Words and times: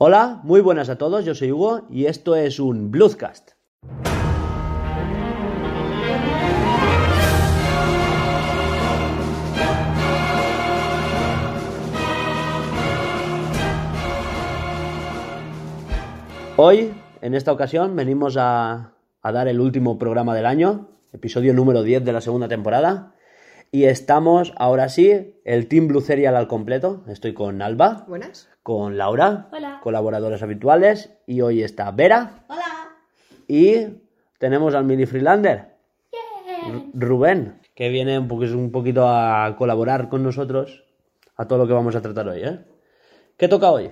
Hola, 0.00 0.38
muy 0.44 0.60
buenas 0.60 0.90
a 0.90 0.96
todos, 0.96 1.24
yo 1.24 1.34
soy 1.34 1.50
Hugo 1.50 1.88
y 1.90 2.06
esto 2.06 2.36
es 2.36 2.60
un 2.60 2.92
Bluescast. 2.92 3.50
Hoy, 16.54 16.94
en 17.20 17.34
esta 17.34 17.50
ocasión, 17.50 17.96
venimos 17.96 18.36
a, 18.36 18.92
a 19.20 19.32
dar 19.32 19.48
el 19.48 19.58
último 19.58 19.98
programa 19.98 20.32
del 20.36 20.46
año, 20.46 20.90
episodio 21.12 21.52
número 21.54 21.82
10 21.82 22.04
de 22.04 22.12
la 22.12 22.20
segunda 22.20 22.46
temporada. 22.46 23.14
Y 23.70 23.84
estamos, 23.84 24.52
ahora 24.56 24.88
sí, 24.88 25.34
el 25.44 25.68
Team 25.68 25.88
Blue 25.88 26.00
Serial 26.00 26.36
al 26.36 26.48
completo. 26.48 27.02
Estoy 27.06 27.34
con 27.34 27.60
Alba, 27.60 28.04
Buenas. 28.08 28.48
con 28.62 28.96
Laura, 28.96 29.48
Hola. 29.52 29.80
colaboradores 29.82 30.42
habituales, 30.42 31.10
y 31.26 31.42
hoy 31.42 31.62
está 31.62 31.90
Vera, 31.90 32.44
Hola. 32.48 32.64
y 33.46 34.00
tenemos 34.38 34.74
al 34.74 34.84
mini 34.84 35.04
freelander, 35.04 35.76
Ru- 36.66 36.90
Rubén, 36.94 37.60
que 37.74 37.90
viene 37.90 38.18
un, 38.18 38.28
poqu- 38.28 38.54
un 38.54 38.72
poquito 38.72 39.06
a 39.06 39.54
colaborar 39.58 40.08
con 40.08 40.22
nosotros 40.22 40.84
a 41.36 41.46
todo 41.46 41.58
lo 41.58 41.66
que 41.66 41.72
vamos 41.74 41.94
a 41.94 42.00
tratar 42.00 42.26
hoy. 42.28 42.40
¿eh? 42.42 42.58
¿Qué 43.36 43.48
toca 43.48 43.70
hoy? 43.70 43.90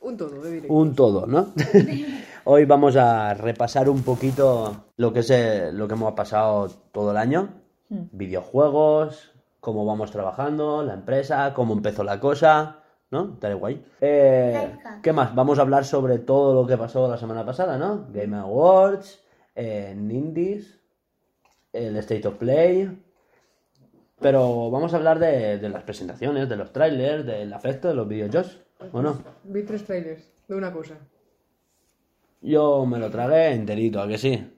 Un 0.00 0.16
todo, 0.16 0.40
de 0.40 0.50
directo. 0.52 0.72
Un 0.72 0.94
todo, 0.94 1.26
¿no? 1.26 1.52
Hoy 2.44 2.64
vamos 2.64 2.96
a 2.96 3.34
repasar 3.34 3.90
un 3.90 4.02
poquito 4.02 4.86
lo 4.96 5.12
que 5.12 5.20
es 5.20 5.28
eh, 5.30 5.70
lo 5.74 5.86
que 5.86 5.92
hemos 5.92 6.14
pasado 6.14 6.68
todo 6.90 7.10
el 7.10 7.18
año. 7.18 7.59
Videojuegos, 7.90 9.32
cómo 9.58 9.84
vamos 9.84 10.12
trabajando, 10.12 10.84
la 10.84 10.94
empresa, 10.94 11.52
cómo 11.54 11.74
empezó 11.74 12.04
la 12.04 12.20
cosa, 12.20 12.84
¿no? 13.10 13.34
Está 13.34 13.52
guay. 13.52 13.84
Eh, 14.00 14.76
¿Qué 15.02 15.12
más? 15.12 15.34
Vamos 15.34 15.58
a 15.58 15.62
hablar 15.62 15.84
sobre 15.84 16.18
todo 16.18 16.54
lo 16.54 16.66
que 16.68 16.78
pasó 16.78 17.08
la 17.08 17.18
semana 17.18 17.44
pasada, 17.44 17.76
¿no? 17.76 18.06
Game 18.12 18.36
Awards, 18.36 19.24
eh, 19.56 19.92
Indies, 19.96 20.78
el 21.72 21.96
State 21.96 22.28
of 22.28 22.36
Play. 22.36 22.96
Pero 24.20 24.70
vamos 24.70 24.94
a 24.94 24.98
hablar 24.98 25.18
de, 25.18 25.58
de 25.58 25.68
las 25.68 25.82
presentaciones, 25.82 26.48
de 26.48 26.56
los 26.56 26.72
trailers, 26.72 27.26
del 27.26 27.52
afecto 27.52 27.88
de 27.88 27.94
los 27.94 28.06
videojuegos, 28.06 28.60
¿o 28.92 29.02
no? 29.02 29.18
Vi 29.44 29.64
tres 29.64 29.84
trailers 29.84 30.30
de 30.46 30.54
una 30.54 30.72
cosa. 30.72 30.94
Yo 32.42 32.86
me 32.86 32.98
lo 32.98 33.10
tragué 33.10 33.52
enterito, 33.52 34.00
¿a 34.00 34.06
que 34.06 34.18
sí? 34.18 34.56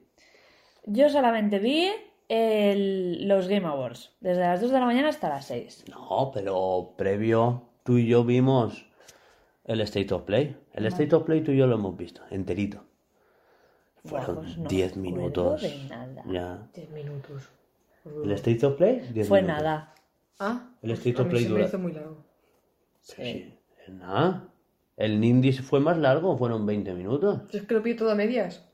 Yo 0.85 1.09
solamente 1.09 1.59
vi 1.59 1.89
el- 2.33 3.27
los 3.27 3.47
Game 3.47 3.67
Awards, 3.67 4.11
desde 4.19 4.41
las 4.41 4.61
2 4.61 4.71
de 4.71 4.79
la 4.79 4.85
mañana 4.85 5.09
hasta 5.09 5.29
las 5.29 5.45
6. 5.45 5.85
No, 5.89 6.31
pero 6.33 6.93
previo 6.97 7.63
tú 7.83 7.97
y 7.97 8.07
yo 8.07 8.23
vimos 8.23 8.85
el 9.65 9.81
State 9.81 10.13
of 10.13 10.23
Play. 10.23 10.57
El 10.73 10.85
State 10.87 11.15
of 11.15 11.23
Play 11.23 11.41
tú 11.41 11.51
y 11.51 11.57
yo 11.57 11.67
lo 11.67 11.75
hemos 11.75 11.95
visto, 11.95 12.21
enterito. 12.31 12.83
Fueron 14.05 14.35
pues 14.37 14.57
no 14.57 14.67
10 14.67 14.97
me 14.97 15.07
acuerdo 15.09 15.21
minutos. 15.21 15.61
de 15.61 15.83
nada. 15.89 16.23
Ya. 16.29 16.67
Diez 16.73 16.89
minutos. 16.89 17.49
¿El 18.23 18.31
State 18.33 18.65
of 18.65 18.75
Play? 18.75 18.99
10 19.13 19.27
Fue 19.29 19.41
minutos. 19.41 19.63
nada. 19.63 19.93
Ah, 20.39 20.69
El 20.81 20.89
pues 20.89 20.99
State 20.99 21.19
a 21.19 21.21
of 21.23 21.29
Play 21.29 21.45
dura- 21.45 21.77
muy 21.77 21.91
largo. 21.93 22.17
Sí. 23.01 23.53
Nada. 23.87 24.49
¿El 24.97 25.19
Nindis 25.21 25.61
fue 25.61 25.79
más 25.79 25.97
largo? 25.97 26.35
Fueron 26.37 26.65
20 26.65 26.93
minutos. 26.93 27.41
Yo 27.51 27.59
es 27.59 27.65
que 27.65 27.73
lo 27.75 27.81
vi 27.81 27.95
todo 27.95 28.11
a 28.11 28.15
medias. 28.15 28.67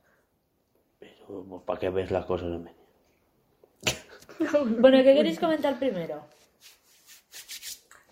Pero, 0.99 1.45
pues, 1.47 1.61
¿para 1.63 1.79
qué 1.79 1.89
ves 1.89 2.09
las 2.11 2.25
cosas 2.25 2.49
Bueno, 4.79 4.97
¿qué 5.03 5.13
queréis 5.15 5.39
comentar 5.39 5.77
primero? 5.79 6.25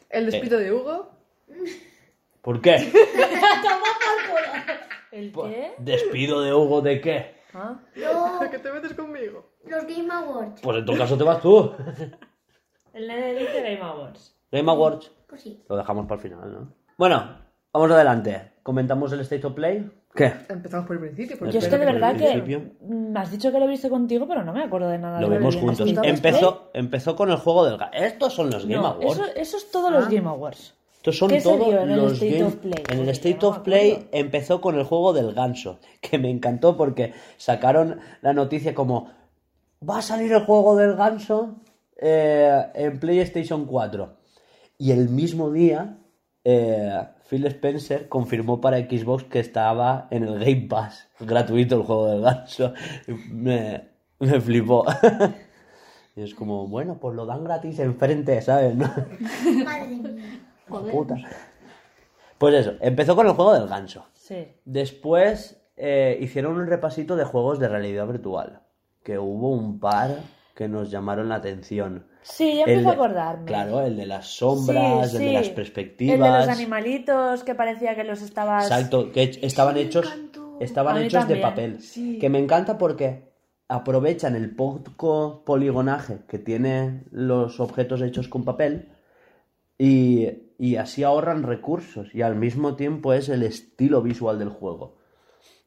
El 0.10 0.24
Eh. 0.28 0.32
despido 0.32 0.60
de 0.60 0.72
Hugo. 0.72 1.10
¿Por 2.42 2.62
qué? 2.62 2.76
¿El 5.12 5.32
Pues, 5.32 5.54
qué? 5.54 5.74
¿Despido 5.80 6.42
de 6.42 6.54
Hugo 6.54 6.82
de 6.82 7.02
qué? 7.02 7.36
¿Ah? 7.54 7.80
¿Por 8.40 8.50
qué 8.52 8.60
te 8.60 8.72
metes 8.72 8.94
conmigo? 8.94 9.52
Los 9.66 9.84
Game 9.86 10.08
Awards. 10.12 10.62
Pues 10.62 10.78
en 10.78 10.86
todo 10.86 10.98
caso 10.98 11.18
te 11.18 11.24
vas 11.24 11.42
tú. 11.42 11.74
El 12.94 13.08
nene 13.08 13.34
dice 13.36 13.62
Game 13.62 13.82
Awards. 13.82 14.36
Game 14.52 14.70
Awards. 14.72 15.12
Pues 15.28 15.42
sí. 15.42 15.64
Lo 15.68 15.76
dejamos 15.78 16.06
para 16.06 16.22
el 16.22 16.30
final, 16.30 16.52
¿no? 16.52 16.74
Bueno, 16.98 17.40
vamos 17.74 17.92
adelante. 17.92 18.54
¿Comentamos 18.64 19.12
el 19.14 19.22
State 19.22 19.46
of 19.48 19.54
Play? 19.54 19.90
¿Qué? 20.18 20.34
Empezamos 20.50 20.88
por 20.88 20.96
el 20.98 21.02
principio. 21.04 21.38
Por 21.38 21.50
Yo 21.52 21.60
es 21.60 21.68
que 21.68 21.78
de 21.78 21.86
el 21.86 21.94
verdad 21.94 22.16
que 22.18 22.26
principio. 22.32 22.62
me 22.90 23.20
has 23.20 23.32
dicho 23.32 23.52
que 23.52 23.60
lo 23.60 23.66
he 23.66 23.70
visto 23.70 23.90
contigo, 23.90 24.28
pero 24.28 24.44
no 24.44 24.52
me 24.52 24.64
acuerdo 24.64 24.90
de 24.90 24.98
nada. 24.98 25.22
Lo 25.22 25.30
de 25.30 25.38
vemos 25.38 25.56
en 25.56 25.62
juntos. 25.62 25.88
State 25.88 26.00
of 26.00 26.06
Empezó, 26.18 26.70
empezó 26.74 27.16
con 27.16 27.30
el 27.30 27.38
juego 27.38 27.66
del... 27.66 27.78
Estos 27.94 28.34
son 28.34 28.50
los. 28.50 28.64
Game 28.66 28.76
No, 28.82 28.88
Awards. 28.88 29.12
eso, 29.14 29.26
eso 29.36 29.58
es 29.58 29.72
todos 29.72 29.92
los 29.92 30.10
Game 30.10 30.28
Awards. 30.28 30.74
Estos 30.98 31.18
son 31.20 31.30
¿Qué 31.30 31.40
se 31.40 31.48
todos 31.50 31.68
dio 31.68 31.82
en 31.82 31.92
el 31.92 31.98
los 32.02 32.14
State 32.14 32.32
Game- 32.34 32.44
of 32.46 32.56
Play? 32.56 32.74
En 32.74 32.92
el 32.92 32.98
Porque 32.98 33.12
State 33.12 33.38
no 33.42 33.48
of 33.50 33.60
Play 33.60 33.92
acuerdo. 33.92 34.10
empezó 34.12 34.62
con 34.62 34.76
el 34.78 34.84
juego 34.84 35.14
del 35.14 35.34
ganso, 35.34 35.80
que 36.02 36.18
me 36.18 36.30
encantó 36.30 36.76
porque 36.76 37.14
sacaron 37.38 38.00
la 38.22 38.34
noticia 38.34 38.74
como 38.76 39.10
va 39.88 40.00
a 40.00 40.02
salir 40.02 40.34
el 40.34 40.44
juego 40.46 40.76
del 40.76 40.96
ganso 40.96 41.56
eh, 42.02 42.66
en 42.74 43.00
PlayStation 43.00 43.66
4. 43.66 44.18
Y 44.80 44.92
el 44.92 45.10
mismo 45.10 45.52
día 45.52 45.98
eh, 46.44 46.92
Phil 47.30 47.46
Spencer 47.46 48.08
confirmó 48.08 48.62
para 48.62 48.78
Xbox 48.78 49.26
que 49.26 49.40
estaba 49.40 50.08
en 50.12 50.24
el 50.24 50.40
Game 50.40 50.68
Pass, 50.70 51.10
gratuito 51.20 51.76
el 51.76 51.84
juego 51.84 52.08
del 52.08 52.22
ganso. 52.22 52.74
Me, 53.32 53.90
me 54.20 54.40
flipó. 54.42 54.86
Y 56.16 56.24
es 56.24 56.34
como, 56.34 56.68
bueno, 56.68 56.98
pues 57.00 57.16
lo 57.16 57.28
dan 57.28 57.44
gratis 57.44 57.78
enfrente, 57.78 58.42
¿sabes? 58.42 58.76
¿No? 58.76 58.92
Madre 59.64 59.88
mía. 59.88 60.42
Puta. 60.68 61.16
Pues 62.40 62.56
eso, 62.56 62.74
empezó 62.82 63.16
con 63.16 63.28
el 63.28 63.34
juego 63.34 63.54
del 63.54 63.68
ganso. 63.68 64.08
Sí. 64.14 64.48
Después 64.66 65.62
eh, 65.76 66.18
hicieron 66.20 66.58
un 66.58 66.66
repasito 66.66 67.16
de 67.16 67.24
juegos 67.24 67.60
de 67.60 67.68
realidad 67.68 68.08
virtual. 68.08 68.62
Que 69.04 69.20
hubo 69.20 69.52
un 69.52 69.80
par 69.80 70.18
que 70.56 70.68
nos 70.68 70.90
llamaron 70.90 71.30
la 71.30 71.36
atención. 71.36 72.08
Sí, 72.30 72.56
ya 72.58 72.64
El 72.64 72.70
empiezo 72.70 72.90
a 72.90 72.94
acordarme. 72.94 73.46
Claro, 73.46 73.82
el 73.82 73.96
de 73.96 74.06
las 74.06 74.28
sombras, 74.28 75.12
Sí, 75.12 75.18
el 75.18 75.24
de 75.24 75.34
las 75.34 75.48
El 75.48 75.54
perspectivas. 75.56 76.20
de 76.20 76.38
los 76.40 76.48
animalitos 76.50 77.44
que 77.44 77.56
parecía 77.56 77.96
que 77.96 78.04
los 78.04 78.22
estabas. 78.22 78.66
Exacto, 78.66 79.12
que 79.12 79.40
estaban 79.42 79.78
hechos, 79.78 80.08
estaban 80.60 80.98
hechos 81.02 81.28
de 81.28 81.38
papel. 81.38 81.80
Que 82.20 82.30
me 82.30 82.40
encanta 82.40 82.78
porque 82.78 83.32
aprovechan 83.70 84.36
el 84.36 84.56
poco 84.56 85.44
poligonaje 85.46 86.20
que 86.28 86.38
tienen 86.40 87.06
los 87.12 87.60
objetos 87.60 88.02
hechos 88.02 88.28
con 88.28 88.46
papel 88.46 88.90
y, 89.78 90.28
y 90.58 90.76
así 90.78 91.04
ahorran 91.04 91.44
recursos 91.44 92.14
y 92.14 92.22
al 92.22 92.36
mismo 92.36 92.76
tiempo 92.76 93.14
es 93.14 93.30
el 93.30 93.44
estilo 93.44 94.02
visual 94.02 94.40
del 94.40 94.50
juego. 94.50 94.96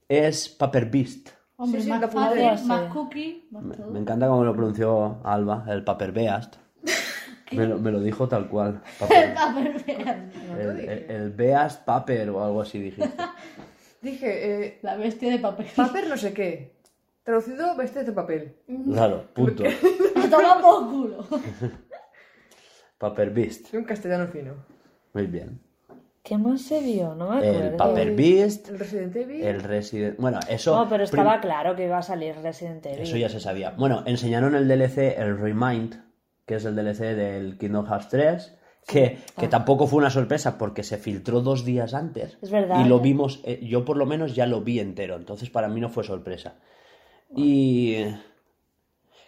Es 0.08 0.48
Paper 0.48 0.86
Beast. 0.90 1.28
Hombre, 1.62 1.80
Sí, 1.80 1.84
sí, 1.86 1.90
más 1.92 2.10
fácil, 2.10 2.66
más 2.68 2.92
cookie, 2.92 3.48
más 3.50 3.62
Me, 3.62 3.76
todo. 3.76 3.90
me 3.90 3.98
encanta 4.00 4.28
cómo 4.28 4.44
lo 4.44 4.54
pronunció 4.54 5.20
Alba, 5.24 5.64
el 5.68 5.84
Paper 5.84 6.12
Beast. 6.12 6.56
Me 7.52 7.66
lo, 7.66 7.78
me 7.80 7.90
lo 7.90 8.00
dijo 8.00 8.28
tal 8.28 8.48
cual. 8.48 8.80
Paper- 9.00 9.36
A 9.36 9.52
ver, 9.52 9.84
vean. 9.84 10.32
el, 10.58 10.80
el- 10.88 11.10
el 11.10 11.30
Beast 11.32 11.84
Paper 11.84 12.30
o 12.30 12.44
algo 12.44 12.62
así 12.62 12.78
dijiste. 12.78 13.10
Dije, 14.02 14.66
eh, 14.66 14.78
La 14.82 14.94
bestia 14.96 15.30
de 15.32 15.38
papel. 15.40 15.66
papel 15.76 16.08
no 16.08 16.16
sé 16.16 16.32
qué. 16.32 16.76
Traducido, 17.24 17.76
bestias 17.76 18.06
de 18.06 18.12
papel. 18.12 18.56
Claro, 18.92 19.24
punto. 19.34 19.64
A 20.16 20.30
tomar 20.30 20.60
por 20.62 20.88
culo. 20.90 21.26
Paper 22.98 23.30
Beast. 23.30 23.66
Soy 23.66 23.80
un 23.80 23.84
castellano 23.84 24.28
fino. 24.28 24.54
Muy 25.12 25.26
bien. 25.26 25.60
¿Qué 26.22 26.36
más 26.36 26.60
se 26.62 26.80
vio? 26.82 27.14
No 27.14 27.30
me 27.30 27.36
acuerdo. 27.38 27.60
El 27.70 27.76
Paper 27.76 28.14
Beast, 28.14 28.68
El 28.68 28.78
Resident 28.78 29.16
Evil. 29.16 29.42
el 29.42 29.62
Resident... 29.62 30.16
Bueno, 30.18 30.38
eso... 30.48 30.76
No, 30.76 30.82
pero 30.88 31.04
prim- 31.06 31.20
estaba 31.20 31.40
claro 31.40 31.74
que 31.74 31.84
iba 31.86 31.96
a 31.98 32.02
salir 32.02 32.34
Resident 32.36 32.84
Evil. 32.86 33.00
Eso 33.00 33.16
ya 33.16 33.28
se 33.30 33.40
sabía. 33.40 33.70
Bueno, 33.70 34.02
enseñaron 34.06 34.54
el 34.54 34.68
DLC, 34.68 35.18
el 35.18 35.38
Remind, 35.38 36.02
que 36.44 36.56
es 36.56 36.64
el 36.66 36.76
DLC 36.76 37.14
del 37.16 37.56
Kingdom 37.56 37.86
Hearts 37.86 38.08
3, 38.10 38.54
que, 38.86 39.18
que 39.38 39.48
tampoco 39.48 39.86
fue 39.86 39.98
una 39.98 40.10
sorpresa 40.10 40.58
porque 40.58 40.82
se 40.82 40.98
filtró 40.98 41.40
dos 41.40 41.64
días 41.64 41.94
antes. 41.94 42.36
Es 42.42 42.50
verdad. 42.50 42.84
Y 42.84 42.88
lo 42.88 43.00
vimos, 43.00 43.40
eh, 43.44 43.58
yo 43.62 43.84
por 43.86 43.96
lo 43.96 44.04
menos 44.04 44.34
ya 44.34 44.44
lo 44.46 44.60
vi 44.60 44.78
entero, 44.80 45.16
entonces 45.16 45.48
para 45.48 45.68
mí 45.68 45.80
no 45.80 45.88
fue 45.88 46.04
sorpresa. 46.04 46.56
Y... 47.34 48.04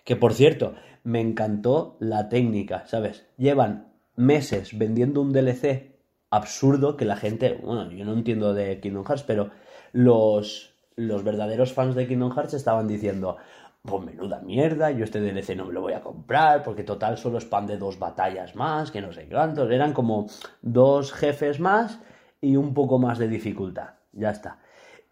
Que 0.04 0.16
por 0.16 0.34
cierto, 0.34 0.74
me 1.04 1.20
encantó 1.20 1.96
la 2.00 2.28
técnica, 2.28 2.84
¿sabes? 2.86 3.24
Llevan 3.38 3.92
meses 4.16 4.76
vendiendo 4.76 5.20
un 5.22 5.32
DLC 5.32 5.91
absurdo 6.32 6.96
que 6.96 7.05
la 7.05 7.17
gente, 7.17 7.61
bueno, 7.62 7.93
yo 7.93 8.05
no 8.06 8.14
entiendo 8.14 8.55
de 8.55 8.81
Kingdom 8.81 9.05
Hearts, 9.05 9.23
pero 9.23 9.50
los, 9.93 10.75
los 10.96 11.23
verdaderos 11.23 11.75
fans 11.75 11.94
de 11.94 12.08
Kingdom 12.08 12.32
Hearts 12.32 12.55
estaban 12.55 12.88
diciendo, 12.88 13.37
pues 13.82 14.02
menuda 14.02 14.40
mierda, 14.40 14.90
yo 14.90 15.05
este 15.05 15.20
DLC 15.20 15.55
no 15.55 15.67
me 15.67 15.75
lo 15.75 15.82
voy 15.82 15.93
a 15.93 16.00
comprar, 16.00 16.62
porque 16.62 16.84
total 16.84 17.19
solo 17.19 17.37
es 17.37 17.44
pan 17.44 17.67
de 17.67 17.76
dos 17.76 17.99
batallas 17.99 18.56
más, 18.56 18.90
que 18.90 19.02
no 19.02 19.12
sé 19.12 19.29
cuántos, 19.31 19.70
eran 19.70 19.93
como 19.93 20.26
dos 20.62 21.12
jefes 21.12 21.61
más 21.61 22.00
y 22.40 22.56
un 22.56 22.73
poco 22.73 22.99
más 22.99 23.19
de 23.19 23.29
dificultad, 23.29 23.90
ya 24.12 24.31
está. 24.31 24.58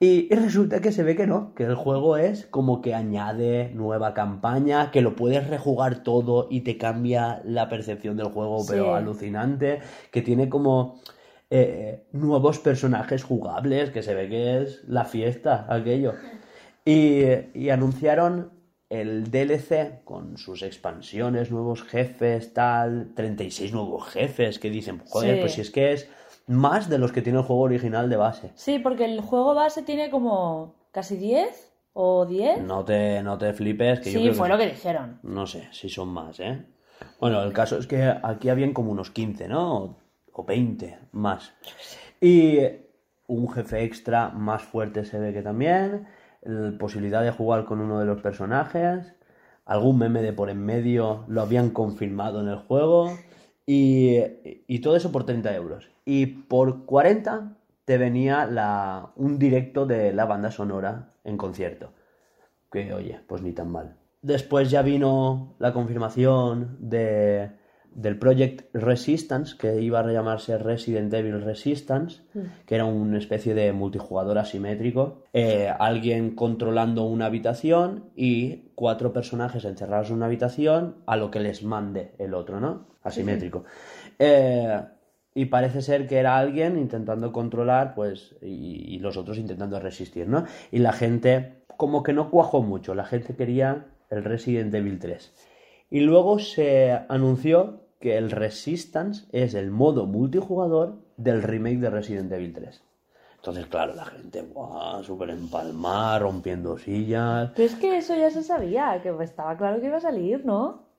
Y, 0.03 0.29
y 0.33 0.35
resulta 0.35 0.81
que 0.81 0.93
se 0.93 1.03
ve 1.03 1.15
que 1.15 1.27
no, 1.27 1.55
que 1.55 1.65
el 1.65 1.75
juego 1.75 2.17
es 2.17 2.47
como 2.47 2.81
que 2.81 2.95
añade 2.95 3.71
nueva 3.75 4.15
campaña, 4.15 4.91
que 4.91 5.03
lo 5.03 5.15
puedes 5.15 5.47
rejugar 5.47 6.03
todo 6.03 6.49
y 6.51 6.63
te 6.63 6.79
cambia 6.79 7.43
la 7.45 7.69
percepción 7.69 8.17
del 8.17 8.29
juego, 8.29 8.65
pero 8.67 8.95
alucinante, 8.95 9.81
que 10.11 10.23
tiene 10.23 10.49
como 10.49 11.01
eh, 11.51 12.07
nuevos 12.13 12.59
personajes 12.61 13.25
jugables, 13.25 13.91
que 13.91 14.03
se 14.03 14.15
ve 14.15 14.31
que 14.31 14.63
es 14.63 14.83
la 14.89 15.05
fiesta, 15.05 15.67
aquello. 15.69 16.15
Y, 16.87 17.25
y 17.53 17.69
anunciaron 17.69 18.53
el 18.89 19.31
DLC 19.31 20.03
con 20.05 20.39
sus 20.39 20.63
expansiones, 20.63 21.51
nuevos 21.51 21.83
jefes, 21.83 22.55
tal, 22.55 23.13
36 23.15 23.73
nuevos 23.75 24.07
jefes 24.09 24.59
que 24.59 24.71
dicen, 24.71 25.01
joder, 25.05 25.35
Sí. 25.35 25.41
pues 25.43 25.53
si 25.53 25.61
es 25.61 25.71
que 25.71 25.93
es 25.93 26.09
más 26.51 26.89
de 26.89 26.99
los 26.99 27.13
que 27.13 27.23
tiene 27.23 27.39
el 27.39 27.45
juego 27.45 27.63
original 27.63 28.11
de 28.11 28.17
base. 28.17 28.53
Sí, 28.55 28.79
porque 28.79 29.05
el 29.05 29.21
juego 29.21 29.55
base 29.55 29.83
tiene 29.83 30.11
como 30.11 30.75
casi 30.93 31.17
10 31.17 31.73
o 31.93 32.27
10. 32.27 32.63
No 32.63 32.85
te, 32.85 33.23
no 33.23 33.39
te 33.39 33.53
flipes, 33.53 34.01
que 34.01 34.13
yo 34.13 34.19
sí, 34.19 34.25
creo 34.27 34.35
fue 34.35 34.47
que... 34.49 34.53
lo 34.53 34.59
que 34.59 34.67
dijeron. 34.69 35.19
No 35.23 35.47
sé 35.47 35.69
si 35.73 35.89
son 35.89 36.09
más, 36.09 36.41
¿eh? 36.41 36.65
Bueno, 37.21 37.43
el 37.43 37.53
caso 37.53 37.79
es 37.79 37.87
que 37.87 38.03
aquí 38.23 38.49
habían 38.49 38.73
como 38.73 38.91
unos 38.93 39.11
15, 39.11 39.49
¿no? 39.49 39.77
O- 39.77 39.97
O 40.33 40.45
20 40.45 40.99
más. 41.13 41.53
Y 42.21 42.59
un 43.27 43.49
jefe 43.51 43.83
extra 43.85 44.29
más 44.31 44.63
fuerte 44.63 45.05
se 45.05 45.19
ve 45.19 45.33
que 45.33 45.43
también. 45.43 46.07
la 46.43 46.77
posibilidad 46.79 47.23
de 47.23 47.31
jugar 47.33 47.65
con 47.65 47.81
uno 47.81 47.99
de 48.01 48.07
los 48.07 48.21
personajes. 48.23 49.15
Algún 49.67 49.99
meme 49.99 50.23
de 50.23 50.33
por 50.33 50.49
en 50.51 50.65
medio 50.65 51.25
lo 51.29 51.43
habían 51.43 51.71
confirmado 51.71 52.41
en 52.41 52.49
el 52.49 52.57
juego. 52.57 53.13
Y, 53.67 54.19
y 54.67 54.81
todo 54.81 54.97
eso 54.97 55.13
por 55.13 55.25
30 55.25 55.55
euros. 55.55 55.89
Y 56.13 56.27
por 56.27 56.87
40 56.87 57.57
te 57.85 57.97
venía 57.97 58.45
la, 58.45 59.13
un 59.15 59.39
directo 59.39 59.87
de 59.87 60.13
la 60.13 60.25
banda 60.25 60.51
sonora 60.51 61.13
en 61.23 61.37
concierto. 61.37 61.93
Que 62.69 62.93
oye, 62.93 63.21
pues 63.29 63.43
ni 63.43 63.53
tan 63.53 63.71
mal. 63.71 63.97
Después 64.21 64.73
ya 64.73 64.83
vino 64.83 65.55
la 65.61 65.73
confirmación 65.73 66.79
de, 66.81 67.53
del 67.95 68.19
Project 68.19 68.75
Resistance, 68.75 69.57
que 69.57 69.81
iba 69.81 70.01
a 70.01 70.13
llamarse 70.13 70.59
Resident 70.59 71.15
Evil 71.15 71.43
Resistance, 71.43 72.23
que 72.67 72.75
era 72.75 72.87
una 72.87 73.19
especie 73.19 73.55
de 73.55 73.73
multijugador 73.73 74.37
asimétrico. 74.39 75.23
Eh, 75.33 75.73
alguien 75.79 76.35
controlando 76.35 77.05
una 77.05 77.27
habitación 77.27 78.11
y 78.17 78.73
cuatro 78.75 79.13
personajes 79.13 79.65
encerrados 79.65 80.11
en 80.11 80.17
una 80.17 80.27
habitación 80.27 80.97
a 81.07 81.17
lo 81.17 81.31
que 81.31 81.39
les 81.39 81.63
mande 81.63 82.15
el 82.19 82.35
otro, 82.35 82.59
¿no? 82.59 82.89
Asimétrico. 83.05 83.63
Eh, 84.19 84.81
y 85.35 85.47
parece 85.47 85.83
ser 85.83 86.07
que 86.07 86.19
era 86.19 86.37
alguien 86.37 86.79
intentando 86.79 87.33
controlar, 87.33 87.95
pues, 87.95 88.35
y, 88.43 88.95
y 88.95 88.99
los 88.99 89.17
otros 89.17 89.39
intentando 89.39 89.79
resistir, 89.79 90.29
¿no? 90.29 90.45
Y 90.71 90.79
la 90.79 90.93
gente, 90.93 91.65
como 91.77 92.03
que 92.03 92.13
no 92.13 92.31
cuajó 92.31 92.63
mucho, 92.63 92.95
la 92.95 93.05
gente 93.05 93.37
quería 93.37 93.87
el 94.11 94.25
Resident 94.25 94.75
Evil 94.75 94.99
3. 94.99 95.33
Y 95.91 96.01
luego 96.01 96.39
se 96.39 96.93
anunció 97.09 97.81
que 98.01 98.17
el 98.17 98.31
Resistance 98.31 99.27
es 99.33 99.55
el 99.55 99.71
modo 99.71 100.07
multijugador 100.07 100.99
del 101.17 101.43
remake 101.43 101.79
de 101.79 101.91
Resident 101.91 102.33
Evil 102.33 102.53
3. 102.53 102.83
Entonces, 103.37 103.67
claro, 103.67 103.95
la 103.95 104.05
gente, 104.05 104.43
¡buah! 104.43 105.03
Súper 105.03 105.31
empalmada, 105.31 106.19
rompiendo 106.19 106.77
sillas. 106.77 107.51
Pero 107.57 107.67
es 107.67 107.75
que 107.75 107.97
eso 107.97 108.15
ya 108.15 108.31
se 108.31 108.43
sabía, 108.43 109.01
que 109.03 109.15
estaba 109.23 109.57
claro 109.57 109.81
que 109.81 109.87
iba 109.87 109.97
a 109.97 110.01
salir, 110.01 110.45
¿no? 110.45 110.91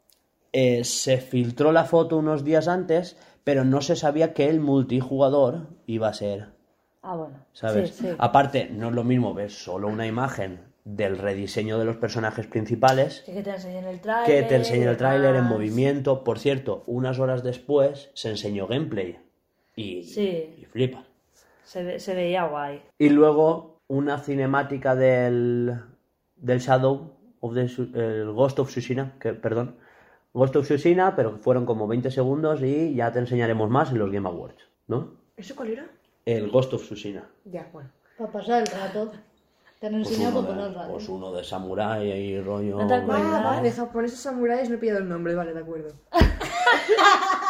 Eh, 0.52 0.84
se 0.84 1.18
filtró 1.18 1.72
la 1.72 1.86
foto 1.86 2.18
unos 2.18 2.44
días 2.44 2.68
antes, 2.68 3.16
pero 3.44 3.64
no 3.66 3.82
se 3.82 3.96
sabía 3.96 4.34
que 4.34 4.50
el 4.50 4.60
multijugador 4.60 5.68
iba 5.88 6.08
a 6.08 6.14
ser 6.14 6.48
Ah, 7.04 7.16
bueno. 7.16 7.34
¿sabes? 7.54 7.92
Sí, 7.92 8.08
sí. 8.10 8.16
Aparte, 8.20 8.70
no 8.72 8.90
es 8.90 8.96
lo 8.96 9.04
mismo 9.04 9.34
ver 9.34 9.50
solo 9.50 9.88
una 9.88 10.06
imagen 10.06 10.60
del 10.84 11.18
rediseño 11.18 11.80
de 11.80 11.86
los 11.86 11.98
personajes 11.98 12.46
principales 12.48 13.24
Sí, 13.26 13.34
que 13.34 13.42
te 13.44 13.50
enseñen 13.52 13.86
el 13.86 14.00
tráiler. 14.02 14.26
que 14.44 14.48
te 14.48 14.56
enseña 14.56 14.90
el 14.92 14.98
tráiler 14.98 15.36
en 15.36 15.46
movimiento. 15.46 16.24
Por 16.24 16.38
cierto, 16.40 16.84
unas 16.86 17.18
horas 17.20 17.44
después 17.44 18.12
se 18.14 18.30
enseñó 18.30 18.68
gameplay 18.68 19.18
y, 19.76 20.04
Sí. 20.04 20.56
y 20.62 20.66
flipa. 20.66 21.04
Se, 21.64 21.84
ve- 21.84 22.00
se 22.00 22.14
veía 22.14 22.44
guay. 22.46 22.82
Y 23.00 23.10
luego 23.10 23.78
una 23.88 24.20
cinemática 24.20 24.96
del, 24.96 25.74
del 26.36 26.60
Shadow 26.60 27.14
of 27.40 27.54
the 27.56 27.62
el 27.62 28.32
Ghost 28.32 28.60
of 28.60 28.70
Tsushima, 28.70 29.14
que, 29.20 29.34
perdón, 29.34 29.76
Ghost 30.34 30.56
of 30.56 30.66
Tsushima, 30.66 31.16
pero 31.16 31.38
fueron 31.38 31.66
como 31.66 31.88
20 31.88 32.10
segundos 32.12 32.62
y 32.62 32.96
ya 32.96 33.12
te 33.12 33.20
enseñaremos 33.20 33.70
más 33.70 33.92
en 33.92 34.00
los 34.00 34.12
Game 34.12 34.28
Awards, 34.28 34.64
¿no? 34.88 35.12
¿Eso 35.36 35.56
cuál 35.56 35.70
era? 35.70 35.86
El 36.26 36.50
Ghost 36.52 36.74
of 36.74 36.84
Tsushima. 36.84 37.24
Ya, 37.46 37.68
bueno. 37.74 37.90
Para 38.18 38.32
pasar 38.32 38.62
el 38.62 38.68
rato. 38.68 39.12
Te 39.80 39.88
han 39.88 39.94
Pues 39.94 40.10
enseñado 40.12 40.40
uno, 40.40 40.48
para 40.48 40.58
pasar 40.60 40.64
de, 40.64 40.70
el 40.70 40.76
rato. 40.82 40.94
pues 40.94 41.10
uno 41.10 41.32
de 41.34 41.44
samurai 41.44 42.08
y 42.12 42.40
rollo. 42.42 42.78
¿No 42.78 42.88
te 42.88 42.94
acuerdas? 42.94 43.26
Ah, 43.34 43.42
vale, 43.44 43.62
de 43.64 43.72
japoneses 43.76 44.20
samuráis 44.20 44.70
no 44.70 44.76
he 44.76 44.78
pillado 44.78 45.00
el 45.00 45.10
nombre, 45.10 45.34
vale, 45.36 45.54
de 45.54 45.60
acuerdo. 45.60 45.94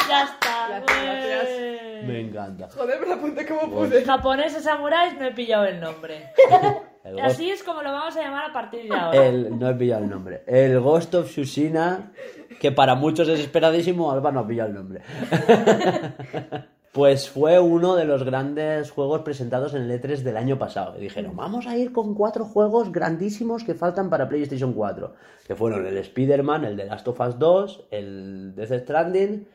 Ya 0.09 0.23
está. 0.23 0.67
Gracias, 0.85 1.43
güey. 1.57 2.05
Me 2.05 2.19
encanta. 2.19 2.67
Joder, 2.75 2.99
me 2.99 3.07
la 3.07 3.15
apunté 3.15 3.45
como 3.47 3.69
pude. 3.71 4.03
Japoneses 4.03 4.63
samuráis 4.63 5.17
no 5.17 5.25
he 5.25 5.31
pillado 5.31 5.65
el 5.65 5.79
nombre. 5.79 6.33
El 7.03 7.15
Ghost- 7.15 7.25
Así 7.25 7.49
es 7.49 7.63
como 7.63 7.81
lo 7.81 7.91
vamos 7.91 8.15
a 8.15 8.21
llamar 8.21 8.49
a 8.49 8.53
partir 8.53 8.83
de 8.89 8.95
ahora. 8.95 9.25
el- 9.25 9.57
no 9.57 9.69
he 9.69 9.73
pillado 9.75 10.03
el 10.03 10.09
nombre. 10.09 10.43
El 10.45 10.79
Ghost 10.79 11.15
of 11.15 11.27
Tsushima, 11.27 12.11
que 12.59 12.71
para 12.71 12.93
muchos 12.95 13.27
es 13.27 13.39
esperadísimo, 13.39 14.11
Alba 14.11 14.31
no 14.31 14.41
ha 14.41 14.47
pillado 14.47 14.69
el 14.69 14.75
nombre. 14.75 15.01
Pues 16.91 17.29
fue 17.29 17.57
uno 17.57 17.95
de 17.95 18.03
los 18.03 18.25
grandes 18.25 18.91
juegos 18.91 19.21
presentados 19.21 19.73
en 19.73 19.83
el 19.83 19.91
E3 20.01 20.23
del 20.23 20.35
año 20.35 20.59
pasado. 20.59 20.97
Y 20.97 21.01
dijeron, 21.01 21.37
vamos 21.37 21.65
a 21.65 21.77
ir 21.77 21.93
con 21.93 22.13
cuatro 22.13 22.43
juegos 22.43 22.91
grandísimos 22.91 23.63
que 23.63 23.75
faltan 23.75 24.09
para 24.09 24.27
PlayStation 24.27 24.73
4. 24.73 25.13
Que 25.47 25.55
fueron 25.55 25.85
el 25.87 25.97
Spider-Man, 25.97 26.65
el 26.65 26.75
de 26.75 26.83
Last 26.87 27.07
of 27.07 27.17
Us 27.21 27.39
2, 27.39 27.87
el 27.91 28.53
Death 28.55 28.81
Stranding 28.83 29.47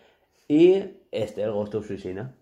y 0.48 0.82
este, 1.12 1.42
el 1.42 1.52
Ghost 1.52 1.74
of 1.74 1.84
Tsushima. 1.84 2.32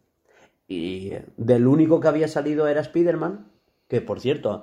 Y 0.68 1.10
del 1.38 1.66
único 1.66 1.98
que 1.98 2.06
había 2.06 2.28
salido 2.28 2.68
era 2.68 2.80
Spider-Man, 2.82 3.48
que 3.88 4.00
por 4.00 4.20
cierto, 4.20 4.62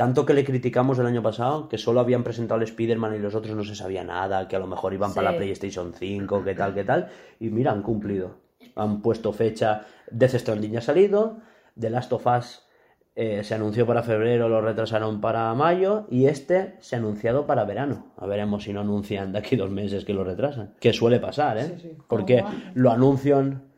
tanto 0.00 0.24
que 0.24 0.32
le 0.32 0.46
criticamos 0.46 0.98
el 0.98 1.04
año 1.04 1.22
pasado, 1.22 1.68
que 1.68 1.76
solo 1.76 2.00
habían 2.00 2.24
presentado 2.24 2.58
el 2.58 2.66
Spider-Man 2.66 3.16
y 3.16 3.18
los 3.18 3.34
otros 3.34 3.54
no 3.54 3.64
se 3.64 3.74
sabía 3.74 4.02
nada, 4.02 4.48
que 4.48 4.56
a 4.56 4.58
lo 4.58 4.66
mejor 4.66 4.94
iban 4.94 5.12
para 5.12 5.30
la 5.30 5.36
PlayStation 5.36 5.92
5, 5.92 6.42
que 6.42 6.54
tal, 6.54 6.72
que 6.72 6.84
tal, 6.84 7.08
y 7.38 7.50
mira, 7.50 7.70
han 7.70 7.82
cumplido. 7.82 8.38
Han 8.76 9.02
puesto 9.02 9.30
fecha, 9.34 9.84
Death 10.10 10.36
Stranding 10.36 10.72
ya 10.72 10.78
ha 10.78 10.80
salido, 10.80 11.40
The 11.78 11.90
Last 11.90 12.14
of 12.14 12.26
Us 12.26 12.66
eh, 13.14 13.44
se 13.44 13.54
anunció 13.54 13.86
para 13.86 14.02
febrero, 14.02 14.48
lo 14.48 14.62
retrasaron 14.62 15.20
para 15.20 15.52
mayo, 15.52 16.06
y 16.08 16.28
este 16.28 16.76
se 16.80 16.96
ha 16.96 16.98
anunciado 16.98 17.46
para 17.46 17.66
verano. 17.66 18.14
A 18.16 18.24
veremos 18.24 18.64
si 18.64 18.72
no 18.72 18.80
anuncian 18.80 19.32
de 19.32 19.40
aquí 19.40 19.54
dos 19.54 19.70
meses 19.70 20.06
que 20.06 20.14
lo 20.14 20.24
retrasan. 20.24 20.76
Que 20.80 20.94
suele 20.94 21.20
pasar, 21.20 21.58
¿eh? 21.58 21.74
Sí, 21.76 21.88
sí. 21.90 21.98
Porque 22.08 22.42
lo 22.72 22.90
anuncian 22.90 23.69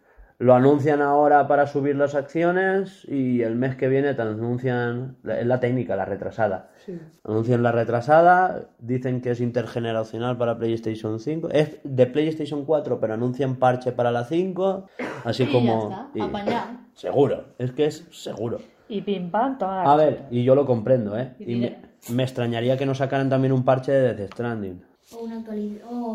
lo 0.42 0.54
anuncian 0.54 1.00
ahora 1.02 1.46
para 1.46 1.68
subir 1.68 1.94
las 1.94 2.16
acciones 2.16 3.04
y 3.08 3.42
el 3.42 3.54
mes 3.54 3.76
que 3.76 3.86
viene 3.86 4.12
te 4.14 4.22
anuncian 4.22 5.16
la- 5.22 5.38
es 5.38 5.46
la 5.46 5.60
técnica 5.60 5.94
la 5.94 6.05
retrasada 6.05 6.70
Sí. 6.84 6.98
anuncian 7.22 7.62
la 7.62 7.70
retrasada 7.70 8.67
dicen 8.81 9.20
que 9.20 9.31
es 9.31 9.40
intergeneracional 9.40 10.36
para 10.36 10.58
PlayStation 10.58 11.20
5 11.20 11.48
es 11.52 11.78
de 11.84 12.06
PlayStation 12.08 12.64
4 12.64 12.98
pero 12.98 13.14
anuncian 13.14 13.55
parche 13.56 13.93
para 13.93 14.10
la 14.10 14.24
5 14.24 14.86
así 15.24 15.44
Y 15.44 15.46
ya 15.46 15.52
como 15.52 15.82
está, 15.90 16.08
y- 16.14 16.20
apañado. 16.20 16.70
seguro 16.94 17.44
es 17.58 17.70
que 17.72 17.84
es 17.86 18.05
seguro 18.10 18.58
Y 18.88 19.00
pim 19.02 19.31
pam, 19.31 19.58
toma 19.58 19.84
la 19.84 19.93
a 19.93 19.96
ver 19.96 20.26
y 20.32 20.43
yo 20.43 20.56
lo 20.56 20.67
comprendo 20.67 21.17
eh 21.17 21.34
Y 21.38 21.52
y 21.52 21.56
me, 21.60 21.78
me 22.10 22.22
extrañaría 22.24 22.76
que 22.76 22.84
no 22.86 22.94
sacaran 22.96 23.28
también 23.31 23.52
un 23.52 23.64
parche 23.64 23.93
de 23.93 24.14
Death 24.14 24.32
Stranding 24.34 24.82
O 25.14 25.24
una 25.24 25.36
actualización. 25.38 25.88
O 25.88 26.06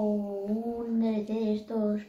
un 0.85 0.99
DLC 0.99 1.33
de 1.33 1.53
estos. 1.55 2.01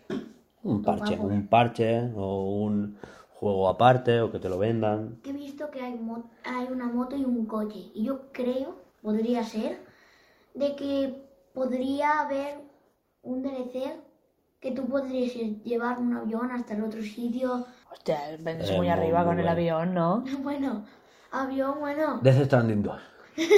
Un 0.62 0.82
parche 0.82 1.16
un 1.18 1.46
parche 1.48 2.10
o 2.16 2.26
un 2.64 2.96
juego 3.38 3.68
aparte 3.68 4.20
o 4.20 4.30
que 4.32 4.38
te 4.38 4.48
lo 4.48 4.58
vendan 4.58 5.18
he 5.24 5.32
visto 5.32 5.70
que 5.70 5.80
hay, 5.80 5.94
mo- 5.94 6.30
hay 6.44 6.66
una 6.70 6.86
moto 6.86 7.16
y 7.16 7.24
un 7.24 7.46
coche. 7.46 7.90
Y 7.94 8.04
yo 8.04 8.32
creo, 8.32 8.76
podría 9.02 9.44
ser, 9.44 9.78
de 10.54 10.74
que 10.76 11.22
podría 11.54 12.20
haber 12.20 12.54
un 13.22 13.42
DLC 13.42 13.96
que 14.60 14.72
tú 14.72 14.86
podrías 14.86 15.32
llevar 15.64 15.98
un 15.98 16.14
avión 16.14 16.50
hasta 16.50 16.74
el 16.74 16.82
otro 16.84 17.02
sitio. 17.02 17.66
Hostia, 17.92 18.18
vendes 18.40 18.70
muy 18.76 18.88
arriba 18.88 19.18
muy 19.20 19.28
con 19.28 19.38
el 19.38 19.44
bueno. 19.46 19.52
avión, 19.52 19.94
¿no? 19.94 20.24
Bueno, 20.42 20.84
avión, 21.30 21.78
bueno. 21.80 22.20
Death 22.22 22.44
Stranding 22.46 22.82
2. 22.82 23.00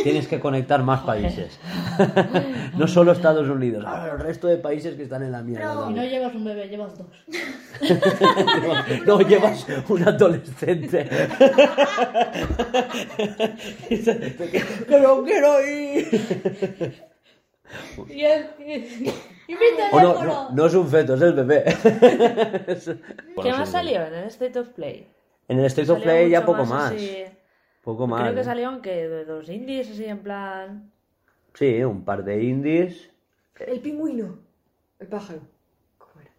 Tienes 0.02 0.28
que 0.28 0.38
conectar 0.40 0.82
más 0.82 1.00
países. 1.00 1.58
no 2.76 2.86
solo 2.86 3.12
Estados 3.12 3.48
Unidos, 3.48 3.84
ahora 3.86 4.12
el 4.12 4.18
resto 4.18 4.46
de 4.48 4.56
países 4.58 4.94
que 4.94 5.04
están 5.04 5.22
en 5.22 5.32
la 5.32 5.42
mierda. 5.42 5.70
Pero- 5.70 5.88
Si 5.88 5.94
no 5.94 6.04
llevas 6.04 6.34
un 6.34 6.44
bebé, 6.44 6.68
llevas 6.68 6.98
dos. 6.98 7.06
no, 9.06 9.20
llevas 9.20 9.66
un 9.88 10.08
adolescente. 10.08 11.08
Pero 14.88 15.24
quiero 15.24 15.66
ir. 15.66 17.02
Y 18.08 18.24
el... 18.24 18.46
Y 19.46 19.54
mi 19.54 19.58
O 19.92 20.00
no, 20.00 20.24
no, 20.24 20.50
no 20.52 20.66
es 20.66 20.74
un 20.74 20.88
feto, 20.88 21.14
es 21.14 21.22
el 21.22 21.32
bebé. 21.32 21.64
¿Qué 23.42 23.50
más 23.52 23.68
salió 23.68 24.04
en 24.06 24.14
el 24.14 24.24
State 24.24 24.58
of 24.58 24.68
Play? 24.68 25.08
En 25.48 25.58
el 25.58 25.64
State 25.66 25.90
of 25.90 26.00
Play 26.00 26.30
ya 26.30 26.44
poco 26.44 26.64
más. 26.64 26.92
así- 26.92 27.24
Poco 27.82 28.06
más. 28.06 28.22
Creo 28.22 28.34
que 28.34 28.40
¿eh? 28.40 28.44
salieron 28.44 28.82
que 28.82 29.08
de 29.08 29.24
los 29.24 29.48
indies, 29.48 29.90
así 29.90 30.04
en 30.04 30.18
plan. 30.18 30.90
Sí, 31.54 31.82
un 31.82 32.04
par 32.04 32.24
de 32.24 32.42
indies. 32.42 33.10
El 33.58 33.80
pingüino. 33.80 34.38
El 34.98 35.06
pájaro. 35.08 35.40
¿Cómo 35.98 36.20
era? 36.20 36.30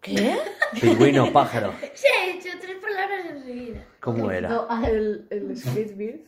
¿Qué? 0.00 0.38
Pingüino, 0.80 1.32
pájaro. 1.32 1.72
Se 1.94 2.08
ha 2.08 2.34
hecho 2.34 2.48
tres 2.60 2.76
palabras 2.78 3.26
enseguida. 3.30 3.84
¿Cómo 4.00 4.30
era? 4.30 4.48
No, 4.48 4.86
El, 4.86 5.26
el 5.30 5.56
Skatebeard. 5.56 6.20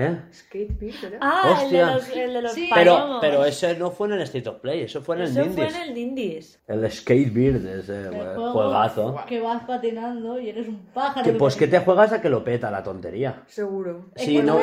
¿Eh? 0.00 0.16
Skatebeard, 0.32 1.04
¿era? 1.04 1.18
Ah, 1.20 1.60
el 1.64 1.70
de 1.72 1.84
los, 1.86 2.08
el 2.16 2.32
de 2.34 2.42
los 2.42 2.52
Sí. 2.52 2.70
Pero, 2.72 3.18
pero 3.20 3.44
ese 3.44 3.76
no 3.76 3.90
fue 3.90 4.06
en 4.06 4.14
el 4.14 4.20
State 4.22 4.48
of 4.48 4.60
Play, 4.60 4.82
eso 4.82 5.02
fue 5.02 5.16
en 5.16 5.22
el 5.22 5.28
Eso 5.28 5.40
Nindies. 5.44 5.72
fue 5.72 5.82
en 5.82 5.90
el 5.90 5.98
Indies. 5.98 6.62
El 6.68 6.90
Skatebeard, 6.90 7.66
ese 7.66 8.00
el 8.08 8.14
eh, 8.14 8.18
juego 8.36 8.52
juegazo. 8.52 9.20
Que 9.26 9.40
vas 9.40 9.64
patinando 9.64 10.38
y 10.38 10.50
eres 10.50 10.68
un 10.68 10.86
pájaro. 10.94 11.24
Que, 11.24 11.32
pues 11.32 11.56
que 11.56 11.66
te 11.66 11.80
juegas 11.80 12.12
a 12.12 12.20
que 12.22 12.28
lo 12.30 12.44
peta 12.44 12.70
la 12.70 12.82
tontería. 12.84 13.42
Seguro. 13.46 14.06
Sí, 14.14 14.40
no. 14.40 14.56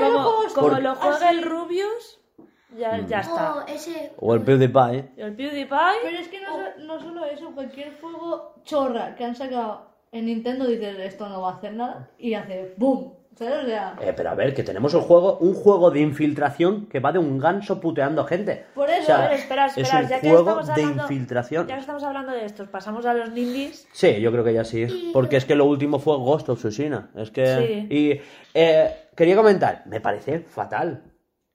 Como, 0.53 0.69
por- 0.69 0.81
lo 0.81 0.95
juega 0.95 1.15
así. 1.17 1.37
el 1.37 1.43
Rubius, 1.43 2.19
ya, 2.77 2.93
Mm. 2.97 3.07
ya 3.07 3.19
está. 3.19 3.55
Oh, 3.57 3.65
ese. 3.67 4.13
O 4.17 4.33
el 4.35 4.41
PewDiePie. 4.41 5.11
Y 5.17 5.21
el 5.21 5.35
PewDiePie, 5.35 5.99
Pero 6.01 6.17
es 6.17 6.27
que 6.29 6.39
no, 6.39 6.47
so- 6.55 6.83
no 6.85 6.99
solo 7.01 7.25
eso, 7.25 7.51
cualquier 7.53 7.99
juego 7.99 8.53
chorra 8.63 9.15
que 9.15 9.25
han 9.25 9.35
sacado 9.35 9.87
en 10.13 10.27
Nintendo 10.27 10.65
dices 10.65 10.97
esto 10.99 11.27
no 11.27 11.41
va 11.41 11.51
a 11.51 11.55
hacer 11.57 11.73
nada 11.73 12.09
y 12.17 12.35
hace 12.35 12.73
¡boom! 12.77 13.13
Eh, 13.39 14.13
pero 14.15 14.29
a 14.29 14.35
ver, 14.35 14.53
que 14.53 14.63
tenemos 14.63 14.93
el 14.93 15.01
juego, 15.01 15.37
un 15.39 15.53
juego 15.53 15.91
de 15.91 15.99
infiltración 15.99 16.85
que 16.87 16.99
va 16.99 17.11
de 17.11 17.19
un 17.19 17.37
ganso 17.37 17.79
puteando 17.81 18.23
gente. 18.25 18.65
Por 18.73 18.89
eso, 18.89 19.01
O 19.01 19.05
sea, 19.05 19.25
A 19.25 19.27
ver, 19.29 19.39
espera, 19.39 19.65
es 19.65 19.77
espera, 19.77 20.01
un 20.03 20.07
ya 20.09 20.21
que 20.21 20.29
juego 20.29 20.49
estamos 20.49 20.67
de 20.67 20.71
hablando- 20.73 21.03
infiltración. 21.03 21.67
ya 21.67 21.73
que 21.75 21.81
estamos 21.81 22.03
hablando 22.03 22.31
de 22.31 22.45
estos, 22.45 22.67
pasamos 22.69 23.05
a 23.05 23.13
los 23.13 23.31
Nindies. 23.31 23.87
Sí, 23.91 24.19
yo 24.21 24.31
creo 24.31 24.43
que 24.43 24.53
ya 24.53 24.63
sí. 24.63 25.11
Porque 25.13 25.35
es 25.37 25.45
que 25.45 25.55
lo 25.55 25.65
último 25.65 25.99
fue 25.99 26.15
Ghost 26.17 26.47
of 26.49 26.59
Tsushima. 26.59 27.09
Es 27.15 27.31
que. 27.31 27.87
Sí. 27.89 27.93
Y 27.95 28.21
eh, 28.53 28.89
quería 29.15 29.35
comentar, 29.35 29.83
me 29.87 29.99
parece 29.99 30.39
fatal 30.39 31.03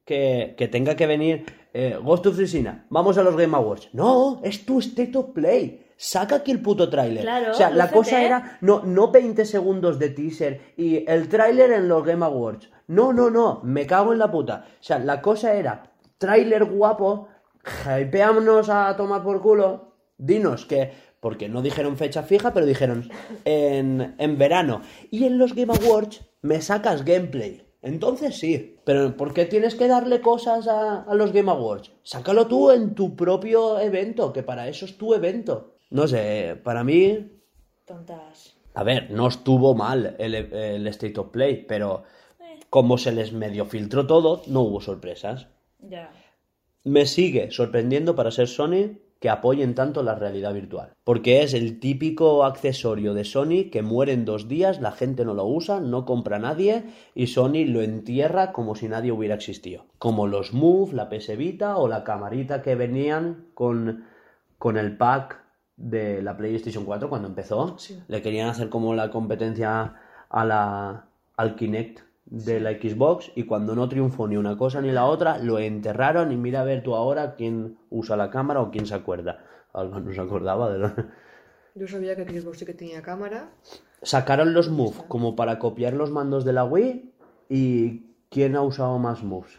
que, 0.04 0.54
que 0.58 0.68
tenga 0.68 0.94
que 0.96 1.06
venir 1.06 1.44
eh, 1.72 1.98
Ghost 2.02 2.26
of 2.26 2.34
Tsushima. 2.36 2.84
Vamos 2.90 3.16
a 3.16 3.22
los 3.22 3.36
Game 3.36 3.56
Awards. 3.56 3.88
No, 3.92 4.40
es 4.44 4.66
tu 4.66 4.80
State 4.80 5.16
of 5.16 5.30
Play. 5.32 5.86
Saca 6.02 6.36
aquí 6.36 6.50
el 6.50 6.62
puto 6.62 6.88
tráiler. 6.88 7.24
Claro, 7.24 7.50
o 7.50 7.54
sea, 7.54 7.68
la 7.68 7.90
cosa 7.90 8.22
era 8.22 8.56
no, 8.62 8.80
no 8.86 9.10
20 9.10 9.44
segundos 9.44 9.98
de 9.98 10.08
teaser 10.08 10.72
y 10.78 11.04
el 11.06 11.28
tráiler 11.28 11.72
en 11.72 11.88
los 11.88 12.02
Game 12.02 12.24
Awards. 12.24 12.70
No, 12.86 13.12
no, 13.12 13.28
no, 13.28 13.60
me 13.64 13.86
cago 13.86 14.14
en 14.14 14.18
la 14.18 14.30
puta. 14.30 14.64
O 14.66 14.82
sea, 14.82 14.98
la 14.98 15.20
cosa 15.20 15.52
era 15.52 15.92
tráiler 16.16 16.64
guapo, 16.64 17.28
hypeámonos 17.84 18.70
a 18.70 18.96
tomar 18.96 19.22
por 19.22 19.42
culo, 19.42 19.92
dinos 20.16 20.64
que, 20.64 20.90
porque 21.20 21.50
no 21.50 21.60
dijeron 21.60 21.98
fecha 21.98 22.22
fija, 22.22 22.54
pero 22.54 22.64
dijeron 22.64 23.10
en, 23.44 24.14
en 24.16 24.38
verano. 24.38 24.80
Y 25.10 25.26
en 25.26 25.36
los 25.36 25.54
Game 25.54 25.74
Awards 25.74 26.22
me 26.40 26.62
sacas 26.62 27.04
gameplay. 27.04 27.62
Entonces 27.82 28.38
sí, 28.38 28.78
pero 28.84 29.18
¿por 29.18 29.34
qué 29.34 29.44
tienes 29.44 29.74
que 29.74 29.86
darle 29.86 30.22
cosas 30.22 30.66
a, 30.66 31.02
a 31.02 31.14
los 31.14 31.34
Game 31.34 31.50
Awards? 31.50 31.92
Sácalo 32.04 32.46
tú 32.46 32.70
en 32.70 32.94
tu 32.94 33.14
propio 33.16 33.78
evento, 33.78 34.32
que 34.32 34.42
para 34.42 34.66
eso 34.66 34.86
es 34.86 34.96
tu 34.96 35.12
evento. 35.12 35.74
No 35.90 36.06
sé, 36.08 36.58
para 36.62 36.84
mí 36.84 37.30
Tontas. 37.84 38.56
a 38.74 38.82
ver, 38.84 39.10
no 39.10 39.28
estuvo 39.28 39.74
mal 39.74 40.16
el, 40.18 40.34
el 40.34 40.86
State 40.86 41.18
of 41.18 41.28
Play, 41.30 41.64
pero 41.68 42.04
como 42.70 42.98
se 42.98 43.12
les 43.12 43.32
medio 43.32 43.66
filtró 43.66 44.06
todo, 44.06 44.42
no 44.46 44.60
hubo 44.60 44.80
sorpresas. 44.80 45.48
Ya. 45.80 46.12
Me 46.84 47.04
sigue 47.06 47.50
sorprendiendo 47.50 48.14
para 48.14 48.30
ser 48.30 48.46
Sony 48.46 48.98
que 49.20 49.28
apoyen 49.28 49.74
tanto 49.74 50.02
la 50.02 50.14
realidad 50.14 50.54
virtual. 50.54 50.94
Porque 51.04 51.42
es 51.42 51.52
el 51.52 51.78
típico 51.78 52.44
accesorio 52.44 53.12
de 53.12 53.24
Sony 53.24 53.70
que 53.70 53.82
muere 53.82 54.12
en 54.12 54.24
dos 54.24 54.48
días, 54.48 54.80
la 54.80 54.92
gente 54.92 55.26
no 55.26 55.34
lo 55.34 55.44
usa, 55.44 55.78
no 55.78 56.06
compra 56.06 56.38
nadie 56.38 56.84
y 57.14 57.26
Sony 57.26 57.66
lo 57.66 57.82
entierra 57.82 58.52
como 58.52 58.74
si 58.74 58.88
nadie 58.88 59.12
hubiera 59.12 59.34
existido. 59.34 59.84
Como 59.98 60.26
los 60.26 60.54
Move, 60.54 60.94
la 60.94 61.10
PS 61.10 61.36
Vita 61.36 61.76
o 61.76 61.86
la 61.86 62.02
camarita 62.02 62.62
que 62.62 62.74
venían 62.76 63.48
con, 63.52 64.06
con 64.56 64.78
el 64.78 64.96
pack 64.96 65.38
de 65.80 66.22
la 66.22 66.36
PlayStation 66.36 66.84
4 66.84 67.08
cuando 67.08 67.28
empezó. 67.28 67.78
Sí. 67.78 68.02
Le 68.06 68.22
querían 68.22 68.48
hacer 68.48 68.68
como 68.68 68.94
la 68.94 69.10
competencia 69.10 69.94
a 70.28 70.44
la, 70.44 71.06
al 71.36 71.56
Kinect 71.56 72.00
de 72.26 72.60
la 72.60 72.72
Xbox 72.72 73.32
y 73.34 73.44
cuando 73.44 73.74
no 73.74 73.88
triunfó 73.88 74.28
ni 74.28 74.36
una 74.36 74.56
cosa 74.56 74.80
ni 74.80 74.92
la 74.92 75.06
otra, 75.06 75.38
lo 75.38 75.58
enterraron 75.58 76.30
y 76.30 76.36
mira 76.36 76.60
a 76.60 76.64
ver 76.64 76.82
tú 76.82 76.94
ahora 76.94 77.34
quién 77.34 77.78
usa 77.88 78.16
la 78.16 78.30
cámara 78.30 78.60
o 78.60 78.70
quién 78.70 78.86
se 78.86 78.94
acuerda. 78.94 79.44
Algo 79.72 80.00
no 80.00 80.12
se 80.12 80.20
acordaba 80.20 80.70
de 80.70 80.78
lo... 80.78 80.92
Yo 81.74 81.88
sabía 81.88 82.16
que 82.16 82.40
Xbox 82.40 82.58
sí 82.58 82.66
que 82.66 82.74
tenía 82.74 83.00
cámara. 83.00 83.50
Sacaron 84.02 84.52
los 84.52 84.68
Move 84.68 85.04
como 85.08 85.36
para 85.36 85.58
copiar 85.58 85.94
los 85.94 86.10
mandos 86.10 86.44
de 86.44 86.52
la 86.52 86.64
Wii 86.64 87.12
y 87.48 88.06
¿quién 88.28 88.56
ha 88.56 88.62
usado 88.62 88.98
más 88.98 89.22
moves? 89.22 89.58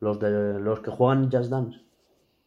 Los 0.00 0.18
de 0.18 0.60
los 0.60 0.80
que 0.80 0.90
juegan 0.90 1.30
Just 1.30 1.50
Dance. 1.50 1.80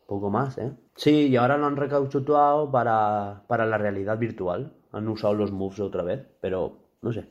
Poco 0.05 0.29
más, 0.29 0.57
¿eh? 0.57 0.71
Sí, 0.99 1.27
y 1.27 1.37
ahora 1.37 1.57
lo 1.57 1.65
han 1.65 1.77
recauchutado 1.77 2.69
para, 2.69 3.43
para 3.47 3.65
la 3.65 3.77
realidad 3.77 4.17
virtual. 4.17 4.73
Han 4.91 5.07
usado 5.07 5.33
los 5.33 5.49
moves 5.49 5.79
otra 5.79 6.03
vez, 6.03 6.25
pero 6.41 6.77
no 7.01 7.13
sé. 7.13 7.25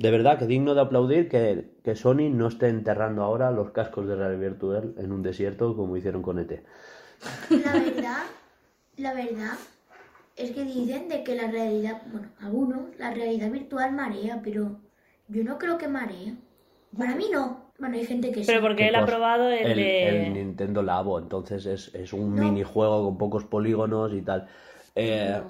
De 0.00 0.10
verdad 0.10 0.40
que 0.40 0.46
digno 0.48 0.74
de 0.74 0.80
aplaudir 0.80 1.28
que, 1.28 1.70
que 1.84 1.94
Sony 1.94 2.30
no 2.32 2.48
esté 2.48 2.68
enterrando 2.68 3.22
ahora 3.22 3.52
los 3.52 3.70
cascos 3.70 4.08
de 4.08 4.16
realidad 4.16 4.40
virtual 4.40 4.94
en 4.98 5.12
un 5.12 5.22
desierto 5.22 5.76
como 5.76 5.96
hicieron 5.96 6.20
con 6.20 6.40
ET. 6.40 6.64
La 7.50 7.72
verdad, 7.74 8.24
la 8.96 9.14
verdad 9.14 9.54
es 10.34 10.50
que 10.50 10.64
dicen 10.64 11.08
de 11.08 11.22
que 11.22 11.36
la 11.36 11.48
realidad, 11.48 12.02
bueno, 12.10 12.26
algunos, 12.40 12.98
la 12.98 13.14
realidad 13.14 13.52
virtual 13.52 13.92
marea, 13.92 14.40
pero 14.42 14.80
yo 15.28 15.44
no 15.44 15.58
creo 15.58 15.78
que 15.78 15.86
maree. 15.86 16.34
Para 16.98 17.14
mí 17.14 17.26
no. 17.32 17.59
Bueno, 17.80 17.96
hay 17.96 18.04
gente 18.06 18.30
que 18.30 18.40
sí. 18.40 18.46
Pero 18.46 18.60
porque 18.60 18.82
¿Qué 18.82 18.88
él 18.88 18.94
ha 18.94 19.06
probado 19.06 19.48
el, 19.48 19.66
el, 19.66 19.78
de... 19.78 20.08
el 20.08 20.32
Nintendo 20.34 20.82
Labo, 20.82 21.18
entonces 21.18 21.66
es, 21.66 21.94
es 21.94 22.12
un 22.12 22.34
No. 22.34 22.40
minijuego 22.42 23.04
con 23.04 23.18
pocos 23.18 23.44
polígonos 23.44 24.12
y 24.12 24.22
tal. 24.22 24.46
Eh, 24.94 25.40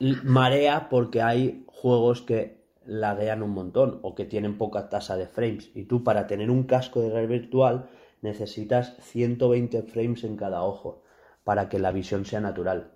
l- 0.00 0.18
Marea 0.24 0.88
porque 0.88 1.22
hay 1.22 1.64
juegos 1.66 2.22
que 2.22 2.58
laguean 2.86 3.42
un 3.42 3.50
montón 3.50 3.98
o 4.02 4.14
que 4.14 4.24
tienen 4.24 4.58
poca 4.58 4.88
tasa 4.88 5.16
de 5.16 5.26
frames. 5.26 5.70
Y 5.74 5.84
tú 5.84 6.02
para 6.04 6.26
tener 6.26 6.50
un 6.50 6.64
casco 6.64 7.00
de 7.00 7.10
realidad 7.10 7.30
virtual 7.40 7.88
necesitas 8.22 8.96
120 9.00 9.82
frames 9.82 10.24
en 10.24 10.36
cada 10.36 10.62
ojo 10.64 11.02
para 11.44 11.68
que 11.68 11.78
la 11.78 11.92
visión 11.92 12.24
sea 12.24 12.40
natural. 12.40 12.90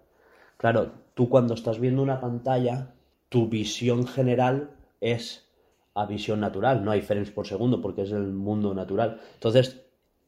Claro, 0.57 0.93
tú 1.15 1.29
cuando 1.29 1.55
estás 1.55 1.79
viendo 1.81 2.03
una 2.03 2.21
pantalla, 2.21 2.95
tu 3.29 3.49
visión 3.49 4.07
general 4.07 4.71
es 5.01 5.47
a 5.95 6.07
visión 6.07 6.41
natural, 6.41 6.85
no 6.85 6.91
hay 6.91 7.03
frames 7.03 7.31
por 7.31 7.47
segundo 7.47 7.81
porque 7.81 8.03
es 8.03 8.13
el 8.13 8.33
mundo 8.33 8.75
natural. 8.75 9.21
Entonces 9.35 9.85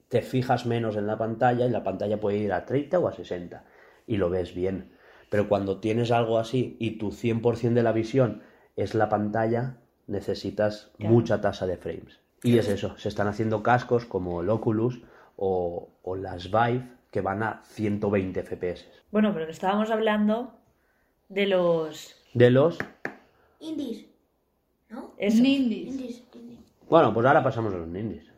te 0.09 0.23
fijas 0.23 0.67
menos 0.67 0.97
en 0.97 1.07
la 1.07 1.17
pantalla 1.19 1.67
y 1.67 1.71
la 1.71 1.83
pantalla 1.83 2.21
puede 2.21 2.39
ir 2.39 2.53
a 2.53 2.65
30 2.67 2.99
o 2.99 3.09
a 3.09 3.13
60 3.13 3.65
y 4.07 4.17
lo 4.17 4.31
ves 4.31 4.55
bien. 4.55 4.93
Pero 5.31 5.49
cuando 5.49 5.81
tienes 5.81 6.11
algo 6.11 6.39
así 6.39 6.77
y 6.79 6.99
tu 6.99 7.11
100% 7.11 7.73
de 7.73 7.83
la 7.83 7.93
visión 7.93 8.43
es 8.77 8.95
la 8.95 9.09
pantalla, 9.09 9.79
necesitas 10.07 10.91
Claro. 10.99 11.15
mucha 11.15 11.41
tasa 11.41 11.67
de 11.67 11.77
frames. 11.77 12.21
Y 12.43 12.59
es 12.59 12.69
eso, 12.69 12.97
se 12.99 13.09
están 13.09 13.27
haciendo 13.27 13.63
cascos 13.63 14.05
como 14.05 14.43
el 14.43 14.51
Oculus 14.51 15.01
o, 15.37 15.89
o 16.03 16.15
las 16.17 16.51
Vive 16.51 16.87
que 17.11 17.23
van 17.23 17.43
a 17.43 17.63
120 17.65 18.43
FPS. 18.43 18.85
Bueno, 19.11 19.33
pero 19.33 19.51
estábamos 19.51 19.91
hablando 19.91 20.53
de 21.31 21.47
los... 21.47 22.17
De 22.35 22.51
los... 22.51 22.77
Indies, 23.61 24.05
¿no? 24.89 25.15
Eso. 25.19 25.43
Nindies. 25.43 25.89
Indies, 25.89 26.23
indies. 26.35 26.61
Bueno, 26.89 27.13
pues 27.13 27.27
ahora 27.27 27.43
pasamos 27.43 27.73
a 27.75 27.79
los 27.79 27.89
nindies. 27.89 28.35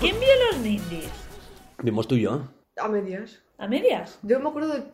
¿Quién 0.00 0.18
vio 0.18 0.28
los 0.50 0.60
Nindies? 0.60 1.10
Vimos 1.82 2.08
tú 2.08 2.14
y 2.14 2.22
yo. 2.22 2.48
A 2.78 2.88
medias. 2.88 3.42
¿A 3.58 3.68
medias? 3.68 4.18
Yo 4.22 4.40
me 4.40 4.48
acuerdo 4.48 4.72
del 4.72 4.84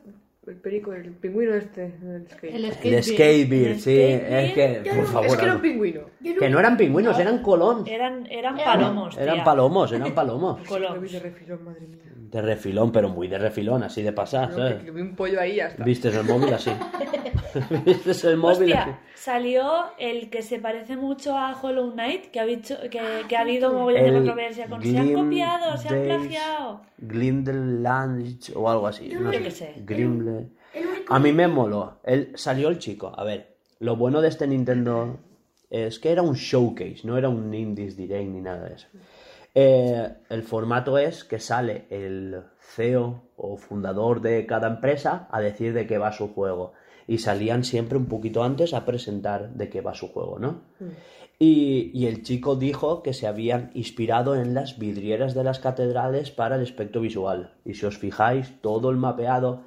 el 0.46 0.56
perico, 0.56 0.92
el 0.92 1.10
pingüino 1.12 1.54
este, 1.54 1.84
el 2.02 2.26
skate. 2.30 2.54
El 2.54 2.64
El 2.64 2.72
skate. 3.02 3.52
El 3.52 3.80
sí. 3.80 3.98
Es 3.98 4.52
que, 4.54 4.82
por 4.94 5.06
favor. 5.06 5.26
es 5.26 5.36
que 5.36 5.44
era 5.44 5.54
un 5.56 5.60
pingüino. 5.60 6.00
Que 6.22 6.48
no 6.48 6.58
eran 6.60 6.76
pingüinos, 6.76 7.16
No. 7.16 7.22
eran 7.22 7.42
colón. 7.42 7.84
Eran, 7.86 8.26
eran 8.30 8.54
Era- 8.58 8.72
palomos, 8.72 9.16
Eran 9.18 9.44
palomos, 9.44 9.92
eran 9.92 10.14
palomos. 10.14 10.60
Lo 10.60 10.66
Colón. 10.68 11.00
vi 11.02 11.08
de 11.08 11.20
refilón, 11.20 11.64
madre 11.64 11.80
mía. 11.88 11.98
De 12.30 12.42
refilón, 12.42 12.90
pero 12.92 13.08
muy 13.08 13.28
de 13.28 13.38
refilón, 13.38 13.82
así 13.84 14.02
de 14.02 14.12
pasar, 14.12 14.50
No, 14.50 14.56
¿sabes? 14.56 14.74
que, 14.76 14.84
que 14.86 14.90
vi 14.90 15.00
un 15.00 15.14
pollo 15.14 15.40
ahí 15.40 15.60
está. 15.60 15.84
Vistes 15.84 16.14
el 16.14 16.24
móvil 16.24 16.52
así. 16.54 16.70
Vistes 17.86 18.24
el 18.24 18.36
móvil 18.36 18.72
así. 18.74 18.90
Salió 19.14 19.86
el 19.98 20.28
que 20.28 20.42
se 20.42 20.58
parece 20.58 20.96
mucho 20.96 21.36
a 21.36 21.58
Hollow 21.60 21.92
Knight, 21.92 22.26
que 22.26 22.38
ha, 22.40 22.44
dicho, 22.46 22.76
que, 22.90 23.00
que 23.28 23.36
ha 23.36 23.40
habido 23.40 23.70
un 23.70 23.76
mogollón 23.78 24.04
de 24.04 24.12
controversia 24.12 24.66
con 24.66 24.82
se 24.82 24.96
han 24.98 25.12
copiado, 25.14 25.76
se 25.78 25.88
han 25.88 26.02
plagiado. 26.04 26.80
Glindeland 26.98 28.38
o 28.54 28.70
algo 28.70 28.86
así. 28.86 29.08
Yo 29.08 29.20
no 29.20 29.32
sé. 29.32 29.42
qué 29.42 29.50
sé. 29.50 29.74
Grimble. 29.84 30.35
A 31.08 31.18
mí 31.18 31.32
me 31.32 31.48
moló. 31.48 32.00
El, 32.04 32.32
salió 32.36 32.68
el 32.68 32.78
chico. 32.78 33.12
A 33.16 33.24
ver, 33.24 33.56
lo 33.78 33.96
bueno 33.96 34.20
de 34.20 34.28
este 34.28 34.46
Nintendo 34.46 35.18
es 35.70 35.98
que 35.98 36.10
era 36.10 36.22
un 36.22 36.34
showcase, 36.34 37.00
no 37.04 37.16
era 37.16 37.28
un 37.28 37.52
Indies 37.52 37.96
Direct 37.96 38.28
ni 38.28 38.40
nada 38.40 38.68
de 38.68 38.74
eso. 38.74 38.88
Eh, 39.54 40.08
el 40.28 40.42
formato 40.42 40.98
es 40.98 41.24
que 41.24 41.38
sale 41.38 41.86
el 41.90 42.42
CEO 42.60 43.22
o 43.36 43.56
fundador 43.56 44.20
de 44.20 44.44
cada 44.46 44.68
empresa 44.68 45.28
a 45.30 45.40
decir 45.40 45.72
de 45.72 45.86
qué 45.86 45.98
va 45.98 46.12
su 46.12 46.28
juego. 46.34 46.72
y 47.08 47.18
salían 47.18 47.62
siempre 47.62 47.96
un 47.96 48.06
poquito 48.06 48.42
antes 48.42 48.74
a 48.74 48.84
presentar 48.84 49.50
de 49.54 49.68
qué 49.70 49.80
va 49.80 49.94
su 49.94 50.08
juego, 50.08 50.40
¿no? 50.40 50.62
Y, 51.38 51.92
y 51.94 52.06
el 52.06 52.24
chico 52.24 52.56
dijo 52.56 53.04
que 53.04 53.12
se 53.12 53.28
habían 53.28 53.70
inspirado 53.74 54.34
en 54.34 54.54
las 54.54 54.76
vidrieras 54.76 55.32
de 55.32 55.44
las 55.44 55.60
catedrales 55.60 56.32
para 56.32 56.56
el 56.56 56.62
aspecto 56.62 57.00
visual. 57.00 57.54
Y 57.64 57.74
si 57.74 57.86
os 57.86 57.96
fijáis, 57.96 58.60
todo 58.60 58.90
el 58.90 58.96
mapeado... 58.96 59.62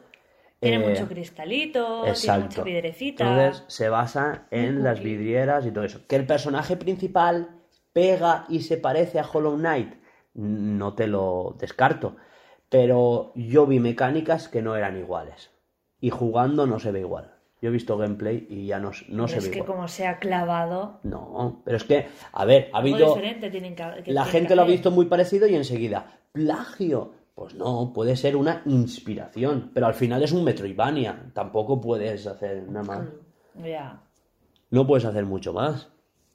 Tiene 0.59 0.83
eh, 0.83 0.89
mucho 0.89 1.07
cristalito, 1.07 2.03
tiene 2.03 2.39
mucha 2.39 2.63
piedrecita. 2.63 3.23
Entonces 3.23 3.63
se 3.67 3.89
basa 3.89 4.47
en 4.51 4.83
las 4.83 5.01
vidrieras 5.01 5.65
y 5.65 5.71
todo 5.71 5.85
eso. 5.85 6.01
Que 6.07 6.17
el 6.17 6.25
personaje 6.25 6.75
principal 6.75 7.61
pega 7.93 8.45
y 8.49 8.61
se 8.61 8.77
parece 8.77 9.19
a 9.19 9.25
Hollow 9.25 9.55
Knight, 9.55 9.93
no 10.33 10.93
te 10.95 11.07
lo 11.07 11.55
descarto. 11.59 12.17
Pero 12.69 13.31
yo 13.35 13.65
vi 13.65 13.79
mecánicas 13.79 14.47
que 14.47 14.61
no 14.61 14.75
eran 14.75 14.97
iguales. 14.97 15.49
Y 16.01 16.11
jugando 16.11 16.67
no 16.67 16.79
se 16.79 16.91
ve 16.91 16.99
igual. 16.99 17.33
Yo 17.61 17.69
he 17.69 17.71
visto 17.71 17.97
gameplay 17.97 18.45
y 18.49 18.67
ya 18.67 18.79
no, 18.79 18.91
no 19.09 19.27
se 19.27 19.39
es 19.39 19.45
ve 19.45 19.51
que 19.51 19.57
igual. 19.57 19.75
como 19.75 19.87
se 19.87 20.07
ha 20.07 20.19
clavado, 20.19 20.99
No, 21.03 21.61
pero 21.65 21.77
es 21.77 21.83
que, 21.83 22.07
a 22.31 22.45
ver, 22.45 22.69
ha 22.73 22.77
habido... 22.77 23.07
diferente 23.07 23.49
tienen 23.49 23.75
que, 23.75 23.83
que 24.03 24.13
La 24.13 24.23
tienen 24.23 24.25
gente 24.25 24.47
que 24.49 24.55
lo 24.55 24.61
ha 24.61 24.65
visto 24.65 24.91
muy 24.91 25.07
parecido 25.07 25.47
y 25.47 25.55
enseguida, 25.55 26.19
plagio. 26.31 27.18
Pues 27.39 27.53
no, 27.53 27.93
puede 27.93 28.17
ser 28.17 28.35
una 28.35 28.63
inspiración, 28.65 29.71
pero 29.73 29.87
al 29.87 29.93
final 29.93 30.21
es 30.21 30.33
un 30.33 30.43
Metroidvania. 30.43 31.31
Tampoco 31.33 31.79
puedes 31.79 32.27
hacer 32.27 32.67
nada 32.69 32.85
más. 32.85 33.07
Ya. 33.63 34.03
No 34.69 34.85
puedes 34.85 35.05
hacer 35.05 35.23
mucho 35.23 35.53
más. 35.53 35.87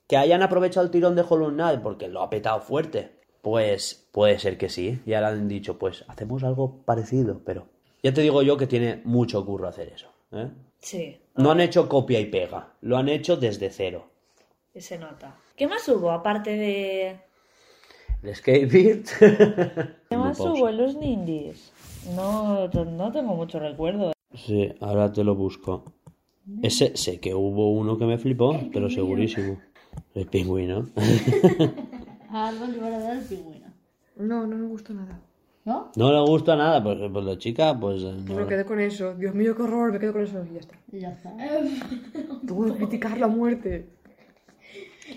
Que 0.06 0.16
hayan 0.16 0.42
aprovechado 0.42 0.86
el 0.86 0.90
tirón 0.90 1.14
de 1.14 1.22
Hollow 1.28 1.50
Knight 1.50 1.82
porque 1.82 2.08
lo 2.08 2.22
ha 2.22 2.30
petado 2.30 2.58
fuerte. 2.62 3.20
Pues 3.42 4.08
puede 4.12 4.38
ser 4.38 4.56
que 4.56 4.70
sí. 4.70 5.02
Y 5.04 5.12
ahora 5.12 5.28
han 5.28 5.46
dicho, 5.46 5.78
pues 5.78 6.06
hacemos 6.08 6.42
algo 6.42 6.82
parecido, 6.86 7.42
pero 7.44 7.68
ya 8.02 8.14
te 8.14 8.22
digo 8.22 8.40
yo 8.40 8.56
que 8.56 8.66
tiene 8.66 9.02
mucho 9.04 9.44
curro 9.44 9.68
hacer 9.68 9.88
eso. 9.88 10.08
¿eh? 10.32 10.48
Sí, 10.78 11.20
No 11.36 11.50
han 11.50 11.60
hecho 11.60 11.86
copia 11.86 12.18
y 12.18 12.30
pega, 12.30 12.72
lo 12.80 12.96
han 12.96 13.10
hecho 13.10 13.36
desde 13.36 13.68
cero. 13.68 14.08
que 14.72 14.80
se 14.80 14.98
nota. 14.98 15.36
¿Qué 15.54 15.68
más 15.68 15.86
hubo 15.86 16.10
aparte 16.12 16.56
de... 16.56 17.20
El 18.24 18.34
Skate 18.34 18.72
Beat. 18.72 19.06
¿Qué 20.08 20.16
más 20.16 20.40
hubo 20.40 20.68
en 20.68 20.76
los 20.78 20.96
Nindies? 20.96 21.72
No, 22.16 22.68
no 22.68 23.12
tengo 23.12 23.34
mucho 23.34 23.58
recuerdo. 23.58 24.12
Sí, 24.34 24.72
ahora 24.80 25.12
te 25.12 25.22
lo 25.24 25.34
busco. 25.34 25.84
Ese 26.62 26.96
sé 26.96 27.20
que 27.20 27.34
hubo 27.34 27.72
uno 27.72 27.96
que 27.98 28.04
me 28.06 28.18
flipó, 28.18 28.58
pero 28.72 28.88
segurísimo. 28.90 29.58
El 30.14 30.26
pingüino. 30.26 30.86
A 32.30 32.48
Alba 32.48 32.66
le 32.66 32.78
van 32.78 32.92
a 32.94 32.98
dar 32.98 33.16
el 33.18 33.24
pingüino. 33.24 33.66
No, 34.16 34.46
no 34.46 34.56
me 34.56 34.66
gustó 34.66 34.92
nada. 34.94 35.20
¿No? 35.64 35.90
No 35.96 36.12
le 36.12 36.20
gusta 36.28 36.56
nada, 36.56 36.82
pues, 36.82 36.98
pues 37.10 37.24
la 37.24 37.38
chica, 37.38 37.78
pues 37.78 38.02
eh, 38.02 38.14
no. 38.26 38.34
Me 38.34 38.46
quedé 38.46 38.66
con 38.66 38.80
eso. 38.80 39.14
Dios 39.14 39.34
mío, 39.34 39.56
qué 39.56 39.62
horror, 39.62 39.92
me 39.92 39.98
quedo 39.98 40.12
con 40.12 40.22
eso 40.22 40.44
y 40.50 40.54
ya 40.54 40.60
está. 40.60 40.74
Y 40.92 41.00
ya 41.00 41.10
está. 41.10 41.34
Tuvo 42.46 42.66
que 42.66 42.72
criticar 42.72 43.16
la 43.18 43.28
muerte. 43.28 43.86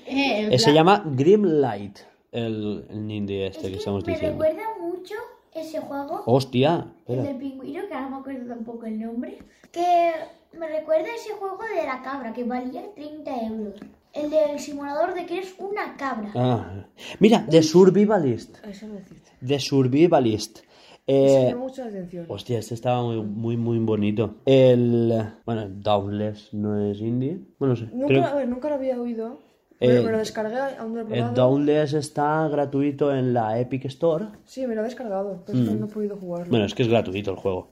Eh, 0.06 0.46
el 0.46 0.54
Eh, 0.54 0.60
Se 0.60 0.72
llama 0.74 1.04
Grim 1.06 1.44
Light, 1.44 1.98
el, 2.32 2.86
el 2.90 3.12
indie 3.12 3.48
este 3.48 3.70
que 3.72 3.78
estamos 3.78 4.06
me 4.06 4.14
diciendo. 4.14 4.44
recuerda 4.44 4.70
mucho 4.82 5.16
ese 5.54 5.80
juego, 5.80 6.24
Hostia, 6.26 6.94
el 7.08 7.24
del 7.24 7.38
pingüino, 7.38 7.88
que 7.88 7.94
ahora 7.94 8.10
no 8.10 8.16
me 8.18 8.22
acuerdo 8.22 8.48
tampoco 8.48 8.86
el 8.86 9.00
nombre, 9.00 9.40
que 9.72 10.12
me 10.58 10.68
recuerda 10.68 11.08
ese 11.16 11.34
juego 11.34 11.58
de 11.76 11.86
la 11.86 12.02
cabra, 12.04 12.34
que 12.34 12.44
valía 12.44 12.84
30 12.94 13.42
euros. 13.46 13.80
El 14.14 14.32
del 14.32 14.58
simulador 14.60 15.14
de 15.14 15.26
que 15.28 15.38
eres 15.38 15.54
una 15.60 15.96
cabra. 15.96 16.32
Ah, 16.36 16.86
mira, 17.20 17.46
The 17.50 17.62
Survivalist. 17.62 18.58
Eso 18.66 18.88
lo 18.88 18.96
deciste. 18.96 19.32
The 19.46 19.60
Survivalist. 19.60 20.60
Eso 21.06 21.36
me 21.36 21.50
Eh, 21.50 21.56
la 21.78 21.86
atención. 21.86 22.26
hostia, 22.28 22.60
este 22.60 22.74
estaba 22.74 23.02
muy, 23.04 23.22
muy, 23.22 23.58
muy 23.58 23.78
bonito. 23.80 24.36
El. 24.46 25.14
Bueno, 25.46 25.62
el 25.64 25.82
Dauntless 25.84 26.54
no 26.54 26.84
es 26.90 27.00
indie. 27.00 27.40
Bueno, 27.60 27.76
no 27.76 27.80
sé. 27.80 27.86
Nunca, 27.94 28.08
creo- 28.08 28.26
a 28.26 28.34
ver, 28.36 28.48
nunca 28.48 28.70
lo 28.70 28.76
había 28.76 29.00
oído. 29.00 29.40
Eh, 29.80 30.02
Me, 30.04 30.12
lo 30.12 30.18
descargué, 30.18 30.58
aún 30.80 30.94
no 30.96 31.04
lo 31.04 31.14
he 31.16 31.20
el. 31.20 31.34
Dauntless 31.36 31.94
está 31.94 32.48
gratuito 32.48 33.16
en 33.16 33.34
la 33.34 33.60
Epic 33.60 33.86
Store. 33.86 34.26
Sí, 34.46 34.66
me 34.66 34.74
lo 34.74 34.82
he 34.82 34.86
descargado, 34.86 35.44
pero 35.46 35.58
que 35.60 35.72
no 35.72 35.86
he 35.86 35.90
podido 35.90 36.18
jugarlo. 36.18 36.50
Bueno, 36.50 36.66
es 36.66 36.74
que 36.74 36.84
es 36.84 36.90
gratuito 36.90 37.32
el 37.32 37.38
juego. 37.38 37.70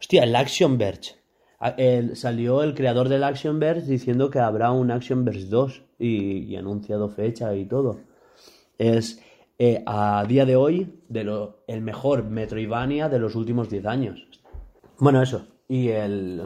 Hostia, 0.00 0.24
el 0.24 0.34
Action 0.34 0.76
Verge. 0.76 1.14
Ah, 1.60 1.74
el- 1.78 2.16
salió 2.16 2.62
el 2.62 2.74
creador 2.74 3.08
del 3.08 3.22
Action 3.24 3.58
Verge 3.60 3.86
diciendo 3.86 4.28
que 4.28 4.40
habrá 4.40 4.72
un 4.72 4.90
Action 4.90 5.24
Verge 5.24 5.46
2 5.46 5.82
y, 5.98 6.56
anunciado 6.56 7.08
fecha 7.08 7.54
y 7.54 7.64
todo. 7.64 8.00
Es 8.76 9.22
eh, 9.58 9.82
a 9.86 10.24
día 10.28 10.44
de 10.44 10.56
hoy 10.56 11.00
de 11.08 11.24
lo, 11.24 11.60
el 11.66 11.80
mejor 11.80 12.24
Metroidvania 12.24 13.08
de 13.08 13.18
los 13.18 13.36
últimos 13.36 13.70
10 13.70 13.86
años. 13.86 14.26
Bueno, 14.98 15.22
eso. 15.22 15.46
Y 15.68 15.88
el, 15.88 16.42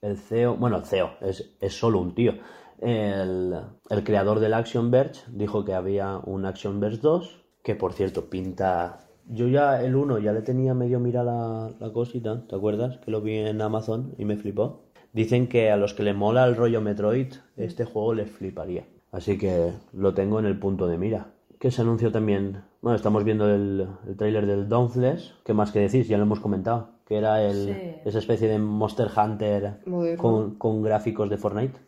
el 0.00 0.16
CEO, 0.16 0.56
bueno, 0.56 0.76
el 0.78 0.84
CEO 0.84 1.10
es, 1.20 1.50
es 1.60 1.74
solo 1.78 2.00
un 2.00 2.14
tío. 2.14 2.34
El, 2.80 3.54
el 3.90 4.04
creador 4.04 4.40
del 4.40 4.54
Action 4.54 4.90
Verge 4.90 5.22
dijo 5.28 5.64
que 5.64 5.74
había 5.74 6.18
un 6.24 6.46
Action 6.46 6.80
Verge 6.80 6.98
2, 7.02 7.44
que 7.62 7.74
por 7.74 7.92
cierto 7.92 8.30
pinta... 8.30 9.00
Yo 9.30 9.46
ya 9.46 9.82
el 9.82 9.94
1 9.94 10.20
ya 10.20 10.32
le 10.32 10.40
tenía 10.40 10.72
medio 10.72 11.00
mira 11.00 11.22
la, 11.22 11.70
la 11.78 11.92
cosita, 11.92 12.46
¿te 12.48 12.56
acuerdas? 12.56 12.96
Que 12.98 13.10
lo 13.10 13.20
vi 13.20 13.36
en 13.36 13.60
Amazon 13.60 14.14
y 14.16 14.24
me 14.24 14.36
flipó. 14.36 14.84
Dicen 15.12 15.48
que 15.48 15.70
a 15.70 15.76
los 15.76 15.92
que 15.92 16.02
le 16.02 16.14
mola 16.14 16.46
el 16.46 16.56
rollo 16.56 16.80
Metroid, 16.80 17.34
este 17.56 17.84
juego 17.84 18.14
les 18.14 18.30
fliparía. 18.30 18.86
Así 19.12 19.36
que 19.36 19.72
lo 19.92 20.14
tengo 20.14 20.38
en 20.38 20.46
el 20.46 20.58
punto 20.58 20.86
de 20.86 20.96
mira. 20.98 21.32
Que 21.58 21.70
se 21.70 21.82
anunció 21.82 22.10
también... 22.12 22.62
Bueno, 22.80 22.94
estamos 22.96 23.24
viendo 23.24 23.52
el, 23.52 23.86
el 24.06 24.16
tráiler 24.16 24.46
del 24.46 24.68
Dauntless. 24.68 25.34
¿Qué 25.44 25.52
más 25.52 25.72
que 25.72 25.80
decir? 25.80 26.06
Ya 26.06 26.16
lo 26.16 26.22
hemos 26.22 26.40
comentado. 26.40 26.90
Que 27.04 27.16
era 27.16 27.42
el, 27.42 27.64
Sí. 27.66 27.72
esa 28.04 28.18
especie 28.18 28.48
de 28.48 28.58
Monster 28.58 29.08
Hunter 29.14 29.80
con, 30.18 30.54
con 30.54 30.82
gráficos 30.82 31.28
de 31.28 31.36
Fortnite. 31.36 31.78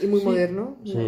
Y 0.00 0.06
muy 0.06 0.22
moderno. 0.22 0.76
Sí. 0.84 0.98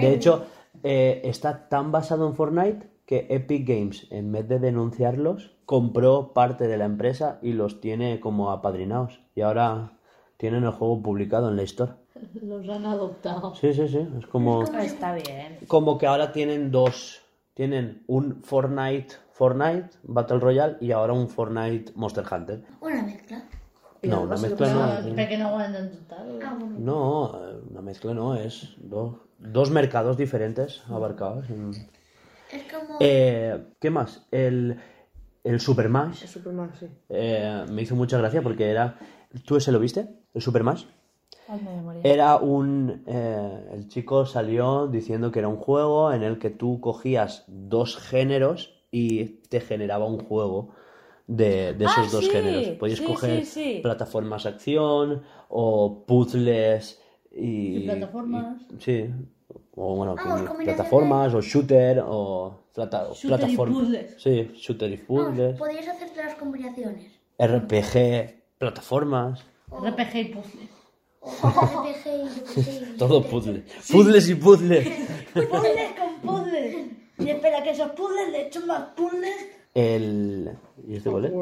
De 0.00 0.14
hecho, 0.14 0.46
eh, 0.82 1.20
está 1.24 1.68
tan 1.68 1.92
basado 1.92 2.26
en 2.26 2.34
Fortnite 2.34 2.88
que 3.06 3.26
Epic 3.28 3.66
Games, 3.66 4.06
en 4.10 4.30
vez 4.30 4.46
de 4.48 4.58
denunciarlos, 4.58 5.56
compró 5.66 6.32
parte 6.32 6.68
de 6.68 6.76
la 6.76 6.84
empresa 6.84 7.38
y 7.42 7.52
los 7.52 7.80
tiene 7.80 8.20
como 8.20 8.50
apadrinados. 8.50 9.20
Y 9.34 9.40
ahora 9.40 9.92
tienen 10.36 10.64
el 10.64 10.70
juego 10.70 11.02
publicado 11.02 11.48
en 11.48 11.56
la 11.56 11.62
Store. 11.62 11.92
Los 12.42 12.68
han 12.68 12.86
adoptado. 12.86 13.54
Sí, 13.54 13.72
sí, 13.74 13.88
sí. 13.88 14.06
Es 14.18 14.26
como, 14.26 14.62
Está 14.62 15.14
bien. 15.14 15.58
como 15.66 15.98
que 15.98 16.06
ahora 16.06 16.32
tienen 16.32 16.70
dos. 16.70 17.22
Tienen 17.54 18.04
un 18.06 18.42
Fortnite, 18.42 19.16
Fortnite 19.32 19.90
Battle 20.02 20.38
Royale 20.38 20.76
y 20.80 20.92
ahora 20.92 21.12
un 21.12 21.28
Fortnite 21.28 21.92
Monster 21.94 22.24
Hunter. 22.30 22.62
Una 22.80 23.02
mezcla. 23.02 23.42
No, 24.02 24.22
una 24.22 24.36
mezcla 24.36 24.68
no. 24.68 24.92
Espera 24.98 25.28
que 25.28 25.36
no 25.38 25.46
aguanten 25.48 25.90
total. 25.90 26.40
Ah, 26.42 26.56
bueno. 26.58 26.74
No, 26.78 27.40
una 27.70 27.82
mezcla 27.82 28.14
no, 28.14 28.34
es 28.34 28.74
dos, 28.78 29.16
dos 29.38 29.70
mercados 29.70 30.16
diferentes 30.16 30.82
abarcados. 30.88 31.48
en- 31.50 31.70
Es 32.50 32.62
como... 32.72 32.96
Eh, 32.98 33.62
¿Qué 33.78 33.90
más? 33.90 34.26
El, 34.30 34.78
el 35.44 35.60
Super 35.60 35.86
Smash 35.86 36.24
Es 36.24 36.30
Superman, 36.30 36.72
sí. 36.78 36.86
eh, 37.10 37.64
me 37.70 37.82
hizo 37.82 37.94
mucha 37.94 38.16
gracia 38.18 38.42
porque 38.42 38.70
era... 38.70 38.98
¿Tú 39.44 39.56
ese 39.56 39.70
lo 39.72 39.78
viste? 39.78 40.08
¿El 40.34 40.40
Super 40.42 40.62
Smash? 40.62 40.84
Hazme 41.48 41.76
memoria. 41.76 42.00
Era 42.04 42.36
un... 42.36 43.02
eh, 43.06 43.68
el 43.72 43.88
chico 43.88 44.24
salió 44.24 44.86
diciendo 44.86 45.30
que 45.30 45.40
era 45.40 45.48
un 45.48 45.56
juego 45.56 46.12
en 46.12 46.22
el 46.22 46.38
que 46.38 46.50
tú 46.50 46.80
cogías 46.80 47.44
dos 47.48 47.96
géneros 47.98 48.80
y 48.90 49.24
te 49.48 49.60
generaba 49.60 50.06
un 50.06 50.18
juego 50.18 50.70
de, 51.32 51.74
de 51.74 51.84
esos 51.84 51.98
Ah, 51.98 52.08
dos 52.10 52.24
sí, 52.24 52.30
géneros. 52.30 52.68
Podías 52.78 52.98
sí, 52.98 53.04
coger 53.04 53.44
sí, 53.46 53.74
sí. 53.74 53.80
plataformas 53.82 54.46
acción 54.46 55.22
o 55.48 56.04
puzzles 56.06 57.00
y... 57.32 57.78
Y 57.78 57.84
plataformas. 57.84 58.56
y- 58.76 58.80
sí. 58.80 59.10
O 59.76 59.96
bueno, 59.96 60.14
Vamos, 60.16 60.42
combinación 60.42 60.64
plataformas 60.64 61.34
o 61.34 61.40
shooter 61.40 62.02
o 62.04 62.58
plata- 62.74 63.08
Shooter 63.14 63.24
y 63.24 63.28
plataformas. 63.28 63.78
puzzles. 63.78 64.22
Sí, 64.22 64.50
shooter 64.54 64.90
y 64.92 64.96
Vamos, 65.08 65.28
puzzles. 65.30 65.56
podéis 65.58 65.88
hacerte 65.88 66.16
las 66.22 66.34
combinaciones. 66.34 67.12
RPG, 67.38 68.42
plataformas. 68.58 69.44
RPG 69.70 70.16
y 70.16 70.24
puzzles. 70.34 70.70
O 71.20 71.30
RPG 71.32 72.94
y 72.94 72.96
Todo 72.98 73.22
puzzles. 73.22 73.62
Puzzles 73.90 74.28
y 74.28 74.34
puzzles. 74.34 74.88
Puzzles 75.34 75.92
con 75.98 76.20
puzzles. 76.22 76.86
Y 77.18 77.28
espera 77.30 77.62
que 77.62 77.70
esos 77.70 77.90
puzzles 77.92 78.30
le 78.32 78.46
echo 78.48 78.60
más 78.66 78.88
puzzles. 78.96 79.36
El... 79.74 80.50
¿Y 80.86 80.96
este 80.96 81.10
cuál 81.10 81.24
es? 81.26 81.32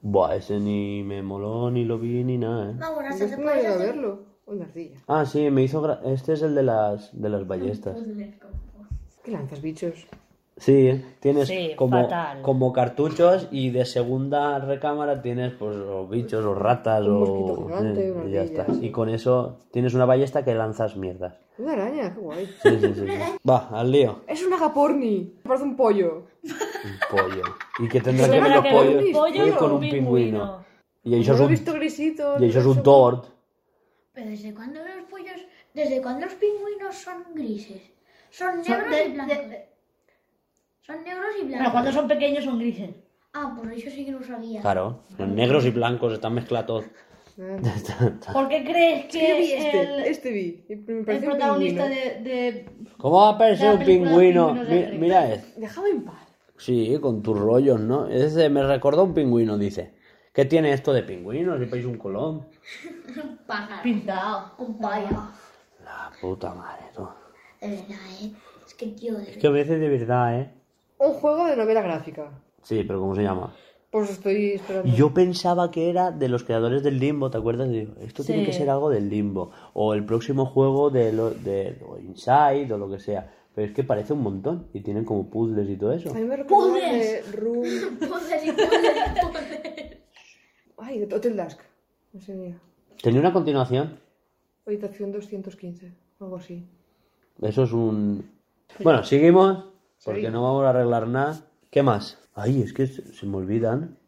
Buah, 0.00 0.36
ese 0.36 0.58
ni 0.60 1.02
me 1.02 1.22
moló, 1.22 1.70
ni 1.70 1.84
lo 1.84 1.98
vi, 1.98 2.22
ni 2.24 2.38
nada, 2.38 2.70
¿eh? 2.70 2.74
Vamos, 2.78 2.98
hasta 3.00 3.24
Entonces 3.24 3.36
te 3.36 3.42
no 3.42 3.50
he 3.50 3.52
puedes 3.54 3.64
ido 3.64 3.74
a 3.74 3.78
verlo. 3.78 4.22
Una 4.46 4.64
ardilla. 4.64 4.96
Ah, 5.06 5.26
sí, 5.26 5.50
me 5.50 5.62
hizo... 5.62 5.82
gra- 5.82 6.00
Este 6.04 6.32
es 6.32 6.42
el 6.42 6.54
de 6.54 6.62
las, 6.62 7.10
de 7.20 7.28
las 7.28 7.46
ballestas. 7.46 8.02
¿Qué 9.22 9.30
lanzas, 9.30 9.60
bichos? 9.60 10.06
Sí, 10.56 11.04
tienes 11.20 11.46
Sí, 11.46 11.72
como, 11.76 12.02
fatal. 12.04 12.42
como 12.42 12.72
cartuchos 12.72 13.46
y 13.52 13.70
de 13.70 13.84
segunda 13.84 14.58
recámara 14.58 15.22
tienes 15.22 15.52
pues 15.52 15.76
los 15.76 16.10
bichos 16.10 16.44
o 16.44 16.52
ratas 16.54 17.02
Un 17.06 17.12
o... 17.12 17.18
mosquito 17.20 17.66
gigante, 17.68 18.06
eh, 18.08 18.12
una 18.12 18.24
y 18.28 18.32
ya 18.32 18.42
está. 18.42 18.74
sí. 18.74 18.86
Y 18.86 18.90
con 18.90 19.08
eso 19.08 19.58
tienes 19.70 19.94
una 19.94 20.04
ballesta 20.04 20.44
que 20.44 20.54
lanzas 20.54 20.96
mierdas. 20.96 21.38
Una 21.58 21.74
araña, 21.74 22.12
qué 22.14 22.20
guay. 22.20 22.46
Sí, 22.60 22.70
sí, 22.80 22.92
sí. 22.94 22.94
sí. 22.94 23.06
Va, 23.48 23.68
al 23.70 23.90
lío. 23.92 24.20
Es 24.26 24.44
un 24.44 24.52
agaporni. 24.52 25.34
Parece 25.44 25.64
un 25.64 25.76
pollo. 25.76 26.24
Un 26.48 26.98
pollo. 27.10 27.42
¿Y 27.78 27.88
que 27.88 28.00
tendrá 28.00 28.28
que 28.30 28.40
ver 28.40 28.50
los 28.50 28.66
pollos 28.66 29.04
un 29.04 29.12
pollo 29.12 29.56
con 29.56 29.72
un 29.72 29.80
pingüino? 29.80 30.64
Y 31.04 31.20
eso 31.20 31.32
es 31.32 31.38
lo 31.38 31.44
he 31.44 31.46
un, 31.46 31.52
visto 31.52 31.72
grisito. 31.74 32.36
y 32.38 32.48
eso 32.48 32.58
es 32.60 32.66
un 32.66 32.82
tort. 32.82 33.26
Pero 34.12 34.30
¿desde 34.30 34.52
cuándo 34.54 34.80
los 34.80 35.04
pollos, 35.08 35.40
desde 35.74 36.02
cuándo 36.02 36.26
los 36.26 36.34
pingüinos 36.34 36.94
son 36.96 37.24
grises? 37.34 37.80
Son 38.30 38.62
Son 38.64 38.74
negros 38.76 38.90
de- 38.90 39.04
y 39.06 39.12
blancos. 39.12 39.38
de- 39.38 39.48
de- 39.48 39.68
Son 40.82 41.04
negros 41.04 41.26
y 41.36 41.40
Bueno, 41.42 41.48
blancos. 41.56 41.72
cuando 41.72 41.92
son 41.92 42.08
pequeños 42.08 42.44
son 42.44 42.58
grises. 42.58 42.90
Ah, 43.34 43.54
por 43.56 43.72
eso 43.72 43.90
sí 43.90 44.04
que 44.04 44.10
no 44.10 44.22
sabía. 44.22 44.60
Claro, 44.60 45.02
los 45.18 45.28
negros 45.28 45.64
y 45.66 45.70
blancos 45.70 46.12
están 46.14 46.34
mezclados. 46.34 46.84
¿Por 48.32 48.48
qué 48.48 48.64
crees 48.64 49.04
Es 49.04 49.12
que 49.12 49.34
vi 49.38 49.46
que 49.48 49.56
este, 49.58 49.80
el, 49.82 50.00
este 50.04 50.30
vi. 50.32 50.64
me 50.68 51.14
el 51.14 51.20
protagonista 51.24 51.88
de, 51.88 52.20
de- 52.22 52.70
¿Cómo 52.96 53.16
va 53.18 53.28
a 53.28 53.32
aparecer 53.34 53.74
un 53.76 53.84
pingüino? 53.84 54.54
Mira, 54.98 55.32
es. 55.32 55.56
Déjame 55.60 55.90
en 55.90 56.04
paz. 56.04 56.27
Sí, 56.58 56.98
con 57.00 57.22
tus 57.22 57.38
rollos, 57.38 57.80
¿no? 57.80 58.06
Ese 58.08 58.50
me 58.50 58.62
recordó 58.62 59.04
un 59.04 59.14
pingüino, 59.14 59.56
dice. 59.56 59.94
¿Qué 60.32 60.44
tiene 60.44 60.72
esto 60.72 60.92
de 60.92 61.02
pingüinos? 61.02 61.58
Si 61.58 61.66
país 61.66 61.84
un 61.86 61.96
colón. 61.98 62.46
Pájaro. 63.46 63.82
pintado? 63.82 64.52
Un 64.58 64.78
payo. 64.78 65.16
La 65.84 66.10
puta 66.20 66.52
madre, 66.52 66.84
tú. 66.94 67.08
De 67.60 67.68
verdad, 67.70 67.96
¿eh? 68.20 68.32
Es 68.66 68.74
que, 68.74 68.86
tío, 68.88 69.14
de 69.14 69.30
Es 69.30 69.36
que 69.38 69.46
a 69.46 69.50
veces 69.50 69.80
de 69.80 69.88
verdad, 69.88 70.40
¿eh? 70.40 70.50
Un 70.98 71.14
juego 71.14 71.46
de 71.46 71.56
novela 71.56 71.80
gráfica. 71.80 72.30
Sí, 72.62 72.84
pero 72.86 73.00
¿cómo 73.00 73.14
se 73.14 73.22
llama? 73.22 73.54
Pues 73.90 74.10
estoy 74.10 74.52
esperando. 74.52 74.94
Yo 74.94 75.14
pensaba 75.14 75.70
que 75.70 75.88
era 75.88 76.10
de 76.10 76.28
los 76.28 76.44
creadores 76.44 76.82
del 76.82 76.98
Limbo, 76.98 77.30
¿te 77.30 77.38
acuerdas? 77.38 77.70
Digo, 77.70 77.94
esto 78.00 78.22
tiene 78.22 78.44
que 78.44 78.52
ser 78.52 78.68
algo 78.68 78.90
del 78.90 79.08
Limbo. 79.08 79.50
O 79.72 79.94
el 79.94 80.04
próximo 80.04 80.44
juego 80.44 80.90
de, 80.90 81.12
lo, 81.12 81.30
de 81.30 81.78
o 81.88 81.98
Inside 81.98 82.70
o 82.72 82.78
lo 82.78 82.90
que 82.90 82.98
sea. 82.98 83.32
Pero 83.58 83.66
es 83.70 83.74
que 83.74 83.82
parece 83.82 84.12
un 84.12 84.22
montón. 84.22 84.68
Y 84.72 84.82
tienen 84.82 85.04
como 85.04 85.28
puzzles 85.28 85.68
y 85.68 85.76
todo 85.76 85.92
eso. 85.92 86.10
A 86.10 86.14
mí 86.14 86.22
me 86.22 86.36
recuerda 86.36 86.74
de 86.74 87.22
¡Puzzles! 87.24 87.32
Room... 87.32 87.62
Puzzles 87.98 88.44
y 88.46 88.52
puzzles 88.52 88.94
y 89.16 89.26
puzzles. 89.26 89.96
Ay, 90.76 91.00
de 91.00 91.12
Hotel 91.12 91.36
Dusk. 91.36 91.58
No 92.12 92.20
sé, 92.20 92.36
mira. 92.36 92.56
¿Tenía 93.02 93.18
una 93.18 93.32
continuación? 93.32 93.98
Habitación 94.64 95.10
215. 95.10 95.92
Algo 96.20 96.36
así. 96.36 96.68
Eso 97.42 97.64
es 97.64 97.72
un... 97.72 98.30
Bueno, 98.78 99.02
seguimos. 99.02 99.64
Porque 100.04 100.26
Sí. 100.26 100.28
no 100.30 100.44
vamos 100.44 100.64
a 100.64 100.70
arreglar 100.70 101.08
nada. 101.08 101.40
¿Qué 101.68 101.82
más? 101.82 102.16
Ay, 102.34 102.62
es 102.62 102.72
que 102.72 102.86
se 102.86 103.26
me 103.26 103.38
olvidan. 103.38 103.98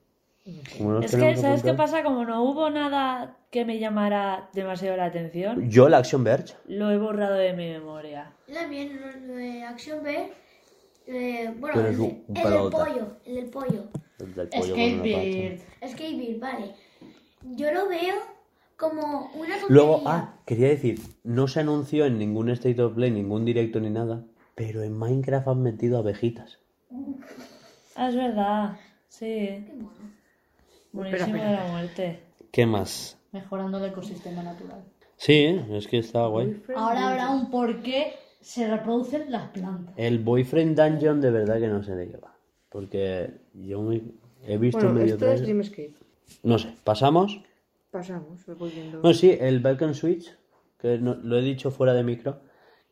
Es 0.44 1.14
que, 1.14 1.36
¿sabes 1.36 1.62
qué 1.62 1.74
pasa? 1.74 2.02
Como 2.02 2.24
no 2.24 2.42
hubo 2.44 2.70
nada 2.70 3.36
que 3.50 3.64
me 3.64 3.78
llamara 3.78 4.48
demasiado 4.54 4.96
la 4.96 5.04
atención, 5.06 5.68
Yo, 5.70 5.88
la 5.88 5.98
Action 5.98 6.24
Verge. 6.24 6.54
lo 6.66 6.90
he 6.90 6.96
borrado 6.98 7.34
de 7.34 7.52
mi 7.52 7.68
memoria. 7.68 8.32
Yo 8.48 8.54
también, 8.54 8.98
lo 9.26 9.34
de 9.34 9.62
Action 9.64 10.02
B. 10.02 10.32
eh, 11.06 11.54
bueno, 11.58 11.80
el, 11.86 11.98
un- 12.00 12.24
un 12.28 12.36
el 12.36 12.42
del 12.42 12.70
pollo. 12.70 13.16
El 13.24 13.34
del 13.34 13.50
pollo. 13.50 13.84
El 14.18 14.34
del 14.34 14.48
pollo 14.48 14.74
vale. 16.40 16.74
Yo 17.42 17.72
lo 17.72 17.88
veo 17.88 18.14
como 18.76 19.30
una 19.34 19.58
tontería. 19.58 19.66
Luego, 19.68 20.02
ah, 20.06 20.34
quería 20.46 20.68
decir, 20.68 21.00
no 21.24 21.48
se 21.48 21.60
anunció 21.60 22.06
en 22.06 22.18
ningún 22.18 22.48
State 22.50 22.80
of 22.82 22.94
Play, 22.94 23.10
ningún 23.10 23.44
directo 23.44 23.80
ni 23.80 23.90
nada, 23.90 24.24
pero 24.54 24.82
en 24.82 24.96
Minecraft 24.96 25.48
han 25.48 25.62
metido 25.62 25.98
abejitas. 25.98 26.58
Ah, 27.96 28.08
es 28.08 28.14
verdad. 28.16 28.76
Sí. 29.08 29.26
Qué 29.66 29.72
mono. 29.76 30.19
Buenísimo 30.92 31.34
de 31.36 31.52
la 31.52 31.66
muerte. 31.70 32.20
¿Qué 32.50 32.66
más? 32.66 33.18
Mejorando 33.32 33.78
el 33.78 33.90
ecosistema 33.90 34.42
natural. 34.42 34.84
Sí, 35.16 35.60
es 35.70 35.86
que 35.86 35.98
está 35.98 36.26
guay. 36.26 36.62
Ahora 36.74 37.08
habrá 37.10 37.30
un 37.30 37.50
por 37.50 37.82
qué 37.82 38.14
se 38.40 38.68
reproducen 38.68 39.30
las 39.30 39.50
plantas. 39.50 39.94
El 39.96 40.18
Boyfriend 40.18 40.78
Dungeon 40.80 41.20
de 41.20 41.30
verdad 41.30 41.58
que 41.60 41.68
no 41.68 41.82
sé 41.82 41.94
de 41.94 42.08
qué 42.10 42.16
va. 42.16 42.34
Porque 42.70 43.30
yo 43.54 43.82
me- 43.82 44.02
he 44.46 44.56
visto 44.56 44.78
Bueno, 44.78 44.94
medio 44.94 45.14
esto 45.14 45.26
es. 45.30 45.42
Dreamscape. 45.42 45.94
No 46.42 46.58
sé, 46.58 46.72
¿pasamos? 46.84 47.40
Pasamos, 47.90 48.44
voy 48.58 48.70
viendo. 48.70 49.00
Bueno, 49.00 49.14
sí, 49.16 49.36
el 49.38 49.60
Balkan 49.60 49.94
Switch, 49.94 50.32
que 50.78 50.98
no- 50.98 51.14
lo 51.16 51.38
he 51.38 51.42
dicho 51.42 51.70
fuera 51.70 51.92
de 51.92 52.02
micro, 52.04 52.40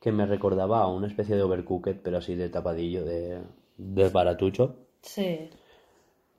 que 0.00 0.12
me 0.12 0.26
recordaba 0.26 0.80
a 0.82 0.88
una 0.88 1.06
especie 1.06 1.34
de 1.36 1.42
overcooked, 1.42 1.96
pero 2.02 2.18
así 2.18 2.34
de 2.34 2.48
tapadillo, 2.48 3.04
de, 3.04 3.40
de 3.78 4.08
baratucho. 4.10 4.76
Sí. 5.02 5.48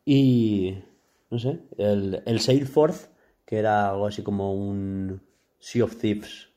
Y, 0.06 0.78
no 1.30 1.40
sé, 1.40 1.60
el, 1.78 2.22
el 2.26 2.40
Sailforth, 2.40 3.10
que 3.46 3.58
era 3.58 3.90
algo 3.90 4.08
así 4.08 4.22
como 4.24 4.54
un 4.54 5.22
Sea 5.60 5.84
of 5.84 5.96
Thieves 5.98 6.50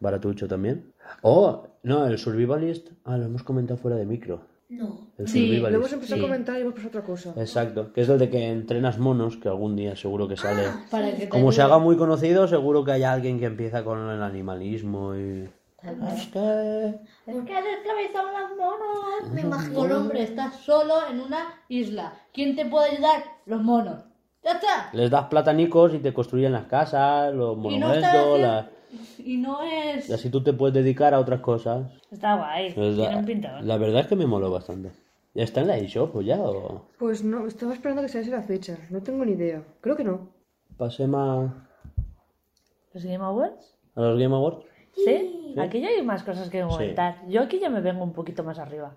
baratucho 0.00 0.48
también. 0.48 0.92
Oh, 1.22 1.66
no, 1.82 2.06
el 2.06 2.18
Survivalist, 2.18 2.90
ah, 3.04 3.16
lo 3.16 3.24
hemos 3.24 3.42
comentado 3.42 3.78
fuera 3.78 3.96
de 3.96 4.06
micro. 4.06 4.42
No. 4.68 5.08
El 5.16 5.26
Sí, 5.28 5.46
Survivalist. 5.46 5.70
Lo 5.72 5.78
hemos 5.78 5.92
empezado 5.92 6.18
sí. 6.18 6.24
a 6.24 6.28
comentar 6.28 6.58
y 6.58 6.60
hemos 6.60 6.74
pasado 6.74 6.88
a 6.88 7.00
otra 7.00 7.02
cosa. 7.02 7.34
Exacto, 7.36 7.92
que 7.92 8.02
es 8.02 8.08
el 8.08 8.18
de 8.18 8.28
que 8.28 8.48
entrenas 8.48 8.98
monos, 8.98 9.36
que 9.36 9.48
algún 9.48 9.76
día 9.76 9.96
seguro 9.96 10.28
que 10.28 10.36
sale. 10.36 10.64
Para 10.90 11.10
que 11.12 11.22
te 11.22 11.28
Como 11.28 11.52
se 11.52 11.62
haga 11.62 11.78
muy 11.78 11.96
conocido, 11.96 12.46
seguro 12.46 12.84
que 12.84 12.92
hay 12.92 13.02
alguien 13.04 13.38
que 13.38 13.46
empieza 13.46 13.82
con 13.84 14.10
el 14.10 14.22
animalismo 14.22 15.16
y... 15.16 15.48
Es 15.80 16.26
que... 16.26 17.00
¿Por 17.24 17.44
qué 17.44 17.54
has 17.54 17.64
esclavizado 17.64 18.28
a 18.28 18.40
los 18.40 18.58
monos? 18.58 19.32
Me 19.32 19.42
imagino. 19.42 19.80
Un 19.80 19.92
hombre, 19.92 20.24
estás 20.24 20.56
solo 20.56 20.94
en 21.08 21.20
una 21.20 21.62
isla. 21.68 22.14
¿Quién 22.32 22.56
te 22.56 22.66
puede 22.66 22.90
ayudar? 22.90 23.22
Los 23.46 23.62
monos. 23.62 24.07
¡Ya 24.44 24.52
está! 24.52 24.90
Les 24.92 25.10
das 25.10 25.26
platanicos 25.26 25.94
y 25.94 25.98
te 25.98 26.12
construyen 26.14 26.52
las 26.52 26.64
casas, 26.66 27.34
los 27.34 27.56
no 27.56 27.62
monumentos, 27.62 28.04
haciendo- 28.04 28.38
la- 28.38 28.70
Y 29.18 29.36
no 29.36 29.62
es... 29.62 30.08
y 30.08 30.12
así 30.12 30.30
tú 30.30 30.42
te 30.42 30.52
puedes 30.52 30.74
dedicar 30.74 31.12
a 31.12 31.20
otras 31.20 31.40
cosas. 31.40 31.86
Está 32.10 32.36
guay. 32.36 32.72
Tiene 32.72 32.90
la, 32.96 33.16
un 33.18 33.24
pintón. 33.26 33.66
la 33.66 33.76
verdad 33.76 34.00
es 34.00 34.06
que 34.06 34.16
me 34.16 34.26
moló 34.26 34.50
bastante. 34.50 34.92
¿Ya 35.34 35.44
está 35.44 35.60
en 35.60 35.66
la 35.68 35.76
eShop 35.76 36.16
o 36.16 36.22
ya? 36.22 36.38
¿O 36.40 36.86
Pues 36.98 37.22
no, 37.22 37.46
estaba 37.46 37.74
esperando 37.74 38.02
que 38.02 38.08
saliese 38.08 38.30
la 38.34 38.42
fecha. 38.42 38.78
No 38.90 39.02
tengo 39.02 39.24
ni 39.24 39.32
idea. 39.32 39.62
Creo 39.82 39.94
que 39.96 40.04
no. 40.04 40.30
pasemos 40.78 41.50
¿Los 42.94 43.04
Game 43.04 43.22
Awards? 43.24 43.76
a 43.94 44.00
los 44.00 44.18
Game 44.18 44.34
Awards? 44.34 44.64
¿Sí? 44.94 45.54
Aquí 45.58 45.80
ya 45.80 45.88
hay 45.88 46.02
más 46.02 46.22
cosas 46.22 46.48
que 46.48 46.62
comentar. 46.62 47.16
Yo 47.28 47.42
aquí 47.42 47.58
ya 47.60 47.68
me 47.70 47.80
vengo 47.80 48.02
un 48.02 48.12
poquito 48.12 48.42
más 48.42 48.58
arriba. 48.58 48.96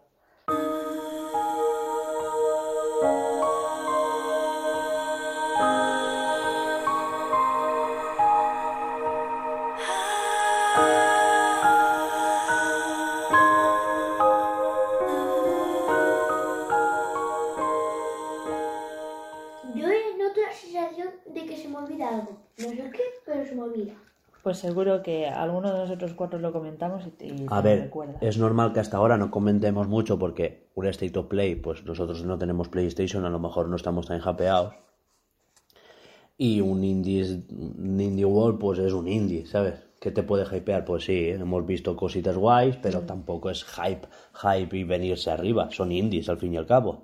Seguro 24.61 25.03
que 25.03 25.27
alguno 25.27 25.71
de 25.73 25.79
nosotros 25.79 26.13
cuatro 26.13 26.39
lo 26.39 26.53
comentamos 26.53 27.03
y, 27.19 27.25
y 27.25 27.45
A 27.49 27.61
ver, 27.61 27.81
recuerda. 27.81 28.17
es 28.21 28.37
normal 28.37 28.71
que 28.73 28.79
hasta 28.79 28.97
ahora 28.97 29.17
no 29.17 29.29
comentemos 29.31 29.87
mucho 29.87 30.17
porque 30.17 30.69
un 30.75 30.85
State 30.87 31.17
of 31.19 31.27
Play, 31.27 31.55
pues 31.55 31.83
nosotros 31.83 32.23
no 32.23 32.37
tenemos 32.37 32.69
PlayStation, 32.69 33.25
a 33.25 33.29
lo 33.29 33.39
mejor 33.39 33.67
no 33.67 33.75
estamos 33.75 34.07
tan 34.07 34.21
hypeados. 34.21 34.73
Y 36.37 36.61
un 36.61 36.83
indie, 36.83 37.43
un 37.51 37.99
indie 37.99 38.25
world, 38.25 38.57
pues 38.59 38.79
es 38.79 38.93
un 38.93 39.07
indie, 39.07 39.45
¿sabes? 39.45 39.75
¿Qué 39.99 40.09
te 40.09 40.23
puede 40.23 40.45
hypear? 40.45 40.85
Pues 40.85 41.03
sí, 41.03 41.29
hemos 41.29 41.63
visto 41.67 41.95
cositas 41.95 42.35
guays, 42.35 42.77
pero 42.81 43.01
tampoco 43.01 43.51
es 43.51 43.63
hype, 43.63 44.07
hype 44.33 44.75
y 44.75 44.83
venirse 44.83 45.29
arriba. 45.29 45.69
Son 45.69 45.91
indies 45.91 46.29
al 46.29 46.37
fin 46.39 46.53
y 46.53 46.57
al 46.57 46.65
cabo. 46.65 47.03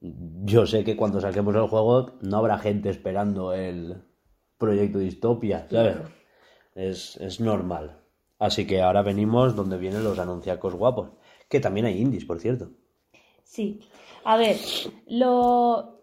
Yo 0.00 0.64
sé 0.64 0.84
que 0.84 0.96
cuando 0.96 1.20
saquemos 1.20 1.54
el 1.54 1.66
juego 1.66 2.12
no 2.22 2.38
habrá 2.38 2.56
gente 2.58 2.88
esperando 2.88 3.52
el 3.52 4.02
proyecto 4.56 4.98
Distopia, 5.00 5.66
¿sabes? 5.70 5.96
Es, 6.78 7.16
es 7.16 7.40
normal. 7.40 7.98
Así 8.38 8.66
que 8.66 8.82
ahora 8.82 9.02
venimos 9.02 9.56
donde 9.56 9.78
vienen 9.78 10.04
los 10.04 10.18
anunciacos 10.20 10.74
guapos. 10.74 11.10
Que 11.48 11.58
también 11.58 11.86
hay 11.86 12.00
indies, 12.00 12.24
por 12.24 12.38
cierto. 12.38 12.70
Sí. 13.42 13.80
A 14.24 14.36
ver, 14.36 14.56
lo, 15.08 16.00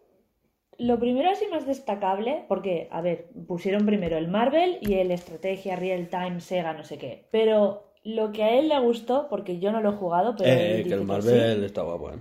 lo 0.77 0.99
primero 0.99 1.29
así 1.29 1.45
más 1.47 1.65
destacable, 1.65 2.43
porque, 2.49 2.89
a 2.91 2.99
ver, 2.99 3.29
pusieron 3.47 3.85
primero 3.85 4.17
el 4.17 4.27
Marvel 4.27 4.79
y 4.81 4.95
el 4.95 5.11
Estrategia 5.11 5.77
Real 5.77 6.09
Time 6.09 6.41
Sega, 6.41 6.73
no 6.73 6.83
sé 6.83 6.97
qué. 6.97 7.27
Pero 7.31 7.93
lo 8.03 8.33
que 8.33 8.43
a 8.43 8.59
él 8.59 8.67
le 8.67 8.79
gustó, 8.79 9.27
porque 9.29 9.59
yo 9.59 9.71
no 9.71 9.79
lo 9.79 9.91
he 9.91 9.95
jugado, 9.95 10.35
pero 10.35 10.49
él 10.51 10.83
dice 10.83 11.55
sí. 11.55 11.65
está 11.65 11.83
guapo. 11.83 12.11
¿eh? 12.11 12.17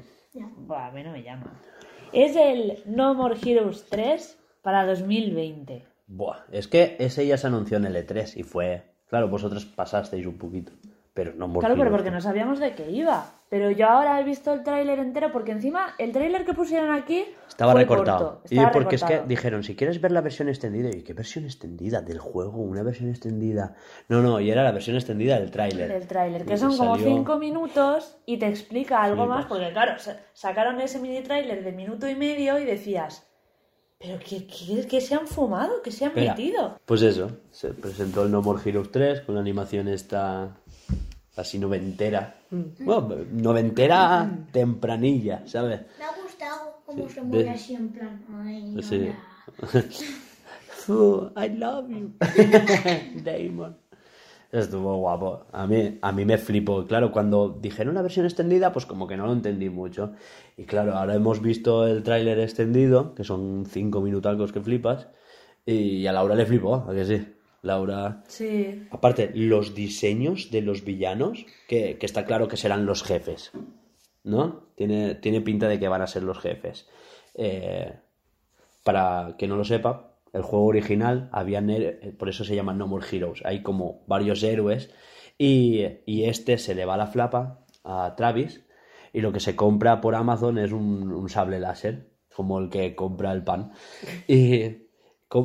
Buah, 0.58 0.86
a 0.86 0.90
mí 0.92 1.02
no 1.02 1.10
me 1.10 1.24
llama. 1.24 1.60
Es 2.12 2.36
el 2.36 2.78
No 2.86 3.14
More 3.14 3.36
Heroes 3.44 3.86
3 3.90 4.38
para 4.62 4.86
2020. 4.86 5.93
Buah, 6.16 6.44
es 6.52 6.68
que 6.68 6.96
ese 7.00 7.26
ya 7.26 7.36
se 7.36 7.48
anunció 7.48 7.76
en 7.76 7.86
el 7.86 7.96
E3 7.96 8.36
y 8.36 8.42
fue... 8.44 8.84
Claro, 9.08 9.28
vosotros 9.28 9.64
pasasteis 9.64 10.26
un 10.26 10.38
poquito, 10.38 10.72
pero 11.12 11.32
no 11.34 11.46
More 11.48 11.60
Claro, 11.66 11.76
pero 11.78 11.90
porque 11.90 12.10
no 12.10 12.20
sabíamos 12.20 12.58
de 12.58 12.74
qué 12.74 12.90
iba. 12.90 13.26
Pero 13.48 13.70
yo 13.70 13.86
ahora 13.88 14.18
he 14.20 14.24
visto 14.24 14.52
el 14.52 14.62
tráiler 14.64 14.98
entero 14.98 15.30
porque 15.32 15.52
encima 15.52 15.94
el 15.98 16.10
tráiler 16.12 16.44
que 16.44 16.54
pusieron 16.54 16.90
aquí 16.92 17.24
Estaba 17.48 17.72
fue 17.72 17.82
recortado. 17.82 18.40
corto, 18.40 18.54
y 18.54 18.58
porque 18.72 18.96
es 18.96 19.04
que 19.04 19.22
dijeron, 19.26 19.62
si 19.62 19.76
quieres 19.76 20.00
ver 20.00 20.10
la 20.12 20.20
versión 20.22 20.48
extendida, 20.48 20.88
y 20.88 21.02
¿qué 21.02 21.12
versión 21.14 21.44
extendida 21.44 22.00
del 22.00 22.18
juego? 22.18 22.62
Una 22.62 22.82
versión 22.82 23.10
extendida. 23.10 23.74
No, 24.08 24.22
no, 24.22 24.40
y 24.40 24.50
era 24.50 24.64
la 24.64 24.72
versión 24.72 24.96
extendida 24.96 25.38
del 25.38 25.50
tráiler. 25.52 25.92
del 25.92 26.06
tráiler, 26.08 26.44
que 26.44 26.56
son 26.56 26.76
como 26.76 26.96
salió- 26.96 27.06
5 27.16 27.38
minutos 27.38 28.16
y 28.26 28.38
te 28.38 28.48
explica 28.48 29.02
algo 29.02 29.22
Flipas. 29.24 29.36
más, 29.38 29.46
porque 29.46 29.70
claro, 29.72 29.98
sa- 29.98 30.18
sacaron 30.32 30.80
ese 30.80 30.98
mini 30.98 31.20
tráiler 31.22 31.62
de 31.62 31.72
minuto 31.72 32.08
y 32.08 32.14
medio 32.16 32.58
y 32.58 32.64
decías, 32.64 33.28
Pero 34.04 34.18
¿qué, 34.18 34.46
qué, 34.46 34.86
qué 34.86 35.00
se 35.00 35.14
han 35.14 35.26
fumado? 35.26 35.80
¿Qué 35.82 35.90
se 35.90 36.04
han 36.04 36.10
Espera. 36.10 36.32
metido? 36.34 36.78
Pues 36.84 37.00
eso, 37.00 37.30
se 37.50 37.70
presentó 37.70 38.24
el 38.24 38.30
No 38.30 38.42
More 38.42 38.60
Heroes 38.62 38.90
3 38.90 39.22
con 39.22 39.34
la 39.34 39.40
animación 39.40 39.88
esta 39.88 40.54
así 41.36 41.58
noventera. 41.58 42.36
Bueno, 42.50 43.16
noventera 43.32 44.30
tempranilla, 44.52 45.42
¿sabes? 45.46 45.80
Me 45.98 46.04
ha 46.04 46.22
gustado 46.22 46.82
cómo 46.84 47.08
Sí, 47.08 47.14
se 47.14 47.22
mueve 47.22 47.50
así 47.50 47.74
en 47.74 47.88
plan. 47.92 48.22
Ay, 48.44 48.82
Sí. 48.82 49.10
Oh, 50.88 51.30
I 51.36 51.48
love 51.48 51.88
you. 51.88 52.12
Damon. 53.24 53.74
Estuvo 54.54 54.98
guapo. 54.98 55.46
A 55.50 55.66
mí, 55.66 55.98
a 56.00 56.12
mí 56.12 56.24
me 56.24 56.38
flipó. 56.38 56.86
Claro, 56.86 57.10
cuando 57.10 57.58
dijeron 57.60 57.96
la 57.96 58.02
versión 58.02 58.24
extendida, 58.24 58.72
pues 58.72 58.86
como 58.86 59.08
que 59.08 59.16
no 59.16 59.26
lo 59.26 59.32
entendí 59.32 59.68
mucho. 59.68 60.12
Y 60.56 60.62
claro, 60.62 60.94
ahora 60.94 61.16
hemos 61.16 61.42
visto 61.42 61.88
el 61.88 62.04
tráiler 62.04 62.38
extendido, 62.38 63.16
que 63.16 63.24
son 63.24 63.66
cinco 63.68 64.00
minutos 64.00 64.52
que 64.52 64.60
flipas. 64.60 65.08
Y 65.66 66.06
a 66.06 66.12
Laura 66.12 66.36
le 66.36 66.46
flipó, 66.46 66.86
¿a 66.88 66.94
que 66.94 67.04
sí? 67.04 67.26
Laura... 67.62 68.22
Sí. 68.28 68.86
Aparte, 68.92 69.32
los 69.34 69.74
diseños 69.74 70.52
de 70.52 70.62
los 70.62 70.84
villanos, 70.84 71.46
que, 71.66 71.98
que 71.98 72.06
está 72.06 72.24
claro 72.24 72.46
que 72.46 72.56
serán 72.56 72.86
los 72.86 73.02
jefes, 73.02 73.50
¿no? 74.22 74.66
Tiene, 74.76 75.16
tiene 75.16 75.40
pinta 75.40 75.66
de 75.66 75.80
que 75.80 75.88
van 75.88 76.02
a 76.02 76.06
ser 76.06 76.22
los 76.22 76.38
jefes. 76.38 76.86
Eh, 77.34 77.92
para 78.84 79.34
que 79.36 79.48
no 79.48 79.56
lo 79.56 79.64
sepa, 79.64 80.13
el 80.34 80.42
juego 80.42 80.66
original, 80.66 81.28
habían, 81.32 81.70
her- 81.70 82.16
por 82.18 82.28
eso 82.28 82.44
se 82.44 82.54
llama 82.54 82.74
No 82.74 82.86
More 82.86 83.06
Heroes, 83.10 83.42
hay 83.44 83.62
como 83.62 84.04
varios 84.06 84.42
héroes 84.42 84.90
y, 85.38 85.82
y 86.06 86.24
este 86.24 86.58
se 86.58 86.74
le 86.74 86.84
va 86.84 86.96
la 86.98 87.06
flapa 87.06 87.64
a 87.84 88.14
Travis 88.16 88.64
y 89.12 89.20
lo 89.20 89.32
que 89.32 89.40
se 89.40 89.56
compra 89.56 90.00
por 90.00 90.14
Amazon 90.14 90.58
es 90.58 90.72
un, 90.72 91.12
un 91.12 91.28
sable 91.28 91.60
láser, 91.60 92.10
como 92.34 92.58
el 92.58 92.68
que 92.68 92.94
compra 92.96 93.32
el 93.32 93.44
pan. 93.44 93.72
Y 94.28 94.84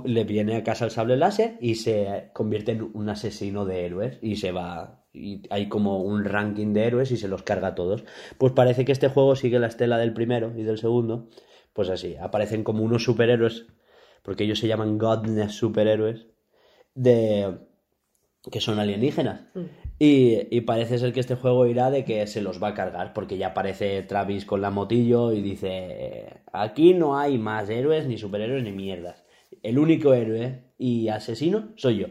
le 0.06 0.24
viene 0.24 0.56
a 0.56 0.64
casa 0.64 0.86
el 0.86 0.92
sable 0.92 1.18
láser 1.18 1.58
y 1.62 1.76
se 1.76 2.30
convierte 2.34 2.74
en 2.74 2.90
un 2.94 3.10
asesino 3.10 3.66
de 3.66 3.86
héroes 3.86 4.20
y 4.22 4.36
se 4.36 4.52
va 4.52 5.06
y 5.12 5.42
hay 5.50 5.68
como 5.70 6.04
un 6.04 6.24
ranking 6.26 6.74
de 6.74 6.84
héroes 6.86 7.10
y 7.12 7.18
se 7.18 7.28
los 7.28 7.42
carga 7.44 7.70
a 7.70 7.76
todos. 7.76 8.04
Pues 8.38 8.54
parece 8.54 8.86
que 8.86 8.92
este 8.92 9.08
juego 9.10 9.36
sigue 9.36 9.58
la 9.60 9.68
estela 9.68 9.98
del 9.98 10.14
primero 10.14 10.54
y 10.56 10.64
del 10.64 10.78
segundo. 10.78 11.30
Pues 11.74 11.90
así, 11.90 12.16
aparecen 12.18 12.64
como 12.64 12.84
unos 12.84 13.04
superhéroes, 13.04 13.68
porque 14.24 14.44
ellos 14.44 14.60
se 14.60 14.68
llaman 14.68 14.98
Godness 14.98 15.54
superhéroes, 15.54 16.28
de 16.96 17.58
que 18.52 18.62
son 18.62 18.80
alienígenas. 18.80 19.42
Y, 19.98 20.56
y 20.56 20.62
parece 20.62 20.98
ser 20.98 21.12
que 21.12 21.20
este 21.20 21.36
juego 21.36 21.66
irá 21.66 21.92
de 21.92 22.06
que 22.06 22.26
se 22.28 22.42
los 22.42 22.62
va 22.62 22.70
a 22.70 22.74
cargar, 22.74 23.14
porque 23.14 23.38
ya 23.38 23.48
aparece 23.48 24.02
Travis 24.04 24.46
con 24.46 24.62
la 24.62 24.70
motillo 24.70 25.34
y 25.34 25.42
dice, 25.42 26.42
aquí 26.54 26.94
no 26.94 27.18
hay 27.18 27.38
más 27.38 27.70
héroes, 27.70 28.08
ni 28.08 28.18
superhéroes, 28.18 28.64
ni 28.64 28.72
mierdas. 28.72 29.26
El 29.62 29.78
único 29.78 30.14
héroe 30.14 30.74
y 30.78 31.10
asesino 31.10 31.74
soy 31.76 31.98
yo. 31.98 32.08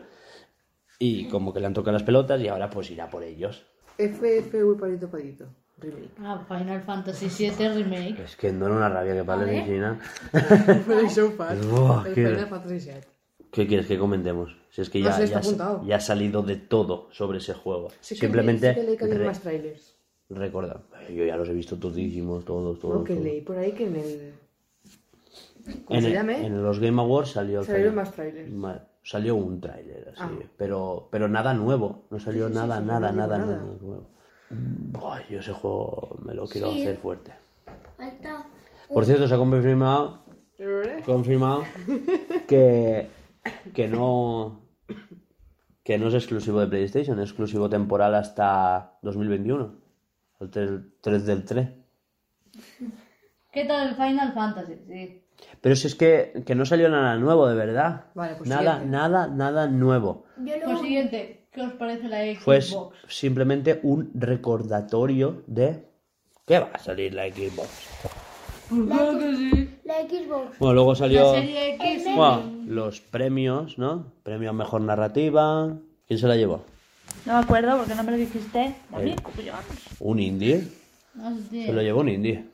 Y 0.99 1.29
como 1.29 1.53
que 1.53 1.61
le 1.61 1.66
han 1.66 1.75
tocado 1.75 1.92
las 1.92 2.03
pelotas 2.03 2.40
y 2.40 2.49
ahora 2.49 2.68
pues 2.71 2.90
irá 2.90 3.09
por 3.09 3.23
ellos. 3.23 3.66
FFV 3.97 4.79
palito 4.79 5.11
palito. 5.11 5.47
Remake. 5.81 6.11
Ah, 6.21 6.45
Final 6.49 6.83
Fantasy 6.83 7.29
VII 7.29 7.69
Remake. 7.69 8.23
Es 8.25 8.37
que 8.37 8.53
no 8.53 8.67
era 8.67 8.75
una 8.77 8.88
rabia 8.88 9.14
que 9.14 9.25
parle 9.25 9.59
en 9.59 9.67
China. 9.67 10.01
Fue 10.85 11.09
so 11.09 11.31
fast. 11.33 11.64
Buah, 11.64 12.05
El 12.09 12.14
qué- 12.14 12.27
Final 12.29 12.47
Fantasy 12.49 12.91
VII. 12.91 13.01
¿Qué 13.51 13.67
quieres 13.67 13.87
que 13.87 13.99
comentemos? 13.99 14.57
Si 14.71 14.83
es 14.83 14.91
que 14.91 14.99
No 15.01 15.07
ya, 15.07 15.12
sé, 15.12 15.25
está 15.25 15.41
ya, 15.41 15.47
apuntado. 15.47 15.85
ya 15.87 15.97
ha 15.97 16.01
salido 16.01 16.43
de 16.43 16.57
todo 16.57 17.09
sobre 17.12 17.38
ese 17.38 17.55
juego. 17.55 17.88
Sí 18.01 18.14
que 18.14 18.21
Simplemente 18.21 18.67
leí- 18.67 18.75
sí 18.75 18.81
que 18.81 18.87
leí 18.87 18.97
que 18.97 19.05
había 19.05 19.19
re- 19.19 19.27
más 19.27 19.41
trailers. 19.41 19.95
recordar. 20.31 20.83
Yo 21.11 21.25
ya 21.25 21.37
los 21.37 21.49
he 21.49 21.55
visto 21.55 21.79
todísimos, 21.79 22.45
todos, 22.45 22.79
todos. 22.79 22.97
No, 22.99 23.05
que 23.05 23.14
todos. 23.14 23.25
leí 23.25 23.41
por 23.41 23.57
ahí 23.57 23.73
que 23.73 23.87
en 23.87 23.97
el... 23.97 24.33
¿Cómo 25.85 25.97
En, 25.99 26.03
se 26.03 26.09
el- 26.09 26.14
llame? 26.14 26.47
en 26.47 26.62
los 26.62 26.79
Game 26.81 27.01
Awards 27.01 27.31
salió 27.31 27.61
el 27.61 27.67
Salieron 27.67 27.95
más 27.95 28.12
trailers. 28.12 28.51
Ma- 28.53 28.85
Salió 29.03 29.37
un 29.37 29.59
tráiler 29.59 30.09
así, 30.14 30.21
Ah. 30.23 30.31
pero, 30.59 31.09
pero 31.11 31.29
nada 31.29 31.55
nuevo. 31.55 32.03
No 32.11 32.21
salió 32.21 32.49
Sí, 32.49 32.55
nada, 32.55 32.79
sí, 32.81 32.85
nada, 32.85 33.11
no 33.11 33.17
nada, 33.17 33.37
digo 33.38 33.47
nada, 33.47 33.62
nada. 33.62 33.77
nuevo. 33.81 34.07
Buah, 34.51 35.21
yo 35.29 35.41
ese 35.41 35.53
juego 35.53 36.17
me 36.25 36.35
lo 36.35 36.47
quiero 36.47 36.73
Sí. 36.73 36.83
hacer 36.83 36.97
fuerte. 36.97 37.33
Falta. 37.97 38.47
Por 38.93 39.05
cierto, 39.05 39.29
se 39.29 39.35
ha 39.35 39.37
confirmado, 39.37 40.23
confirmado 41.05 41.65
que, 42.49 43.09
que 43.75 43.89
no 43.89 44.61
que 45.83 45.99
no 45.99 46.09
es 46.09 46.15
exclusivo 46.15 46.61
de 46.61 46.67
PlayStation, 46.67 47.19
es 47.21 47.31
exclusivo 47.31 47.69
temporal 47.69 48.15
hasta 48.15 48.99
2021. 49.03 49.75
El 50.41 50.51
3, 50.51 50.71
3 51.01 51.27
del 51.27 51.45
3. 51.45 51.69
¿Qué 53.53 53.65
tal 53.65 53.89
el 53.89 53.95
Final 53.95 54.33
Fantasy? 54.35 54.75
Sí. 54.87 55.23
Pero 55.61 55.77
si 55.77 55.87
es 55.87 55.95
que, 55.95 56.43
que 56.47 56.55
no 56.55 56.65
salió 56.67 56.89
nada 56.89 57.17
nuevo, 57.17 57.47
de 57.49 57.55
verdad. 57.55 58.07
Vale, 58.15 58.35
pues 58.37 58.49
nada, 58.49 58.75
siguiente. 58.75 58.97
nada, 58.97 59.27
nada 59.29 59.67
nuevo. 59.67 60.25
Yo 60.45 60.57
lo. 60.59 60.65
Pues 60.67 60.81
siguiente, 60.81 61.47
¿qué 61.59 61.64
os 61.66 61.73
parece 61.73 62.09
la 62.09 62.18
Xbox? 62.23 62.42
Fue 62.44 62.61
simplemente 63.09 63.81
un 63.83 64.12
recordatorio 64.14 65.42
de 65.49 65.85
que 66.47 66.61
va 66.61 66.71
a 66.73 66.79
salir 66.79 67.12
la 67.14 67.25
Xbox. 67.27 67.68
Claro 68.68 69.18
que 69.18 69.37
sí. 69.37 69.79
La 69.85 69.94
Xbox. 70.03 70.59
Bueno, 70.61 70.75
luego 70.75 70.94
salió 70.94 71.33
La 71.33 71.40
serie 71.40 71.75
X. 71.75 72.05
bueno, 72.14 72.42
los 72.66 73.01
premios, 73.01 73.77
¿no? 73.77 74.12
Premio 74.23 74.51
a 74.51 74.53
Mejor 74.53 74.83
Narrativa. 74.83 75.77
¿Quién 76.07 76.18
se 76.21 76.29
la 76.29 76.37
llevó? 76.37 76.62
No 77.27 77.33
me 77.33 77.38
acuerdo 77.40 77.77
porque 77.77 77.94
no 77.97 78.05
me 78.05 78.12
lo 78.12 78.16
dijiste. 78.18 78.77
David, 78.90 79.18
Eh. 79.38 79.53
Un 79.99 80.21
indie. 80.21 80.62
No 81.14 81.37
sé. 81.51 81.66
Se 81.66 81.73
lo 81.73 81.83
llevó 81.83 82.01
un 82.01 82.09
indie. 82.11 82.44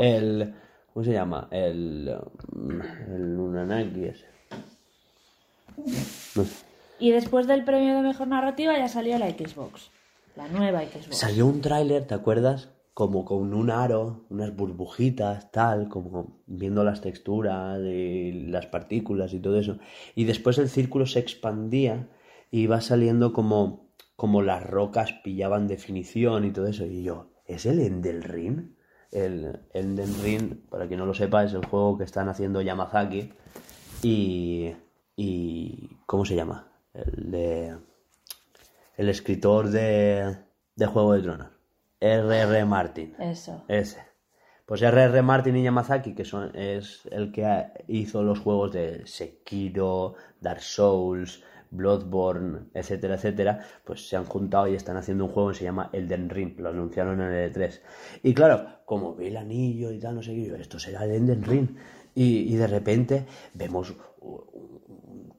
El... 0.00 0.52
¿Cómo 0.92 1.04
se 1.04 1.12
llama? 1.12 1.46
El... 1.50 2.08
El 3.14 3.38
Unanaki 3.38 4.04
ese. 4.04 4.26
No 6.34 6.44
sé. 6.44 6.65
Y 6.98 7.10
después 7.10 7.46
del 7.46 7.64
premio 7.64 7.94
de 7.94 8.02
mejor 8.02 8.28
narrativa 8.28 8.76
ya 8.76 8.88
salió 8.88 9.18
la 9.18 9.30
Xbox. 9.30 9.90
La 10.34 10.48
nueva 10.48 10.82
Xbox. 10.82 11.16
Salió 11.16 11.46
un 11.46 11.60
tráiler, 11.60 12.06
¿te 12.06 12.14
acuerdas? 12.14 12.70
Como 12.94 13.26
con 13.26 13.52
un 13.52 13.70
aro, 13.70 14.24
unas 14.30 14.56
burbujitas, 14.56 15.50
tal, 15.52 15.88
como 15.88 16.40
viendo 16.46 16.82
las 16.84 17.02
texturas 17.02 17.78
y 17.80 18.32
las 18.32 18.66
partículas 18.66 19.34
y 19.34 19.40
todo 19.40 19.58
eso. 19.58 19.78
Y 20.14 20.24
después 20.24 20.56
el 20.58 20.70
círculo 20.70 21.04
se 21.06 21.18
expandía 21.18 22.08
y 22.50 22.60
iba 22.60 22.80
saliendo 22.80 23.34
como, 23.34 23.90
como 24.16 24.40
las 24.40 24.62
rocas 24.62 25.12
pillaban 25.24 25.68
definición 25.68 26.46
y 26.46 26.52
todo 26.52 26.66
eso. 26.66 26.86
Y 26.86 27.02
yo, 27.02 27.32
¿es 27.44 27.66
el 27.66 27.80
Elden 27.80 28.22
Ring? 28.22 28.76
El 29.12 29.60
Elden 29.74 30.22
Ring, 30.22 30.54
para 30.70 30.86
quien 30.86 30.98
no 30.98 31.06
lo 31.06 31.14
sepa, 31.14 31.44
es 31.44 31.52
el 31.52 31.66
juego 31.66 31.98
que 31.98 32.04
están 32.04 32.30
haciendo 32.30 32.62
Yamazaki. 32.62 33.30
Y. 34.02 34.72
y 35.16 35.90
¿Cómo 36.06 36.24
se 36.24 36.34
llama? 36.34 36.75
El 36.96 37.30
de 37.30 37.76
el 38.96 39.08
escritor 39.08 39.68
de, 39.68 40.36
de 40.74 40.86
Juego 40.86 41.12
de 41.12 41.22
Tronos, 41.22 41.48
R.R. 42.00 42.64
Martin. 42.64 43.14
Eso. 43.18 43.64
Ese. 43.68 44.00
Pues 44.64 44.82
R.R. 44.82 45.22
Martin 45.22 45.56
y 45.56 45.62
Yamazaki, 45.62 46.14
que 46.14 46.24
son, 46.24 46.56
es 46.56 47.06
el 47.12 47.30
que 47.30 47.66
hizo 47.88 48.22
los 48.22 48.40
juegos 48.40 48.72
de 48.72 49.06
Sekiro, 49.06 50.14
Dark 50.40 50.60
Souls, 50.60 51.44
Bloodborne, 51.70 52.70
etcétera, 52.74 53.14
etcétera, 53.14 53.64
pues 53.84 54.08
se 54.08 54.16
han 54.16 54.24
juntado 54.24 54.66
y 54.66 54.74
están 54.74 54.96
haciendo 54.96 55.24
un 55.24 55.30
juego 55.30 55.50
que 55.50 55.56
se 55.56 55.64
llama 55.64 55.90
Elden 55.92 56.30
Ring, 56.30 56.58
lo 56.58 56.70
anunciaron 56.70 57.20
en 57.20 57.32
el 57.32 57.52
E3. 57.52 57.80
Y 58.22 58.34
claro, 58.34 58.80
como 58.84 59.14
ve 59.14 59.28
el 59.28 59.36
anillo 59.36 59.92
y 59.92 59.98
tal, 59.98 60.16
no 60.16 60.22
sé 60.22 60.34
qué, 60.34 60.46
yo, 60.46 60.56
esto 60.56 60.78
será 60.78 61.04
el 61.04 61.12
Elden 61.12 61.44
Ring. 61.44 61.68
Y, 62.14 62.52
y 62.52 62.56
de 62.56 62.66
repente 62.66 63.26
vemos 63.52 63.94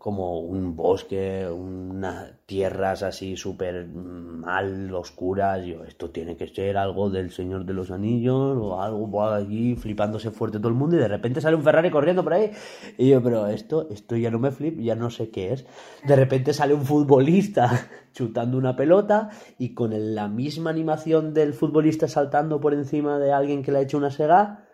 como 0.08 0.39
un 0.39 0.78
bosque, 0.78 1.46
unas 1.50 2.32
tierras 2.46 3.04
así 3.04 3.36
súper 3.36 3.88
mal, 3.88 4.96
oscuras. 4.96 5.65
Yo, 5.65 5.84
esto 5.84 6.12
tiene 6.12 6.38
que 6.38 6.48
ser 6.48 6.78
algo 6.78 7.10
del 7.10 7.30
Señor 7.30 7.65
de 7.65 7.74
los 7.74 7.91
Anillos 7.91 8.58
o 8.58 8.82
algo 8.82 9.12
por 9.12 9.34
allí 9.34 9.76
flipándose 9.76 10.32
fuerte 10.32 10.60
todo 10.60 10.70
el 10.70 10.76
mundo 10.76 10.96
y 10.96 11.00
de 11.00 11.10
repente 11.10 11.41
sale 11.41 11.58
un 11.58 11.63
Ferrari 11.63 11.91
corriendo 11.91 12.24
por 12.24 12.36
ahí. 12.36 12.52
Y 12.98 13.10
yo, 13.10 13.22
pero 13.22 13.48
esto, 13.48 13.89
esto 13.91 14.15
ya 14.15 14.32
no 14.32 14.39
me 14.39 14.52
flip, 14.52 14.80
ya 14.80 14.96
no 14.96 15.10
sé 15.10 15.30
qué 15.30 15.52
es. 15.52 15.65
De 16.06 16.15
repente 16.15 16.54
sale 16.54 16.74
un 16.74 16.86
futbolista 16.86 17.89
chutando 18.13 18.58
una 18.58 18.78
pelota 18.78 19.30
y 19.58 19.74
con 19.74 19.91
la 20.15 20.30
misma 20.30 20.70
animación 20.70 21.34
del 21.34 21.54
futbolista 21.54 22.08
saltando 22.08 22.62
por 22.62 22.74
encima 22.74 23.20
de 23.20 23.34
alguien 23.34 23.62
que 23.62 23.74
le 23.74 23.80
ha 23.80 23.82
hecho 23.82 23.98
una 23.98 24.12
sega, 24.12 24.70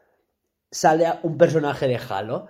sale 0.69 1.07
un 1.23 1.39
personaje 1.39 1.87
de 1.87 1.97
Halo. 1.97 2.49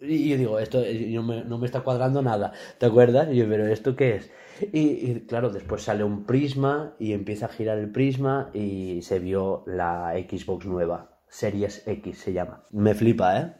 Y 0.00 0.28
yo 0.28 0.36
digo, 0.36 0.58
esto 0.58 0.82
eh, 0.82 1.08
no 1.14 1.22
me, 1.22 1.44
no 1.44 1.58
me 1.58 1.66
está 1.66 1.80
cuadrando 1.80 2.20
nada, 2.22 2.52
¿te 2.78 2.86
acuerdas? 2.86 3.28
Y 3.32 3.36
yo, 3.36 3.48
pero 3.48 3.66
¿esto 3.66 3.96
qué 3.96 4.16
es? 4.16 4.30
Y, 4.72 5.10
y, 5.10 5.24
claro, 5.26 5.50
después 5.50 5.82
sale 5.82 6.04
un 6.04 6.24
prisma 6.24 6.94
y 6.98 7.12
empieza 7.12 7.46
a 7.46 7.48
girar 7.50 7.78
el 7.78 7.90
prisma 7.90 8.50
y 8.54 9.00
se 9.02 9.18
vio 9.18 9.64
la 9.66 10.12
Xbox 10.28 10.66
nueva, 10.66 11.18
Series 11.28 11.86
X 11.86 12.18
se 12.18 12.32
llama. 12.32 12.64
Me 12.70 12.94
flipa, 12.94 13.40
¿eh? 13.40 13.52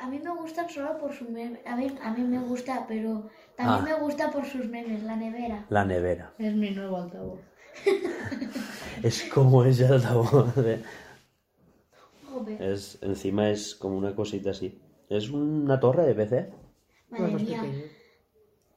A 0.00 0.08
mí 0.08 0.18
me 0.18 0.30
gustan 0.36 0.68
solo 0.68 0.98
por 0.98 1.12
sus 1.14 1.30
memes. 1.30 1.60
A 1.66 1.76
ver, 1.76 1.92
a 2.02 2.12
mí 2.12 2.22
me 2.22 2.38
gusta, 2.40 2.84
pero 2.86 3.28
también 3.56 3.94
Ah. 3.94 3.96
me 3.98 4.04
gusta 4.04 4.30
por 4.30 4.44
sus 4.44 4.66
memes, 4.68 5.02
la 5.02 5.16
nevera. 5.16 5.64
La 5.70 5.84
nevera. 5.84 6.34
Es 6.38 6.54
mi 6.54 6.70
nuevo 6.70 6.98
altavoz. 6.98 7.40
Es 9.02 9.24
como 9.32 9.64
ese 9.64 9.86
altavoz. 9.86 10.54
de- 10.56 10.82
Joder. 12.30 12.62
Es, 12.62 12.98
encima 13.02 13.50
es 13.50 13.74
como 13.74 13.96
una 13.96 14.14
cosita 14.14 14.50
así. 14.50 14.80
Es 15.12 15.28
una 15.28 15.78
torre 15.78 16.06
de 16.06 16.14
PC. 16.14 16.50
Madre 17.10 17.32
más 17.32 17.42
mía. 17.42 17.62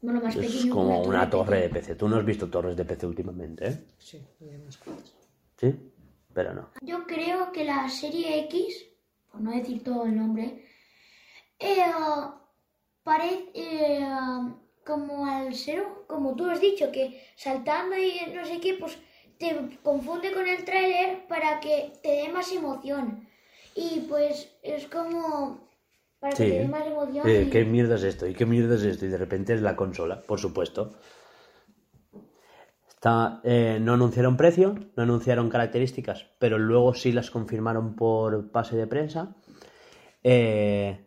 Bueno, 0.02 0.20
más 0.20 0.36
Es 0.36 0.46
pequeño 0.46 0.76
como 0.76 1.02
una 1.04 1.30
torre 1.30 1.62
de. 1.62 1.70
PC. 1.70 1.96
Tú 1.96 2.10
no 2.10 2.18
has 2.18 2.26
visto 2.26 2.50
torres 2.50 2.76
de 2.76 2.84
PC 2.84 3.08
últimamente, 3.08 3.70
¿eh? 3.70 3.86
Sí, 3.98 4.22
hay 4.42 4.56
unas 4.56 4.78
cuantas. 4.78 5.16
Sí, 5.56 5.74
pero 6.34 6.54
no. 6.54 6.72
Yo 6.82 7.06
creo 7.08 7.54
que 7.54 7.64
la 7.64 7.88
serie 7.88 8.40
X, 8.48 8.86
por 9.32 9.40
no 9.40 9.52
decir 9.52 9.82
todo 9.82 10.06
el 10.06 10.18
nombre, 10.18 10.66
eh, 11.58 11.86
parece 13.02 13.52
eh, 13.54 14.06
como 14.86 15.26
al 15.26 15.56
ser, 15.56 15.86
como 16.06 16.36
tú 16.36 16.50
has 16.50 16.60
dicho, 16.60 16.92
que 16.92 17.24
saltando 17.38 17.96
y 17.96 18.12
no 18.34 18.46
sé 18.46 18.60
qué, 18.60 18.74
pues 18.74 18.98
te 19.38 19.80
confunde 19.82 20.34
con 20.34 20.46
el 20.46 20.66
tráiler 20.66 21.28
para 21.28 21.62
que 21.62 21.94
te 22.04 22.10
dé 22.10 22.28
más 22.28 22.52
emoción. 22.52 23.26
Y 23.74 24.02
pues 24.10 24.54
es 24.64 24.88
como 24.88 25.65
para 26.32 26.36
Sí. 26.38 26.68
más 26.68 26.86
emoción. 26.88 27.28
Eh, 27.28 27.44
y- 27.44 27.50
¿Qué 27.50 27.66
mierda 27.66 27.96
es 27.96 28.04
esto? 28.04 28.28
¿Y 28.28 28.34
qué 28.34 28.46
mierda 28.46 28.76
es 28.76 28.84
esto? 28.84 29.06
Y 29.06 29.10
de 29.10 29.18
repente 29.18 29.54
es 29.54 29.62
la 29.62 29.76
consola, 29.76 30.22
por 30.22 30.40
supuesto. 30.40 30.94
Está, 32.90 33.42
eh, 33.44 33.78
no 33.82 33.94
anunciaron 33.94 34.36
precio, 34.38 34.76
no 34.96 35.04
anunciaron 35.04 35.50
características, 35.50 36.26
pero 36.40 36.58
luego 36.58 36.94
sí 36.94 37.12
las 37.12 37.30
confirmaron 37.30 37.96
por 37.96 38.50
pase 38.52 38.76
de 38.78 38.88
prensa. 38.88 39.36
Eh, 40.24 41.06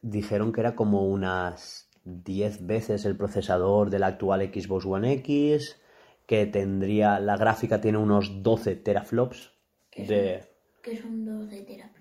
dijeron 0.00 0.52
que 0.52 0.60
era 0.62 0.74
como 0.74 1.06
unas 1.06 1.90
10 2.04 2.66
veces 2.66 3.04
el 3.04 3.16
procesador 3.16 3.90
del 3.90 4.04
actual 4.04 4.40
Xbox 4.52 4.86
One 4.86 5.12
X, 5.14 5.78
que 6.26 6.46
tendría, 6.46 7.20
la 7.20 7.36
gráfica 7.36 7.80
tiene 7.80 7.98
unos 7.98 8.42
12 8.42 8.74
teraflops 8.76 9.52
de... 9.96 10.44
que 10.82 10.96
son 10.96 11.24
dos 11.26 11.50
de 11.50 11.62
terapia. 11.62 11.91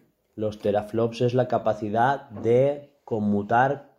Los 0.42 0.58
teraflops 0.58 1.22
es 1.22 1.36
la 1.36 1.48
capacidad 1.48 2.28
de 2.32 2.98
conmutar 3.04 3.92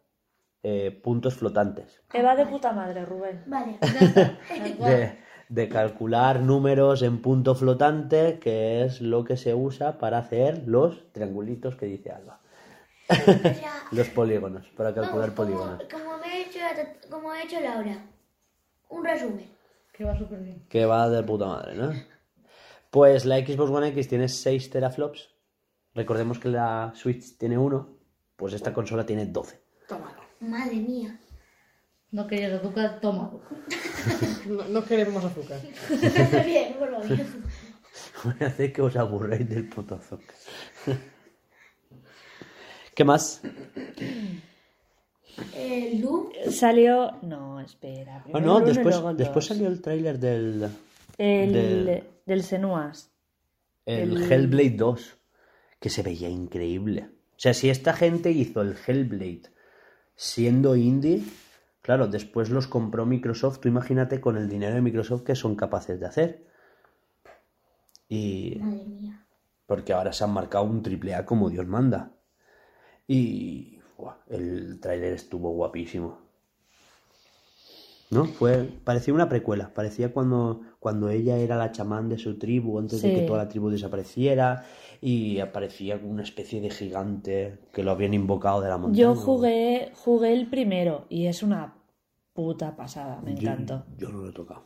eh, 0.65 0.91
puntos 0.91 1.37
flotantes, 1.37 2.03
Eva 2.13 2.35
de 2.35 2.47
puta 2.47 2.73
madre, 2.73 3.05
Rubén. 3.05 3.45
Vale. 3.47 3.79
De, 4.81 5.19
de 5.49 5.69
calcular 5.69 6.41
números 6.41 7.03
en 7.03 7.23
punto 7.23 7.55
flotante, 7.55 8.41
que 8.41 8.83
es 8.83 9.01
lo 9.01 9.23
que 9.23 9.37
se 9.37 9.55
usa 9.55 9.99
para 9.99 10.19
hacer 10.19 10.65
los 10.67 11.13
triangulitos 11.13 11.77
que 11.77 11.87
dice 11.87 12.11
Alba. 12.11 12.41
Los 13.93 14.09
polígonos, 14.09 14.67
para 14.77 14.93
calcular 14.93 15.31
vamos, 15.31 15.37
como, 15.37 15.49
polígonos. 15.49 15.83
como 15.93 16.19
me 16.19 16.27
ha 16.27 16.39
hecho, 16.41 16.59
como 17.09 17.31
ha 17.31 17.41
hecho 17.41 17.61
Laura. 17.61 18.05
Un 18.89 19.05
resumen. 19.05 19.49
Que 19.93 20.05
va 20.05 20.19
súper 20.19 20.41
bien. 20.41 20.67
Que 20.69 20.87
va 20.87 21.09
de 21.09 21.23
puta 21.23 21.47
madre, 21.47 21.77
¿no? 21.77 21.93
Pues 22.91 23.25
la 23.27 23.39
Xbox 23.39 23.71
One 23.71 23.89
X 23.89 24.09
tiene 24.09 24.29
6 24.29 24.71
teraflops. 24.71 25.32
Recordemos 25.95 26.39
que 26.39 26.49
la 26.49 26.93
Switch 26.95 27.37
tiene 27.37 27.59
1, 27.59 27.89
pues 28.37 28.55
esta 28.55 28.73
consola 28.73 29.05
tiene 29.05 29.27
12. 29.27 29.61
Tómalo. 29.89 30.23
Madre 30.41 30.77
mía. 30.77 31.19
No 32.11 32.27
querías 32.27 32.53
azúcar, 32.61 32.99
toma. 33.01 33.31
No, 34.47 34.65
no 34.69 34.85
queremos 34.85 35.25
azúcar. 35.25 35.61
bien, 36.45 36.75
bueno, 36.79 37.01
bien. 37.03 37.27
Voy 38.25 38.35
a 38.41 38.47
hacer 38.47 38.73
que 38.73 38.83
os 38.83 38.97
aburréis 38.97 39.49
del 39.49 39.69
puto 39.69 39.95
azúcar. 39.95 40.35
¿Qué 42.95 43.05
más? 43.05 43.41
El 45.55 46.01
Doom. 46.03 46.31
Salió. 46.51 47.13
No, 47.23 47.61
espera. 47.61 48.25
Ah, 48.33 48.41
no, 48.41 48.57
uno 48.57 48.67
después, 48.67 48.97
después 49.17 49.45
salió 49.47 49.69
el 49.69 49.81
tráiler 49.81 50.19
del, 50.19 50.69
El, 51.19 51.53
del- 51.53 52.05
del 52.27 52.43
Senuas. 52.43 53.11
el 53.87 54.17
el- 54.17 54.33
Hellblade 54.33 54.71
2, 54.77 55.17
que 55.83 55.91
se 55.91 56.05
veía 56.05 56.31
increíble. 56.31 57.11
O 57.33 57.41
sea, 57.43 57.53
si 57.53 57.69
esta 57.69 57.93
gente 57.93 58.31
hizo 58.31 58.63
el 58.63 58.77
Hellblade 58.87 59.51
siendo 60.15 60.77
indie, 60.77 61.25
claro, 61.83 62.07
después 62.07 62.51
los 62.51 62.69
compró 62.69 63.05
Microsoft, 63.05 63.59
tú 63.59 63.69
imagínate 63.69 64.21
con 64.21 64.37
el 64.37 64.49
dinero 64.49 64.77
de 64.77 64.81
Microsoft 64.81 65.25
que 65.25 65.35
son 65.35 65.57
capaces 65.57 65.99
de 65.99 66.07
hacer. 66.07 66.47
Y 68.09 68.59
Madre 68.61 68.85
mía. 68.85 69.27
porque 69.67 69.93
ahora 69.93 70.13
se 70.13 70.23
han 70.23 70.33
marcado 70.33 70.65
un 70.65 70.85
triple 70.85 71.17
A 71.17 71.27
como 71.27 71.51
Dios 71.51 71.67
manda. 71.67 72.13
Y 73.09 73.81
buah, 73.99 74.19
el 74.29 74.79
tráiler 74.79 75.15
estuvo 75.15 75.51
guapísimo. 75.51 76.22
¿No? 78.13 78.27
Fue, 78.27 78.69
parecía 78.85 79.15
una 79.15 79.29
precuela. 79.29 79.73
Parecía 79.73 80.13
cuando, 80.13 80.61
cuando 80.79 81.09
ella 81.09 81.39
era 81.39 81.57
la 81.57 81.73
chamán 81.73 82.11
de 82.11 82.19
su 82.19 82.39
tribu, 82.39 82.79
antes 82.79 83.01
de 83.01 83.15
que 83.15 83.23
toda 83.23 83.39
la 83.39 83.49
tribu 83.49 83.71
desapareciera. 83.71 84.67
Y 85.01 85.41
aparecía 85.41 85.97
una 85.97 86.23
especie 86.23 86.61
de 86.61 86.69
gigante 86.71 87.59
que 87.73 87.83
lo 87.83 87.91
habían 87.91 88.13
invocado 88.15 88.61
de 88.61 88.69
la 88.69 88.77
montaña. 88.77 89.01
Yo 89.03 89.15
jugué, 89.15 89.93
jugué 89.97 90.35
el 90.35 90.47
primero 90.49 91.07
y 91.09 91.27
es 91.27 91.43
una 91.43 91.75
puta 92.35 92.77
pasada, 92.77 93.21
me 93.23 93.35
Yo- 93.35 93.51
encantó. 93.51 93.85
Yo, 93.97 94.11
no 94.11 94.19
lo 94.19 94.29
he 94.29 94.33
tocado. 94.33 94.63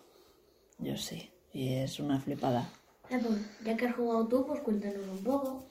Yo 0.78 0.96
sí, 0.96 1.30
y 1.52 1.68
es 1.74 2.00
una 2.00 2.18
flipada. 2.20 2.68
Ya, 3.09 3.20
pues, 3.20 3.38
ya 3.64 3.76
que 3.76 3.87
has 3.87 3.94
jugado 3.94 4.26
tú, 4.26 4.44
pues 4.44 4.61
cuéntanos 4.61 5.06
un 5.11 5.24
poco. 5.24 5.64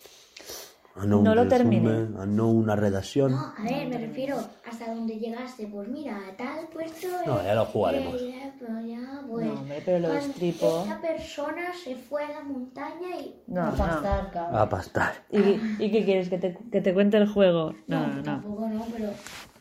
No, 0.96 1.06
No 1.06 1.18
un 1.18 1.24
lo 1.26 1.44
resumen, 1.44 1.50
terminé. 1.50 1.90
ah, 2.20 2.26
no 2.26 2.48
una 2.50 2.76
redacción. 2.76 3.32
No, 3.34 3.54
a 3.58 3.64
ver, 3.64 3.88
me 3.90 3.98
refiero 3.98 4.38
hasta 4.66 4.94
donde 4.94 5.20
llegaste. 5.20 5.68
Pues 5.68 5.90
mira, 5.90 6.18
tal 6.38 6.68
puesto. 6.72 7.08
No, 7.26 7.44
ya 7.44 7.54
lo 7.54 7.66
jugaremos. 7.66 8.22
eh, 8.22 8.34
ya, 8.34 8.54
pero 8.58 8.80
ya, 8.82 9.22
pues, 9.30 9.46
No, 9.46 9.54
hombre, 9.60 9.82
pero 9.84 10.00
lo 10.00 10.14
destripo. 10.14 10.84
Esta 10.84 11.02
persona 11.02 11.74
se 11.84 11.96
fue 11.98 12.24
a 12.24 12.30
la 12.32 12.44
montaña 12.44 13.10
y. 13.20 13.36
No, 13.48 13.62
a 13.64 13.66
no. 13.72 13.76
pastar, 13.78 14.32
cabrón. 14.32 14.56
A 14.62 14.70
pastar. 14.70 15.14
¿Y, 15.32 15.38
¿Y 15.84 15.92
qué 15.92 16.06
quieres? 16.06 16.30
¿Que 16.30 16.38
te, 16.38 16.58
que 16.72 16.80
te 16.80 16.94
cuente 16.94 17.18
el 17.18 17.28
juego? 17.28 17.74
No, 17.88 18.08
no, 18.08 18.16
no. 18.16 18.24
Tampoco 18.24 18.68
no, 18.70 18.86
pero 18.96 19.10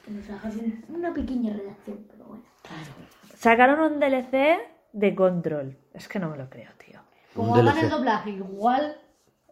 que 0.05 0.11
nos 0.13 0.31
hagas 0.31 0.55
un- 0.55 0.85
una 0.89 1.13
pequeña 1.13 1.53
redacción, 1.53 1.99
pero 2.11 2.27
bueno. 2.27 2.43
Sacaron 3.37 3.81
un 3.93 3.99
DLC 4.01 4.59
de 4.93 5.15
Control. 5.17 5.77
Es 5.93 6.07
que 6.09 6.19
no 6.21 6.31
me 6.31 6.37
lo 6.37 6.49
creo, 6.49 6.71
tío. 6.79 7.01
Como 7.35 7.55
hagan 7.57 7.77
el 7.79 7.91
doblaje 7.91 8.31
igual 8.31 8.97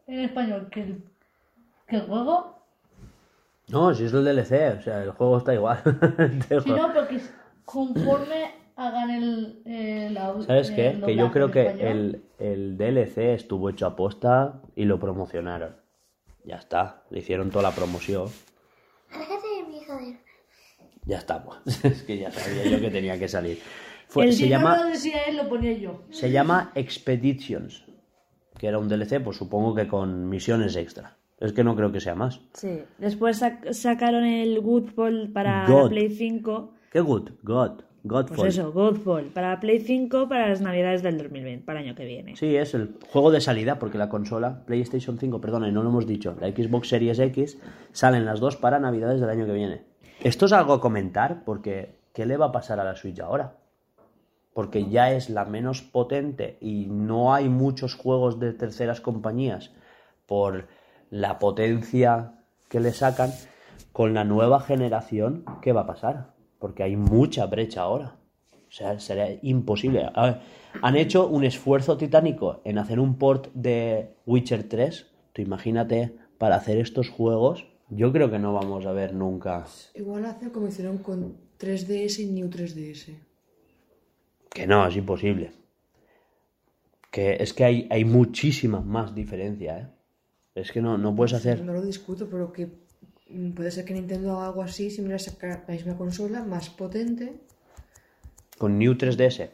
en 0.07 0.21
español 0.21 0.68
que 0.71 0.83
el, 0.83 1.05
el 1.93 2.03
juego, 2.03 2.65
No, 3.69 3.95
si 3.95 4.05
es 4.05 4.13
el 4.13 4.25
DLC, 4.25 4.79
o 4.79 4.83
sea, 4.83 5.03
el 5.03 5.11
juego 5.13 5.39
está 5.39 5.55
igual. 5.55 5.79
si 6.65 6.71
no, 6.71 6.89
pero 6.93 7.09
que 7.09 7.21
conforme 7.65 8.55
hagan 8.77 9.11
el, 9.11 9.63
el 9.65 10.17
au- 10.17 10.45
¿Sabes 10.47 10.71
el 10.71 10.75
qué? 10.77 11.01
Que 11.05 11.17
yo 11.17 11.31
creo 11.31 11.51
que 11.51 11.69
el, 11.69 12.25
el 12.39 12.77
DLC 12.77 13.19
estuvo 13.35 13.71
hecho 13.71 13.87
a 13.87 13.97
posta 13.97 14.61
y 14.77 14.85
lo 14.85 14.99
promocionaron. 14.99 15.77
Ya 16.45 16.57
está, 16.57 17.03
le 17.11 17.21
hicieron 17.21 17.51
toda 17.51 17.63
la 17.71 17.75
promoción. 17.75 18.29
Ya 21.05 21.19
estamos. 21.19 21.59
es 21.85 22.03
que 22.03 22.19
ya 22.19 22.31
sabía 22.31 22.65
yo 22.65 22.81
que 22.81 22.91
tenía 22.91 23.19
que 23.19 23.29
salir. 23.29 23.61
Fue- 24.09 24.27
El 24.27 24.33
se, 24.35 24.49
llama, 24.49 24.77
lo 24.77 24.85
decía 24.91 25.23
él, 25.25 25.37
lo 25.37 25.49
ponía 25.49 25.73
yo. 25.73 26.03
se 26.11 26.31
llama 26.31 26.71
Expeditions, 26.75 27.85
que 28.59 28.67
era 28.67 28.79
un 28.79 28.89
DLC, 28.89 29.23
pues 29.23 29.37
supongo 29.37 29.75
que 29.75 29.89
con 29.89 30.29
misiones 30.29 30.77
extra. 30.77 31.17
Es 31.43 31.53
que 31.53 31.65
no 31.65 31.75
creo 31.75 31.91
que 31.91 32.01
sea 32.01 32.15
más. 32.15 32.41
Sí. 32.55 32.81
Después 32.99 33.43
sac- 33.43 33.73
sacaron 33.73 34.25
el 34.25 34.61
Godfall 34.61 35.31
para 35.33 35.67
God. 35.67 35.85
la 35.85 35.89
Play 35.89 36.09
5. 36.11 36.73
Qué 36.91 37.01
good, 37.01 37.31
God, 37.43 37.81
Godfall. 38.05 38.37
Pues 38.37 38.57
eso, 38.59 38.73
Godfall. 38.73 39.25
Para 39.27 39.51
la 39.51 39.61
Play 39.61 39.81
5 39.81 40.29
para 40.29 40.49
las 40.49 40.61
navidades 40.61 41.03
del 41.03 41.19
2020, 41.19 41.65
para 41.65 41.81
el 41.81 41.87
año 41.87 41.95
que 41.97 42.05
viene. 42.05 42.37
Sí, 42.37 42.55
es 42.57 42.75
el 42.75 42.95
juego 43.11 43.31
de 43.33 43.41
salida, 43.41 43.79
porque 43.79 43.99
la 43.99 44.09
consola 44.09 44.65
PlayStation 44.67 45.19
5, 45.19 45.41
perdona, 45.41 45.69
y 45.69 45.73
no 45.73 45.83
lo 45.83 45.89
hemos 45.89 46.07
dicho, 46.07 46.37
la 46.41 46.49
Xbox 46.49 46.89
Series 46.89 47.19
X, 47.19 47.59
salen 47.93 48.25
las 48.25 48.39
dos 48.41 48.57
para 48.57 48.79
Navidades 48.79 49.21
del 49.21 49.31
año 49.31 49.45
que 49.47 49.53
viene. 49.53 49.83
Esto 50.21 50.47
es 50.47 50.53
algo 50.53 50.75
a 50.75 50.81
comentar, 50.81 51.43
porque 51.45 51.97
¿qué 52.15 52.25
le 52.25 52.37
va 52.37 52.47
a 52.47 52.53
pasar 52.53 52.79
a 52.79 52.85
la 52.85 52.95
Switch 52.95 53.19
ahora? 53.19 53.57
Porque 54.55 54.89
ya 54.89 55.11
es 55.13 55.29
la 55.31 55.45
menos 55.45 55.83
potente 55.83 56.59
y 56.61 56.87
no 56.87 57.35
hay 57.35 57.49
muchos 57.49 57.95
juegos 57.97 58.39
de 58.39 58.53
terceras 58.53 59.01
compañías 59.01 59.73
por 60.27 60.67
la 61.12 61.38
potencia 61.38 62.33
que 62.68 62.81
le 62.81 62.92
sacan. 62.92 63.31
Con 63.92 64.14
la 64.14 64.25
nueva 64.25 64.61
generación, 64.61 65.44
¿qué 65.61 65.72
va 65.72 65.83
a 65.83 65.87
pasar? 65.87 66.33
Porque 66.59 66.83
hay 66.83 66.96
mucha 66.96 67.44
brecha 67.44 67.83
ahora. 67.83 68.16
O 68.55 68.72
sea, 68.72 68.98
sería 68.98 69.38
imposible. 69.42 70.08
A 70.15 70.25
ver, 70.25 70.40
han 70.81 70.96
hecho 70.96 71.29
un 71.29 71.44
esfuerzo 71.44 71.98
titánico 71.98 72.63
en 72.65 72.79
hacer 72.79 72.98
un 72.98 73.19
port 73.19 73.52
de 73.52 74.15
Witcher 74.25 74.67
3. 74.67 75.06
Tú 75.35 75.42
imagínate, 75.42 76.17
para 76.38 76.56
hacer 76.56 76.79
estos 76.79 77.10
juegos, 77.10 77.67
yo 77.90 78.10
creo 78.10 78.31
que 78.31 78.38
no 78.38 78.54
vamos 78.54 78.87
a 78.87 78.92
ver 78.92 79.13
nunca. 79.13 79.67
Igual 79.94 80.25
hacen 80.25 80.48
como 80.48 80.69
hicieron 80.69 80.98
con 80.98 81.37
3DS 81.60 82.21
y 82.21 82.27
New 82.29 82.48
3DS. 82.48 83.15
Que 84.48 84.67
no, 84.67 84.87
es 84.87 84.96
imposible. 84.96 85.52
Que 87.10 87.37
es 87.40 87.52
que 87.52 87.65
hay, 87.65 87.88
hay 87.90 88.06
muchísima 88.06 88.81
más 88.81 89.15
diferencia, 89.15 89.79
¿eh? 89.79 89.88
Es 90.55 90.71
que 90.73 90.81
no, 90.83 90.98
no 90.98 91.15
puedes 91.15 91.33
hacer. 91.33 91.63
No 91.65 91.73
lo 91.73 91.83
discuto, 91.83 92.29
pero 92.31 92.53
que 92.53 92.71
mm, 93.29 93.53
puede 93.53 93.71
ser 93.71 93.85
que 93.85 93.94
Nintendo 93.94 94.33
haga 94.37 94.46
algo 94.48 94.63
así, 94.63 94.90
si 94.90 95.00
me 95.03 95.19
sacar 95.19 95.65
la 95.67 95.75
misma 95.75 95.96
consola, 95.96 96.42
más 96.44 96.71
potente, 96.71 97.40
Con 98.59 98.79
New 98.79 98.94
3DS. 98.94 99.50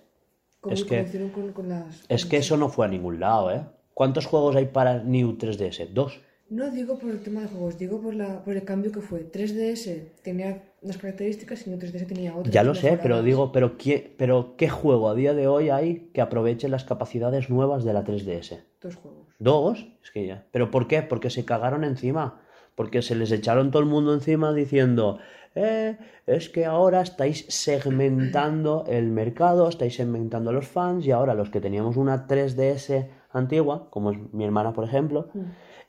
como, 0.61 0.74
Es 0.74 0.84
que- 0.84 1.03
hicieron 1.03 1.30
con, 1.30 1.53
con 1.53 1.68
las... 1.68 2.05
Es 2.09 2.26
que 2.26 2.38
eso 2.38 2.57
no 2.57 2.68
fue 2.68 2.86
a 2.86 2.88
ningún 2.88 3.20
lado, 3.20 3.51
¿eh? 3.53 3.64
¿Cuántos 3.94 4.26
juegos 4.26 4.57
hay 4.57 4.66
para 4.66 5.03
New 5.03 5.36
3DS? 5.38 5.88
Dos. 5.92 6.20
No 6.51 6.70
digo 6.70 6.99
por 6.99 7.11
el 7.11 7.20
tema 7.20 7.42
de 7.42 7.49
juegos, 7.49 7.76
digo 7.76 8.01
por, 8.01 8.14
la, 8.14 8.42
por 8.42 8.55
el 8.55 8.64
cambio 8.64 8.90
que 8.90 9.01
fue. 9.01 9.30
3DS 9.30 10.22
tenía 10.22 10.62
unas 10.80 10.96
características 10.96 11.66
y 11.66 11.70
no 11.70 11.76
3DS 11.76 12.07
tenía 12.07 12.34
otras. 12.34 12.55
Ya 12.55 12.62
lo 12.62 12.74
sé, 12.74 12.99
pero 13.03 13.22
digo, 13.22 13.53
pero 13.53 13.76
¿qué, 13.76 14.14
pero 14.16 14.55
¿qué 14.57 14.70
juego 14.70 15.11
a 15.11 15.14
día 15.14 15.34
de 15.34 15.46
hoy 15.46 15.68
hay 15.68 16.11
que 16.14 16.22
aproveche 16.22 16.68
las 16.68 16.84
capacidades 16.84 17.51
nuevas 17.51 17.84
de 17.84 17.92
la 17.92 18.03
3DS? 18.03 18.61
Dos 18.80 18.96
juegos. 18.96 19.26
¿Dos? 19.38 19.88
Es 20.03 20.11
que 20.11 20.26
ya. 20.26 20.46
¿Pero 20.51 20.70
por 20.70 20.88
qué? 20.88 21.03
Porque 21.03 21.28
se 21.28 21.44
cagaron 21.44 21.84
encima. 21.84 22.40
Porque 22.74 23.03
se 23.03 23.14
les 23.14 23.30
echaron 23.30 23.70
todo 23.70 23.82
el 23.82 23.88
mundo 23.88 24.14
encima 24.14 24.55
diciendo, 24.55 25.18
eh, 25.55 25.99
es 26.26 26.49
que 26.49 26.64
ahora 26.64 27.03
estáis 27.03 27.44
segmentando 27.49 28.84
el 28.88 29.09
mercado, 29.09 29.68
estáis 29.68 29.96
segmentando 29.96 30.51
a 30.51 30.53
los 30.53 30.66
fans 30.68 31.05
y 31.05 31.11
ahora 31.11 31.34
los 31.34 31.51
que 31.51 31.61
teníamos 31.61 31.96
una 31.96 32.26
3DS 32.26 33.09
antigua, 33.32 33.88
como 33.90 34.12
es 34.12 34.18
mi 34.32 34.44
hermana, 34.44 34.72
por 34.72 34.84
ejemplo, 34.84 35.28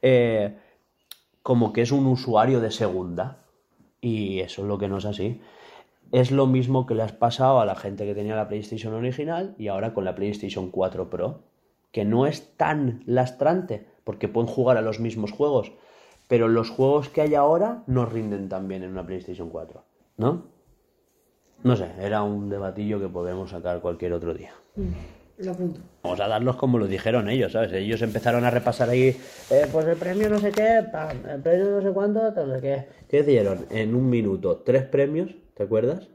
eh, 0.01 0.57
como 1.43 1.73
que 1.73 1.81
es 1.81 1.91
un 1.91 2.05
usuario 2.05 2.59
de 2.59 2.71
segunda. 2.71 3.45
Y 4.01 4.39
eso 4.39 4.61
es 4.61 4.67
lo 4.67 4.77
que 4.77 4.87
no 4.87 4.97
es 4.97 5.05
así. 5.05 5.41
Es 6.11 6.31
lo 6.31 6.47
mismo 6.47 6.85
que 6.85 6.95
le 6.95 7.03
has 7.03 7.11
pasado 7.11 7.59
a 7.59 7.65
la 7.65 7.75
gente 7.75 8.05
que 8.05 8.15
tenía 8.15 8.35
la 8.35 8.47
PlayStation 8.47 8.93
original 8.93 9.55
y 9.57 9.67
ahora 9.67 9.93
con 9.93 10.05
la 10.05 10.15
PlayStation 10.15 10.71
4 10.71 11.09
Pro, 11.09 11.41
que 11.91 12.05
no 12.05 12.25
es 12.25 12.55
tan 12.57 13.03
lastrante, 13.05 13.85
porque 14.03 14.27
pueden 14.27 14.47
jugar 14.47 14.77
a 14.77 14.81
los 14.81 14.99
mismos 14.99 15.31
juegos, 15.31 15.71
pero 16.27 16.47
los 16.47 16.69
juegos 16.69 17.09
que 17.09 17.21
hay 17.21 17.35
ahora 17.35 17.83
no 17.87 18.05
rinden 18.05 18.49
tan 18.49 18.67
bien 18.67 18.83
en 18.83 18.91
una 18.91 19.05
PlayStation 19.05 19.49
4, 19.49 19.83
¿no? 20.17 20.45
No 21.63 21.75
sé, 21.75 21.91
era 21.99 22.23
un 22.23 22.49
debatillo 22.49 22.99
que 22.99 23.09
podemos 23.09 23.49
sacar 23.49 23.81
cualquier 23.81 24.13
otro 24.13 24.33
día. 24.33 24.53
Lo 25.39 25.51
apunto. 25.51 25.79
Vamos 26.03 26.19
a 26.19 26.27
darlos 26.27 26.57
como 26.57 26.77
lo 26.77 26.85
dijeron 26.85 27.29
ellos, 27.29 27.53
¿sabes? 27.53 27.71
Ellos 27.71 28.01
empezaron 28.01 28.43
a 28.43 28.51
repasar 28.51 28.89
ahí, 28.89 29.15
eh, 29.49 29.67
pues 29.71 29.85
el 29.85 29.95
premio 29.95 30.29
no 30.29 30.37
sé 30.37 30.51
qué, 30.51 30.83
pam, 30.91 31.17
el 31.29 31.41
premio 31.41 31.65
no 31.69 31.81
sé 31.81 31.91
cuánto, 31.91 32.33
tal, 32.33 32.49
no 32.49 32.55
sé 32.55 32.61
qué. 32.61 32.87
¿Qué 33.07 33.23
dieron? 33.23 33.65
En 33.69 33.95
un 33.95 34.09
minuto, 34.09 34.57
tres 34.65 34.83
premios, 34.83 35.31
¿te 35.53 35.63
acuerdas? 35.63 36.09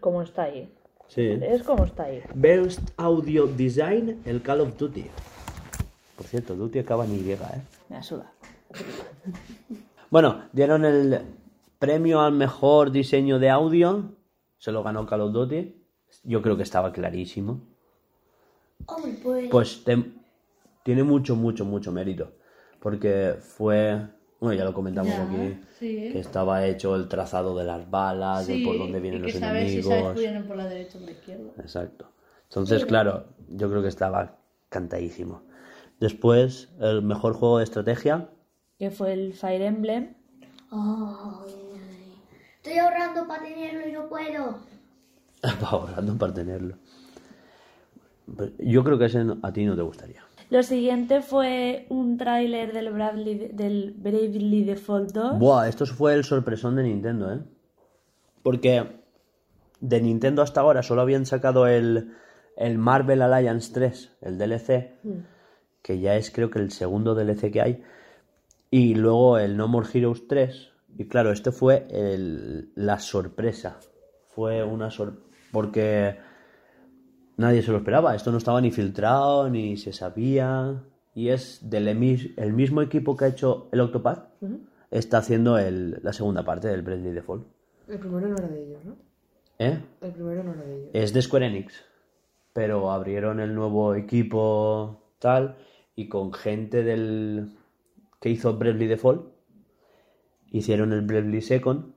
Como 0.00 0.20
está 0.20 0.42
ahí. 0.44 0.70
Sí. 1.08 1.38
Es 1.42 1.62
como 1.62 1.84
está 1.84 2.04
ahí. 2.04 2.22
Best 2.34 2.80
Audio 2.98 3.46
Design, 3.46 4.20
el 4.26 4.42
Call 4.42 4.60
of 4.60 4.76
Duty. 4.76 5.06
Por 6.16 6.26
cierto, 6.26 6.54
Duty 6.54 6.80
acaba 6.80 7.06
en 7.06 7.14
Y, 7.14 7.30
¿eh? 7.30 7.38
Me 7.88 8.02
suda. 8.02 8.32
Bueno, 10.10 10.44
dieron 10.52 10.84
el 10.84 11.22
premio 11.78 12.20
al 12.20 12.32
mejor 12.32 12.92
diseño 12.92 13.38
de 13.38 13.48
audio. 13.48 14.12
Se 14.58 14.72
lo 14.72 14.82
ganó 14.82 15.06
Call 15.06 15.22
of 15.22 15.32
Duty. 15.32 15.74
Yo 16.24 16.42
creo 16.42 16.58
que 16.58 16.62
estaba 16.62 16.92
clarísimo. 16.92 17.71
Hombre, 18.86 19.12
pues. 19.22 19.48
Pues 19.50 19.84
te- 19.84 20.12
tiene 20.84 21.02
mucho, 21.02 21.36
mucho, 21.36 21.64
mucho 21.64 21.92
mérito. 21.92 22.32
Porque 22.80 23.36
fue. 23.40 24.00
Bueno, 24.40 24.54
ya 24.58 24.64
lo 24.64 24.74
comentamos 24.74 25.12
Ya, 25.12 25.22
aquí. 25.22 25.60
sí. 25.78 26.08
Que 26.10 26.18
estaba 26.18 26.66
hecho 26.66 26.96
el 26.96 27.08
trazado 27.08 27.56
de 27.56 27.64
las 27.64 27.88
balas, 27.90 28.48
de 28.48 28.58
por 28.58 28.76
dónde 28.76 28.98
vienen 28.98 29.20
y 29.20 29.22
los 29.24 29.32
sabes 29.34 29.70
si 29.70 29.78
enemigos. 29.78 29.94
sabes 30.04 30.18
vienen 30.18 30.46
por 30.46 30.56
la 30.56 30.66
derecha 30.66 30.98
o 30.98 31.00
por 31.00 31.08
la 31.10 31.12
izquierda. 31.16 31.50
Exacto. 31.58 32.10
Entonces, 32.48 32.84
claro, 32.84 33.26
yo 33.48 33.70
creo 33.70 33.82
que 33.82 33.88
estaba 33.88 34.36
cantadísimo. 34.68 35.42
Después, 36.00 36.70
el 36.80 37.02
mejor 37.02 37.34
juego 37.34 37.58
de 37.58 37.64
estrategia. 37.64 38.28
Que 38.78 38.90
fue 38.90 39.12
el 39.12 39.32
Fire 39.32 39.62
Emblem. 39.62 40.14
Estoy 42.56 42.78
ahorrando 42.78 43.26
para 43.28 43.42
tenerlo 43.44 43.88
y 43.88 43.92
no 43.92 44.08
puedo. 44.08 44.58
ahorrando 45.70 46.16
para 46.18 46.34
tenerlo. 46.34 46.76
Yo 48.58 48.84
creo 48.84 48.98
que 48.98 49.06
ese 49.06 49.24
a 49.42 49.52
ti 49.52 49.64
no 49.64 49.76
te 49.76 49.82
gustaría. 49.82 50.22
Lo 50.50 50.62
siguiente 50.62 51.22
fue 51.22 51.86
un 51.88 52.18
tráiler 52.18 52.72
del 52.72 52.92
Bravely, 52.92 53.48
del 53.54 53.94
Bravely 53.96 54.64
Default 54.64 55.12
2. 55.12 55.38
Buah, 55.38 55.68
esto 55.68 55.86
fue 55.86 56.14
el 56.14 56.24
sorpresón 56.24 56.76
de 56.76 56.82
Nintendo, 56.82 57.32
¿eh? 57.32 57.40
Porque 58.42 59.00
de 59.80 60.00
Nintendo 60.00 60.42
hasta 60.42 60.60
ahora 60.60 60.82
solo 60.82 61.00
habían 61.02 61.26
sacado 61.26 61.66
el, 61.66 62.12
el 62.56 62.78
Marvel 62.78 63.22
Alliance 63.22 63.72
3, 63.72 64.16
el 64.20 64.36
DLC, 64.38 64.92
que 65.80 66.00
ya 66.00 66.16
es 66.16 66.30
creo 66.30 66.50
que 66.50 66.58
el 66.58 66.70
segundo 66.70 67.14
DLC 67.14 67.50
que 67.50 67.60
hay, 67.62 67.82
y 68.70 68.94
luego 68.94 69.38
el 69.38 69.56
No 69.56 69.68
More 69.68 69.88
Heroes 69.92 70.26
3. 70.28 70.70
Y 70.98 71.06
claro, 71.06 71.32
este 71.32 71.52
fue 71.52 71.86
el- 71.90 72.72
la 72.74 72.98
sorpresa. 72.98 73.78
Fue 74.28 74.62
una 74.62 74.90
sorpresa. 74.90 75.26
Porque 75.50 76.16
nadie 77.36 77.62
se 77.62 77.70
lo 77.70 77.78
esperaba. 77.78 78.14
Esto 78.14 78.30
no 78.32 78.38
estaba 78.38 78.60
ni 78.60 78.70
filtrado, 78.70 79.48
ni 79.50 79.76
se 79.76 79.92
sabía. 79.92 80.82
Y 81.14 81.28
es 81.28 81.68
del 81.68 81.88
el 81.88 82.52
mismo 82.52 82.80
equipo 82.82 83.16
que 83.16 83.24
ha 83.26 83.28
hecho 83.28 83.68
el 83.72 83.80
Octopath. 83.80 84.28
Está 84.90 85.18
haciendo 85.18 85.58
el- 85.58 86.00
la 86.02 86.12
segunda 86.12 86.44
parte 86.44 86.68
del 86.68 86.82
Bravely 86.82 87.10
Default. 87.12 87.46
El 87.88 87.98
primero 87.98 88.28
no 88.28 88.36
era 88.36 88.48
de 88.48 88.64
ellos, 88.64 88.84
¿no? 88.84 88.96
¿Eh? 89.58 89.78
El 90.00 90.12
primero 90.12 90.42
no 90.44 90.52
era 90.54 90.62
de 90.64 90.76
ellos. 90.76 90.90
Es 90.92 91.12
de 91.12 91.22
Square 91.22 91.46
Enix. 91.46 91.74
Pero 92.52 92.90
abrieron 92.90 93.40
el 93.40 93.54
nuevo 93.54 93.94
equipo 93.94 95.02
tal. 95.18 95.56
Y 95.96 96.08
con 96.08 96.32
gente 96.32 96.82
del 96.82 97.56
que 98.20 98.30
hizo 98.30 98.56
Bravely 98.56 98.86
Default. 98.86 99.26
Hicieron 100.50 100.92
el 100.92 101.02
Bravely 101.02 101.40
Second. 101.40 101.92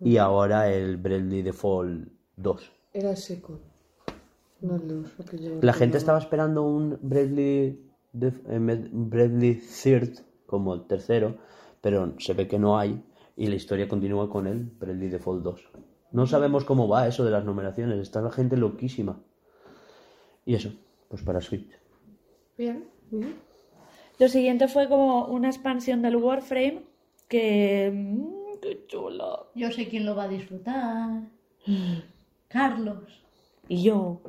Y 0.00 0.16
ahora 0.16 0.70
el 0.72 0.96
Bravely 0.96 1.42
Default 1.42 2.08
2. 2.36 2.72
Era 2.92 3.10
el 3.10 3.16
second. 3.16 3.60
No 4.62 4.80
La 5.60 5.72
gente 5.72 5.98
estaba 5.98 6.18
esperando 6.18 6.62
un 6.62 6.98
Bradley, 7.02 7.80
Bradley 8.12 9.60
Third 9.82 10.20
como 10.46 10.74
el 10.74 10.86
tercero, 10.86 11.36
pero 11.80 12.14
se 12.18 12.32
ve 12.34 12.46
que 12.46 12.58
no 12.58 12.78
hay 12.78 13.02
y 13.36 13.46
la 13.48 13.56
historia 13.56 13.88
continúa 13.88 14.30
con 14.30 14.46
el 14.46 14.60
Bradley 14.60 15.08
Default 15.08 15.42
2. 15.42 15.68
No 16.12 16.26
sabemos 16.26 16.64
cómo 16.64 16.86
va 16.86 17.08
eso 17.08 17.24
de 17.24 17.30
las 17.30 17.44
numeraciones, 17.44 17.98
está 17.98 18.20
la 18.20 18.30
gente 18.30 18.56
loquísima. 18.56 19.20
Y 20.44 20.54
eso, 20.54 20.70
pues 21.08 21.22
para 21.22 21.40
Switch. 21.40 21.68
Bien, 22.56 22.84
bien. 23.10 23.34
Lo 24.18 24.28
siguiente 24.28 24.68
fue 24.68 24.88
como 24.88 25.26
una 25.26 25.48
expansión 25.48 26.02
del 26.02 26.16
Warframe 26.16 26.82
que... 27.28 27.90
mm, 27.92 28.60
¡Qué 28.60 28.84
chula! 28.86 29.40
Yo 29.54 29.72
sé 29.72 29.88
quién 29.88 30.06
lo 30.06 30.14
va 30.14 30.24
a 30.24 30.28
disfrutar. 30.28 31.22
Carlos. 32.48 33.24
Y 33.68 33.82
yo, 33.82 34.20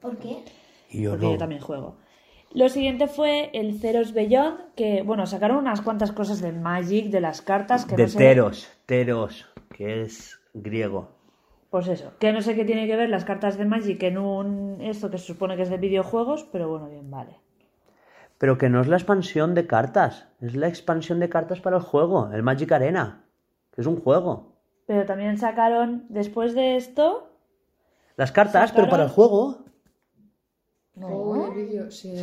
¿Por 0.00 0.16
qué? 0.18 0.44
Y 0.90 1.02
yo 1.02 1.10
porque 1.10 1.26
no. 1.26 1.32
yo 1.32 1.38
también 1.38 1.60
juego. 1.60 1.96
Lo 2.52 2.68
siguiente 2.68 3.06
fue 3.06 3.50
el 3.52 3.78
Zeros 3.78 4.12
Beyond, 4.12 4.74
que, 4.74 5.02
bueno, 5.02 5.24
sacaron 5.26 5.58
unas 5.58 5.82
cuantas 5.82 6.10
cosas 6.10 6.40
de 6.40 6.50
Magic, 6.50 7.06
de 7.10 7.20
las 7.20 7.42
cartas, 7.42 7.86
que 7.86 7.94
De 7.94 8.02
no 8.02 8.08
sé... 8.08 8.18
Teros, 8.18 8.68
Teros, 8.86 9.46
que 9.68 10.02
es 10.02 10.40
griego. 10.52 11.10
Pues 11.70 11.86
eso, 11.86 12.12
que 12.18 12.32
no 12.32 12.42
sé 12.42 12.56
qué 12.56 12.64
tiene 12.64 12.88
que 12.88 12.96
ver 12.96 13.08
las 13.08 13.24
cartas 13.24 13.56
de 13.56 13.66
Magic 13.66 14.02
en 14.02 14.18
un... 14.18 14.80
esto 14.80 15.10
que 15.10 15.18
se 15.18 15.26
supone 15.26 15.54
que 15.54 15.62
es 15.62 15.70
de 15.70 15.76
videojuegos, 15.76 16.42
pero 16.50 16.68
bueno, 16.68 16.88
bien, 16.88 17.08
vale. 17.08 17.36
Pero 18.38 18.58
que 18.58 18.68
no 18.68 18.80
es 18.80 18.88
la 18.88 18.96
expansión 18.96 19.54
de 19.54 19.68
cartas, 19.68 20.26
es 20.40 20.56
la 20.56 20.66
expansión 20.66 21.20
de 21.20 21.28
cartas 21.28 21.60
para 21.60 21.76
el 21.76 21.82
juego, 21.82 22.30
el 22.32 22.42
Magic 22.42 22.72
Arena, 22.72 23.26
que 23.72 23.82
es 23.82 23.86
un 23.86 24.00
juego. 24.00 24.56
Pero 24.86 25.06
también 25.06 25.38
sacaron, 25.38 26.06
después 26.08 26.54
de 26.56 26.74
esto... 26.74 27.28
Las 28.16 28.32
cartas, 28.32 28.72
pero 28.72 28.88
para 28.88 29.04
el 29.04 29.08
juego. 29.08 29.64
Juego 30.94 31.48
de 31.48 31.62
vídeo, 31.64 31.90
sí. 31.90 32.16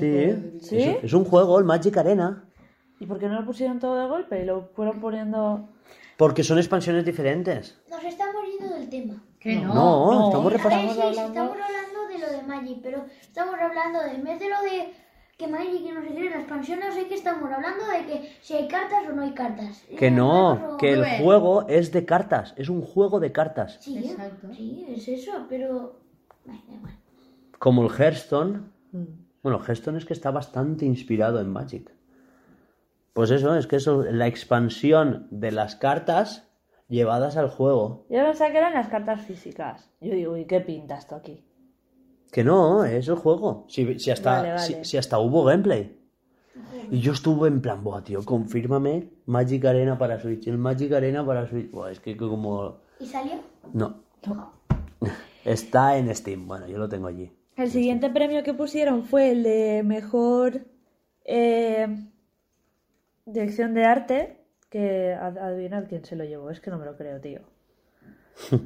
Sí. 0.61 0.80
Es, 0.82 1.03
es 1.05 1.13
un 1.13 1.26
juego, 1.26 1.57
el 1.59 1.65
Magic 1.65 1.97
Arena. 1.97 2.43
¿Y 2.99 3.05
por 3.05 3.20
qué 3.20 3.28
no 3.28 3.39
lo 3.39 3.45
pusieron 3.45 3.80
todo 3.80 3.95
de 4.01 4.07
golpe 4.07 4.41
y 4.41 4.45
lo 4.45 4.70
fueron 4.74 4.99
poniendo... 4.99 5.70
Porque 6.18 6.43
son 6.43 6.57
expansiones 6.57 7.05
diferentes. 7.05 7.80
Nos 7.89 8.03
estamos 8.03 8.43
yendo 8.45 8.74
del 8.76 8.89
tema. 8.89 9.24
Que 9.39 9.55
no. 9.55 9.74
No, 9.74 10.11
no. 10.11 10.28
estamos 10.30 10.51
repasando. 10.51 10.93
sí, 10.93 10.99
sí, 11.01 11.07
estamos 11.09 11.57
hablando 11.57 12.07
de 12.11 12.18
lo 12.18 12.32
de 12.32 12.43
Magic, 12.43 12.80
pero 12.82 13.05
estamos 13.22 13.53
hablando 13.59 14.01
de, 14.01 14.11
en 14.15 14.24
vez 14.24 14.39
de 14.39 14.49
lo 14.49 14.61
de 14.63 14.93
que 15.38 15.47
Magic 15.47 15.93
no 15.93 16.01
sé 16.01 16.07
qué, 16.15 16.30
la 16.32 16.38
expansión, 16.39 16.80
no 16.80 16.91
sé 16.91 17.07
qué, 17.07 17.13
estamos 17.13 17.51
hablando 17.51 17.86
de 17.86 18.05
que 18.07 18.32
si 18.41 18.55
hay 18.55 18.68
cartas 18.68 19.03
o 19.07 19.13
no 19.13 19.22
hay 19.22 19.34
cartas. 19.36 19.84
Que 19.95 20.09
no, 20.09 20.53
o- 20.74 20.78
que 20.78 20.93
el 20.93 21.05
juego 21.22 21.68
es 21.68 21.91
de 21.91 22.03
cartas, 22.03 22.55
es 22.57 22.68
un 22.70 22.82
juego 22.82 23.20
de 23.20 23.32
cartas. 23.32 23.78
Sí, 23.80 23.99
Exacto. 23.99 24.47
sí, 24.55 24.88
es 24.89 25.07
eso, 25.07 25.45
pero... 25.47 25.99
Ay, 26.49 26.63
da 26.68 26.74
igual. 26.74 26.93
Como 27.59 27.83
el 27.83 27.89
Hearthstone. 27.89 28.59
Mm. 28.91 29.05
Bueno, 29.43 29.59
Hearthstone 29.59 29.97
es 29.97 30.05
que 30.05 30.13
está 30.13 30.31
bastante 30.31 30.85
inspirado 30.85 31.39
en 31.39 31.49
Magic. 31.49 31.91
Pues 33.13 33.31
eso, 33.31 33.55
es 33.55 33.65
que 33.65 33.77
eso, 33.77 34.03
la 34.03 34.27
expansión 34.27 35.27
de 35.31 35.51
las 35.51 35.75
cartas 35.75 36.47
llevadas 36.87 37.37
al 37.37 37.49
juego. 37.49 38.05
Yo 38.09 38.23
pensaba 38.23 38.51
que 38.51 38.57
eran 38.57 38.73
las 38.73 38.87
cartas 38.89 39.21
físicas. 39.21 39.89
Yo 40.01 40.13
digo, 40.13 40.37
¿y 40.37 40.45
qué 40.45 40.61
pinta 40.61 40.97
esto 40.97 41.15
aquí? 41.15 41.43
Que 42.31 42.43
no, 42.43 42.83
es 42.83 43.07
el 43.07 43.15
juego. 43.15 43.65
Si, 43.69 43.97
si 43.99 44.11
hasta, 44.11 44.37
Vale, 44.37 44.49
vale. 44.53 44.61
Si, 44.61 44.85
si 44.85 44.97
hasta 44.97 45.19
hubo 45.19 45.45
gameplay. 45.45 45.97
Y 46.91 46.99
yo 46.99 47.13
estuve 47.13 47.47
en 47.47 47.61
plan, 47.61 47.83
buah, 47.83 48.03
tío, 48.03 48.23
confírmame 48.23 49.09
Magic 49.25 49.65
Arena 49.65 49.97
para 49.97 50.19
Switch, 50.19 50.47
el 50.47 50.57
Magic 50.57 50.93
Arena 50.93 51.25
para 51.25 51.47
Switch. 51.47 51.69
Buah, 51.71 51.91
es 51.91 51.99
que 51.99 52.15
como... 52.15 52.77
¿Y 52.99 53.05
salió? 53.05 53.35
No. 53.73 54.01
Está 55.45 55.97
en 55.97 56.13
Steam, 56.13 56.47
bueno, 56.47 56.67
yo 56.67 56.77
lo 56.77 56.87
tengo 56.87 57.07
allí. 57.07 57.31
El 57.57 57.71
siguiente 57.71 58.09
premio 58.09 58.43
que 58.43 58.53
pusieron 58.53 59.03
fue 59.05 59.31
el 59.31 59.43
de 59.43 59.81
mejor... 59.83 60.61
eh, 61.25 61.87
dirección 63.25 63.73
de 63.73 63.83
arte, 63.83 64.37
que 64.69 65.13
ad- 65.13 65.37
adivinad 65.37 65.85
quién 65.89 66.05
se 66.05 66.15
lo 66.15 66.23
llevó. 66.23 66.49
Es 66.51 66.61
que 66.61 66.69
no 66.69 66.77
me 66.77 66.85
lo 66.85 66.95
creo, 66.95 67.19
tío. 67.19 67.41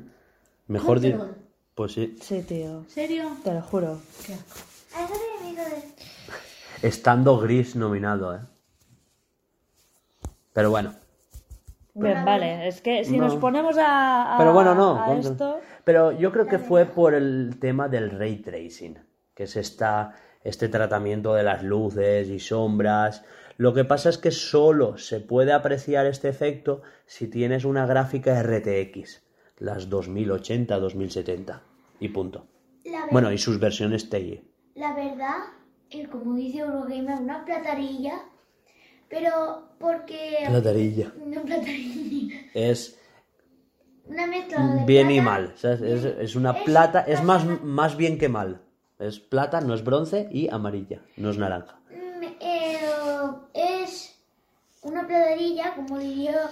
Mejor. 0.68 1.02
Control. 1.02 1.36
Pues 1.74 1.94
sí. 1.94 2.18
Sí, 2.22 2.42
tío. 2.44 2.80
¿En 2.80 2.90
serio? 2.90 3.38
Te 3.44 3.54
lo 3.54 3.62
juro. 3.62 4.00
Qué 4.26 4.34
asco. 4.34 4.60
Eso 4.94 5.14
de 5.14 5.50
mi 5.50 5.56
de- 5.56 6.88
Estando 6.88 7.40
gris 7.40 7.76
nominado, 7.76 8.36
¿eh? 8.36 8.40
Pero 10.54 10.70
bueno. 10.70 10.94
Bien, 11.94 12.24
vale. 12.26 12.68
Es 12.68 12.82
que 12.82 13.04
si 13.04 13.18
No. 13.18 13.26
nos 13.26 13.36
ponemos 13.36 13.78
a, 13.78 14.36
a- 14.36 14.38
Pero 14.38 14.54
bueno, 14.54 14.74
no. 14.76 15.02
a 15.02 15.14
esto... 15.18 15.60
Pero 15.84 16.12
yo 16.12 16.32
creo 16.32 16.48
que 16.48 16.60
fue 16.60 16.86
por 16.86 17.14
el 17.14 17.58
tema 17.60 17.88
del 17.90 18.12
ray 18.12 18.38
tracing, 18.38 19.00
que 19.34 19.44
es 19.44 19.56
esta, 19.56 20.14
este 20.44 20.70
tratamiento 20.70 21.34
de 21.34 21.44
las 21.44 21.64
luces 21.64 22.28
y 22.30 22.40
sombras. 22.40 23.26
Lo 23.58 23.74
que 23.74 23.84
pasa 23.84 24.10
es 24.10 24.18
que 24.18 24.32
solo 24.32 24.98
se 24.98 25.20
puede 25.20 25.52
apreciar 25.54 26.06
este 26.06 26.30
efecto 26.30 26.82
si 27.06 27.28
tienes 27.28 27.66
una 27.66 27.86
gráfica 27.86 28.42
RTX, 28.42 29.24
las 29.58 29.90
2080, 29.90 30.80
2070 30.80 31.62
y 32.00 32.10
punto. 32.10 32.46
Bueno, 33.12 33.32
y 33.32 33.38
sus 33.38 33.60
versiones 33.60 34.10
TI. 34.10 34.42
la 34.76 34.94
verdad, 34.96 35.36
el, 35.90 36.10
como 36.10 36.36
dice 36.36 36.60
Eurogamer, 36.60 37.20
una 37.22 37.44
platarilla, 37.46 38.14
pero 39.12 39.68
porque... 39.78 40.46
Platarilla. 40.48 41.12
Una 41.22 41.42
platarilla. 41.42 42.40
Es 42.54 42.98
Una 44.08 44.26
mezcla 44.26 44.66
de 44.66 44.86
bien 44.86 45.12
y 45.12 45.22
mal. 45.22 45.54
¿sabes? 45.58 45.82
Es, 45.82 46.06
es 46.06 46.36
una 46.36 46.52
Es 46.52 46.64
plata, 46.64 47.02
es 47.02 47.22
más, 47.22 47.46
más 47.46 47.98
bien 47.98 48.18
que 48.18 48.30
mal. 48.30 48.62
Es 48.98 49.20
plata, 49.20 49.62
no 49.62 49.74
es 49.74 49.84
bronce 49.84 50.30
y 50.32 50.50
amarilla, 50.50 51.04
no 51.18 51.30
es 51.30 51.38
naranja. 51.38 51.80
Mm, 51.90 52.24
eh, 52.40 52.80
es 53.54 54.16
una 54.82 55.06
platarilla, 55.06 55.76
como 55.76 56.00
diría, 56.00 56.50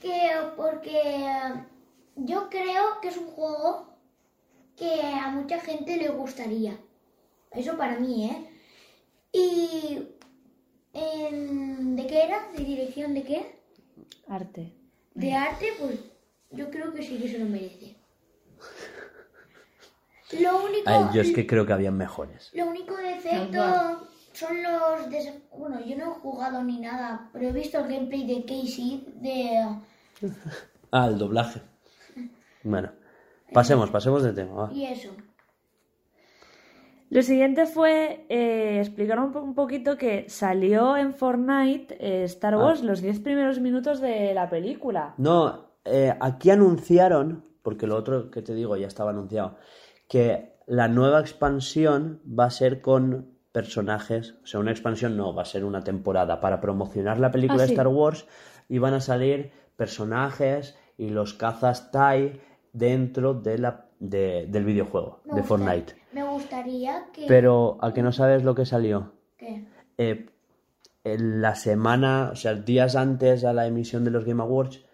que 0.00 0.30
porque 0.56 1.00
yo 2.16 2.48
creo 2.50 3.00
que 3.00 3.08
es 3.08 3.16
un 3.16 3.28
juego 3.28 3.94
que 4.76 5.00
a 5.00 5.30
mucha 5.30 5.60
gente 5.60 5.96
le 5.96 6.08
gustaría. 6.08 6.76
Eso 7.52 7.76
para 7.76 7.98
mí, 7.98 8.30
¿eh? 8.30 8.50
Y... 9.32 10.13
¿De 10.94 12.06
qué 12.06 12.22
era? 12.22 12.48
¿De 12.56 12.64
dirección 12.64 13.14
de 13.14 13.22
qué? 13.24 13.60
Arte. 14.28 14.72
De 15.14 15.32
arte, 15.32 15.66
pues 15.78 15.98
yo 16.52 16.70
creo 16.70 16.92
que 16.94 17.02
sí 17.02 17.18
que 17.18 17.28
se 17.28 17.38
lo 17.38 17.46
merece. 17.46 17.96
Lo 20.40 20.64
único... 20.64 20.82
Ay, 20.86 21.04
yo 21.14 21.20
es 21.22 21.32
que 21.32 21.46
creo 21.46 21.66
que 21.66 21.72
había 21.72 21.90
mejores. 21.90 22.50
Lo 22.54 22.66
único 22.66 22.96
defecto 22.96 24.08
son 24.32 24.62
los... 24.62 25.10
des- 25.10 25.34
Bueno, 25.56 25.84
yo 25.84 25.96
no 25.96 26.12
he 26.12 26.20
jugado 26.20 26.62
ni 26.62 26.80
nada, 26.80 27.28
pero 27.32 27.48
he 27.48 27.52
visto 27.52 27.78
el 27.78 27.88
gameplay 27.92 28.26
de 28.26 28.42
Casey 28.44 29.06
de... 29.16 29.76
Ah, 30.92 31.06
el 31.06 31.18
doblaje. 31.18 31.60
Bueno, 32.62 32.92
pasemos, 33.52 33.90
pasemos 33.90 34.22
de 34.22 34.32
tema. 34.32 34.52
va. 34.54 34.72
Y 34.72 34.86
eso. 34.86 35.10
Lo 37.14 37.22
siguiente 37.22 37.66
fue 37.66 38.26
eh, 38.28 38.80
explicar 38.80 39.20
un, 39.20 39.30
po- 39.30 39.40
un 39.40 39.54
poquito 39.54 39.96
que 39.96 40.24
salió 40.28 40.96
en 40.96 41.14
Fortnite 41.14 41.96
eh, 42.00 42.24
Star 42.24 42.56
Wars 42.56 42.82
los 42.82 43.00
10 43.00 43.20
primeros 43.20 43.60
minutos 43.60 44.00
de 44.00 44.34
la 44.34 44.50
película. 44.50 45.14
No, 45.18 45.76
eh, 45.84 46.12
aquí 46.18 46.50
anunciaron, 46.50 47.44
porque 47.62 47.86
lo 47.86 47.94
otro 47.96 48.32
que 48.32 48.42
te 48.42 48.52
digo 48.52 48.76
ya 48.76 48.88
estaba 48.88 49.10
anunciado, 49.10 49.54
que 50.08 50.56
la 50.66 50.88
nueva 50.88 51.20
expansión 51.20 52.20
va 52.26 52.46
a 52.46 52.50
ser 52.50 52.80
con 52.80 53.28
personajes, 53.52 54.34
o 54.42 54.46
sea, 54.48 54.58
una 54.58 54.72
expansión 54.72 55.16
no, 55.16 55.32
va 55.32 55.42
a 55.42 55.44
ser 55.54 55.64
una 55.64 55.84
temporada 55.84 56.40
para 56.40 56.60
promocionar 56.60 57.20
la 57.20 57.30
película 57.30 57.60
Ah, 57.60 57.62
de 57.62 57.68
sí. 57.68 57.74
Star 57.74 57.86
Wars 57.86 58.26
y 58.68 58.78
van 58.78 58.94
a 58.94 59.00
salir 59.00 59.52
personajes 59.76 60.76
y 60.98 61.10
los 61.10 61.34
cazas 61.34 61.92
TIE 61.92 62.40
dentro 62.74 63.32
de 63.32 63.56
la, 63.58 63.86
de- 64.00 64.46
del 64.50 64.64
videojuego 64.64 65.20
Me 65.24 65.34
de 65.36 65.40
gusta- 65.40 65.48
Fortnite. 65.48 65.94
Me 66.12 66.22
gustaría 66.24 67.06
que... 67.12 67.24
Pero 67.26 67.78
a 67.80 67.94
que 67.94 68.02
no 68.02 68.12
sabes 68.12 68.44
lo 68.44 68.54
que 68.54 68.66
salió. 68.66 69.12
¿Qué? 69.38 69.64
eh, 69.96 70.26
en 71.04 71.40
la 71.42 71.54
semana, 71.54 72.30
o 72.32 72.36
sea, 72.36 72.54
días 72.54 72.96
antes 72.96 73.44
a 73.44 73.52
la 73.52 73.66
emisión 73.66 74.04
de 74.04 74.10
los 74.10 74.24
Game 74.24 74.42
Awards, 74.42 74.84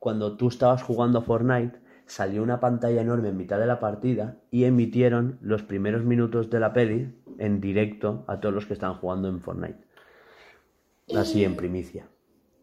cuando 0.00 0.36
tú 0.36 0.48
estabas 0.48 0.82
jugando 0.82 1.20
a 1.20 1.22
Fortnite, 1.22 1.78
salió 2.06 2.42
una 2.42 2.58
pantalla 2.60 3.00
enorme 3.00 3.28
en 3.28 3.36
mitad 3.36 3.58
de 3.60 3.66
la 3.66 3.78
partida 3.80 4.36
y 4.50 4.64
emitieron 4.64 5.38
los 5.40 5.62
primeros 5.62 6.02
minutos 6.04 6.50
de 6.50 6.60
la 6.60 6.72
peli 6.72 7.14
en 7.38 7.60
directo 7.60 8.24
a 8.26 8.40
todos 8.40 8.54
los 8.54 8.66
que 8.66 8.74
estaban 8.74 8.96
jugando 8.98 9.28
en 9.28 9.40
Fortnite. 9.40 9.78
Así 11.16 11.44
en 11.44 11.54
primicia. 11.56 12.08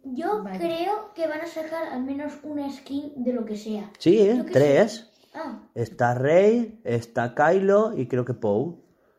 Yo 0.04 0.44
Vale. 0.44 0.58
creo 0.58 1.14
que 1.14 1.28
van 1.28 1.42
a 1.42 1.48
sacar 1.48 1.90
al 1.92 2.04
menos 2.04 2.34
una 2.44 2.72
skin 2.72 3.14
de 3.24 3.34
lo 3.34 3.46
que 3.46 3.56
sea. 3.56 3.92
Sí, 4.00 4.20
¿eh? 4.20 4.44
Tres. 4.52 5.08
Ah, 5.34 5.60
Está 5.76 6.14
Rey, 6.16 6.80
está 6.84 7.34
Kylo 7.36 7.98
y 7.98 8.08
creo 8.08 8.26
que 8.26 8.34
Poe. 8.34 8.74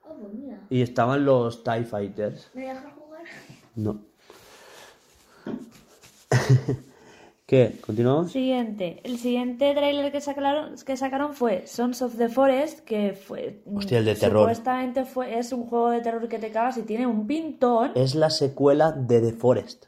oh, 0.05 0.17
pues 0.21 0.35
mira. 0.35 0.59
Y 0.69 0.83
estaban 0.83 1.25
los 1.25 1.63
TIE 1.65 1.85
Fighters. 1.85 2.51
¿Me 2.55 2.63
dejas 2.63 2.85
jugar? 2.95 3.23
No. 3.77 4.01
¿Qué? 7.47 7.79
¿Continuamos? 7.85 8.33
Siguiente. 8.33 9.01
El 9.05 9.19
siguiente 9.19 9.75
que 10.11 10.21
sacaron, 10.21 10.75
que 10.87 10.97
sacaron 10.97 11.35
fue 11.35 11.67
Sons 11.67 12.01
of 12.03 12.17
the 12.17 12.29
Forest, 12.29 12.81
que 12.81 13.13
fue... 13.13 13.63
mm, 13.67 13.77
Hostia, 13.77 13.99
el 13.99 14.05
de 14.07 14.15
terror. 14.15 14.43
Supuestamente 14.43 15.05
fue, 15.05 15.39
es 15.39 15.53
un 15.53 15.67
juego 15.67 15.91
de 15.91 16.01
terror 16.01 16.27
que 16.29 16.39
te 16.39 16.51
cagas 16.51 16.79
y 16.79 16.83
tiene 16.83 17.07
un 17.07 17.27
pintón. 17.27 17.93
Es 17.95 18.15
la 18.15 18.31
secuela 18.31 18.93
de 18.93 19.21
The 19.21 19.33
Forest. 19.33 19.87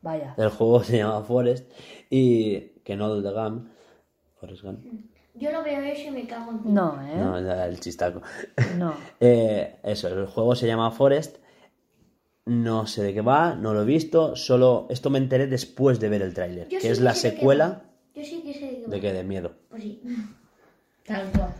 Vaya. 0.00 0.34
El 0.36 0.48
juego 0.50 0.82
se 0.84 0.98
llama 0.98 1.22
Forest 1.22 1.70
y 2.10 2.60
que 2.84 2.96
no 2.96 3.14
el 3.14 3.22
de 3.22 3.32
Gum. 3.32 3.68
Forest 4.40 4.62
Gump. 4.62 4.84
Yo 5.34 5.52
lo 5.52 5.62
veo 5.62 5.80
eso 5.82 6.08
y 6.08 6.10
me 6.10 6.26
cago 6.26 6.50
en 6.50 6.62
ti. 6.62 6.68
No, 6.68 7.00
¿eh? 7.02 7.16
No, 7.16 7.38
el 7.38 7.80
chistaco. 7.80 8.22
No. 8.76 8.94
Eh, 9.20 9.76
eso, 9.82 10.08
el 10.08 10.26
juego 10.26 10.54
se 10.54 10.66
llama 10.66 10.90
Forest. 10.90 11.38
No 12.46 12.86
sé 12.86 13.02
de 13.02 13.12
qué 13.12 13.20
va, 13.20 13.54
no 13.54 13.74
lo 13.74 13.82
he 13.82 13.84
visto. 13.84 14.34
Solo 14.34 14.86
esto 14.88 15.10
me 15.10 15.18
enteré 15.18 15.46
después 15.46 16.00
de 16.00 16.08
ver 16.08 16.22
el 16.22 16.34
tráiler. 16.34 16.66
Que 16.68 16.80
sí 16.80 16.88
es 16.88 16.98
que 16.98 17.04
la 17.04 17.10
de 17.12 17.16
secuela 17.16 17.68
va. 17.68 17.82
Yo 18.14 18.24
sí 18.24 18.42
que 18.42 18.54
sé 18.54 18.60
de 18.60 18.76
qué 18.76 18.84
va. 18.84 18.90
de 18.90 19.00
que 19.00 19.12
de 19.12 19.24
miedo. 19.24 19.52
Pues 19.68 19.82
sí. 19.82 20.02
Tal 21.06 21.30
cual. 21.30 21.54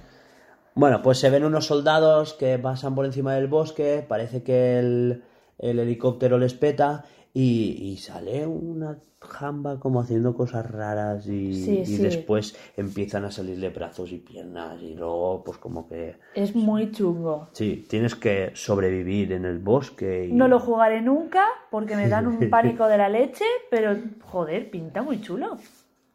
Bueno, 0.74 1.02
pues 1.02 1.18
se 1.18 1.28
ven 1.30 1.44
unos 1.44 1.66
soldados 1.66 2.34
que 2.34 2.58
pasan 2.58 2.94
por 2.94 3.04
encima 3.04 3.34
del 3.34 3.48
bosque. 3.48 4.04
Parece 4.06 4.42
que 4.42 4.78
el, 4.78 5.24
el 5.58 5.78
helicóptero 5.78 6.38
les 6.38 6.54
peta. 6.54 7.04
Y, 7.34 7.92
y 7.92 7.96
sale 7.98 8.46
una 8.46 8.98
jamba 9.20 9.78
como 9.78 10.00
haciendo 10.00 10.34
cosas 10.34 10.68
raras. 10.70 11.26
Y, 11.26 11.54
Sí, 11.62 11.78
y 11.80 11.86
sí. 11.86 11.98
después 12.02 12.56
empiezan 12.76 13.24
a 13.24 13.30
salirle 13.30 13.68
brazos 13.68 14.10
y 14.12 14.18
piernas. 14.18 14.80
Y 14.82 14.94
luego, 14.94 15.44
pues 15.44 15.58
como 15.58 15.88
que. 15.88 16.16
Es 16.34 16.54
muy 16.54 16.90
chungo. 16.90 17.48
Sí, 17.52 17.86
tienes 17.88 18.14
que 18.14 18.50
sobrevivir 18.54 19.32
en 19.32 19.44
el 19.44 19.58
bosque. 19.58 20.26
Y... 20.26 20.32
No 20.32 20.48
lo 20.48 20.58
jugaré 20.58 21.00
nunca 21.02 21.44
porque 21.70 21.94
me 21.96 22.08
dan 22.08 22.26
un 22.26 22.50
pánico 22.50 22.86
de 22.88 22.98
la 22.98 23.08
leche, 23.08 23.44
pero 23.70 23.96
joder, 24.24 24.70
pinta 24.70 25.02
muy 25.02 25.20
chulo. 25.20 25.56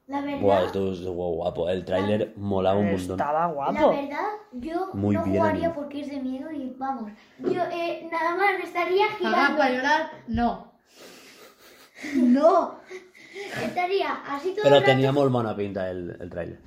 La 0.08 0.20
verdad, 0.20 0.42
Buah, 0.42 0.66
esto 0.66 0.92
es 0.92 1.02
guau, 1.06 1.36
guapo. 1.36 1.70
El 1.70 1.86
tráiler 1.86 2.34
molaba 2.36 2.78
un 2.78 2.88
montón. 2.92 3.12
Estaba 3.18 3.48
la 3.48 3.54
guapo. 3.54 3.90
verdad, 3.90 4.18
yo 4.52 4.90
Muy 4.94 5.16
no 5.16 5.24
bien 5.24 5.38
jugaría 5.38 5.68
animado. 5.68 5.76
porque 5.76 6.02
es 6.02 6.10
de 6.10 6.20
miedo 6.20 6.52
y 6.52 6.76
vamos. 6.78 7.10
Yo 7.40 7.62
eh, 7.72 8.10
nada 8.12 8.36
más 8.36 8.58
me 8.60 8.66
estaría 8.66 9.06
girando. 9.18 9.58
para 9.58 9.72
llorar, 9.74 10.12
no. 10.28 10.73
No. 12.16 12.80
Estaría 13.64 14.14
así 14.28 14.50
todo 14.52 14.64
Pero 14.64 14.76
el 14.76 14.82
rato. 14.82 14.92
teníamos 14.94 15.32
buena 15.32 15.56
pinta 15.56 15.90
el, 15.90 16.16
el 16.20 16.30
tráiler. 16.30 16.60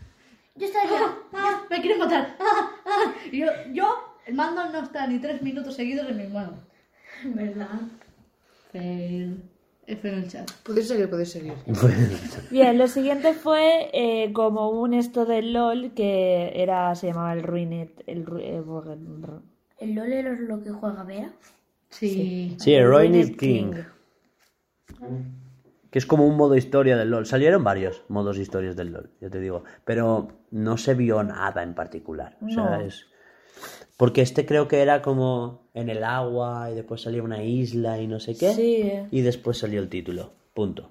Yo 0.57 0.66
estaría. 0.66 0.99
Ah, 1.32 1.62
me 1.70 1.97
matar. 1.97 2.37
Ah, 2.41 2.70
ah. 2.87 3.14
Y 3.30 3.39
Yo, 3.39 3.47
yo, 3.72 3.87
el 4.26 4.34
mando 4.34 4.64
no 4.70 4.80
está 4.82 5.07
ni 5.07 5.18
tres 5.18 5.43
minutos 5.43 5.74
seguidos 5.74 6.09
en 6.09 6.16
mis 6.16 6.30
manos. 6.30 6.55
¿Verdad? 7.24 7.68
Fail. 8.72 9.43
F 9.87 10.09
en 10.09 10.14
el 10.16 10.28
chat. 10.28 10.51
Podéis 10.64 10.89
seguir, 10.89 11.09
podéis 11.09 11.30
seguir. 11.30 11.53
Bien, 12.51 12.76
lo 12.76 12.89
siguiente 12.89 13.34
fue 13.34 13.89
eh, 13.93 14.32
como 14.32 14.70
un 14.70 14.95
esto 14.95 15.24
del 15.26 15.53
LOL 15.53 15.93
que 15.95 16.53
era, 16.57 16.93
se 16.97 17.07
llamaba 17.09 17.32
el 17.34 17.45
Ruinet. 17.45 18.03
El, 18.09 18.26
Ru- 18.26 18.41
eh, 18.43 19.41
¿El 19.78 19.95
LOL 19.95 20.12
es 20.12 20.41
lo 20.41 20.61
que 20.62 20.70
juega 20.70 21.05
Vera? 21.05 21.30
Sí. 21.91 22.57
Sí, 22.59 22.74
el 22.74 22.89
Ruined 22.89 23.37
King. 23.37 23.72
Que 25.90 25.98
es 25.98 26.07
como 26.07 26.26
un 26.26 26.36
modo 26.36 26.57
historia 26.57 26.96
del 26.96 27.11
LOL. 27.11 27.26
Salieron 27.26 27.64
varios 27.64 28.02
modos 28.09 28.38
historias 28.38 28.76
del 28.76 28.92
LOL, 28.92 29.11
ya 29.20 29.30
te 29.30 29.40
digo. 29.40 29.64
Pero 29.84 30.28
no 30.50 30.76
se 30.76 30.94
vio 30.94 31.22
nada 31.22 31.62
en 31.62 31.74
particular. 31.74 32.36
O 32.42 32.48
sea, 32.50 32.64
No. 32.78 32.80
es... 32.80 33.07
Porque 33.96 34.20
este 34.20 34.44
creo 34.44 34.68
que 34.68 34.82
era 34.82 35.00
como 35.00 35.68
en 35.72 35.88
el 35.88 36.04
agua 36.04 36.70
y 36.70 36.74
después 36.74 37.00
salía 37.00 37.22
una 37.22 37.42
isla 37.42 37.98
y 37.98 38.07
no 38.07 38.20
sé 38.20 38.36
qué. 38.36 38.52
Sí. 38.52 38.92
Y 39.11 39.20
después 39.22 39.57
salió 39.59 39.80
el 39.80 39.88
título. 39.88 40.32
Punto. 40.52 40.90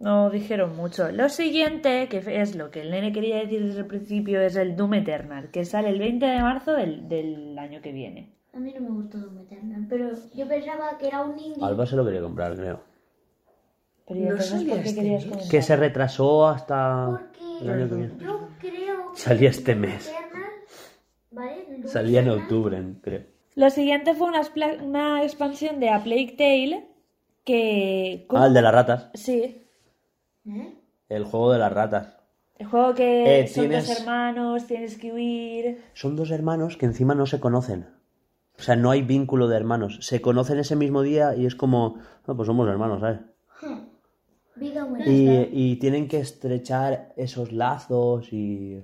No 0.00 0.28
dijeron 0.30 0.74
mucho. 0.74 1.12
Lo 1.12 1.28
siguiente, 1.28 2.08
que 2.08 2.16
es 2.40 2.56
lo 2.56 2.72
que 2.72 2.80
el 2.80 2.90
nene 2.90 3.12
quería 3.12 3.36
decir 3.36 3.64
desde 3.64 3.80
el 3.80 3.86
principio, 3.86 4.40
es 4.40 4.56
el 4.56 4.74
Doom 4.74 4.94
Eternal, 4.94 5.50
que 5.52 5.64
sale 5.64 5.90
el 5.90 6.00
20 6.00 6.26
de 6.26 6.40
marzo 6.40 6.72
del, 6.72 7.08
del 7.08 7.56
año 7.56 7.80
que 7.80 7.92
viene. 7.92 8.34
A 8.52 8.58
mí 8.58 8.74
no 8.74 8.80
me 8.80 8.90
gustó 8.90 9.18
Doom 9.18 9.38
Eternal, 9.38 9.86
pero 9.88 10.10
yo 10.34 10.48
pensaba 10.48 10.98
que 10.98 11.06
era 11.06 11.22
un 11.24 11.38
indie. 11.38 11.64
Alba 11.64 11.86
se 11.86 11.94
lo 11.94 12.04
quería 12.04 12.20
comprar, 12.20 12.56
creo. 12.56 12.80
Pero 14.06 14.20
¿y 14.20 14.22
No 14.24 14.30
entonces 14.30 14.50
salía 14.50 14.74
por 14.74 14.82
qué 14.82 14.88
este 14.88 15.00
querías? 15.02 15.48
Que 15.50 15.62
se 15.62 15.76
retrasó 15.76 16.48
hasta 16.48 17.06
Porque 17.10 17.64
el 17.64 17.70
año 17.70 17.88
que 17.88 17.94
viene. 17.94 18.14
yo 18.18 18.48
creo 18.58 19.12
que 19.12 19.18
Salía 19.18 19.50
este 19.50 19.74
mes. 19.74 20.12
¿vale? 21.30 21.82
Salía 21.86 22.20
en 22.20 22.30
octubre, 22.30 22.82
creo. 23.02 23.22
Lo 23.54 23.68
siguiente 23.70 24.14
fue 24.14 24.28
una, 24.28 25.22
expansión 25.22 25.78
de 25.80 25.90
A 25.90 26.02
Plague 26.02 26.34
Tale 26.38 26.86
que... 27.44 28.26
Ah, 28.30 28.46
el 28.46 28.54
de 28.54 28.62
las 28.62 28.72
ratas. 28.72 29.10
Sí, 29.14 29.62
¿eh? 30.46 30.74
El 31.08 31.24
juego 31.24 31.52
de 31.52 31.58
las 31.58 31.72
ratas. 31.72 32.16
el 32.56 32.66
juego 32.66 32.94
que 32.94 33.40
Eh, 33.40 33.48
son 33.48 33.64
tienes- 33.68 33.86
dos 33.88 33.98
hermanos, 34.00 34.66
tienes 34.66 34.96
que 34.96 35.12
huir... 35.12 35.82
Son 35.92 36.16
dos 36.16 36.30
hermanos 36.30 36.76
que 36.78 36.86
encima 36.86 37.14
no 37.14 37.26
se 37.26 37.40
conocen. 37.40 37.88
O 38.58 38.62
sea, 38.62 38.76
no 38.76 38.90
hay 38.90 39.02
vínculo 39.02 39.48
de 39.48 39.56
hermanos. 39.56 39.98
Se 40.02 40.20
conocen 40.22 40.58
ese 40.58 40.76
mismo 40.76 41.02
día 41.02 41.34
y 41.36 41.44
es 41.46 41.54
como, 41.54 41.98
no, 42.26 42.36
pues 42.36 42.46
somos 42.46 42.68
hermanos, 42.68 43.00
¿sabes? 43.00 43.20
Vida 44.62 44.84
buena. 44.84 45.04
Y, 45.06 45.48
y 45.52 45.76
tienen 45.76 46.08
que 46.08 46.18
estrechar 46.20 47.12
esos 47.16 47.52
lazos 47.52 48.32
y... 48.32 48.82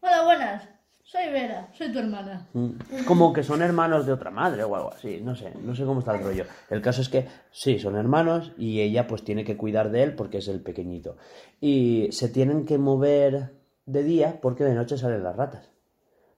Hola, 0.00 0.24
buenas. 0.24 0.68
Soy 1.02 1.28
Vera, 1.32 1.68
soy 1.72 1.90
tu 1.92 1.98
hermana. 1.98 2.46
Mm, 2.52 2.70
Como 3.06 3.32
que 3.32 3.42
son 3.42 3.62
hermanos 3.62 4.06
de 4.06 4.12
otra 4.12 4.30
madre 4.30 4.62
o 4.62 4.76
algo 4.76 4.92
así, 4.92 5.20
no 5.20 5.34
sé, 5.34 5.52
no 5.60 5.74
sé 5.74 5.84
cómo 5.84 5.98
está 6.00 6.14
el 6.16 6.22
rollo. 6.22 6.44
El 6.70 6.80
caso 6.82 7.02
es 7.02 7.08
que 7.08 7.26
sí, 7.50 7.80
son 7.80 7.96
hermanos 7.96 8.52
y 8.56 8.80
ella 8.80 9.08
pues 9.08 9.24
tiene 9.24 9.44
que 9.44 9.56
cuidar 9.56 9.90
de 9.90 10.04
él 10.04 10.14
porque 10.14 10.38
es 10.38 10.46
el 10.46 10.60
pequeñito. 10.60 11.16
Y 11.60 12.08
se 12.12 12.28
tienen 12.28 12.64
que 12.64 12.78
mover 12.78 13.54
de 13.86 14.04
día 14.04 14.38
porque 14.40 14.62
de 14.62 14.74
noche 14.74 14.98
salen 14.98 15.24
las 15.24 15.34
ratas. 15.34 15.68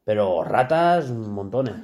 Pero 0.05 0.43
ratas, 0.43 1.11
montones. 1.11 1.75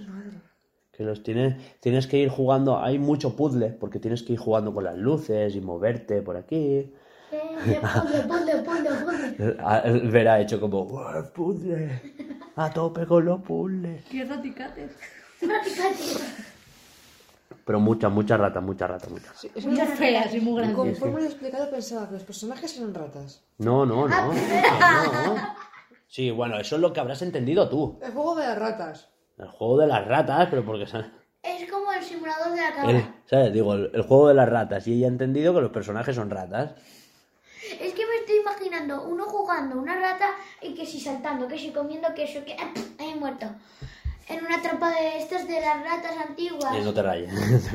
Que 0.99 1.05
los 1.05 1.23
tienes, 1.23 1.55
tienes 1.79 2.09
que 2.09 2.19
ir 2.19 2.29
jugando, 2.29 2.81
hay 2.81 2.99
mucho 2.99 3.37
puzzle 3.37 3.69
porque 3.71 4.01
tienes 4.01 4.25
que 4.25 4.33
ir 4.33 4.39
jugando 4.41 4.75
con 4.75 4.83
las 4.83 4.97
luces 4.97 5.55
y 5.55 5.61
moverte 5.61 6.23
por 6.23 6.37
aquí. 6.37 6.93
Puzzle, 7.31 8.23
puzzle, 8.23 8.57
puzzle, 8.63 8.91
puzzle. 9.05 9.57
Ah, 9.61 9.83
Vera 9.87 10.35
ha 10.35 10.41
hecho 10.41 10.59
como, 10.61 10.83
"Uah, 10.83 11.23
puzzle, 11.33 12.03
a 12.57 12.73
tope 12.73 13.07
con 13.07 13.25
los 13.25 13.41
puzzles. 13.43 14.03
¿Qué 14.11 14.25
raticates? 14.25 14.91
Pero 17.65 17.79
muchas, 17.79 18.11
muchas 18.11 18.41
ratas, 18.41 18.63
muchas 18.65 18.91
ratas, 18.91 19.09
muchas. 19.09 19.39
Sí, 19.39 19.51
es 19.55 19.67
Muy 19.67 19.77
feas 19.77 20.35
y 20.35 20.41
muy 20.41 20.57
grandes. 20.57 20.99
Conforme 20.99 21.21
lo 21.21 21.27
he 21.27 21.29
explicado, 21.29 21.71
pensaba 21.71 22.09
que 22.09 22.15
los 22.15 22.25
personajes 22.25 22.77
eran 22.77 22.93
ratas. 22.93 23.45
No, 23.59 23.87
no, 23.87 24.09
no. 24.09 24.33
no. 24.33 25.37
Sí, 26.09 26.33
bueno, 26.33 26.59
eso 26.59 26.75
es 26.75 26.83
lo 26.83 26.93
que 26.93 26.99
habrás 26.99 27.23
entendido 27.23 27.69
tú. 27.69 28.01
El 28.03 28.11
juego 28.11 28.35
de 28.35 28.47
las 28.47 28.59
ratas. 28.59 29.11
El 29.39 29.49
juego 29.49 29.79
de 29.79 29.87
las 29.87 30.07
ratas, 30.07 30.49
pero 30.51 30.65
porque... 30.65 30.87
sa- 30.87 31.11
Es 31.43 31.71
como 31.71 31.93
el 31.93 32.03
simulador 32.03 32.51
de 32.53 32.61
la 32.61 32.75
cabra. 32.75 32.91
el- 32.91 33.05
¿Sabes? 33.27 33.53
Digo, 33.53 33.75
el, 33.75 33.91
el 33.95 34.03
juego 34.03 34.29
de 34.29 34.35
las 34.35 34.49
ratas. 34.49 34.87
Y 34.89 34.95
ella 34.95 35.07
ha 35.07 35.11
entendido 35.11 35.55
que 35.55 35.61
los 35.61 35.71
personajes 35.71 36.15
son 36.17 36.31
ratas. 36.31 36.73
Es 37.81 37.93
que 37.93 38.07
me 38.07 38.15
estoy 38.21 38.37
imaginando 38.41 39.03
uno 39.05 39.25
jugando 39.27 39.79
una 39.79 39.95
rata 39.99 40.31
y 40.63 40.75
que 40.75 40.87
si 40.87 40.99
saltando, 41.01 41.47
que 41.47 41.59
si 41.59 41.71
comiendo 41.71 42.13
queso, 42.15 42.45
que 42.45 42.55
¡ah! 42.59 42.73
ahí 42.99 43.15
muerto. 43.15 43.47
En 44.29 44.45
una 44.45 44.61
trampa 44.63 44.91
de 44.91 45.19
estas 45.19 45.47
de 45.47 45.61
las 45.61 45.83
ratas 45.83 46.17
antiguas. 46.27 46.75
Y 46.77 46.81
no 46.85 46.93
te 46.95 47.03
rayes. 47.03 47.31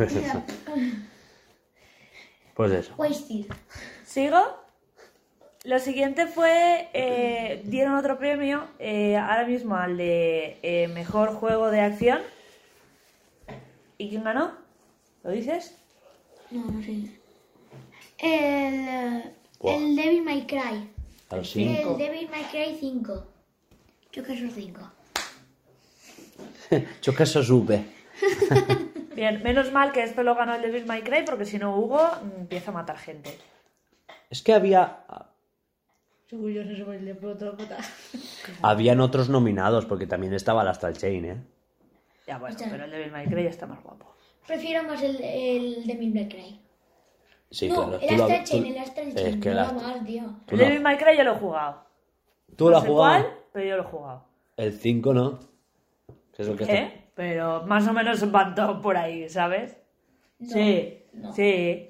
pues 2.55 2.72
eso. 2.72 2.93
Wasted. 2.97 3.45
¿Sigo? 4.05 4.62
Lo 5.66 5.80
siguiente 5.80 6.28
fue, 6.28 6.89
eh, 6.91 7.61
dieron 7.64 7.95
otro 7.95 8.18
premio, 8.18 8.68
eh, 8.80 9.16
ahora 9.16 9.45
mismo 9.45 9.78
al 9.78 9.95
de 9.95 10.59
eh, 10.61 10.89
mejor 10.89 11.34
juego 11.34 11.72
de 11.72 11.80
acción. 11.80 12.20
¿Y 13.97 14.09
quién 14.09 14.26
ganó? 14.26 14.51
¿Lo 15.24 15.32
dices? 15.32 15.78
No, 16.51 16.66
no 16.66 16.84
sé. 16.84 17.18
El, 18.18 19.24
Buah. 19.57 19.76
el 19.76 19.95
Devil 19.95 20.24
May 20.24 20.45
Cry. 20.45 20.89
A 21.30 21.38
los 21.38 21.55
El 21.55 21.78
cinco. 21.78 21.95
Devil 21.95 22.30
May 22.30 22.43
Cry 22.43 22.78
5. 22.78 23.28
Yo 24.11 24.24
que 24.24 24.38
soy 24.38 24.51
5. 24.51 24.82
Yo 27.01 27.16
que. 27.16 27.24
Bien, 29.16 29.41
menos 29.43 29.72
mal 29.72 29.93
que 29.93 30.03
esto 30.03 30.24
lo 30.24 30.36
ganó 30.36 30.55
el 30.55 30.61
Devil 30.61 30.86
May 30.86 31.03
Cry 31.03 31.24
porque 31.26 31.45
si 31.45 31.57
no 31.57 31.78
Hugo 31.78 32.01
mm, 32.01 32.41
empieza 32.41 32.72
a 32.72 32.74
matar 32.74 32.97
gente. 32.97 33.38
Es 34.30 34.41
que 34.41 34.53
había... 34.53 35.05
El. 36.34 37.86
Habían 38.61 38.99
otros 38.99 39.29
nominados, 39.29 39.86
porque 39.86 40.07
también 40.07 40.34
estaba 40.34 40.61
el 40.63 40.67
Astral 40.67 40.97
Chain, 40.97 41.25
¿eh? 41.25 41.43
Ya 42.27 42.38
bueno, 42.38 42.57
Ya. 42.57 42.67
pero 42.69 42.86
el 42.86 42.91
Devil 42.91 43.11
May 43.11 43.27
Cry 43.27 43.43
ya 43.43 43.49
está 43.49 43.67
más 43.67 43.81
guapo. 43.84 44.15
Prefiero 44.47 44.84
más 44.84 45.01
el, 45.01 45.21
el 45.21 45.86
Devil 45.86 46.13
May 46.13 46.27
Cry. 46.29 46.59
Sí, 47.51 47.69
no, 47.69 47.75
claro. 47.75 47.99
el 48.01 48.21
Astral 48.21 48.43
Chain, 48.45 48.65
el 48.65 48.77
Astral 48.77 49.07
Es 49.09 49.15
Chain. 49.15 49.41
que 49.41 49.49
el 49.49 49.55
no 49.55 49.61
Astral- 49.61 50.07
El 50.47 50.57
Devil 50.57 50.81
May 50.81 50.97
Cry 50.97 51.17
yo 51.17 51.23
lo 51.23 51.34
he 51.34 51.36
jugado. 51.39 51.84
¿Tú 52.55 52.65
no 52.65 52.71
lo 52.71 52.77
has 52.77 52.84
sé 52.84 52.89
jugado? 52.89 53.23
cuál, 53.23 53.34
pero 53.51 53.65
yo 53.69 53.77
lo 53.77 53.84
he 53.84 53.86
jugado. 53.86 54.25
El 54.57 54.73
5 54.73 55.13
no. 55.13 55.39
Es 56.38 56.47
el 56.47 56.57
que 56.57 56.63
está- 56.63 56.75
¿Eh? 56.75 56.99
Pero 57.15 57.63
más 57.67 57.88
o 57.88 57.93
menos 57.93 58.31
van 58.31 58.55
todos 58.55 58.81
por 58.81 58.97
ahí, 58.97 59.29
¿sabes? 59.29 59.77
sí, 60.45 60.97
sí. 61.36 61.89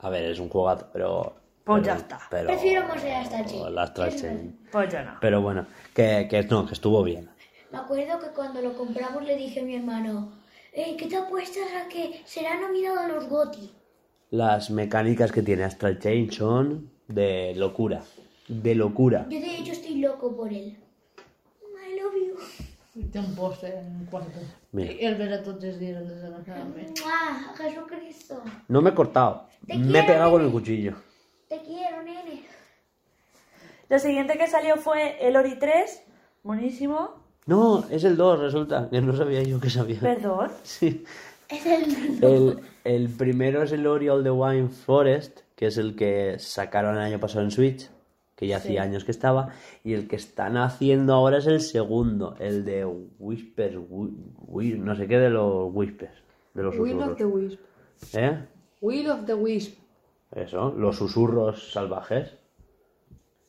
A 0.00 0.10
ver, 0.10 0.24
es 0.24 0.38
un 0.38 0.50
jugazo, 0.50 0.88
pero... 0.92 1.34
Pues 1.64 1.82
pero- 1.82 1.94
ya 1.94 1.94
está. 2.00 2.20
Pero, 2.30 2.46
Prefiero 2.48 2.86
más 2.88 3.02
el 3.04 3.12
Astral 3.12 3.46
Chain. 3.46 3.66
El 3.66 3.78
Astral 3.78 4.08
Es 4.08 4.20
Chain. 4.22 4.58
Pues 4.70 4.92
yo 4.92 5.02
no. 5.02 5.12
Pero 5.20 5.40
bueno, 5.42 5.66
que, 5.94 6.26
que 6.28 6.42
no, 6.44 6.66
que 6.66 6.74
estuvo 6.74 7.02
bien. 7.02 7.30
Me 7.72 7.78
acuerdo 7.78 8.18
que 8.20 8.28
cuando 8.28 8.60
lo 8.60 8.74
compramos 8.76 9.24
le 9.24 9.36
dije 9.36 9.60
a 9.60 9.64
mi 9.64 9.74
hermano, 9.76 10.32
"Eh, 10.72 10.96
¿qué 10.98 11.06
te 11.06 11.16
apuestas 11.16 11.66
a 11.74 11.88
que 11.88 12.20
será 12.24 12.60
nominado 12.60 13.00
a 13.00 13.08
los 13.08 13.28
GOTY? 13.28 13.72
Las 14.30 14.70
mecánicas 14.70 15.32
que 15.32 15.42
tiene 15.42 15.64
Astral 15.64 15.98
Chain 15.98 16.30
son 16.30 16.90
de 17.08 17.54
locura. 17.56 18.02
De 18.48 18.74
locura. 18.74 19.26
Yo 19.30 19.40
de 19.40 19.56
hecho 19.56 19.72
estoy 19.72 19.96
loco 19.96 20.36
por 20.36 20.52
él. 20.52 20.76
I 20.76 22.00
love 22.00 22.14
you. 22.14 23.08
Tiene 23.10 23.26
un 23.26 23.34
póster 23.34 23.74
en 23.74 24.00
el 24.02 24.06
cuarto. 24.06 24.38
Mira. 24.72 24.92
Y 24.92 25.04
el 25.04 25.14
Vera 25.16 25.42
todos 25.42 25.78
dieron 25.78 26.06
desgraciadamente. 26.06 27.00
¡Mua! 27.02 27.54
Jesucristo. 27.56 28.42
No 28.68 28.82
me 28.82 28.90
he 28.90 28.94
cortado. 28.94 29.46
Te 29.66 29.76
Me 29.78 30.00
he 30.00 30.02
pegado 30.02 30.32
con 30.32 30.42
el 30.44 30.50
cuchillo. 30.50 30.94
Te 31.54 31.62
quiero, 31.62 32.02
nene. 32.02 32.42
Lo 33.88 33.98
siguiente 33.98 34.36
que 34.38 34.48
salió 34.48 34.76
fue 34.76 35.24
el 35.26 35.36
Ori 35.36 35.56
3. 35.58 36.02
Buenísimo. 36.42 37.22
No, 37.46 37.84
es 37.90 38.02
el 38.04 38.16
2, 38.16 38.40
resulta. 38.40 38.88
Que 38.90 39.00
no 39.00 39.14
sabía 39.14 39.42
yo 39.42 39.60
que 39.60 39.70
sabía. 39.70 40.00
Perdón. 40.00 40.50
Sí. 40.64 41.04
Es 41.48 41.64
el... 41.66 42.24
El, 42.24 42.58
el 42.84 43.08
primero 43.10 43.62
es 43.62 43.70
el 43.72 43.86
Ori 43.86 44.08
of 44.08 44.24
the 44.24 44.30
Wine 44.30 44.68
Forest, 44.68 45.40
que 45.54 45.66
es 45.66 45.78
el 45.78 45.94
que 45.94 46.38
sacaron 46.38 46.96
el 46.96 47.02
año 47.02 47.20
pasado 47.20 47.44
en 47.44 47.50
Switch, 47.50 47.88
que 48.34 48.46
ya 48.48 48.56
hacía 48.56 48.82
años 48.82 49.04
que 49.04 49.10
estaba. 49.12 49.50
Y 49.84 49.92
el 49.92 50.08
que 50.08 50.16
están 50.16 50.56
haciendo 50.56 51.12
ahora 51.14 51.38
es 51.38 51.46
el 51.46 51.60
segundo, 51.60 52.34
el 52.40 52.64
de 52.64 52.84
Whispers, 52.86 53.76
Whi- 53.76 54.16
Whi- 54.48 54.78
no 54.78 54.96
sé 54.96 55.06
qué 55.06 55.18
de 55.18 55.30
los 55.30 55.68
Whispers, 55.72 56.16
de 56.54 56.62
los 56.64 56.76
Will 56.78 57.00
of 57.00 57.16
the 57.16 57.26
Wisp. 57.26 57.60
¿Eh? 58.14 58.38
Will 58.80 59.10
of 59.10 59.24
the 59.26 59.34
Wisp. 59.34 59.78
Eso, 60.34 60.74
los 60.76 60.96
susurros 60.96 61.72
salvajes. 61.72 62.36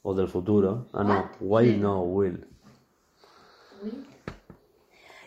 O 0.03 0.13
del 0.13 0.27
futuro. 0.27 0.85
Ah, 0.93 1.03
no, 1.03 1.31
Wild 1.39 1.81
no, 1.81 2.01
Will. 2.03 2.45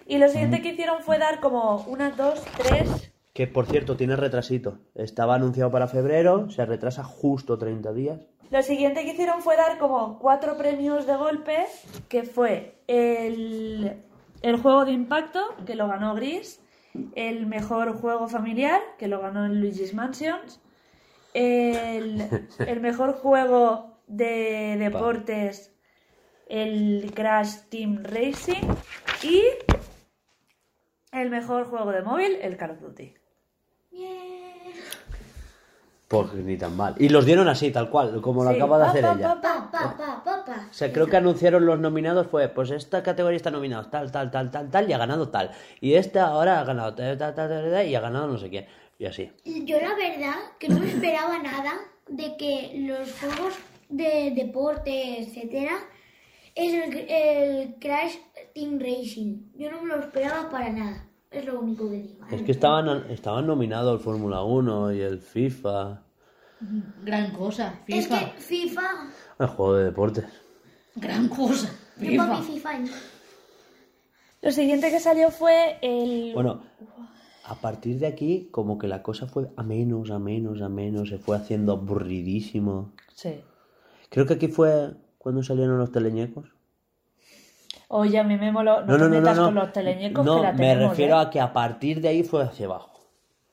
Y 0.07 0.19
lo 0.19 0.29
siguiente 0.29 0.63
que 0.63 0.71
hicieron 0.71 1.03
fue 1.03 1.19
dar 1.19 1.41
como 1.41 1.85
una, 1.89 2.11
dos, 2.13 2.43
tres. 2.57 3.13
Que 3.35 3.49
por 3.49 3.67
cierto, 3.67 3.97
tiene 3.97 4.15
retrasito. 4.15 4.79
Estaba 4.95 5.35
anunciado 5.35 5.71
para 5.71 5.89
febrero, 5.89 6.49
se 6.51 6.65
retrasa 6.65 7.03
justo 7.03 7.59
30 7.59 7.93
días. 7.93 8.21
Lo 8.51 8.63
siguiente 8.63 9.05
que 9.05 9.11
hicieron 9.11 9.43
fue 9.43 9.57
dar 9.57 9.79
como 9.79 10.19
cuatro 10.19 10.57
premios 10.57 11.07
de 11.07 11.17
golpe, 11.17 11.67
que 12.09 12.23
fue 12.23 12.81
el, 12.87 14.01
el 14.43 14.57
juego 14.57 14.85
de 14.85 14.93
impacto, 14.93 15.41
que 15.67 15.75
lo 15.75 15.89
ganó 15.89 16.15
Gris, 16.15 16.61
el 17.15 17.47
mejor 17.47 18.01
juego 18.01 18.29
familiar, 18.29 18.81
que 18.97 19.09
lo 19.09 19.21
ganó 19.21 19.45
en 19.45 19.61
Luigi's 19.61 19.93
Mansions, 19.93 20.61
el, 21.35 22.29
el 22.67 22.81
mejor 22.81 23.15
juego 23.15 23.99
de 24.07 24.77
deportes, 24.79 25.75
el 26.49 27.13
Crash 27.15 27.57
Team 27.69 28.03
Racing, 28.05 28.67
y 29.23 29.43
el 31.13 31.31
mejor 31.31 31.67
juego 31.67 31.93
de 31.93 32.03
móvil, 32.03 32.37
el 32.43 32.57
Call 32.57 32.71
of 32.73 32.81
Duty. 32.81 33.15
Bien. 33.91 34.19
Pues 36.09 36.33
ni 36.33 36.57
tan 36.57 36.75
mal. 36.75 36.95
Y 36.99 37.11
los 37.11 37.27
dieron 37.27 37.49
así, 37.49 37.71
tal 37.71 37.91
cual, 37.91 38.23
como 38.23 38.43
lo 38.43 38.51
Sí, 38.51 38.57
acaba 38.57 38.79
de 38.79 38.85
pa, 38.85 38.91
hacer 38.91 39.03
pa, 39.03 39.13
ella. 39.13 39.29
pa, 39.29 39.41
Pa, 39.43 39.71
pa, 39.71 39.97
pa, 39.99 40.25
pa, 40.25 40.45
pa. 40.47 40.67
O 40.71 40.73
sea, 40.73 40.91
creo 40.91 41.07
que 41.07 41.19
anunciaron 41.19 41.67
los 41.67 41.79
nominados 41.79 42.29
fue, 42.29 42.49
pues 42.49 42.71
esta 42.71 43.03
categoría 43.03 43.37
está 43.37 43.51
nominada 43.51 43.91
tal, 43.91 44.11
tal, 44.11 44.31
tal, 44.31 44.51
tal, 44.51 44.71
tal, 44.71 44.89
y 44.89 44.93
ha 44.95 44.99
ganado 44.99 45.29
tal. 45.29 45.51
Y 45.83 45.95
esta 45.95 46.29
ahora 46.29 46.61
ha 46.61 46.65
ganado 46.65 46.95
tal, 46.95 47.19
tal, 47.19 47.35
tal, 47.35 47.49
tal, 47.51 47.71
tal, 47.71 47.87
y 47.87 47.95
ha 47.95 48.01
ganado 48.01 48.27
no 48.27 48.39
sé 48.39 48.49
quién. 48.49 48.67
Y 48.99 49.07
así. 49.07 49.31
Yo 49.45 49.81
la 49.81 49.95
verdad 49.95 50.37
que 50.59 50.69
no 50.69 50.81
me 50.81 50.89
esperaba 50.89 51.39
nada 51.39 51.73
de 52.09 52.37
que 52.37 52.73
los 52.87 53.13
juegos 53.21 53.55
de 53.89 54.33
deporte, 54.35 55.21
etcétera, 55.21 55.79
es 56.55 56.75
el, 56.75 57.07
el 57.09 57.75
Crash 57.79 58.17
Team 58.55 58.81
Racing. 58.81 59.53
Yo 59.55 59.71
no 59.71 59.83
me 59.83 59.89
lo 59.89 60.01
esperaba 60.01 60.51
para 60.51 60.71
nada. 60.71 61.09
Es 61.31 61.45
lo 61.45 61.61
único 61.61 61.89
que 61.91 61.97
digo. 61.97 62.27
Es 62.31 62.43
que 62.43 62.53
estaban, 62.53 63.11
estaban 63.11 63.47
nominados 63.47 63.99
el 63.99 64.05
Fórmula 64.05 64.43
1 64.43 64.95
y 64.95 65.01
el 65.01 65.19
FIFA. 65.21 66.03
Gran 67.05 67.33
cosa. 67.33 67.81
Es 67.87 68.07
FIFA. 68.07 68.19
que 68.35 68.41
FIFA. 68.41 69.11
El 69.39 69.47
juego 69.47 69.75
de 69.77 69.85
deportes. 69.85 70.25
Gran 70.97 71.29
cosa. 71.29 71.71
Yo 71.99 72.07
FIFA. 72.11 72.27
para 72.27 72.41
mi 72.41 72.47
FIFA. 72.47 72.79
¿no? 72.79 72.93
Lo 74.41 74.51
siguiente 74.53 74.91
que 74.91 75.01
salió 75.01 75.31
fue 75.31 75.79
el... 75.83 76.33
Bueno, 76.33 76.63
a 77.49 77.55
partir 77.55 77.99
de 77.99 78.07
aquí, 78.07 78.49
como 78.51 78.77
que 78.79 78.89
la 78.89 79.03
cosa 79.03 79.27
fue 79.27 79.49
a 79.57 79.63
menos, 79.63 80.11
a 80.11 80.19
menos, 80.19 80.61
a 80.61 80.69
menos, 80.69 81.09
se 81.09 81.19
fue 81.19 81.35
haciendo 81.37 81.73
aburridísimo. 81.73 82.93
Sí. 83.15 83.41
Creo 84.11 84.27
que 84.27 84.35
aquí 84.35 84.49
fue 84.49 84.93
cuando 85.17 85.43
salieron 85.43 85.79
los 85.79 85.91
teleñecos. 85.91 86.53
Oye, 87.89 88.19
a 88.19 88.25
mí 88.25 88.37
me 88.37 88.53
moló... 88.53 88.85
No, 88.85 88.99
te 88.99 89.09
metas 89.09 89.39
con 89.39 89.55
los 89.55 89.73
teleñecos 89.73 90.27
No, 90.27 90.37
que 90.37 90.43
la 90.43 90.53
me 90.53 90.75
refiero 90.75 91.17
¿eh? 91.17 91.23
a 91.23 91.31
que 91.31 91.41
a 91.41 91.55
partir 91.55 92.03
de 92.03 92.09
ahí 92.09 92.23
fue 92.23 92.43
hacia 92.43 92.67
abajo. 92.67 93.01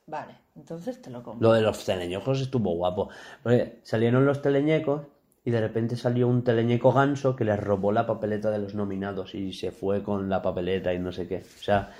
Vale, 0.06 0.34
entonces 0.54 1.00
te 1.00 1.08
lo 1.08 1.22
compro. 1.22 1.48
Lo 1.48 1.54
de 1.54 1.62
los 1.62 1.82
teleñecos 1.82 2.42
estuvo 2.42 2.72
guapo. 2.72 3.08
Porque 3.42 3.80
salieron 3.82 4.26
los 4.26 4.42
teleñecos 4.42 5.06
y 5.42 5.50
de 5.50 5.60
repente 5.62 5.96
salió 5.96 6.28
un 6.28 6.44
teleñeco 6.44 6.92
ganso 6.92 7.34
que 7.34 7.46
les 7.46 7.58
robó 7.58 7.92
la 7.92 8.06
papeleta 8.06 8.50
de 8.50 8.58
los 8.58 8.74
nominados 8.74 9.34
y 9.34 9.54
se 9.54 9.70
fue 9.70 10.02
con 10.02 10.28
la 10.28 10.42
papeleta 10.42 10.92
y 10.92 10.98
no 10.98 11.12
sé 11.12 11.26
qué. 11.26 11.38
O 11.38 11.62
sea, 11.62 11.92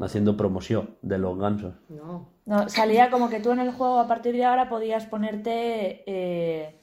haciendo 0.00 0.36
promoción 0.36 0.96
de 1.02 1.18
los 1.18 1.38
gansos. 1.38 1.74
No. 1.88 2.28
No, 2.46 2.68
salía 2.68 3.10
como 3.10 3.28
que 3.28 3.40
tú 3.40 3.50
en 3.52 3.60
el 3.60 3.72
juego 3.72 3.98
a 3.98 4.06
partir 4.08 4.34
de 4.34 4.44
ahora 4.44 4.68
podías 4.68 5.06
ponerte... 5.06 6.02
eh, 6.06 6.80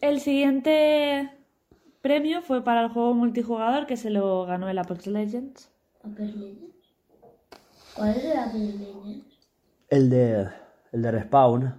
El 0.00 0.20
siguiente 0.20 1.30
premio 2.00 2.42
fue 2.42 2.64
para 2.64 2.82
el 2.82 2.88
juego 2.88 3.14
multijugador 3.14 3.86
que 3.86 3.96
se 3.96 4.10
lo 4.10 4.44
ganó 4.46 4.68
el 4.68 4.78
Apex 4.78 5.06
Legends. 5.06 5.70
¿Apex 6.02 6.34
Legends? 6.34 6.76
¿Cuál 7.94 8.10
es 8.10 8.24
el 8.24 8.38
Apex 8.38 8.54
Legends? 8.54 9.38
El 9.90 10.10
de, 10.10 10.48
el 10.92 11.02
de 11.02 11.10
Respawn 11.10 11.74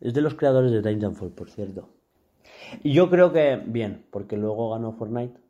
es 0.00 0.12
de 0.14 0.20
los 0.20 0.34
creadores 0.34 0.70
de 0.70 0.82
Titanfall, 0.82 1.30
por 1.30 1.50
cierto. 1.50 1.88
Y 2.82 2.92
yo 2.92 3.08
creo 3.08 3.32
que 3.32 3.56
bien, 3.64 4.04
porque 4.10 4.36
luego 4.36 4.70
ganó 4.70 4.92
Fortnite. 4.92 5.40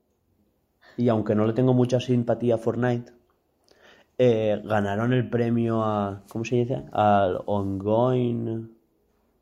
Y 0.96 1.08
aunque 1.08 1.34
no 1.34 1.46
le 1.46 1.52
tengo 1.52 1.74
mucha 1.74 2.00
simpatía 2.00 2.54
a 2.54 2.58
Fortnite, 2.58 3.12
eh, 4.18 4.60
ganaron 4.64 5.12
el 5.12 5.28
premio 5.30 5.82
a. 5.82 6.22
¿Cómo 6.30 6.44
se 6.44 6.56
dice? 6.56 6.84
Al 6.92 7.40
ongoing. 7.46 8.76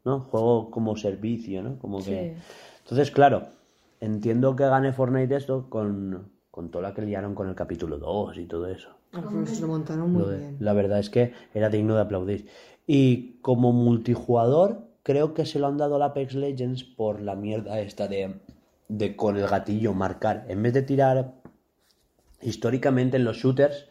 ¿No? 0.05 0.21
Juego 0.21 0.71
como 0.71 0.97
servicio, 0.97 1.63
¿no? 1.63 1.79
Como 1.79 1.99
que. 1.99 2.37
Sí. 2.39 2.43
Entonces, 2.85 3.11
claro, 3.11 3.49
entiendo 4.01 4.55
que 4.55 4.65
gane 4.67 4.93
Fortnite 4.93 5.35
esto 5.35 5.69
con, 5.69 6.31
con 6.51 6.71
toda 6.71 6.89
la 6.91 6.95
que 6.95 7.03
liaron 7.03 7.35
con 7.35 7.49
el 7.49 7.55
capítulo 7.57 7.99
2 7.99 8.39
y 8.39 8.47
todo 8.47 8.69
eso. 8.69 8.91
Ah, 9.13 9.23
pero 9.29 9.47
se 9.47 9.61
lo 9.63 9.69
montaron 9.69 10.13
muy 10.13 10.23
Lo 10.23 10.29
de- 10.29 10.39
bien. 10.39 10.57
La 10.61 10.73
verdad 10.75 10.99
es 11.01 11.11
que 11.11 11.33
era 11.55 11.69
digno 11.71 11.95
de 11.97 12.03
aplaudir. 12.03 12.47
Y 12.87 13.39
como 13.41 13.73
multijugador, 13.73 14.83
creo 15.03 15.35
que 15.35 15.45
se 15.47 15.59
lo 15.59 15.67
han 15.67 15.79
dado 15.79 15.97
al 15.97 16.03
Apex 16.03 16.35
Legends 16.35 16.85
por 16.85 17.21
la 17.21 17.35
mierda 17.35 17.81
esta 17.81 18.07
de, 18.07 18.35
de 18.89 19.17
con 19.17 19.37
el 19.37 19.49
gatillo 19.49 19.93
marcar. 19.95 20.45
En 20.49 20.63
vez 20.63 20.73
de 20.75 20.83
tirar 20.83 21.33
históricamente 22.43 23.17
en 23.17 23.25
los 23.25 23.39
shooters, 23.39 23.89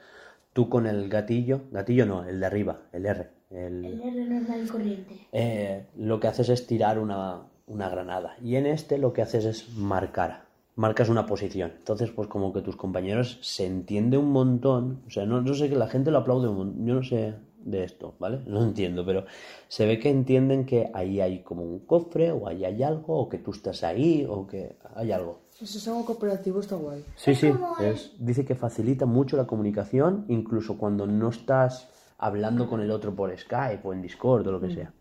tú 0.55 0.69
con 0.69 0.87
el 0.87 1.09
gatillo, 1.09 1.63
gatillo 1.69 2.05
no, 2.05 2.23
el 2.23 2.39
de 2.39 2.45
arriba, 2.45 2.79
el 2.93 3.05
R, 3.05 3.27
el, 3.49 3.83
El 3.83 4.01
R 4.01 4.25
normal 4.25 4.61
y 4.63 4.67
corriente. 4.69 5.27
eh, 5.33 5.85
lo 5.97 6.17
que 6.21 6.29
haces 6.29 6.47
es 6.47 6.65
tirar 6.65 6.97
una, 6.97 7.41
una 7.67 7.89
granada. 7.89 8.37
Y 8.41 8.55
en 8.55 8.65
este 8.65 8.97
lo 8.97 9.11
que 9.11 9.21
haces 9.21 9.43
es 9.43 9.75
marcar. 9.75 10.45
Marcas 10.77 11.09
una 11.09 11.25
posición. 11.25 11.73
Entonces, 11.77 12.09
pues 12.11 12.29
como 12.29 12.53
que 12.53 12.61
tus 12.61 12.77
compañeros 12.77 13.37
se 13.41 13.65
entiende 13.65 14.17
un 14.17 14.31
montón. 14.31 15.01
O 15.05 15.09
sea, 15.09 15.25
no, 15.25 15.41
no 15.41 15.53
sé 15.53 15.67
que 15.67 15.75
la 15.75 15.89
gente 15.89 16.09
lo 16.09 16.19
aplaude 16.19 16.47
un 16.47 16.55
montón. 16.55 16.85
Yo 16.85 16.93
no 16.93 17.03
sé 17.03 17.33
de 17.59 17.83
esto, 17.83 18.15
¿vale? 18.19 18.39
No 18.45 18.63
entiendo, 18.63 19.05
pero 19.05 19.25
se 19.67 19.85
ve 19.85 19.99
que 19.99 20.09
entienden 20.09 20.65
que 20.65 20.89
ahí 20.93 21.19
hay 21.19 21.43
como 21.43 21.63
un 21.63 21.79
cofre, 21.79 22.31
o 22.31 22.47
ahí 22.47 22.63
hay 22.63 22.81
algo, 22.81 23.19
o 23.19 23.27
que 23.27 23.39
tú 23.39 23.51
estás 23.51 23.83
ahí, 23.83 24.25
o 24.29 24.47
que 24.47 24.77
hay 24.95 25.11
algo. 25.11 25.41
Si 25.57 25.63
es 25.77 25.87
algo 25.87 26.05
cooperativo 26.05 26.59
está 26.59 26.75
guay. 26.75 27.05
Sí, 27.15 27.33
sí, 27.33 27.53
es- 27.79 28.11
dice 28.19 28.43
que 28.45 28.55
facilita 28.55 29.05
mucho 29.05 29.37
la 29.37 29.47
comunicación, 29.47 30.25
incluso 30.27 30.77
cuando 30.77 31.07
no 31.07 31.29
estás 31.29 31.87
hablando 32.17 32.67
con 32.69 32.81
el 32.81 32.91
otro 32.91 33.15
por 33.15 33.35
Skype 33.37 33.79
o 33.87 33.93
en 33.93 34.01
Discord 34.01 34.45
o 34.47 34.51
lo 34.51 34.59
que 34.59 34.71
sea. 34.73 34.91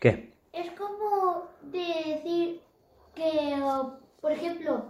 ¿Qué? 0.00 0.34
Es 0.52 0.72
como 0.72 1.44
de 1.70 2.14
decir 2.14 2.60
que, 3.14 3.56
por 4.20 4.32
ejemplo, 4.32 4.86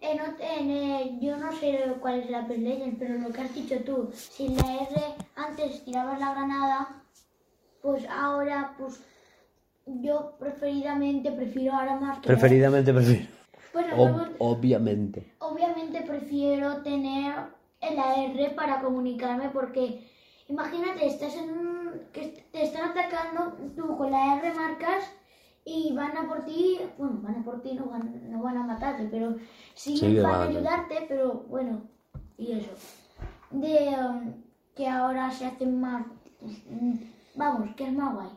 en, 0.00 0.18
en, 0.40 0.70
eh, 0.70 1.18
yo 1.20 1.36
no 1.36 1.52
sé 1.52 1.78
cuál 2.00 2.20
es 2.20 2.30
la 2.30 2.40
Apex 2.44 2.60
Legends, 2.60 2.96
pero 2.98 3.18
lo 3.18 3.30
que 3.30 3.40
has 3.42 3.54
dicho 3.54 3.76
tú, 3.84 4.08
si 4.14 4.46
en 4.46 4.56
la 4.56 4.74
R 4.74 5.02
antes 5.36 5.84
tirabas 5.84 6.18
la 6.18 6.32
granada, 6.32 7.02
pues 7.82 8.06
ahora, 8.08 8.74
pues 8.78 9.00
yo 9.86 10.32
preferidamente 10.38 11.30
prefiero 11.32 11.74
ahora 11.74 11.98
más 12.00 12.20
que... 12.20 12.26
Preferidamente 12.28 12.92
prefiero. 12.94 13.37
Bueno, 13.72 13.96
Ob- 13.96 14.16
luego- 14.16 14.34
obviamente. 14.38 15.32
obviamente 15.38 16.02
prefiero 16.02 16.78
tener 16.82 17.34
la 17.80 18.14
R 18.24 18.50
para 18.50 18.80
comunicarme 18.80 19.48
porque 19.50 20.08
imagínate, 20.48 21.06
estás 21.06 21.34
en 21.36 21.50
un, 21.50 21.90
que 22.12 22.44
te 22.52 22.62
están 22.64 22.90
atacando, 22.90 23.56
tú 23.76 23.96
con 23.96 24.10
la 24.10 24.36
R 24.38 24.54
marcas 24.54 25.04
y 25.64 25.92
van 25.94 26.16
a 26.16 26.26
por 26.26 26.44
ti, 26.46 26.80
bueno, 26.96 27.20
van 27.22 27.36
a 27.40 27.44
por 27.44 27.60
ti, 27.60 27.74
no 27.74 27.86
van, 27.86 28.30
no 28.32 28.42
van 28.42 28.56
a 28.56 28.62
matarte, 28.64 29.06
pero 29.10 29.36
sí, 29.74 29.96
Sí 29.96 30.14
que 30.14 30.22
van 30.22 30.34
a 30.34 30.38
van 30.38 30.46
a- 30.46 30.50
ayudarte, 30.50 31.04
pero 31.08 31.34
bueno, 31.48 31.82
y 32.38 32.52
eso. 32.52 32.70
De 33.50 33.94
um, 34.00 34.32
que 34.74 34.88
ahora 34.88 35.30
se 35.30 35.44
hacen 35.46 35.80
más, 35.80 36.06
mm, 36.70 36.94
vamos, 37.34 37.74
que 37.76 37.84
es 37.86 37.92
más 37.92 38.14
guay. 38.14 38.28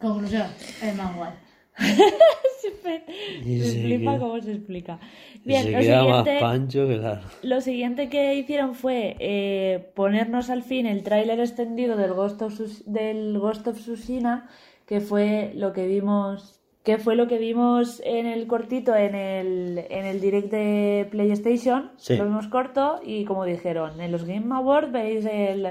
Conclusión, 0.00 0.46
es 0.82 0.96
más 0.96 1.16
guay. 1.16 1.32
Me 3.44 3.60
se 3.60 3.82
flipa 3.82 4.12
queda- 4.12 4.18
cómo 4.20 4.40
se 4.40 4.52
explica. 4.52 4.98
Bien, 5.44 5.62
se 5.64 5.70
lo 5.70 5.76
más 5.76 5.84
siguiente, 6.24 6.36
pancho 6.40 6.88
que 6.88 6.96
la... 6.96 7.22
lo 7.42 7.60
siguiente 7.60 8.08
que 8.08 8.34
hicieron 8.34 8.74
fue 8.74 9.16
eh, 9.18 9.90
ponernos 9.94 10.50
al 10.50 10.62
fin 10.62 10.86
el 10.86 11.02
tráiler 11.02 11.38
extendido 11.40 11.96
del 11.96 12.12
Ghost 12.14 12.42
of 12.42 12.58
del 12.86 13.38
Ghost 13.38 13.66
of 13.68 13.76
Tsushima, 13.78 14.48
que 14.86 15.00
fue 15.00 15.52
lo 15.54 15.72
que 15.72 15.86
vimos 15.86 16.60
que 16.82 16.98
fue 16.98 17.16
lo 17.16 17.26
que 17.26 17.38
vimos 17.38 18.00
en 18.04 18.26
el 18.26 18.46
cortito 18.46 18.94
en 18.94 19.16
el, 19.16 19.84
en 19.90 20.04
el 20.06 20.20
direct 20.20 20.52
de 20.52 21.08
PlayStation, 21.10 21.90
Sí. 21.96 22.16
lo 22.16 22.24
vimos 22.26 22.46
corto 22.46 23.00
y 23.04 23.24
como 23.24 23.44
dijeron, 23.44 24.00
en 24.00 24.12
los 24.12 24.24
Game 24.24 24.54
Awards 24.54 24.92
veis 24.92 25.24
el, 25.26 25.66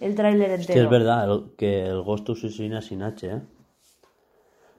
el 0.00 0.14
tráiler 0.14 0.52
entero. 0.52 0.60
Es 0.60 0.66
que 0.68 0.80
es 0.80 0.88
verdad 0.88 1.30
el- 1.30 1.42
que 1.58 1.82
el 1.84 2.00
Ghost 2.00 2.30
of 2.30 2.38
Tsushima 2.38 2.80
sin 2.80 3.02
H, 3.02 3.26
¿eh? 3.26 3.40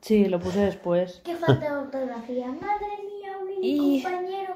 Sí, 0.07 0.25
lo 0.29 0.39
puse 0.39 0.61
después. 0.61 1.21
Qué 1.25 1.35
falta 1.35 1.69
de 1.69 1.77
ortografía, 1.81 2.47
madre 2.47 2.87
mía, 3.05 3.31
un 3.41 3.63
Y- 3.63 4.01
compañero. 4.03 4.55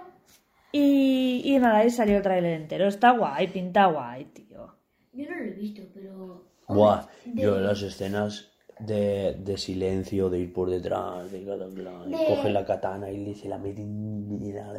Y, 0.72 1.42
y 1.44 1.60
nada, 1.60 1.80
ahí 1.80 1.90
salió 1.90 2.16
el 2.18 2.24
tráiler 2.24 2.54
entero. 2.62 2.88
Está 2.88 3.12
guay, 3.12 3.48
pinta 3.48 3.88
guay, 3.88 4.24
tío. 4.26 4.74
Yo 5.12 5.30
no 5.30 5.36
lo 5.36 5.44
he 5.44 5.50
visto, 5.52 5.82
pero... 5.94 6.46
Buah, 6.70 7.06
de- 7.26 7.42
yo 7.42 7.60
las 7.60 7.82
escenas 7.82 8.54
de, 8.80 9.36
de 9.38 9.58
silencio, 9.58 10.30
de 10.30 10.40
ir 10.40 10.54
por 10.54 10.70
detrás, 10.70 11.30
de 11.34 11.44
cada 11.44 11.68
plan, 11.68 12.08
y 12.08 12.12
De- 12.16 12.26
coge 12.28 12.50
la 12.50 12.64
katana 12.66 13.12
y 13.12 13.22
dice 13.22 13.50
la 13.50 13.58
medida. 13.58 14.72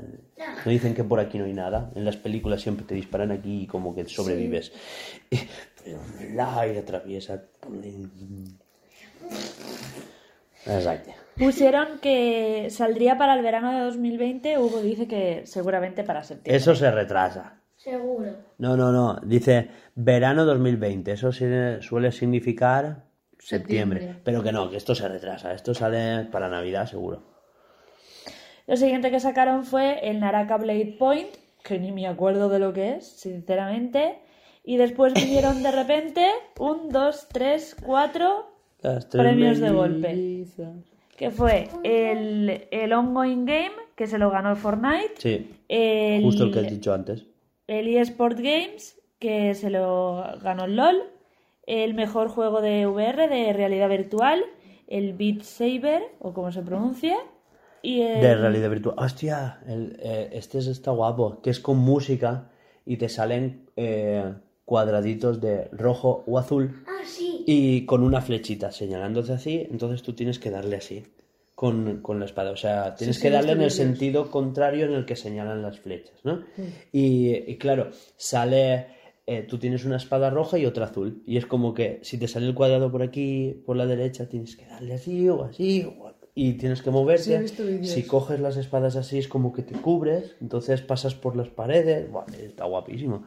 No 0.65 0.71
dicen 0.71 0.95
que 0.95 1.05
por 1.05 1.21
aquí 1.21 1.37
no 1.37 1.45
hay 1.45 1.53
nada. 1.53 1.93
En 1.95 2.07
las 2.07 2.17
películas 2.17 2.63
siempre 2.63 2.87
te 2.87 2.95
disparan 2.95 3.31
aquí 3.31 3.65
y 3.65 3.67
como 3.67 3.95
que 3.95 4.09
sobrevives. 4.09 4.73
Pero 5.85 5.99
el 6.19 6.41
aire 6.41 6.79
atraviesa. 6.79 7.43
Exacto. 10.67 11.11
Pusieron 11.37 11.99
que 12.01 12.69
saldría 12.71 13.17
para 13.17 13.35
el 13.35 13.43
verano 13.43 13.73
de 13.73 13.81
2020. 13.85 14.59
Hugo 14.59 14.81
dice 14.81 15.09
que 15.09 15.43
seguramente 15.47 16.05
para 16.05 16.23
septiembre. 16.23 16.57
Eso 16.57 16.75
se 16.75 16.91
retrasa. 16.91 17.59
Seguro. 17.77 18.37
No, 18.59 18.77
no, 18.77 18.93
no. 18.93 19.19
Dice 19.25 19.69
verano 19.95 20.45
2020. 20.45 21.13
Eso 21.13 21.33
suele 21.33 22.13
significar 22.13 23.05
septiembre. 23.39 24.01
Septiembre. 24.01 24.23
Pero 24.25 24.43
que 24.43 24.53
no, 24.53 24.71
que 24.71 24.77
esto 24.77 24.95
se 24.95 25.09
retrasa. 25.09 25.53
Esto 25.53 25.75
sale 25.75 26.27
para 26.31 26.49
Navidad 26.49 26.87
seguro. 26.87 27.23
Lo 28.67 28.77
siguiente 28.77 29.11
que 29.11 29.19
sacaron 29.19 29.65
fue 29.65 30.09
el 30.09 30.21
Naraka 30.21 30.59
Blade 30.59 30.97
Point, 30.99 31.31
que 31.65 31.81
ni 31.81 31.91
me 31.91 32.07
acuerdo 32.07 32.49
de 32.49 32.61
lo 32.61 32.73
que 32.73 32.97
es, 32.97 33.07
sinceramente. 33.07 34.21
Y 34.63 34.77
después 34.77 35.15
vinieron 35.15 35.63
de 35.65 35.73
repente 35.73 36.29
un, 36.61 36.89
dos, 36.89 37.27
tres, 37.33 37.75
cuatro, 37.85 38.52
Premios 39.11 39.59
de 39.61 39.71
golpe. 39.71 40.45
que 41.17 41.31
fue 41.31 41.69
el, 41.85 42.67
el 42.71 42.93
Ongoing 42.93 43.45
Game, 43.45 43.73
que 43.95 44.07
se 44.07 44.19
lo 44.19 44.31
ganó 44.31 44.51
el 44.51 44.57
Fortnite. 44.57 45.15
Sí, 45.19 45.51
El, 45.69 46.23
justo 46.23 46.45
el 46.45 46.53
que 46.53 46.59
has 46.61 46.71
dicho 46.71 46.93
antes. 46.93 47.27
el 47.69 47.89
eSport 47.97 48.37
Games, 48.39 48.99
que 49.19 49.55
se 49.55 49.71
lo 49.71 50.25
ganó 50.43 50.65
el 50.65 50.77
LOL, 50.77 50.97
el 51.67 51.95
mejor 51.95 52.29
juego 52.29 52.61
de 52.61 52.87
VR, 52.89 53.29
de 53.29 53.53
realidad 53.53 53.89
virtual, 53.89 54.43
el 54.89 55.13
Beat 55.13 55.43
Saber, 55.43 56.03
o 56.19 56.33
como 56.33 56.51
se 56.53 56.63
pronuncie, 56.63 57.15
Y 57.85 58.01
el- 58.03 58.21
De 58.21 58.37
realidad 58.37 58.71
virtual. 58.71 58.95
Hostia, 58.97 59.59
el, 59.67 59.97
eh, 60.01 60.31
este 60.35 60.59
es- 60.59 60.69
está 60.69 60.93
guapo, 60.93 61.41
que 61.43 61.51
es 61.51 61.59
con 61.59 61.79
música 61.79 62.49
y 62.87 62.97
te 62.97 63.09
salen 63.09 63.69
eh, 63.77 64.33
cuadraditos 64.73 65.39
de 65.39 65.69
rojo 65.73 66.25
o 66.27 66.39
azul 66.39 66.83
Ah, 66.87 67.03
sí. 67.05 67.45
y 67.47 67.85
con 67.85 68.03
una 68.03 68.23
flechita 68.23 68.73
señalándote 68.73 69.33
así, 69.35 69.67
entonces 69.71 70.03
tú 70.03 70.15
tienes 70.15 70.39
que 70.39 70.51
darle 70.51 70.77
así 70.77 71.03
con, 71.55 72.01
con 72.01 72.19
la 72.19 72.25
espada. 72.25 72.53
O 72.53 72.57
sea, 72.57 72.95
tienes 72.95 73.17
sí, 73.17 73.23
que 73.23 73.29
darle 73.31 73.53
en 73.53 73.61
el 73.61 73.71
sentido 73.71 74.31
contrario 74.31 74.87
en 74.87 74.95
el 74.95 75.05
que 75.05 75.15
señalan 75.15 75.61
las 75.61 75.79
flechas, 75.79 76.19
¿no? 76.25 76.41
Y, 76.91 77.35
y 77.51 77.59
claro, 77.59 77.91
sale, 78.17 78.87
eh, 79.27 79.43
tú 79.47 79.59
tienes 79.59 79.85
una 79.85 79.97
espada 79.99 80.31
roja 80.31 80.57
y 80.57 80.65
otra 80.65 80.87
azul. 80.87 81.23
Y 81.27 81.37
es 81.37 81.45
como 81.45 81.75
que 81.75 81.99
si 82.03 82.17
te 82.17 82.27
sale 82.27 82.47
el 82.47 82.55
cuadrado 82.55 82.91
por 82.91 83.03
aquí, 83.03 83.63
por 83.67 83.77
la 83.77 83.85
derecha, 83.87 84.27
tienes 84.27 84.57
que 84.57 84.65
darle 84.65 84.95
así 84.95 85.29
o 85.29 85.45
así, 85.45 85.85
o- 86.01 86.13
y 86.35 86.55
tienes 86.55 86.81
que 86.81 86.91
moverte. 86.91 87.25
si 87.85 88.05
coges 88.05 88.41
las 88.41 88.57
espadas 88.57 88.97
así, 88.97 89.19
es 89.19 89.29
como 89.29 89.53
que 89.53 89.63
te 89.63 89.75
cubres, 89.75 90.35
entonces 90.41 90.81
pasas 90.81 91.15
por 91.15 91.37
las 91.37 91.51
paredes. 91.51 92.09
Está 92.43 92.65
guapísimo. 92.65 93.27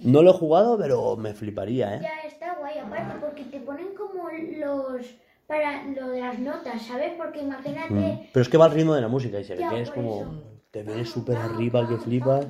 No 0.00 0.22
lo 0.22 0.30
he 0.30 0.34
jugado, 0.34 0.76
pero 0.78 1.16
me 1.16 1.32
fliparía, 1.34 1.94
¿eh? 1.96 2.00
Ya 2.02 2.28
está 2.28 2.54
guay, 2.58 2.78
aparte, 2.78 3.14
porque 3.20 3.44
te 3.44 3.60
ponen 3.60 3.88
como 3.96 4.28
los. 4.30 5.06
para 5.46 5.84
lo 5.84 6.08
de 6.08 6.20
las 6.20 6.38
notas, 6.38 6.82
¿sabes? 6.82 7.12
Porque 7.16 7.40
imagínate. 7.40 7.92
Mm. 7.94 8.26
Pero 8.32 8.42
es 8.42 8.48
que 8.48 8.58
va 8.58 8.66
al 8.66 8.72
ritmo 8.72 8.94
de 8.94 9.00
la 9.00 9.08
música 9.08 9.40
y 9.40 9.44
se 9.44 9.54
ve 9.54 9.60
Ya, 9.60 9.70
que 9.70 9.82
es 9.82 9.90
como. 9.90 10.20
eso. 10.22 10.42
Te 10.70 10.82
vienes 10.82 11.08
súper 11.08 11.36
arriba 11.38 11.88
que 11.88 11.96
flipas. 11.96 12.46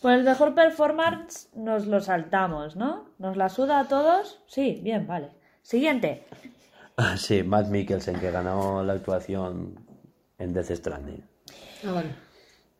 Pues 0.00 0.18
el 0.18 0.24
mejor 0.24 0.54
performance 0.54 1.50
nos 1.54 1.86
lo 1.86 2.00
saltamos, 2.00 2.74
¿no? 2.76 3.04
¿Nos 3.18 3.36
la 3.36 3.50
suda 3.50 3.80
a 3.80 3.88
todos? 3.88 4.40
Sí, 4.46 4.80
bien, 4.82 5.06
vale. 5.06 5.28
Siguiente. 5.62 6.24
Ah, 6.96 7.16
sí, 7.18 7.42
Matt 7.42 7.68
Mikkelsen 7.68 8.18
que 8.18 8.30
ganó 8.30 8.82
la 8.82 8.94
actuación 8.94 9.74
en 10.38 10.54
Death 10.54 10.70
Stranding. 10.70 11.22
Ah, 11.86 11.92
vale. 11.92 12.08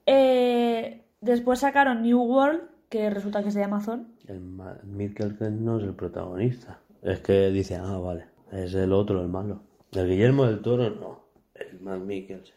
Eh, 0.06 1.04
después 1.20 1.58
sacaron 1.60 2.00
New 2.02 2.22
World, 2.22 2.62
que 2.90 3.08
resulta 3.08 3.42
que 3.42 3.48
es 3.48 3.54
de 3.54 3.64
Amazon. 3.64 4.08
El 4.26 4.40
Mikkelsen 4.82 5.64
no 5.64 5.78
es 5.78 5.84
el 5.84 5.94
protagonista. 5.94 6.80
Es 7.02 7.20
que 7.20 7.50
dice, 7.50 7.76
ah, 7.76 7.96
vale, 7.98 8.26
es 8.52 8.74
el 8.74 8.92
otro, 8.92 9.22
el 9.22 9.28
malo. 9.28 9.62
El 9.92 10.08
Guillermo 10.08 10.44
del 10.44 10.60
Toro, 10.60 10.90
no. 10.90 11.20
El 11.54 11.80
Matt 11.80 12.00
Mikkelsen. 12.00 12.54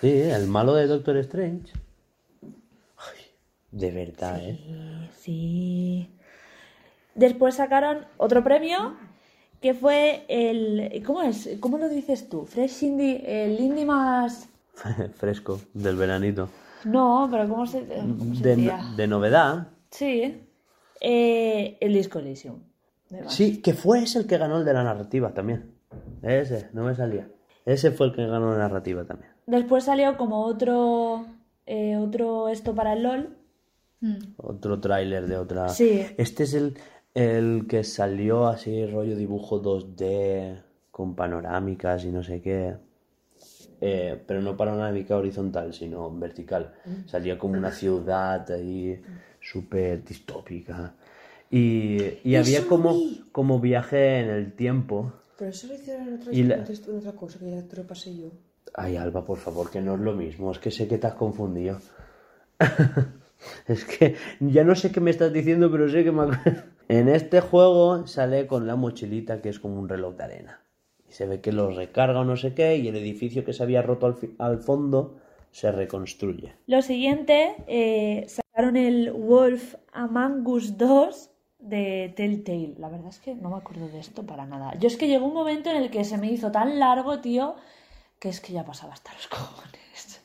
Sí, 0.00 0.08
el 0.08 0.46
malo 0.46 0.74
de 0.74 0.86
Doctor 0.86 1.16
Strange. 1.18 1.72
Ay, 2.42 3.24
de 3.72 3.90
verdad, 3.90 4.40
¿eh? 4.40 5.10
Sí. 5.16 6.10
Después 7.14 7.56
sacaron 7.56 8.06
otro 8.18 8.44
premio 8.44 8.94
que 9.60 9.74
fue 9.74 10.24
el. 10.28 11.02
¿Cómo 11.04 11.22
es? 11.22 11.50
¿Cómo 11.60 11.78
lo 11.78 11.88
dices 11.88 12.28
tú? 12.28 12.46
Fresh 12.46 12.84
Indie, 12.84 13.22
el 13.26 13.58
indie 13.58 13.84
más. 13.84 14.48
Fresco, 15.16 15.60
del 15.74 15.96
veranito. 15.96 16.48
No, 16.84 17.28
pero 17.30 17.48
¿cómo 17.48 17.66
se, 17.66 17.86
cómo 17.86 18.34
se 18.34 18.42
De, 18.42 18.56
decía? 18.56 18.80
de 18.96 19.06
novedad. 19.06 19.68
Sí. 19.90 20.42
Eh, 21.00 21.76
el 21.80 21.92
Disco 21.94 22.18
Elysium. 22.18 22.60
Sí, 23.28 23.60
que 23.62 23.72
fue 23.72 24.00
ese 24.02 24.18
el 24.18 24.26
que 24.26 24.38
ganó 24.38 24.58
el 24.58 24.64
de 24.64 24.72
la 24.74 24.82
narrativa 24.82 25.32
también. 25.32 25.72
Ese, 26.22 26.68
no 26.72 26.84
me 26.84 26.94
salía. 26.94 27.28
Ese 27.64 27.90
fue 27.92 28.06
el 28.08 28.12
que 28.14 28.26
ganó 28.26 28.50
la 28.52 28.58
narrativa 28.58 29.04
también. 29.04 29.30
Después 29.46 29.84
salió 29.84 30.16
como 30.16 30.42
otro. 30.44 31.26
eh, 31.66 31.96
otro 31.96 32.48
esto 32.48 32.74
para 32.74 32.92
el 32.94 33.02
LOL. 33.02 33.36
Mm. 34.00 34.16
Otro 34.36 34.80
tráiler 34.80 35.26
de 35.26 35.36
otra. 35.38 35.68
Sí. 35.68 36.04
Este 36.18 36.42
es 36.44 36.54
el, 36.54 36.76
el 37.14 37.66
que 37.68 37.84
salió 37.84 38.46
así, 38.46 38.86
rollo 38.86 39.16
dibujo 39.16 39.62
2D, 39.62 40.62
con 40.90 41.14
panorámicas 41.14 42.04
y 42.04 42.10
no 42.10 42.22
sé 42.22 42.40
qué. 42.42 42.76
Eh, 43.80 44.22
pero 44.26 44.40
no 44.40 44.56
panorámica 44.56 45.16
horizontal, 45.16 45.72
sino 45.74 46.10
vertical. 46.18 46.72
Salía 47.06 47.38
como 47.38 47.58
una 47.58 47.70
ciudad 47.70 48.50
ahí 48.50 49.00
súper 49.40 50.02
distópica. 50.04 50.94
Y, 51.50 51.98
y 52.24 52.36
había 52.36 52.66
como, 52.66 52.96
como 53.32 53.60
viaje 53.60 54.20
en 54.20 54.30
el 54.30 54.52
tiempo. 54.54 55.12
Pero 55.38 55.50
eso 55.50 55.66
lo 55.68 55.74
hicieron 55.74 56.08
en 56.08 56.14
otra, 56.14 56.32
Y 56.32 56.42
la- 56.42 56.54
en 56.56 56.60
otra- 56.62 56.74
en 56.74 56.96
otra 56.98 57.12
cosa, 57.12 57.38
que 57.38 57.50
ya 57.50 57.62
te 57.62 57.76
lo 57.76 57.86
pasé 57.86 58.16
yo. 58.16 58.30
Ay, 58.74 58.96
Alba, 58.96 59.24
por 59.24 59.38
favor, 59.38 59.70
que 59.70 59.80
no 59.80 59.94
es 59.94 60.00
lo 60.00 60.12
mismo. 60.14 60.50
Es 60.50 60.58
que 60.58 60.70
sé 60.70 60.88
que 60.88 60.98
te 60.98 61.06
has 61.06 61.14
confundido. 61.14 61.78
es 63.68 63.84
que 63.84 64.16
ya 64.40 64.64
no 64.64 64.74
sé 64.74 64.90
qué 64.90 65.00
me 65.00 65.10
estás 65.10 65.32
diciendo, 65.32 65.70
pero 65.70 65.88
sé 65.88 66.04
que 66.04 66.12
me 66.12 66.22
acuerdo. 66.22 66.62
En 66.88 67.08
este 67.08 67.40
juego 67.40 68.06
sale 68.06 68.46
con 68.46 68.64
la 68.68 68.76
mochilita 68.76 69.42
que 69.42 69.48
es 69.48 69.58
como 69.58 69.80
un 69.80 69.88
reloj 69.88 70.14
de 70.16 70.22
arena. 70.22 70.60
Se 71.16 71.24
ve 71.24 71.40
que 71.40 71.50
lo 71.50 71.70
recarga 71.70 72.20
o 72.20 72.24
no 72.26 72.36
sé 72.36 72.52
qué, 72.52 72.76
y 72.76 72.88
el 72.88 72.96
edificio 72.96 73.42
que 73.42 73.54
se 73.54 73.62
había 73.62 73.80
roto 73.80 74.14
al 74.36 74.58
fondo 74.58 75.16
se 75.50 75.72
reconstruye. 75.72 76.52
Lo 76.66 76.82
siguiente, 76.82 77.56
eh, 77.66 78.26
sacaron 78.28 78.76
el 78.76 79.12
Wolf 79.12 79.76
Among 79.94 80.46
Us 80.46 80.76
2 80.76 81.30
de 81.58 82.12
Telltale. 82.14 82.74
La 82.76 82.90
verdad 82.90 83.08
es 83.08 83.18
que 83.20 83.34
no 83.34 83.48
me 83.48 83.56
acuerdo 83.56 83.88
de 83.88 83.98
esto 83.98 84.26
para 84.26 84.44
nada. 84.44 84.74
Yo 84.78 84.88
es 84.88 84.98
que 84.98 85.08
llegó 85.08 85.24
un 85.24 85.32
momento 85.32 85.70
en 85.70 85.76
el 85.76 85.90
que 85.90 86.04
se 86.04 86.18
me 86.18 86.30
hizo 86.30 86.52
tan 86.52 86.78
largo, 86.78 87.20
tío, 87.20 87.54
que 88.18 88.28
es 88.28 88.42
que 88.42 88.52
ya 88.52 88.66
pasaba 88.66 88.92
hasta 88.92 89.14
los 89.14 89.26
cojones. 89.28 90.22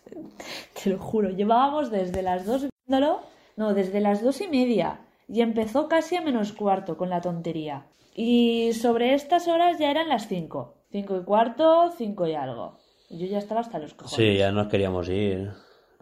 Te 0.73 0.89
lo 0.89 0.99
juro. 0.99 1.29
Llevábamos 1.29 1.89
desde 1.89 2.21
las 2.21 2.45
dos 2.45 2.67
viéndolo, 2.85 3.21
no, 3.55 3.73
desde 3.73 4.01
las 4.01 4.21
dos 4.21 4.41
y 4.41 4.49
media. 4.49 4.99
Y 5.29 5.39
empezó 5.39 5.87
casi 5.87 6.17
a 6.17 6.21
menos 6.21 6.51
cuarto 6.51 6.97
con 6.97 7.09
la 7.09 7.21
tontería. 7.21 7.85
Y 8.13 8.73
sobre 8.73 9.13
estas 9.13 9.47
horas 9.47 9.79
ya 9.79 9.89
eran 9.89 10.09
las 10.09 10.27
cinco. 10.27 10.80
Cinco 10.91 11.17
y 11.17 11.23
cuarto, 11.23 11.91
cinco 11.97 12.27
y 12.27 12.33
algo. 12.35 12.77
Y 13.09 13.17
yo 13.19 13.27
ya 13.27 13.39
estaba 13.39 13.61
hasta 13.61 13.79
los 13.79 13.93
cojones. 13.93 14.15
Sí, 14.15 14.37
ya 14.37 14.51
nos 14.51 14.67
queríamos 14.67 15.07
ir. 15.09 15.51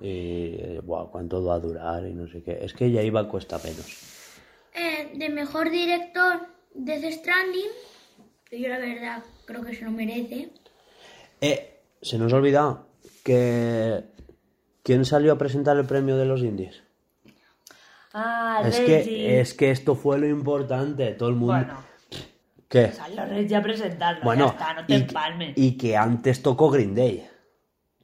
Y, 0.02 0.78
buah, 0.84 1.08
¿cuánto 1.12 1.44
va 1.44 1.56
a 1.56 1.60
durar? 1.60 2.06
Y 2.06 2.14
no 2.14 2.28
sé 2.28 2.42
qué. 2.44 2.58
Es 2.62 2.74
que 2.74 2.90
ya 2.92 3.02
iba 3.02 3.20
a 3.20 3.28
cuesta 3.28 3.60
menos. 3.64 3.86
Eh, 4.74 5.12
de 5.16 5.30
mejor 5.30 5.70
director 5.70 6.42
de 6.74 7.00
The 7.00 7.12
Stranding, 7.12 7.70
que 8.46 8.60
yo 8.62 8.70
la 8.70 8.78
verdad 8.80 9.24
creo 9.46 9.64
que 9.64 9.76
se 9.76 9.86
lo 9.86 9.92
merece. 9.92 10.50
Eh, 11.42 11.82
se 12.02 12.18
nos 12.18 12.32
ha 12.34 12.38
olvidado 12.38 12.88
que... 13.24 14.04
¿Quién 14.84 15.06
salió 15.06 15.34
a 15.34 15.38
presentar 15.38 15.78
el 15.78 15.86
premio 15.86 16.18
de 16.18 16.26
los 16.26 16.42
indies? 16.42 16.82
Ah, 18.14 18.62
Es 18.66 18.80
Reggie. 18.80 19.04
que, 19.04 19.40
es 19.42 19.54
que 19.54 19.70
esto 19.72 19.94
fue 19.94 20.18
lo 20.18 20.28
importante. 20.28 21.12
Todo 21.14 21.30
el 21.30 21.36
mundo... 21.36 21.54
Bueno, 21.54 21.78
¿Qué? 22.70 22.92
salió 22.92 23.26
Reggie 23.26 23.56
a 23.56 23.62
presentarlo, 23.64 24.24
Bueno, 24.24 24.46
ya 24.46 24.52
está, 24.52 24.74
no 24.76 24.86
te 24.86 24.94
y, 24.94 24.96
empalmes. 24.98 25.54
y 25.58 25.78
que 25.78 25.98
antes 25.98 26.42
tocó 26.42 26.70
Green 26.70 26.94
Day. 26.96 27.28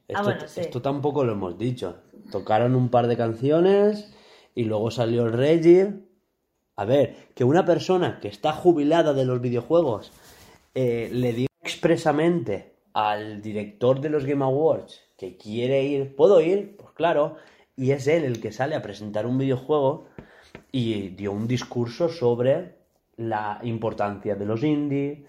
Esto, 0.08 0.20
Ah, 0.20 0.22
bueno, 0.22 0.40
sí. 0.48 0.60
esto 0.60 0.82
tampoco 0.82 1.24
lo 1.24 1.32
hemos 1.32 1.56
dicho. 1.58 2.02
Tocaron 2.30 2.74
un 2.74 2.88
par 2.88 3.06
de 3.06 3.16
canciones 3.16 4.12
y 4.54 4.64
luego 4.64 4.90
salió 4.90 5.24
el 5.26 5.32
Reggie. 5.32 5.94
A 6.76 6.84
ver, 6.84 7.16
que 7.34 7.44
una 7.44 7.64
persona 7.64 8.18
que 8.20 8.28
está 8.28 8.52
jubilada 8.52 9.14
de 9.14 9.24
los 9.24 9.40
videojuegos 9.40 10.12
eh, 10.74 11.08
le 11.12 11.32
diga 11.32 11.48
expresamente 11.62 12.74
al 12.92 13.40
director 13.42 14.00
de 14.00 14.10
los 14.10 14.24
Game 14.26 14.44
Awards 14.44 15.00
que 15.16 15.36
quiere 15.36 15.84
ir, 15.84 16.14
¿puedo 16.16 16.40
ir? 16.40 16.76
Pues 16.76 16.90
claro, 16.92 17.36
y 17.76 17.92
es 17.92 18.06
él 18.08 18.24
el 18.24 18.40
que 18.40 18.52
sale 18.52 18.74
a 18.74 18.82
presentar 18.82 19.26
un 19.26 19.38
videojuego 19.38 20.06
y 20.72 21.08
dio 21.10 21.32
un 21.32 21.46
discurso 21.48 22.08
sobre 22.08 22.75
la 23.16 23.60
importancia 23.62 24.34
de 24.34 24.46
los 24.46 24.62
indie, 24.62 25.26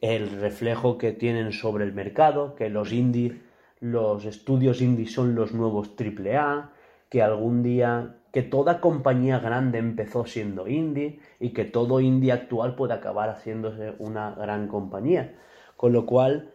el 0.00 0.40
reflejo 0.40 0.98
que 0.98 1.12
tienen 1.12 1.52
sobre 1.52 1.84
el 1.84 1.92
mercado, 1.92 2.54
que 2.54 2.68
los 2.68 2.92
indie, 2.92 3.40
los 3.80 4.24
estudios 4.24 4.80
indie 4.80 5.06
son 5.06 5.34
los 5.34 5.52
nuevos 5.52 5.92
AAA, 5.98 6.72
que 7.08 7.22
algún 7.22 7.62
día, 7.62 8.16
que 8.32 8.42
toda 8.42 8.80
compañía 8.80 9.38
grande 9.38 9.78
empezó 9.78 10.26
siendo 10.26 10.68
indie 10.68 11.20
y 11.40 11.50
que 11.50 11.64
todo 11.64 12.00
indie 12.00 12.32
actual 12.32 12.74
puede 12.74 12.94
acabar 12.94 13.30
haciéndose 13.30 13.94
una 13.98 14.34
gran 14.34 14.68
compañía. 14.68 15.34
Con 15.76 15.92
lo 15.92 16.06
cual, 16.06 16.52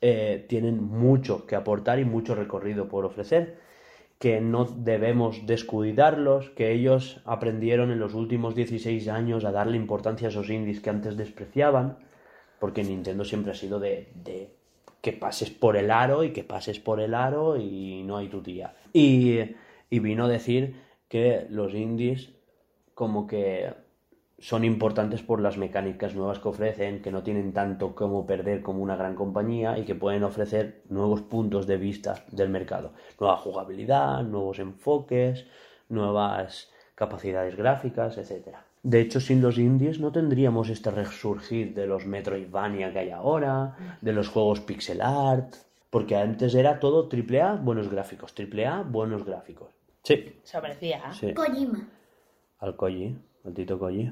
eh, 0.00 0.46
tienen 0.48 0.82
mucho 0.82 1.46
que 1.46 1.56
aportar 1.56 1.98
y 1.98 2.04
mucho 2.04 2.34
recorrido 2.34 2.88
por 2.88 3.04
ofrecer, 3.04 3.58
que 4.22 4.40
no 4.40 4.66
debemos 4.66 5.48
descuidarlos, 5.48 6.50
que 6.50 6.70
ellos 6.70 7.20
aprendieron 7.24 7.90
en 7.90 7.98
los 7.98 8.14
últimos 8.14 8.54
16 8.54 9.08
años 9.08 9.44
a 9.44 9.50
darle 9.50 9.76
importancia 9.76 10.28
a 10.28 10.30
esos 10.30 10.48
indies 10.48 10.78
que 10.78 10.90
antes 10.90 11.16
despreciaban, 11.16 11.98
porque 12.60 12.84
Nintendo 12.84 13.24
siempre 13.24 13.50
ha 13.50 13.56
sido 13.56 13.80
de, 13.80 14.12
de 14.14 14.54
que 15.00 15.12
pases 15.12 15.50
por 15.50 15.76
el 15.76 15.90
aro 15.90 16.22
y 16.22 16.32
que 16.32 16.44
pases 16.44 16.78
por 16.78 17.00
el 17.00 17.14
aro 17.14 17.56
y 17.56 18.04
no 18.04 18.16
hay 18.16 18.28
tu 18.28 18.40
tía. 18.42 18.76
Y, 18.92 19.40
y 19.90 19.98
vino 19.98 20.26
a 20.26 20.28
decir 20.28 20.76
que 21.08 21.48
los 21.50 21.74
indies 21.74 22.30
como 22.94 23.26
que 23.26 23.74
son 24.42 24.64
importantes 24.64 25.22
por 25.22 25.40
las 25.40 25.56
mecánicas 25.56 26.16
nuevas 26.16 26.40
que 26.40 26.48
ofrecen, 26.48 27.00
que 27.00 27.12
no 27.12 27.22
tienen 27.22 27.52
tanto 27.52 27.94
como 27.94 28.26
perder 28.26 28.60
como 28.60 28.82
una 28.82 28.96
gran 28.96 29.14
compañía 29.14 29.78
y 29.78 29.84
que 29.84 29.94
pueden 29.94 30.24
ofrecer 30.24 30.82
nuevos 30.88 31.22
puntos 31.22 31.68
de 31.68 31.76
vista 31.76 32.24
del 32.32 32.48
mercado. 32.48 32.90
Nueva 33.20 33.36
jugabilidad, 33.36 34.24
nuevos 34.24 34.58
enfoques, 34.58 35.46
nuevas 35.88 36.72
capacidades 36.96 37.54
gráficas, 37.54 38.18
etc. 38.18 38.56
De 38.82 39.00
hecho, 39.00 39.20
sin 39.20 39.40
los 39.40 39.58
indies 39.58 40.00
no 40.00 40.10
tendríamos 40.10 40.70
este 40.70 40.90
resurgir 40.90 41.72
de 41.72 41.86
los 41.86 42.04
Metroidvania 42.04 42.92
que 42.92 42.98
hay 42.98 43.10
ahora, 43.10 43.76
de 44.00 44.12
los 44.12 44.28
juegos 44.28 44.58
pixel 44.58 45.02
art. 45.02 45.54
Porque 45.88 46.16
antes 46.16 46.56
era 46.56 46.80
todo 46.80 47.06
triple 47.06 47.42
A, 47.42 47.54
buenos 47.54 47.88
gráficos, 47.88 48.34
triple 48.34 48.66
A, 48.66 48.82
buenos 48.82 49.24
gráficos. 49.24 49.68
Sí, 50.02 50.40
Se 50.42 50.60
parecía. 50.60 51.12
sí. 51.12 51.32
Kojima. 51.32 51.86
Al 52.58 52.74
Koji, 52.74 53.16
al 53.44 53.54
Tito 53.54 53.78
Koji. 53.78 54.10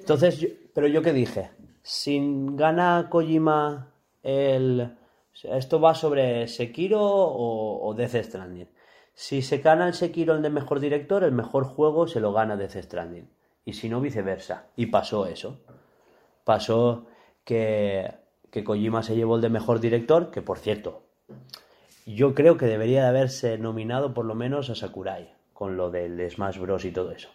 Entonces, 0.00 0.38
yo- 0.40 0.48
pero 0.74 0.86
yo 0.86 1.02
qué 1.02 1.12
dije, 1.12 1.50
sin 1.82 2.56
gana 2.56 3.08
Kojima 3.10 3.92
el... 4.22 4.96
Esto 5.42 5.80
va 5.80 5.94
sobre 5.94 6.46
Sekiro 6.48 7.00
o, 7.02 7.86
o 7.88 7.94
Death 7.94 8.16
Stranding. 8.24 8.68
Si 9.14 9.42
se 9.42 9.58
gana 9.58 9.86
el 9.86 9.94
Sekiro 9.94 10.34
el 10.34 10.42
de 10.42 10.50
mejor 10.50 10.80
director, 10.80 11.24
el 11.24 11.32
mejor 11.32 11.64
juego 11.64 12.06
se 12.06 12.20
lo 12.20 12.32
gana 12.32 12.56
Death 12.56 12.76
Stranding. 12.82 13.28
Y 13.64 13.72
si 13.74 13.88
no, 13.88 14.00
viceversa. 14.00 14.66
Y 14.76 14.86
pasó 14.86 15.26
eso. 15.26 15.60
Pasó 16.44 17.06
que, 17.44 18.10
que 18.50 18.64
Kojima 18.64 19.02
se 19.02 19.16
llevó 19.16 19.36
el 19.36 19.42
de 19.42 19.48
mejor 19.50 19.80
director, 19.80 20.30
que 20.30 20.42
por 20.42 20.58
cierto, 20.58 21.02
yo 22.06 22.34
creo 22.34 22.56
que 22.56 22.66
debería 22.66 23.02
de 23.02 23.08
haberse 23.08 23.56
nominado 23.58 24.12
por 24.14 24.24
lo 24.24 24.34
menos 24.34 24.68
a 24.70 24.74
Sakurai, 24.74 25.34
con 25.52 25.76
lo 25.76 25.90
del 25.90 26.28
Smash 26.30 26.58
Bros. 26.58 26.84
y 26.84 26.90
todo 26.90 27.12
eso. 27.12 27.28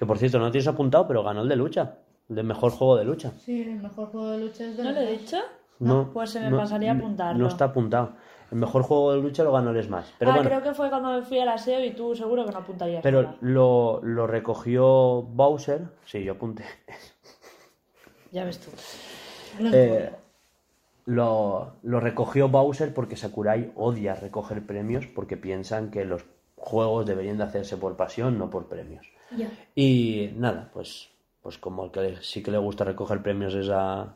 Que 0.00 0.06
por 0.06 0.16
cierto, 0.16 0.38
no 0.38 0.50
tienes 0.50 0.66
apuntado, 0.66 1.06
pero 1.06 1.22
ganó 1.22 1.42
el 1.42 1.48
de 1.50 1.56
lucha. 1.56 1.96
El 2.30 2.36
de 2.36 2.42
mejor 2.42 2.70
juego 2.72 2.96
de 2.96 3.04
lucha. 3.04 3.32
Sí, 3.44 3.60
el 3.60 3.82
mejor 3.82 4.06
juego 4.08 4.30
de 4.30 4.38
lucha 4.38 4.64
es 4.64 4.76
de 4.78 4.82
¿No 4.82 4.92
lo 4.92 5.00
he 5.00 5.12
dicho? 5.18 5.36
No, 5.78 6.10
Pues 6.14 6.30
se 6.30 6.40
me 6.40 6.48
no- 6.48 6.56
pasaría 6.56 6.92
a 6.92 6.94
apuntarlo. 6.94 7.38
No 7.38 7.48
está 7.48 7.66
apuntado. 7.66 8.12
El 8.50 8.56
mejor 8.56 8.82
juego 8.82 9.12
de 9.12 9.20
lucha 9.20 9.44
lo 9.44 9.52
ganó 9.52 9.70
el 9.72 9.82
Smash. 9.84 10.06
Pero 10.18 10.30
ah, 10.30 10.34
bueno, 10.36 10.48
creo 10.48 10.62
que 10.62 10.72
fue 10.72 10.88
cuando 10.88 11.10
me 11.12 11.20
fui 11.20 11.38
al 11.38 11.50
aseo 11.50 11.84
y 11.84 11.90
tú 11.90 12.16
seguro 12.16 12.46
que 12.46 12.50
no 12.52 12.58
apuntarías 12.60 13.02
pero 13.02 13.34
lo, 13.42 14.00
lo 14.02 14.26
recogió 14.26 15.20
Bowser. 15.22 15.82
Sí, 16.06 16.24
yo 16.24 16.32
apunté. 16.32 16.64
Ya 18.32 18.44
ves 18.44 18.58
tú. 18.60 18.70
Eh, 19.72 20.10
lo, 21.06 21.72
lo 21.82 22.00
recogió 22.00 22.48
Bowser 22.48 22.94
porque 22.94 23.16
Sakurai 23.16 23.72
odia 23.74 24.14
recoger 24.14 24.64
premios 24.64 25.06
porque 25.06 25.36
piensan 25.36 25.90
que 25.90 26.04
los 26.04 26.24
juegos 26.56 27.06
deberían 27.06 27.38
de 27.38 27.44
hacerse 27.44 27.76
por 27.76 27.96
pasión, 27.96 28.38
no 28.38 28.48
por 28.48 28.66
premios. 28.68 29.06
Ya. 29.36 29.50
Y 29.74 30.30
nada, 30.36 30.70
pues, 30.72 31.08
pues 31.42 31.58
como 31.58 31.84
el 31.84 31.90
que 31.90 32.00
le- 32.00 32.22
sí 32.22 32.42
que 32.42 32.50
le 32.50 32.58
gusta 32.58 32.84
recoger 32.84 33.22
premios 33.22 33.54
es 33.54 33.68
a, 33.70 34.14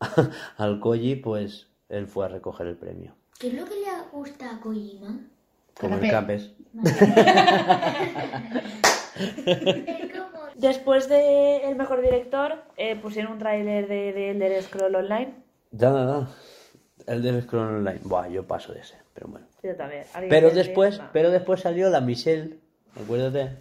al 0.56 0.80
Koji, 0.80 1.16
pues 1.16 1.66
él 1.88 2.06
fue 2.06 2.24
a 2.26 2.28
recoger 2.28 2.66
el 2.68 2.76
premio. 2.76 3.14
¿Qué 3.38 3.48
es 3.48 3.54
lo 3.54 3.64
que 3.64 3.74
le 3.74 3.86
gusta 4.12 4.54
a 4.56 4.60
Kojima? 4.60 5.18
Comer 5.78 6.00
Canapé. 6.00 6.10
capes. 6.10 6.50
Es 9.16 10.12
como... 10.12 10.40
Después 10.56 11.08
de 11.08 11.64
El 11.68 11.76
Mejor 11.76 12.02
Director, 12.02 12.62
eh, 12.76 12.96
pusieron 12.96 13.32
un 13.32 13.38
tráiler 13.38 13.88
de, 13.88 14.12
de 14.12 14.30
Elder 14.30 14.62
Scroll 14.62 14.94
Online. 14.94 15.34
Ya, 15.72 15.90
nada. 15.90 16.28
El 17.06 17.22
del 17.22 17.42
Scroll 17.42 17.76
Online. 17.76 18.00
Buah, 18.04 18.28
yo 18.28 18.44
paso 18.46 18.72
de 18.72 18.80
ese, 18.80 18.96
pero 19.14 19.28
bueno. 19.28 19.46
Yo 19.62 19.74
también. 19.74 20.04
¿Alguien 20.14 20.28
Pero 20.30 20.50
después, 20.50 21.00
pero 21.12 21.30
después 21.30 21.60
salió 21.60 21.88
la 21.88 22.00
Michelle, 22.00 22.58
acuérdate. 23.02 23.56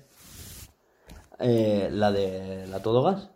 Eh, 1.39 1.89
la 1.91 2.11
de 2.11 2.67
la 2.67 2.81
Todo 2.81 3.03
Gas. 3.03 3.29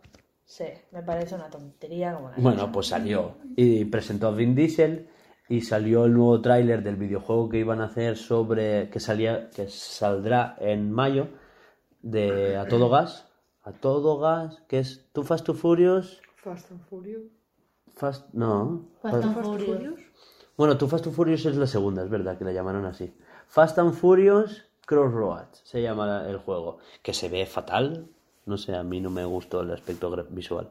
Sí, 0.44 0.64
me 0.92 1.02
parece 1.02 1.34
una 1.34 1.48
tontería 1.48 2.14
como 2.14 2.30
la 2.30 2.36
Bueno, 2.36 2.70
pues 2.70 2.88
salió 2.88 3.36
y 3.56 3.86
presentó 3.86 4.28
a 4.28 4.30
Vin 4.32 4.54
Diesel 4.54 5.08
y 5.48 5.62
salió 5.62 6.04
el 6.04 6.12
nuevo 6.12 6.40
tráiler 6.40 6.82
del 6.82 6.96
videojuego 6.96 7.48
que 7.48 7.58
iban 7.58 7.80
a 7.80 7.86
hacer 7.86 8.16
sobre 8.16 8.90
que 8.90 9.00
salía 9.00 9.48
que 9.50 9.68
saldrá 9.68 10.54
en 10.60 10.92
mayo 10.92 11.28
de 12.02 12.56
A 12.56 12.68
Todo 12.68 12.90
Gas, 12.90 13.26
A 13.62 13.72
Todo 13.72 14.18
Gas, 14.18 14.62
que 14.68 14.80
es 14.80 15.06
Too 15.12 15.22
Fast 15.22 15.46
Too 15.46 15.54
Furious, 15.54 16.20
Fast 16.36 16.70
and 16.70 16.80
Furious. 16.82 17.22
Fast 17.94 18.26
no, 18.34 18.86
Fast 19.00 19.14
and 19.14 19.34
Fast 19.34 19.36
and 19.36 19.44
Furious. 19.44 19.78
Furious. 19.78 20.00
Bueno, 20.56 20.76
Too 20.76 20.88
Fast 20.88 21.04
Too 21.04 21.10
Furious 21.12 21.46
es 21.46 21.56
la 21.56 21.66
segunda, 21.66 22.02
es 22.02 22.10
verdad 22.10 22.36
que 22.36 22.44
la 22.44 22.52
llamaron 22.52 22.84
así. 22.84 23.14
Fast 23.48 23.78
and 23.78 23.94
Furious 23.94 24.66
Crossroads 24.86 25.62
se 25.64 25.82
llama 25.82 26.26
el 26.28 26.38
juego, 26.38 26.78
que 27.02 27.12
se 27.12 27.28
ve 27.28 27.46
fatal, 27.46 28.08
no 28.46 28.56
sé, 28.58 28.74
a 28.74 28.82
mí 28.82 29.00
no 29.00 29.10
me 29.10 29.24
gustó 29.24 29.62
el 29.62 29.70
aspecto 29.70 30.10
visual. 30.30 30.70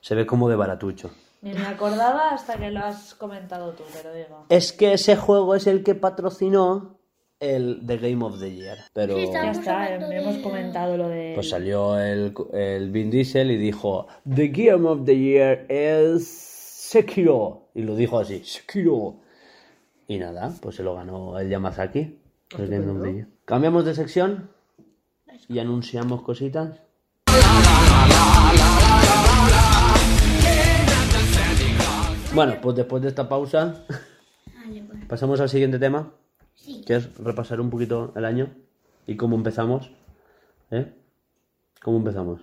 Se 0.00 0.14
ve 0.14 0.26
como 0.26 0.48
de 0.48 0.56
baratucho. 0.56 1.10
Ni 1.42 1.52
me 1.52 1.66
acordaba 1.66 2.30
hasta 2.30 2.56
que 2.56 2.70
lo 2.70 2.80
has 2.80 3.14
comentado 3.14 3.72
tú, 3.72 3.82
te 3.92 4.02
lo 4.02 4.14
digo. 4.14 4.46
Es 4.48 4.72
que 4.72 4.94
ese 4.94 5.14
juego 5.16 5.54
es 5.54 5.66
el 5.66 5.82
que 5.84 5.94
patrocinó 5.94 6.98
el 7.38 7.82
The 7.86 7.98
Game 7.98 8.24
of 8.24 8.40
the 8.40 8.50
Year. 8.54 8.78
Pero 8.92 9.16
Sí, 9.16 9.28
Ya 9.30 9.50
está, 9.50 9.84
hablando 9.84 10.10
hemos 10.10 10.38
comentado 10.38 10.96
lo 10.96 11.08
de... 11.08 11.32
pues 11.34 11.50
salió 11.50 11.98
el, 11.98 12.34
el 12.54 12.90
Vin 12.90 13.10
Diesel 13.10 13.50
y 13.50 13.56
dijo 13.58 14.06
The 14.28 14.48
Game 14.48 14.88
of 14.88 15.04
the 15.04 15.18
Year 15.18 15.66
es 15.68 16.26
Sekiro. 16.26 17.68
Y 17.74 17.82
lo 17.82 17.94
dijo 17.94 18.18
así, 18.18 18.42
Sekiro. 18.44 19.16
Y 20.06 20.18
nada, 20.18 20.52
pues 20.60 20.76
se 20.76 20.82
lo 20.82 20.94
ganó 20.94 21.38
el 21.38 21.48
Yamazaki. 21.50 22.18
El 22.58 22.68
Game 22.68 22.90
of 22.90 23.02
the 23.02 23.12
Year. 23.12 23.26
Cambiamos 23.44 23.84
de 23.84 23.94
sección 23.94 24.50
y 25.48 25.58
anunciamos 25.58 26.22
cositas. 26.22 26.80
Bueno, 32.34 32.54
pues 32.60 32.76
después 32.76 33.02
de 33.02 33.08
esta 33.08 33.28
pausa 33.28 33.84
pues. 33.86 35.06
pasamos 35.08 35.40
al 35.40 35.48
siguiente 35.48 35.78
tema. 35.78 36.10
Sí. 36.54 36.82
que 36.86 36.94
es 36.96 37.16
repasar 37.18 37.60
un 37.60 37.68
poquito 37.68 38.12
el 38.16 38.24
año 38.24 38.48
y 39.06 39.16
cómo 39.16 39.36
empezamos. 39.36 39.90
¿Eh? 40.70 40.92
¿Cómo 41.82 41.98
empezamos? 41.98 42.40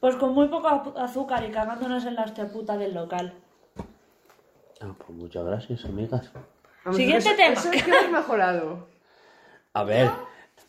Pues 0.00 0.16
con 0.16 0.32
muy 0.32 0.48
poco 0.48 0.68
azúcar 0.98 1.44
y 1.44 1.50
cagándonos 1.50 2.04
en 2.04 2.14
la 2.14 2.22
hostia 2.24 2.50
puta 2.52 2.76
del 2.76 2.94
local. 2.94 3.34
Ah, 4.80 4.92
pues 4.96 5.10
muchas 5.18 5.44
gracias, 5.44 5.84
amigas. 5.86 6.30
Siguiente 6.92 7.28
eso- 7.30 7.36
tema. 7.36 7.52
Eso 7.54 7.72
es 7.72 7.82
que 7.82 7.90
hemos 7.90 8.10
mejorado. 8.12 8.86
A 9.72 9.82
ver, 9.82 10.10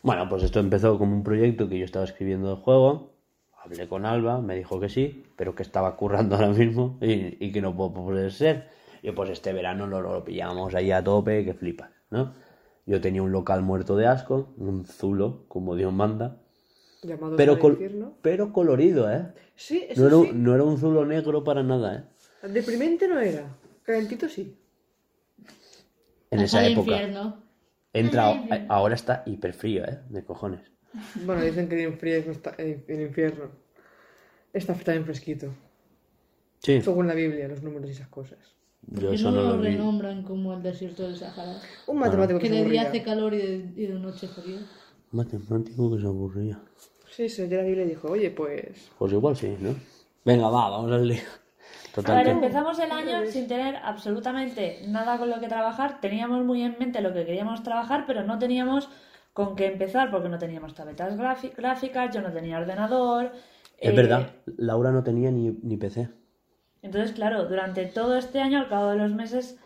bueno, 0.06 0.28
pues 0.28 0.44
esto 0.44 0.60
empezó 0.60 0.98
como 0.98 1.16
un 1.16 1.24
proyecto 1.24 1.68
que 1.68 1.78
yo 1.80 1.84
estaba 1.84 2.04
escribiendo 2.04 2.48
de 2.54 2.62
juego. 2.62 3.16
Hablé 3.62 3.88
con 3.88 4.06
Alba, 4.06 4.40
me 4.40 4.54
dijo 4.54 4.78
que 4.78 4.88
sí, 4.88 5.24
pero 5.36 5.56
que 5.56 5.64
estaba 5.64 5.96
currando 5.96 6.36
ahora 6.36 6.50
mismo 6.50 6.96
y, 7.02 7.44
y 7.44 7.50
que 7.50 7.60
no 7.60 7.76
puedo 7.76 7.92
poder 7.92 8.32
ser. 8.32 8.68
Y 9.02 9.10
pues 9.10 9.30
este 9.30 9.52
verano 9.52 9.88
lo, 9.88 10.00
lo 10.00 10.24
pillamos 10.24 10.74
ahí 10.76 10.92
a 10.92 11.02
tope, 11.02 11.44
que 11.44 11.54
flipas, 11.54 11.90
¿no? 12.10 12.34
Yo 12.86 13.00
tenía 13.00 13.20
un 13.20 13.32
local 13.32 13.62
muerto 13.62 13.96
de 13.96 14.06
asco, 14.06 14.54
un 14.58 14.84
zulo, 14.86 15.44
como 15.48 15.74
Dios 15.74 15.92
manda, 15.92 16.40
Llamado 17.02 17.36
pero, 17.36 17.58
col- 17.58 17.72
infierno. 17.72 18.14
pero 18.22 18.52
colorido, 18.52 19.10
¿eh? 19.12 19.26
Sí, 19.56 19.84
eso 19.88 20.02
No 20.02 20.06
era, 20.06 20.16
sí. 20.16 20.30
un- 20.30 20.44
no 20.44 20.54
era 20.54 20.62
un 20.62 20.78
zulo 20.78 21.04
negro 21.04 21.42
para 21.42 21.64
nada, 21.64 21.96
¿eh? 22.44 22.48
Deprimente 22.48 23.08
no 23.08 23.18
era. 23.18 23.48
Calentito 23.82 24.28
sí. 24.28 24.56
En 26.30 26.40
Hasta 26.40 26.60
esa 26.60 26.66
época. 26.68 26.90
infierno. 26.92 27.45
Entra, 27.98 28.66
ahora 28.68 28.94
está 28.94 29.22
hiper 29.26 29.52
frío, 29.52 29.84
¿eh? 29.84 30.00
De 30.08 30.24
cojones. 30.24 30.60
Bueno, 31.24 31.42
dicen 31.42 31.68
que 31.68 31.82
el 31.82 31.92
infierno 31.92 32.32
está, 32.32 32.50
el, 32.58 32.84
el 32.88 33.00
infierno 33.02 33.50
está 34.52 34.74
también 34.74 35.04
fresquito. 35.04 35.52
Sí, 36.58 36.80
Según 36.80 37.06
la 37.06 37.14
Biblia, 37.14 37.48
los 37.48 37.62
números 37.62 37.88
y 37.88 37.92
esas 37.92 38.08
cosas. 38.08 38.38
yo 38.82 39.10
Que 39.10 39.14
eso 39.16 39.30
no 39.30 39.42
lo 39.42 39.58
renombran 39.60 40.22
como 40.22 40.54
el 40.54 40.62
desierto 40.62 41.02
del 41.02 41.16
Sahara. 41.16 41.60
Un 41.86 41.98
matemático 41.98 42.38
Que 42.38 42.48
que 42.48 42.54
se 42.54 42.64
de 42.64 42.70
día 42.70 42.82
hace 42.82 43.02
calor 43.02 43.34
y 43.34 43.38
de, 43.38 43.54
y 43.76 43.86
de 43.86 43.94
noche 43.98 44.26
frío. 44.28 44.58
Matemático 45.12 45.94
que 45.94 46.00
se 46.00 46.06
aburría. 46.06 46.60
Sí, 47.10 47.28
sí, 47.28 47.48
ya 47.48 47.58
la 47.58 47.62
Biblia 47.62 47.84
dijo, 47.84 48.08
oye, 48.08 48.30
pues... 48.30 48.90
Pues 48.98 49.12
igual 49.12 49.36
sí, 49.36 49.56
¿no? 49.60 49.74
Venga, 50.24 50.48
va, 50.48 50.70
vamos 50.70 50.90
al 50.92 51.06
lío. 51.06 51.22
A 51.98 52.02
Total, 52.02 52.16
ver, 52.16 52.24
que- 52.26 52.30
empezamos 52.32 52.78
el 52.78 52.90
año 52.92 53.24
sin 53.26 53.46
tener 53.48 53.76
absolutamente 53.76 54.82
nada 54.86 55.16
con 55.18 55.30
lo 55.30 55.40
que 55.40 55.48
trabajar. 55.48 56.00
Teníamos 56.00 56.44
muy 56.44 56.62
en 56.62 56.76
mente 56.78 57.00
lo 57.00 57.12
que 57.14 57.24
queríamos 57.24 57.62
trabajar, 57.62 58.04
pero 58.06 58.22
no 58.22 58.38
teníamos 58.38 58.88
con 59.32 59.56
qué 59.56 59.66
empezar 59.66 60.10
porque 60.10 60.28
no 60.28 60.38
teníamos 60.38 60.74
tabletas 60.74 61.16
gráficas, 61.56 62.14
yo 62.14 62.20
no 62.20 62.30
tenía 62.32 62.58
ordenador. 62.58 63.32
Es 63.78 63.92
eh, 63.92 63.96
verdad, 63.96 64.30
Laura 64.58 64.90
no 64.92 65.02
tenía 65.02 65.30
ni, 65.30 65.50
ni 65.62 65.76
PC. 65.76 66.08
Entonces, 66.82 67.12
claro, 67.12 67.44
durante 67.46 67.86
todo 67.86 68.16
este 68.16 68.40
año, 68.40 68.58
al 68.58 68.68
cabo 68.68 68.90
de 68.90 68.96
los 68.96 69.12
meses, 69.12 69.58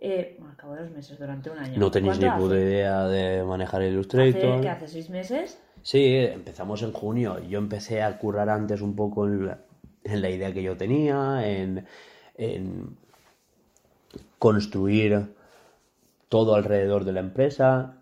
eh, 0.00 0.36
bueno, 0.38 0.50
al 0.52 0.56
cabo 0.56 0.74
de 0.74 0.82
los 0.82 0.90
meses, 0.90 1.18
durante 1.18 1.50
un 1.50 1.58
año. 1.58 1.78
No 1.78 1.90
tenéis 1.90 2.18
ni 2.18 2.26
¿Cuánto 2.26 2.42
puta 2.44 2.54
hace? 2.54 2.64
idea 2.64 3.04
de 3.08 3.44
manejar 3.44 3.80
Hace, 3.82 3.90
Illustrator. 3.90 4.60
¿qué 4.62 4.68
hace? 4.68 4.88
¿Seis 4.88 5.10
meses? 5.10 5.58
Sí, 5.82 6.16
empezamos 6.16 6.82
en 6.82 6.92
junio. 6.92 7.38
Yo 7.46 7.58
empecé 7.58 8.02
a 8.02 8.18
currar 8.18 8.48
antes 8.48 8.80
un 8.80 8.96
poco 8.96 9.26
en 9.26 9.46
la, 9.46 9.58
en 10.04 10.22
la 10.22 10.30
idea 10.30 10.52
que 10.52 10.62
yo 10.62 10.76
tenía, 10.76 11.48
en, 11.48 11.86
en 12.36 12.96
construir 14.38 15.34
todo 16.28 16.54
alrededor 16.54 17.04
de 17.04 17.12
la 17.12 17.20
empresa. 17.20 17.96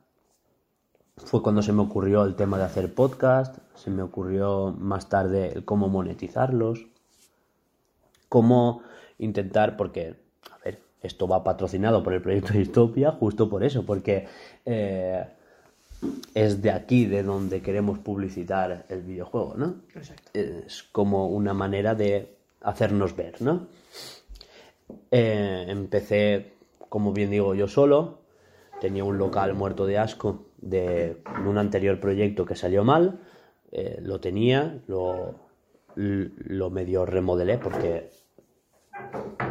Fue 1.17 1.43
cuando 1.43 1.63
se 1.63 1.73
me 1.73 1.83
ocurrió 1.83 2.25
el 2.25 2.35
tema 2.35 2.59
de 2.59 2.65
hacer 2.65 2.95
podcast, 2.95 3.59
se 3.75 3.91
me 3.91 4.03
ocurrió 4.03 4.75
más 4.77 5.09
tarde 5.09 5.53
el 5.55 5.65
cómo 5.65 5.89
monetizarlos, 5.89 6.87
cómo 8.29 8.83
intentar, 9.19 9.77
porque, 9.77 10.17
a 10.51 10.65
ver, 10.65 10.81
esto 11.03 11.29
va 11.29 11.45
patrocinado 11.45 12.03
por 12.03 12.15
el 12.15 12.23
proyecto 12.23 12.55
Distopia, 12.55 13.13
justo 13.13 13.49
por 13.49 13.63
eso, 13.63 13.85
porque 13.85 14.27
eh, 14.65 15.25
es 16.35 16.63
de 16.63 16.71
aquí 16.71 17.07
de 17.07 17.23
donde 17.23 17.63
queremos 17.63 17.99
publicitar 17.99 18.87
el 18.89 19.03
videojuego, 19.03 19.55
¿no? 19.57 19.77
Exacto. 19.95 20.31
Es 20.35 20.83
como 20.83 21.29
una 21.29 21.55
manera 21.55 21.95
de 21.95 22.37
hacernos 22.61 23.15
ver, 23.17 23.41
¿no? 23.43 23.67
Eh, 25.11 25.67
empecé 25.69 26.53
como 26.93 27.15
bien 27.15 27.31
digo, 27.31 27.55
yo 27.55 27.69
solo. 27.69 28.19
Tenía 28.79 29.03
un 29.05 29.17
local 29.17 29.55
muerto 29.55 29.87
de 29.87 29.97
asco 29.97 30.45
de 30.59 31.23
un 31.47 31.57
anterior 31.57 31.99
proyecto 32.01 32.45
que 32.45 32.55
salió 32.55 32.85
mal. 32.85 33.21
eh, 33.71 33.99
lo 34.03 34.21
tenía, 34.21 34.79
lo, 34.87 35.35
lo 35.95 36.71
medio 36.71 37.07
remodelé 37.07 37.57
porque 37.57 38.11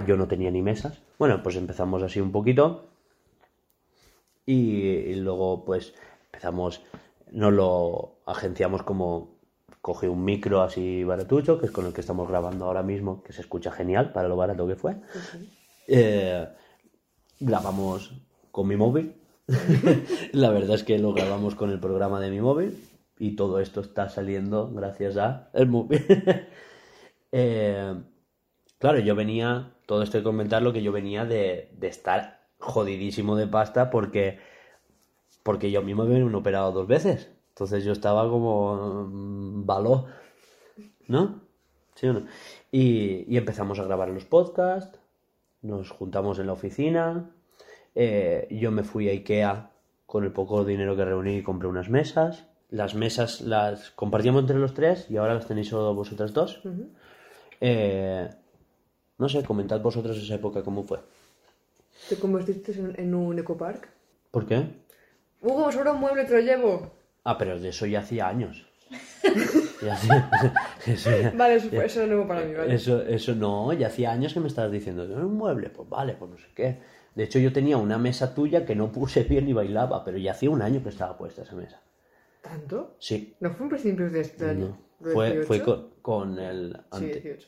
yo 0.08 0.16
no 0.18 0.28
tenía 0.28 0.52
ni 0.52 0.62
mesas. 0.62 1.02
Bueno, 1.18 1.42
pues 1.42 1.56
empezamos 1.56 2.04
así 2.04 2.22
un 2.22 2.32
poquito. 2.32 2.90
Y, 4.46 4.84
y 4.86 5.16
luego, 5.16 5.66
pues, 5.66 5.96
empezamos, 6.42 6.82
nos 7.32 7.54
lo 7.54 8.22
agenciamos 8.26 8.82
como 8.82 9.40
cogí 9.80 10.08
un 10.08 10.24
micro 10.24 10.62
así 10.62 11.04
baratucho, 11.04 11.60
que 11.60 11.68
es 11.68 11.72
con 11.72 11.86
el 11.86 11.94
que 11.94 12.02
estamos 12.02 12.28
grabando 12.28 12.66
ahora 12.66 12.82
mismo, 12.82 13.22
que 13.24 13.32
se 13.32 13.42
escucha 13.42 13.72
genial 13.72 14.12
para 14.12 14.28
lo 14.28 14.36
barato 14.36 14.68
que 14.68 14.76
fue. 14.76 14.96
Eh, 15.88 16.48
grabamos 17.40 18.14
con 18.52 18.68
mi 18.68 18.76
móvil. 18.76 19.16
La 20.34 20.50
verdad 20.50 20.76
es 20.76 20.84
que 20.84 20.98
lo 20.98 21.14
grabamos 21.14 21.54
con 21.56 21.70
el 21.70 21.80
programa 21.80 22.20
de 22.20 22.32
mi 22.32 22.42
móvil 22.42 22.84
y 23.20 23.36
todo 23.36 23.60
esto 23.60 23.82
está 23.82 24.10
saliendo 24.10 24.72
gracias 24.72 25.18
a 25.18 25.50
el 25.54 25.68
móvil. 25.68 26.04
Eh, 27.34 27.96
claro, 28.78 29.00
yo 29.00 29.16
venía, 29.16 29.72
todo 29.86 30.04
esto 30.04 30.18
hay 30.18 30.22
que 30.22 30.28
comentarlo, 30.28 30.74
que 30.74 30.84
yo 30.84 30.92
venía 30.92 31.24
de, 31.24 31.72
de 31.78 31.88
estar 31.88 32.50
jodidísimo 32.60 33.38
de 33.38 33.48
pasta 33.48 33.90
porque, 33.90 34.40
porque 35.44 35.72
yo 35.72 35.82
mismo 35.82 36.06
me 36.06 36.16
había 36.16 36.38
operado 36.38 36.72
dos 36.72 36.88
veces. 36.88 37.30
Entonces 37.50 37.84
yo 37.84 37.92
estaba 37.92 38.30
como 38.30 39.08
mm, 39.10 39.66
baló, 39.66 40.08
¿no? 41.08 41.42
¿Sí 41.96 42.08
o 42.08 42.14
no? 42.14 42.26
Y, 42.72 43.26
y 43.34 43.38
empezamos 43.38 43.80
a 43.80 43.84
grabar 43.84 44.10
los 44.10 44.26
podcasts, 44.26 45.00
nos 45.62 45.90
juntamos 45.92 46.40
en 46.40 46.48
la 46.48 46.54
oficina, 46.54 47.30
eh, 47.96 48.48
yo 48.50 48.72
me 48.72 48.84
fui 48.84 49.10
a 49.10 49.12
Ikea 49.12 49.72
con 50.06 50.24
el 50.24 50.32
poco 50.32 50.64
dinero 50.66 50.96
que 50.96 51.06
reuní 51.06 51.38
y 51.38 51.44
compré 51.44 51.68
unas 51.68 51.90
mesas. 51.90 52.46
Las 52.70 52.96
mesas 52.96 53.42
las 53.42 53.92
compartíamos 53.92 54.42
entre 54.42 54.58
los 54.58 54.74
tres 54.74 55.08
y 55.10 55.18
ahora 55.18 55.34
las 55.34 55.48
tenéis 55.48 55.68
solo 55.68 55.94
vosotras 55.94 56.34
dos. 56.34 56.62
Eh, 57.60 58.30
no 59.18 59.30
sé, 59.30 59.44
comentad 59.44 59.82
vosotros 59.82 60.18
esa 60.18 60.36
época 60.36 60.64
cómo 60.64 60.84
fue. 60.84 61.00
¿Te 62.10 62.18
convertiste 62.18 62.72
en, 62.72 62.94
en 62.98 63.14
un 63.14 63.38
ecopark? 63.38 63.90
¿Por 64.32 64.46
qué? 64.46 64.66
Hugo, 65.42 65.72
sobra 65.72 65.92
un 65.92 66.00
mueble, 66.00 66.26
te 66.26 66.34
lo 66.34 66.40
llevo. 66.40 66.92
Ah, 67.24 67.38
pero 67.38 67.60
de 67.60 67.70
eso 67.70 67.86
ya 67.86 68.00
hacía 68.00 68.28
años. 68.28 68.66
Ya 69.82 69.94
hacía- 69.96 70.30
eso 70.86 71.10
ya- 71.10 71.32
Vale, 71.36 71.56
eso, 71.56 71.82
eso 71.82 72.02
es 72.04 72.08
nuevo 72.08 72.28
para 72.28 72.42
mí, 72.46 72.54
¿vale? 72.54 72.76
Eso, 72.76 73.02
eso 73.02 73.34
no, 73.34 73.74
ya 73.74 73.88
hacía 73.88 74.12
años 74.12 74.32
que 74.32 74.40
me 74.40 74.48
estabas 74.48 74.72
diciendo, 74.72 75.08
"¿Tienes 75.08 75.24
un 75.26 75.36
mueble? 75.36 75.72
Pues 75.72 75.90
vale, 75.90 76.14
pues 76.14 76.30
no 76.30 76.38
sé 76.38 76.46
qué. 76.54 76.78
De 77.16 77.24
hecho, 77.24 77.40
yo 77.40 77.52
tenía 77.52 77.78
una 77.78 77.98
mesa 77.98 78.36
tuya 78.36 78.64
que 78.64 78.76
no 78.76 78.92
puse 78.92 79.24
bien 79.24 79.46
ni 79.48 79.54
bailaba, 79.54 80.04
pero 80.06 80.20
ya 80.20 80.34
hacía 80.34 80.52
un 80.52 80.62
año 80.62 80.84
que 80.84 80.90
estaba 80.90 81.18
puesta 81.18 81.42
esa 81.42 81.56
mesa. 81.56 81.82
¿Tanto? 82.44 82.96
Sí, 83.00 83.36
¿No 83.40 83.50
fue 83.54 83.64
en 83.66 83.70
principios 83.70 84.12
de 84.12 84.22
este 84.22 84.46
año? 84.52 84.78
no. 85.00 85.08
¿De 85.08 85.14
Fue, 85.16 85.26
18? 85.32 85.48
fue 85.48 85.64
con, 85.64 85.90
con 86.04 86.38
el 86.40 86.74
Sí, 86.74 86.82
ante. 86.92 87.08
18. 87.22 87.48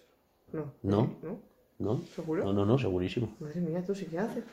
No. 0.53 0.73
No. 0.81 1.17
¿No? 1.21 1.39
¿No? 1.77 2.01
¿Seguro? 2.15 2.43
No, 2.45 2.53
no, 2.53 2.65
no, 2.65 2.79
segurísimo. 2.79 3.35
Madre 3.39 3.61
mía, 3.61 3.83
tú 3.85 3.93
sí 3.93 4.05
que 4.07 4.17
haces. 4.17 4.43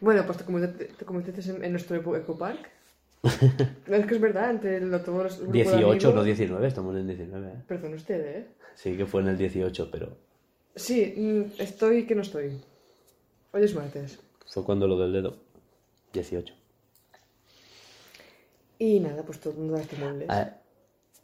Bueno, 0.00 0.24
pues 0.26 0.38
te 0.38 0.44
convertiste, 0.44 0.94
te 0.94 1.04
convertiste 1.04 1.50
en, 1.50 1.64
en 1.64 1.72
nuestro 1.72 1.96
eco- 1.96 2.16
ecopark. 2.16 2.68
no, 3.86 3.96
es 3.96 4.06
que 4.06 4.14
es 4.14 4.20
verdad, 4.20 4.50
entre 4.50 4.80
lo, 4.80 5.00
todos 5.00 5.24
los 5.24 5.36
grupos 5.38 5.52
de 5.54 5.62
18, 5.62 5.90
amigos- 5.90 6.14
no 6.14 6.22
19, 6.24 6.66
estamos 6.68 6.96
en 6.96 7.06
19. 7.08 7.48
¿eh? 7.48 7.62
Perdón 7.66 7.94
usted, 7.94 8.20
¿eh? 8.38 8.46
Sí 8.74 8.96
que 8.96 9.06
fue 9.06 9.22
en 9.22 9.28
el 9.28 9.38
18, 9.38 9.90
pero 9.90 10.16
Sí, 10.76 11.14
mm, 11.16 11.60
estoy 11.60 12.06
que 12.06 12.14
no 12.14 12.22
estoy. 12.22 12.60
Hoy 13.52 13.64
es 13.64 13.74
martes. 13.74 14.20
fue 14.46 14.64
cuando 14.64 14.86
lo 14.86 14.96
del 14.98 15.12
dedo. 15.12 15.36
18. 16.12 16.54
Y 18.78 19.00
nada, 19.00 19.22
pues 19.24 19.40
todo 19.40 19.52
el 19.54 19.58
mundo 19.58 19.74
da 19.74 19.80
este 19.80 19.96
muebles. 19.96 20.28
Ah, 20.30 20.54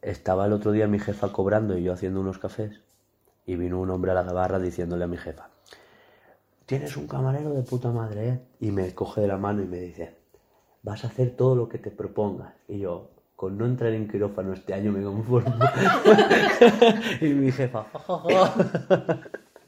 Estaba 0.03 0.45
el 0.47 0.53
otro 0.53 0.73
día 0.73 0.87
mi 0.89 0.99
jefa 0.99 1.33
cobrando 1.33 1.79
y 1.79 1.85
yo 1.85 1.93
haciendo 1.93 2.21
unos 2.21 2.39
cafés 2.39 2.81
y 3.47 3.55
vino 3.57 3.81
un 3.81 3.91
hombre 3.91 4.11
a 4.11 4.15
la 4.15 4.23
barra 4.25 4.59
diciéndole 4.59 5.05
a 5.05 5.07
mi 5.07 5.17
jefa, 5.17 5.49
tienes 6.67 6.97
un 6.97 7.07
camarero 7.07 7.53
de 7.55 7.63
puta 7.63 7.91
madre, 7.91 8.29
¿eh? 8.29 8.41
Y 8.61 8.71
me 8.71 8.95
coge 8.95 9.21
de 9.21 9.29
la 9.29 9.37
mano 9.37 9.63
y 9.63 9.67
me 9.67 9.79
dice, 9.79 10.15
vas 10.83 11.05
a 11.05 11.09
hacer 11.09 11.37
todo 11.37 11.55
lo 11.57 11.69
que 11.69 11.79
te 11.79 11.91
propongas. 11.91 12.55
Y 12.69 12.79
yo, 12.79 13.11
con 13.37 13.59
no 13.59 13.67
entrar 13.67 13.93
en 13.93 14.09
quirófano 14.09 14.53
este 14.53 14.75
año 14.75 14.93
me 14.93 15.03
conformo. 15.03 15.55
y 17.21 17.27
mi 17.27 17.51
jefa, 17.53 17.87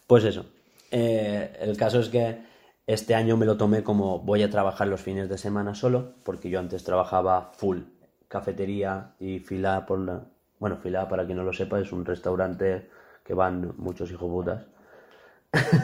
pues 0.07 0.25
eso. 0.25 0.47
Eh, 0.91 1.57
el 1.61 1.77
caso 1.77 2.01
es 2.01 2.09
que 2.09 2.39
este 2.87 3.15
año 3.15 3.37
me 3.37 3.47
lo 3.47 3.57
tomé 3.57 3.83
como 3.83 4.21
voy 4.21 4.43
a 4.43 4.51
trabajar 4.51 4.87
los 4.87 5.01
fines 5.01 5.29
de 5.29 5.39
semana 5.39 5.75
solo, 5.75 6.15
porque 6.23 6.49
yo 6.49 6.61
antes 6.61 6.85
trabajaba 6.85 7.51
full 7.53 7.81
cafetería 8.29 9.15
y 9.19 9.39
fila 9.39 9.87
por 9.87 9.99
la... 10.01 10.25
Bueno, 10.59 10.77
fila, 10.79 11.09
para 11.09 11.27
quien 11.27 11.39
no 11.39 11.45
lo 11.45 11.53
sepa, 11.53 11.79
es 11.81 11.93
un 11.93 12.05
restaurante 12.05 12.89
que 13.25 13.35
van 13.35 13.75
muchos 13.77 14.11
hijoputas. 14.11 14.67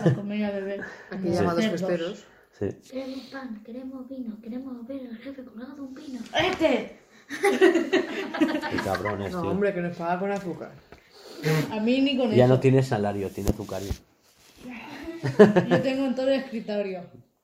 A 0.04 0.14
comer 0.14 0.38
y 0.38 0.44
a 0.44 0.50
beber. 0.50 0.80
Aquí 1.10 1.22
Como 1.22 1.34
llamados 1.34 1.66
festeros. 1.66 2.24
Sí. 2.58 2.68
Queremos 2.90 3.18
pan, 3.32 3.62
queremos 3.64 4.08
vino, 4.08 4.36
queremos 4.40 4.86
ver 4.86 5.00
al 5.08 5.16
jefe 5.18 5.44
colgado 5.44 5.82
un 5.82 5.94
pino. 5.94 6.20
¡Este! 6.38 6.98
Qué 7.40 8.76
cabrones, 8.84 9.32
No, 9.32 9.40
tío. 9.42 9.50
hombre, 9.50 9.72
que 9.74 9.80
nos 9.80 9.96
paga 9.96 10.18
con 10.20 10.30
azúcar. 10.32 10.72
A 11.72 11.80
mí 11.80 12.00
ni 12.00 12.16
con 12.16 12.30
Ya 12.30 12.44
eso. 12.44 12.54
no 12.54 12.60
tiene 12.60 12.82
salario, 12.82 13.30
tiene 13.30 13.50
azucario. 13.50 13.90
Yo 15.68 15.80
tengo 15.82 16.06
en 16.06 16.14
todo 16.14 16.28
el 16.28 16.40
escritorio. 16.40 17.02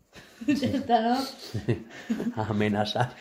ya 0.46 0.68
está, 0.68 1.00
¿no? 1.00 1.16
Amenazar. 2.36 3.14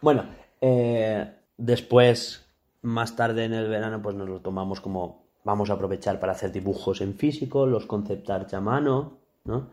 bueno, 0.00 0.24
eh, 0.60 1.30
después, 1.56 2.46
más 2.82 3.16
tarde 3.16 3.44
en 3.44 3.54
el 3.54 3.68
verano, 3.68 4.00
pues 4.02 4.16
nos 4.16 4.28
lo 4.28 4.40
tomamos 4.40 4.80
como 4.80 5.23
vamos 5.44 5.70
a 5.70 5.74
aprovechar 5.74 6.18
para 6.18 6.32
hacer 6.32 6.50
dibujos 6.52 7.00
en 7.00 7.14
físico, 7.14 7.66
los 7.66 7.86
concept 7.86 8.28
art 8.30 8.52
a 8.54 8.60
mano, 8.60 9.18
¿no? 9.44 9.68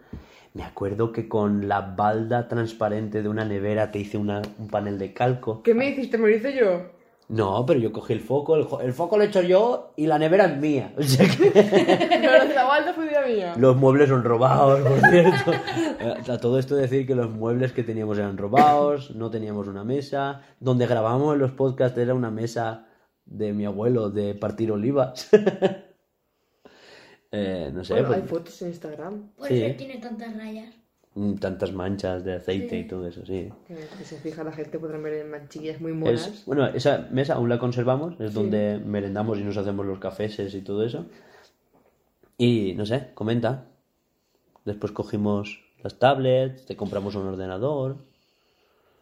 Me 0.54 0.64
acuerdo 0.64 1.14
que 1.14 1.30
con 1.30 1.70
la 1.70 1.80
balda 1.82 2.50
transparente 2.50 3.24
de 3.24 3.30
una 3.30 3.46
nevera 3.46 3.90
te 3.92 4.00
hice 4.00 4.18
una- 4.18 4.42
un 4.60 4.68
panel 4.68 5.00
de 5.00 5.14
calco. 5.14 5.64
¿Qué 5.64 5.74
me 5.74 5.90
hiciste? 5.90 6.18
Me 6.18 6.28
lo 6.30 6.36
hice 6.36 6.54
yo. 6.54 7.00
No, 7.30 7.66
pero 7.66 7.80
yo 7.80 7.94
cogí 7.94 8.12
el 8.12 8.20
foco, 8.20 8.82
el, 8.82 8.92
foco 8.92 9.16
lo 9.16 9.24
he 9.24 9.28
hecho 9.28 9.42
yo 9.42 9.94
y 9.96 10.06
la 10.08 10.20
nevera 10.20 10.48
es 10.48 10.58
mía. 10.58 10.94
O 10.98 11.02
sea 11.02 11.26
que... 11.26 11.50
La 12.54 12.66
balda 12.66 12.94
fue 12.94 13.06
mía. 13.26 13.54
Los 13.58 13.78
muebles 13.78 14.10
son 14.10 14.26
robados, 14.26 14.82
por 14.82 15.00
cierto. 15.10 15.52
A 16.34 16.38
todo 16.40 16.60
esto 16.60 16.76
decir 16.76 17.08
que 17.08 17.16
los 17.16 17.30
muebles 17.30 17.72
que 17.72 17.84
teníamos 17.84 18.18
eran 18.18 18.38
robados, 18.38 19.16
no 19.16 19.30
teníamos 19.32 19.70
una 19.70 19.86
mesa. 19.86 20.42
Donde 20.60 20.86
grabábamos 20.86 21.38
los 21.38 21.52
podcasts 21.52 21.98
era 21.98 22.14
una 22.14 22.32
mesa 22.32 22.88
de 23.32 23.54
mi 23.54 23.66
abuelo 23.66 24.10
de 24.10 24.36
partir 24.36 24.72
olivas. 24.72 25.30
Eh, 27.34 27.72
no 27.74 27.82
sé, 27.86 27.94
Bueno, 27.94 28.08
pues, 28.10 28.22
hay 28.22 28.28
fotos 28.28 28.62
en 28.62 28.68
Instagram 28.68 29.30
Por 29.38 29.48
Sí. 29.48 29.64
eso 29.64 29.78
tiene 29.78 29.98
tantas 30.00 30.36
rayas. 30.36 30.76
mm, 31.16 31.36
tantas 31.36 31.72
manchas 31.72 32.26
de 32.26 32.34
aceite 32.34 32.78
y 32.78 32.86
todo 32.86 33.08
eso, 33.08 33.26
sí. 33.26 33.50
que, 33.68 34.04
se 34.04 34.18
fija 34.18 34.44
la 34.44 34.52
gente, 34.52 34.78
podrán 34.78 35.02
ver 35.02 35.14
en 35.14 35.32
manchillas 35.32 35.80
muy 35.80 35.94
monas. 35.94 36.28
Es, 36.28 36.46
bueno, 36.46 36.68
esa 36.68 37.08
mesa 37.10 37.36
aún 37.36 37.48
la 37.48 37.58
conservamos, 37.58 38.20
es 38.20 38.34
donde 38.34 38.82
merendamos 38.84 39.40
y 39.40 39.44
nos 39.44 39.56
hacemos 39.56 39.86
los 39.86 40.00
cafeses 40.00 40.54
y 40.54 40.62
todo 40.62 40.84
eso. 40.84 41.06
Y 42.38 42.74
no 42.76 42.86
sé, 42.86 43.12
comenta. 43.14 43.66
Después 44.66 44.92
cogimos 44.92 45.64
las 45.84 46.00
tablets, 46.00 46.66
te 46.66 46.76
compramos 46.76 47.16
un 47.16 47.28
ordenador. 47.28 47.96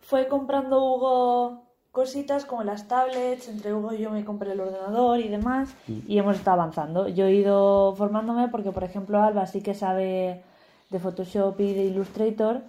Fue 0.01 0.27
comprando 0.27 0.77
Hugo 0.83 1.68
cositas 1.91 2.45
como 2.45 2.63
las 2.63 2.87
tablets, 2.87 3.47
entre 3.49 3.73
Hugo 3.73 3.93
y 3.93 3.99
yo 3.99 4.11
me 4.11 4.23
compré 4.23 4.51
el 4.51 4.59
ordenador 4.59 5.19
y 5.19 5.27
demás, 5.27 5.69
y 6.07 6.17
hemos 6.17 6.37
estado 6.37 6.61
avanzando. 6.61 7.07
Yo 7.07 7.25
he 7.25 7.33
ido 7.33 7.95
formándome 7.95 8.47
porque, 8.47 8.71
por 8.71 8.83
ejemplo, 8.83 9.21
Alba 9.21 9.45
sí 9.47 9.61
que 9.61 9.73
sabe 9.73 10.43
de 10.89 10.99
Photoshop 10.99 11.59
y 11.59 11.73
de 11.73 11.85
Illustrator, 11.85 12.61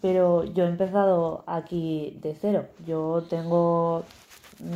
pero 0.00 0.44
yo 0.44 0.64
he 0.64 0.68
empezado 0.68 1.42
aquí 1.46 2.18
de 2.22 2.34
cero. 2.40 2.66
Yo 2.86 3.24
tengo 3.28 4.04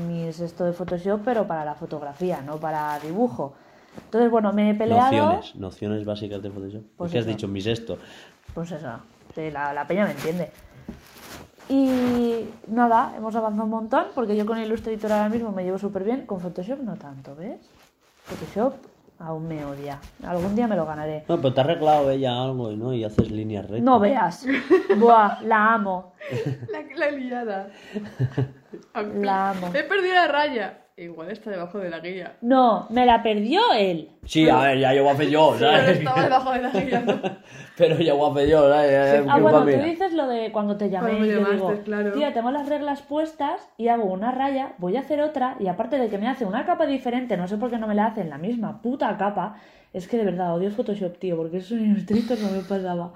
mis 0.08 0.40
esto 0.40 0.64
de 0.64 0.72
Photoshop, 0.72 1.20
pero 1.24 1.46
para 1.46 1.64
la 1.64 1.74
fotografía, 1.74 2.42
no 2.42 2.58
para 2.58 2.98
dibujo. 2.98 3.54
Entonces, 4.04 4.30
bueno, 4.30 4.52
me 4.52 4.70
he 4.70 4.74
peleado. 4.74 5.12
Nociones, 5.12 5.54
nociones 5.56 6.04
básicas 6.04 6.42
de 6.42 6.50
Photoshop. 6.50 6.82
¿Por 6.82 6.96
Pues 6.96 7.12
qué 7.12 7.18
has 7.18 7.26
dicho 7.26 7.46
mi 7.46 7.60
sexto? 7.60 7.98
Pues 8.54 8.72
eso, 8.72 8.88
sí, 9.34 9.50
la, 9.50 9.72
la 9.72 9.86
peña 9.86 10.04
me 10.06 10.12
entiende. 10.12 10.50
Y 11.68 12.44
nada, 12.66 13.14
hemos 13.16 13.34
avanzado 13.34 13.64
un 13.64 13.70
montón 13.70 14.06
porque 14.14 14.36
yo 14.36 14.44
con 14.46 14.58
Illustrator 14.58 15.12
ahora 15.12 15.28
mismo 15.28 15.52
me 15.52 15.64
llevo 15.64 15.78
súper 15.78 16.04
bien, 16.04 16.26
con 16.26 16.40
Photoshop 16.40 16.80
no 16.80 16.96
tanto, 16.96 17.34
¿ves? 17.36 17.60
Photoshop 18.24 18.74
aún 19.18 19.46
me 19.46 19.64
odia. 19.64 20.00
Algún 20.26 20.54
día 20.54 20.66
me 20.66 20.76
lo 20.76 20.84
ganaré. 20.84 21.24
No, 21.28 21.36
pero 21.36 21.54
te 21.54 21.60
ha 21.60 21.64
arreglado 21.64 22.10
ella 22.10 22.42
algo, 22.42 22.72
¿no? 22.72 22.92
Y 22.92 23.04
haces 23.04 23.30
líneas 23.30 23.64
rectas. 23.64 23.82
No 23.84 24.00
veas. 24.00 24.46
Buah, 24.96 25.40
la 25.42 25.74
amo. 25.74 26.12
La, 26.70 26.82
la 26.96 27.10
liada. 27.10 27.68
La 28.94 29.50
amo. 29.50 29.68
He 29.74 29.82
perdido 29.82 30.14
la 30.14 30.28
raya. 30.28 30.81
Igual 30.94 31.30
está 31.30 31.50
debajo 31.50 31.78
de 31.78 31.88
la 31.88 32.00
guía. 32.00 32.36
No, 32.42 32.86
me 32.90 33.06
la 33.06 33.22
perdió 33.22 33.60
él. 33.74 34.10
Sí, 34.24 34.46
a 34.50 34.58
ver, 34.58 34.78
ya 34.78 34.92
llego 34.92 35.08
a 35.08 35.14
yo, 35.24 35.54
Pero 35.58 35.72
¿sabes? 35.72 35.98
estaba 35.98 36.22
debajo 36.22 36.52
de 36.52 36.60
la 36.60 36.70
guía, 36.72 37.00
¿no? 37.00 37.20
Pero 37.78 37.98
ya 37.98 38.12
voy 38.12 38.42
a 38.42 38.44
yo, 38.46 38.68
¿sabes? 38.68 39.24
Ah, 39.26 39.38
bueno, 39.38 39.64
tú 39.64 39.82
dices 39.84 40.12
lo 40.12 40.26
de 40.26 40.52
cuando 40.52 40.76
te 40.76 40.90
llamé 40.90 41.16
Cuando 41.16 41.20
me 41.20 41.26
y 41.26 41.30
yo 41.30 41.36
llamaste, 41.38 41.56
digo, 41.56 41.82
claro. 41.84 42.12
tía, 42.12 42.34
tengo 42.34 42.50
las 42.50 42.68
reglas 42.68 43.00
puestas 43.00 43.70
y 43.78 43.88
hago 43.88 44.04
una 44.04 44.32
raya, 44.32 44.74
voy 44.76 44.96
a 44.96 45.00
hacer 45.00 45.22
otra 45.22 45.56
y 45.58 45.66
aparte 45.68 45.98
de 45.98 46.10
que 46.10 46.18
me 46.18 46.28
hace 46.28 46.44
una 46.44 46.66
capa 46.66 46.84
diferente, 46.84 47.38
no 47.38 47.48
sé 47.48 47.56
por 47.56 47.70
qué 47.70 47.78
no 47.78 47.86
me 47.86 47.94
la 47.94 48.06
hacen 48.06 48.28
la 48.28 48.36
misma 48.36 48.82
puta 48.82 49.16
capa, 49.16 49.56
es 49.94 50.06
que 50.06 50.18
de 50.18 50.24
verdad 50.24 50.54
odio 50.54 50.70
Photoshop, 50.70 51.16
tío, 51.18 51.38
porque 51.38 51.56
eso 51.56 51.74
en 51.74 51.86
Illustrator 51.86 52.38
no 52.38 52.50
me 52.50 52.60
pasaba. 52.60 53.14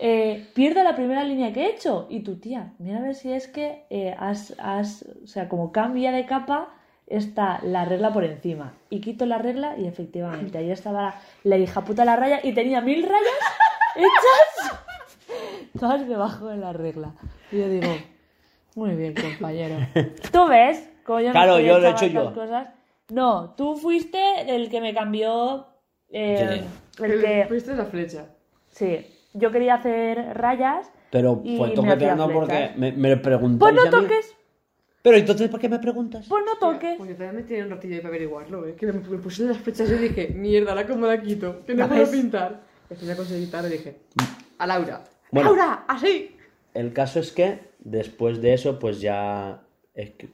Eh, 0.00 0.48
pierdo 0.54 0.82
la 0.82 0.96
primera 0.96 1.22
línea 1.22 1.52
que 1.52 1.66
he 1.66 1.70
hecho 1.70 2.08
y 2.10 2.24
tu 2.24 2.40
tía, 2.40 2.72
mira 2.80 2.98
a 2.98 3.02
ver 3.02 3.14
si 3.14 3.32
es 3.32 3.46
que 3.46 3.84
eh, 3.90 4.12
has, 4.18 4.56
has, 4.58 5.06
o 5.22 5.26
sea, 5.28 5.48
como 5.48 5.70
cambia 5.70 6.10
de 6.10 6.26
capa 6.26 6.74
está 7.16 7.60
la 7.62 7.84
regla 7.84 8.12
por 8.12 8.24
encima 8.24 8.72
y 8.90 9.00
quito 9.00 9.26
la 9.26 9.38
regla 9.38 9.76
y 9.76 9.86
efectivamente 9.86 10.58
ahí 10.58 10.70
estaba 10.70 11.14
la 11.44 11.58
hija 11.58 11.84
puta 11.84 12.04
la 12.04 12.16
raya 12.16 12.40
y 12.42 12.52
tenía 12.52 12.80
mil 12.80 13.02
rayas 13.02 13.38
hechas 13.96 14.80
todas 15.78 16.06
debajo 16.08 16.46
de 16.48 16.56
la 16.56 16.72
regla. 16.72 17.14
Y 17.50 17.58
yo 17.58 17.68
digo, 17.68 17.88
muy 18.74 18.94
bien, 18.94 19.14
compañero. 19.14 19.76
¿Tú 20.32 20.48
ves? 20.48 20.88
Como 21.04 21.20
yo 21.20 21.32
Claro, 21.32 21.58
yo 21.60 21.78
lo 21.78 21.86
he 21.86 21.90
hecho 21.90 22.06
yo. 22.06 22.32
Cosas. 22.34 22.68
No, 23.10 23.54
tú 23.56 23.76
fuiste 23.76 24.54
el 24.54 24.70
que 24.70 24.80
me 24.80 24.94
cambió. 24.94 25.66
eh, 26.10 26.64
el 27.00 27.20
que. 27.20 27.44
Fuiste 27.48 27.74
la 27.74 27.84
flecha. 27.84 28.26
Sí, 28.70 29.06
yo 29.34 29.50
quería 29.50 29.74
hacer 29.74 30.34
rayas. 30.34 30.90
Pero 31.10 31.42
pues 31.42 31.76
no 31.76 32.28
porque 32.30 32.72
me, 32.76 32.92
me 32.92 33.16
preguntáis 33.18 33.58
Pues 33.58 33.90
no 33.90 33.98
a 33.98 34.00
mí. 34.00 34.08
Pero 35.02 35.16
entonces, 35.16 35.48
¿por 35.50 35.58
qué 35.58 35.68
me 35.68 35.80
preguntas? 35.80 36.26
pues 36.28 36.44
no 36.46 36.56
toques. 36.58 36.96
Pues 36.96 37.10
yo 37.10 37.16
también 37.16 37.36
me 37.36 37.42
tiré 37.42 37.64
un 37.64 37.70
ratillo 37.70 37.94
ahí 37.94 38.00
para 38.00 38.10
averiguarlo, 38.10 38.68
¿eh? 38.68 38.74
Que 38.76 38.86
me, 38.86 39.00
puse 39.18 39.44
las 39.44 39.58
flechas 39.58 39.90
y 39.90 39.94
dije, 39.94 40.28
mierda, 40.28 40.70
¿ahora 40.70 40.86
cómo 40.86 41.06
la 41.06 41.20
quito? 41.20 41.64
Que 41.66 41.74
no 41.74 41.80
¿La 41.80 41.88
puedo 41.88 42.10
pintar. 42.10 42.60
Final 42.96 43.16
conseguí 43.16 43.46
quitar 43.46 43.64
y 43.66 43.70
dije, 43.70 43.96
a 44.58 44.66
Laura. 44.66 45.02
Bueno. 45.30 45.50
¡Laura! 45.50 45.84
¡Así! 45.88 46.36
El 46.74 46.92
caso 46.92 47.20
es 47.20 47.32
que 47.32 47.58
después 47.80 48.40
de 48.40 48.54
eso, 48.54 48.78
pues 48.78 49.00
ya. 49.00 49.62
es 49.94 50.10
que- 50.10 50.28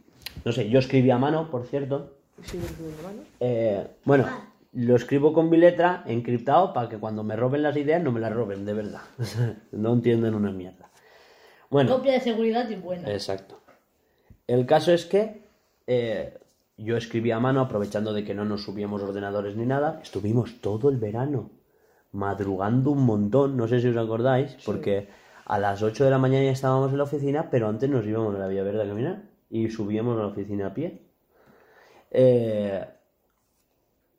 no 0.45 0.53
sé, 0.53 0.69
yo 0.69 0.78
escribí 0.78 1.11
a 1.11 1.19
mano, 1.19 1.51
por 1.51 1.66
cierto. 1.66 2.16
Sí, 2.43 2.59
la 2.59 3.09
mano. 3.09 3.23
Eh, 3.40 3.86
bueno, 4.05 4.27
lo 4.73 4.97
escribo 4.97 5.32
con 5.32 5.49
mi 5.51 5.57
letra 5.57 6.05
encriptado 6.07 6.73
para 6.73 6.89
que 6.89 6.99
cuando 6.99 7.24
me 7.24 7.36
roben 7.36 7.62
las 7.62 7.77
ideas 7.77 8.03
no 8.03 8.12
me 8.12 8.20
las 8.20 8.32
roben, 8.32 8.65
de 8.65 8.74
verdad. 8.74 9.03
no 9.73 9.95
entienden 9.95 10.35
una 10.35 10.53
mierda. 10.53 10.90
Bueno, 11.70 11.97
Copia 11.97 12.12
de 12.12 12.20
seguridad 12.20 12.69
y 12.69 12.77
buena. 12.77 13.11
exacto. 13.11 13.61
El 14.49 14.66
caso 14.66 14.93
es 14.93 15.05
que 15.07 15.43
eh, 15.87 16.39
yo 16.79 16.97
escribí 16.97 17.31
a 17.31 17.39
mano, 17.39 17.61
aprovechando 17.61 18.12
de 18.12 18.25
que 18.25 18.35
no 18.35 18.45
nos 18.45 18.65
subíamos 18.65 19.03
ordenadores 19.03 19.57
ni 19.57 19.66
nada. 19.66 20.01
Estuvimos 20.03 20.61
todo 20.61 20.89
el 20.89 20.97
verano 20.97 21.51
madrugando 22.12 22.91
un 22.91 23.05
montón, 23.05 23.57
no 23.59 23.69
sé 23.69 23.81
si 23.81 23.89
os 23.89 23.97
acordáis, 23.97 24.57
porque 24.65 25.09
a 25.45 25.59
las 25.59 25.83
8 25.83 26.05
de 26.05 26.11
la 26.11 26.19
mañana 26.19 26.45
ya 26.45 26.53
estábamos 26.53 26.91
en 26.91 26.99
la 26.99 27.05
oficina, 27.05 27.51
pero 27.51 27.69
antes 27.69 27.91
nos 27.91 28.07
íbamos 28.07 28.35
a 28.35 28.39
la 28.39 28.49
Vía 28.49 28.62
Verde 28.62 28.83
a 28.83 28.89
caminar 28.89 29.23
y 29.51 29.69
subíamos 29.69 30.16
a 30.16 30.23
la 30.23 30.27
oficina 30.29 30.69
a 30.69 30.75
pie. 30.75 31.03
Eh, 32.11 32.85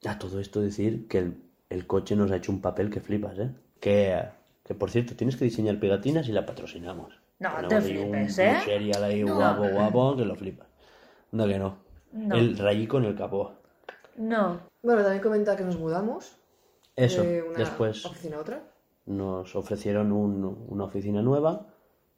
a 0.05 0.19
todo 0.19 0.39
esto 0.39 0.61
decir 0.61 1.07
que 1.07 1.17
el, 1.17 1.37
el 1.69 1.87
coche 1.87 2.15
nos 2.15 2.29
ha 2.31 2.35
hecho 2.37 2.51
un 2.51 2.61
papel 2.61 2.91
que 2.91 3.01
flipas, 3.01 3.39
¿eh? 3.39 3.49
Que, 3.79 4.21
que 4.63 4.75
por 4.75 4.91
cierto, 4.91 5.15
tienes 5.15 5.37
que 5.37 5.45
diseñar 5.45 5.79
pegatinas 5.79 6.27
y 6.29 6.33
la 6.33 6.45
patrocinamos. 6.45 7.18
No, 7.39 7.67
te 7.67 7.81
flipes, 7.81 8.37
un 8.37 8.43
¿eh? 8.43 8.93
ahí 9.03 9.23
guapo, 9.23 9.67
guapo, 9.69 10.17
que 10.17 10.25
lo 10.25 10.35
flipas. 10.35 10.67
No, 11.31 11.47
que 11.47 11.57
no. 11.57 11.77
No. 12.11 12.35
El 12.35 12.57
rayico 12.57 12.97
en 12.97 13.05
el 13.05 13.15
capó. 13.15 13.53
No. 14.17 14.59
Bueno, 14.83 15.01
también 15.03 15.21
comenta 15.23 15.55
que 15.55 15.63
nos 15.63 15.77
mudamos 15.77 16.35
Eso, 16.95 17.23
de 17.23 17.41
una 17.43 17.57
después 17.59 18.05
oficina 18.05 18.37
a 18.37 18.41
otra. 18.41 18.61
nos 19.05 19.55
ofrecieron 19.55 20.11
un- 20.11 20.65
una 20.67 20.83
oficina 20.85 21.21
nueva, 21.21 21.67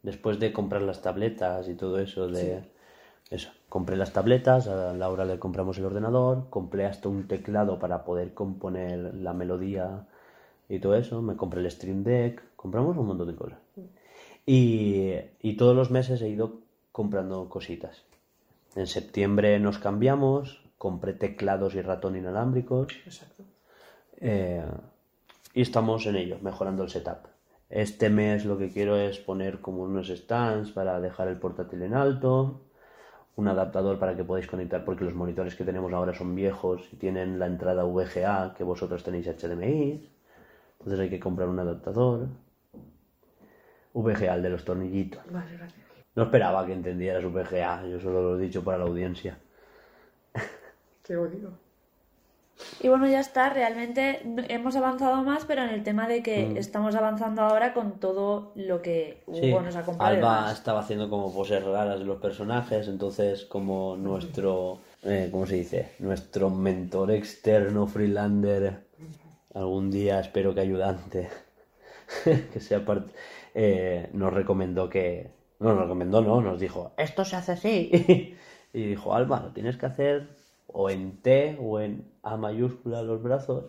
después 0.01 0.39
de 0.39 0.51
comprar 0.53 0.81
las 0.81 1.01
tabletas 1.01 1.67
y 1.67 1.75
todo 1.75 1.99
eso 1.99 2.27
de... 2.27 2.63
Eso, 3.29 3.49
compré 3.69 3.95
las 3.95 4.11
tabletas, 4.11 4.67
a 4.67 4.91
Laura 4.93 5.23
le 5.23 5.39
compramos 5.39 5.77
el 5.77 5.85
ordenador, 5.85 6.49
compré 6.49 6.85
hasta 6.85 7.07
un 7.07 7.27
teclado 7.29 7.79
para 7.79 8.03
poder 8.03 8.33
componer 8.33 9.13
la 9.13 9.31
melodía 9.33 10.05
y 10.67 10.79
todo 10.79 10.95
eso, 10.95 11.21
me 11.21 11.37
compré 11.37 11.61
el 11.61 11.71
Stream 11.71 12.03
Deck, 12.03 12.41
compramos 12.57 12.97
un 12.97 13.07
montón 13.07 13.27
de 13.27 13.35
cosas. 13.35 13.59
Y, 14.45 15.13
y 15.41 15.55
todos 15.55 15.75
los 15.75 15.91
meses 15.91 16.21
he 16.21 16.29
ido 16.29 16.61
comprando 16.91 17.47
cositas. 17.49 18.03
En 18.75 18.87
septiembre 18.87 19.59
nos 19.59 19.79
cambiamos, 19.79 20.63
compré 20.77 21.13
teclados 21.13 21.75
y 21.75 21.81
ratón 21.81 22.15
inalámbricos. 22.15 22.93
Exacto. 23.05 23.43
Eh, 24.17 24.63
y 25.53 25.61
estamos 25.61 26.05
en 26.05 26.15
ello, 26.15 26.37
mejorando 26.41 26.83
el 26.83 26.89
setup. 26.89 27.27
Este 27.69 28.09
mes 28.09 28.45
lo 28.45 28.57
que 28.57 28.69
quiero 28.69 28.97
es 28.97 29.17
poner 29.19 29.61
como 29.61 29.83
unos 29.83 30.09
stands 30.09 30.71
para 30.71 30.99
dejar 30.99 31.27
el 31.27 31.37
portátil 31.37 31.81
en 31.83 31.93
alto, 31.93 32.61
un 33.35 33.47
adaptador 33.47 33.97
para 33.97 34.15
que 34.15 34.23
podáis 34.23 34.47
conectar, 34.47 34.83
porque 34.83 35.05
los 35.05 35.15
monitores 35.15 35.55
que 35.55 35.63
tenemos 35.63 35.91
ahora 35.93 36.13
son 36.13 36.35
viejos 36.35 36.81
y 36.91 36.97
tienen 36.97 37.39
la 37.39 37.47
entrada 37.47 37.83
VGA 37.83 38.53
que 38.57 38.63
vosotros 38.63 39.03
tenéis 39.03 39.27
HDMI. 39.27 40.09
Entonces 40.79 40.99
hay 40.99 41.09
que 41.09 41.19
comprar 41.19 41.47
un 41.47 41.59
adaptador. 41.59 42.27
VGA, 43.93 44.35
el 44.35 44.43
de 44.43 44.49
los 44.49 44.65
tornillitos. 44.65 45.21
Vale, 45.31 45.57
gracias. 45.57 45.81
No 46.15 46.23
esperaba 46.23 46.65
que 46.65 46.73
entendieras 46.73 47.23
VGA, 47.23 47.87
yo 47.87 47.99
solo 47.99 48.21
lo 48.21 48.39
he 48.39 48.41
dicho 48.41 48.63
para 48.63 48.79
la 48.79 48.83
audiencia. 48.85 49.37
Lo 51.09 51.27
digo. 51.27 51.49
Y 52.79 52.87
bueno, 52.87 53.07
ya 53.07 53.19
está, 53.19 53.49
realmente 53.49 54.21
hemos 54.49 54.75
avanzado 54.75 55.23
más, 55.23 55.45
pero 55.45 55.63
en 55.63 55.69
el 55.69 55.83
tema 55.83 56.07
de 56.07 56.23
que 56.23 56.57
estamos 56.57 56.95
avanzando 56.95 57.41
ahora 57.41 57.73
con 57.73 57.99
todo 57.99 58.51
lo 58.55 58.81
que 58.81 59.21
Hugo 59.27 59.39
Sí, 59.39 59.51
nos 59.51 59.75
ha 59.75 59.85
Alba 59.99 60.51
estaba 60.51 60.79
haciendo 60.79 61.09
como 61.09 61.33
poses 61.33 61.63
raras 61.63 61.99
de 61.99 62.05
los 62.05 62.21
personajes, 62.21 62.87
entonces 62.87 63.45
como 63.45 63.97
nuestro, 63.97 64.79
eh, 65.03 65.29
¿cómo 65.31 65.45
se 65.45 65.55
dice? 65.55 65.91
Nuestro 65.99 66.49
mentor 66.49 67.11
externo, 67.11 67.87
freelander, 67.87 68.85
algún 69.53 69.91
día 69.91 70.19
espero 70.19 70.53
que 70.53 70.61
ayudante, 70.61 71.29
que 72.53 72.59
sea 72.59 72.83
parte, 72.85 73.11
eh, 73.53 74.09
nos 74.13 74.33
recomendó 74.33 74.89
que, 74.89 75.31
no 75.59 75.73
nos 75.73 75.83
recomendó, 75.83 76.21
no, 76.21 76.41
nos 76.41 76.59
dijo, 76.59 76.93
esto 76.97 77.25
se 77.25 77.35
hace 77.35 77.51
así, 77.53 78.35
y 78.73 78.83
dijo, 78.83 79.13
Alba, 79.13 79.41
lo 79.41 79.51
tienes 79.51 79.77
que 79.77 79.85
hacer 79.85 80.29
o 80.67 80.89
en 80.89 81.21
T 81.21 81.57
o 81.59 81.79
en 81.81 82.05
A 82.23 82.37
mayúscula 82.37 83.01
los 83.01 83.21
brazos, 83.21 83.65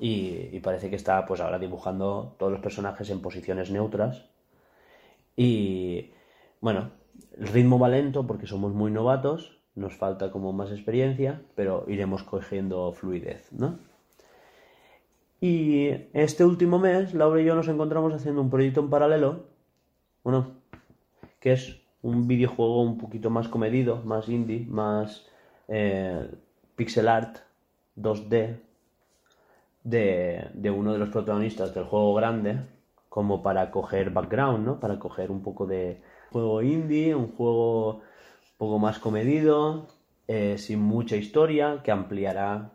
y, 0.00 0.48
y 0.52 0.60
parece 0.60 0.90
que 0.90 0.96
está 0.96 1.24
pues 1.24 1.40
ahora 1.40 1.58
dibujando 1.58 2.36
todos 2.38 2.52
los 2.52 2.60
personajes 2.60 3.08
en 3.10 3.22
posiciones 3.22 3.70
neutras, 3.70 4.26
y 5.36 6.12
bueno, 6.60 6.90
el 7.36 7.48
ritmo 7.48 7.78
va 7.78 7.88
lento 7.88 8.26
porque 8.26 8.46
somos 8.46 8.72
muy 8.72 8.90
novatos, 8.90 9.58
nos 9.74 9.96
falta 9.96 10.30
como 10.30 10.52
más 10.52 10.70
experiencia, 10.70 11.42
pero 11.54 11.84
iremos 11.88 12.22
cogiendo 12.22 12.92
fluidez, 12.92 13.50
¿no? 13.52 13.78
Y 15.42 15.88
este 16.12 16.44
último 16.44 16.78
mes, 16.78 17.14
Laura 17.14 17.40
y 17.40 17.44
yo 17.44 17.56
nos 17.56 17.66
encontramos 17.66 18.14
haciendo 18.14 18.40
un 18.40 18.48
proyecto 18.48 18.78
en 18.78 18.90
paralelo, 18.90 19.46
bueno, 20.22 20.52
que 21.40 21.54
es 21.54 21.82
un 22.00 22.28
videojuego 22.28 22.80
un 22.80 22.96
poquito 22.96 23.28
más 23.28 23.48
comedido, 23.48 24.02
más 24.04 24.28
indie, 24.28 24.64
más 24.68 25.26
eh, 25.66 26.30
pixel 26.76 27.08
art 27.08 27.38
2D 27.96 28.60
de, 29.82 30.48
de 30.54 30.70
uno 30.70 30.92
de 30.92 31.00
los 31.00 31.08
protagonistas 31.08 31.74
del 31.74 31.86
juego 31.86 32.14
grande, 32.14 32.60
como 33.08 33.42
para 33.42 33.72
coger 33.72 34.10
background, 34.10 34.64
¿no? 34.64 34.78
Para 34.78 35.00
coger 35.00 35.32
un 35.32 35.42
poco 35.42 35.66
de 35.66 36.00
juego 36.30 36.62
indie, 36.62 37.16
un 37.16 37.32
juego 37.32 37.94
un 37.94 38.58
poco 38.58 38.78
más 38.78 39.00
comedido, 39.00 39.88
eh, 40.28 40.56
sin 40.56 40.78
mucha 40.78 41.16
historia, 41.16 41.80
que 41.82 41.90
ampliará 41.90 42.74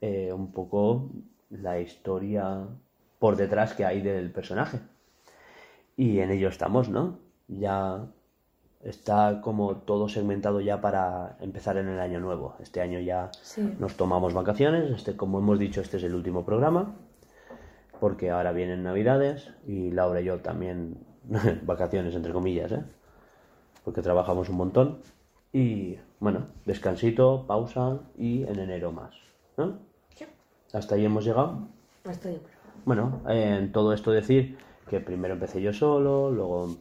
eh, 0.00 0.32
un 0.32 0.52
poco 0.52 1.10
la 1.50 1.78
historia 1.80 2.66
por 3.18 3.36
detrás 3.36 3.74
que 3.74 3.84
hay 3.84 4.00
del 4.02 4.30
personaje. 4.30 4.78
Y 5.96 6.18
en 6.20 6.30
ello 6.30 6.48
estamos, 6.48 6.88
¿no? 6.88 7.18
Ya 7.48 8.06
está 8.82 9.40
como 9.40 9.76
todo 9.76 10.08
segmentado 10.08 10.60
ya 10.60 10.80
para 10.80 11.36
empezar 11.40 11.76
en 11.78 11.88
el 11.88 12.00
año 12.00 12.20
nuevo. 12.20 12.56
Este 12.60 12.80
año 12.80 12.98
ya 13.00 13.30
Sí. 13.42 13.74
nos 13.78 13.96
tomamos 13.96 14.34
vacaciones, 14.34 14.90
este, 14.90 15.16
como 15.16 15.38
hemos 15.38 15.58
dicho, 15.58 15.80
este 15.80 15.96
es 15.96 16.02
el 16.02 16.14
último 16.14 16.44
programa, 16.44 16.94
porque 18.00 18.30
ahora 18.30 18.52
vienen 18.52 18.82
Navidades 18.82 19.50
y 19.66 19.90
Laura 19.90 20.20
y 20.20 20.24
yo 20.24 20.38
también 20.40 20.98
vacaciones, 21.62 22.14
entre 22.14 22.32
comillas, 22.32 22.72
¿eh? 22.72 22.82
porque 23.84 24.02
trabajamos 24.02 24.48
un 24.48 24.56
montón. 24.56 24.98
Y 25.52 25.96
bueno, 26.18 26.48
descansito, 26.66 27.44
pausa 27.46 28.00
y 28.18 28.42
en 28.42 28.58
enero 28.58 28.90
más. 28.92 29.14
¿no? 29.56 29.78
Hasta 30.74 30.94
ahí 30.96 31.04
hemos 31.04 31.24
llegado. 31.24 31.68
Hasta 32.04 32.28
ahí. 32.28 32.40
Bueno, 32.84 33.22
en 33.28 33.72
todo 33.72 33.92
esto 33.94 34.10
decir 34.10 34.58
que 34.90 35.00
primero 35.00 35.34
empecé 35.34 35.62
yo 35.62 35.72
solo, 35.72 36.30
luego 36.30 36.76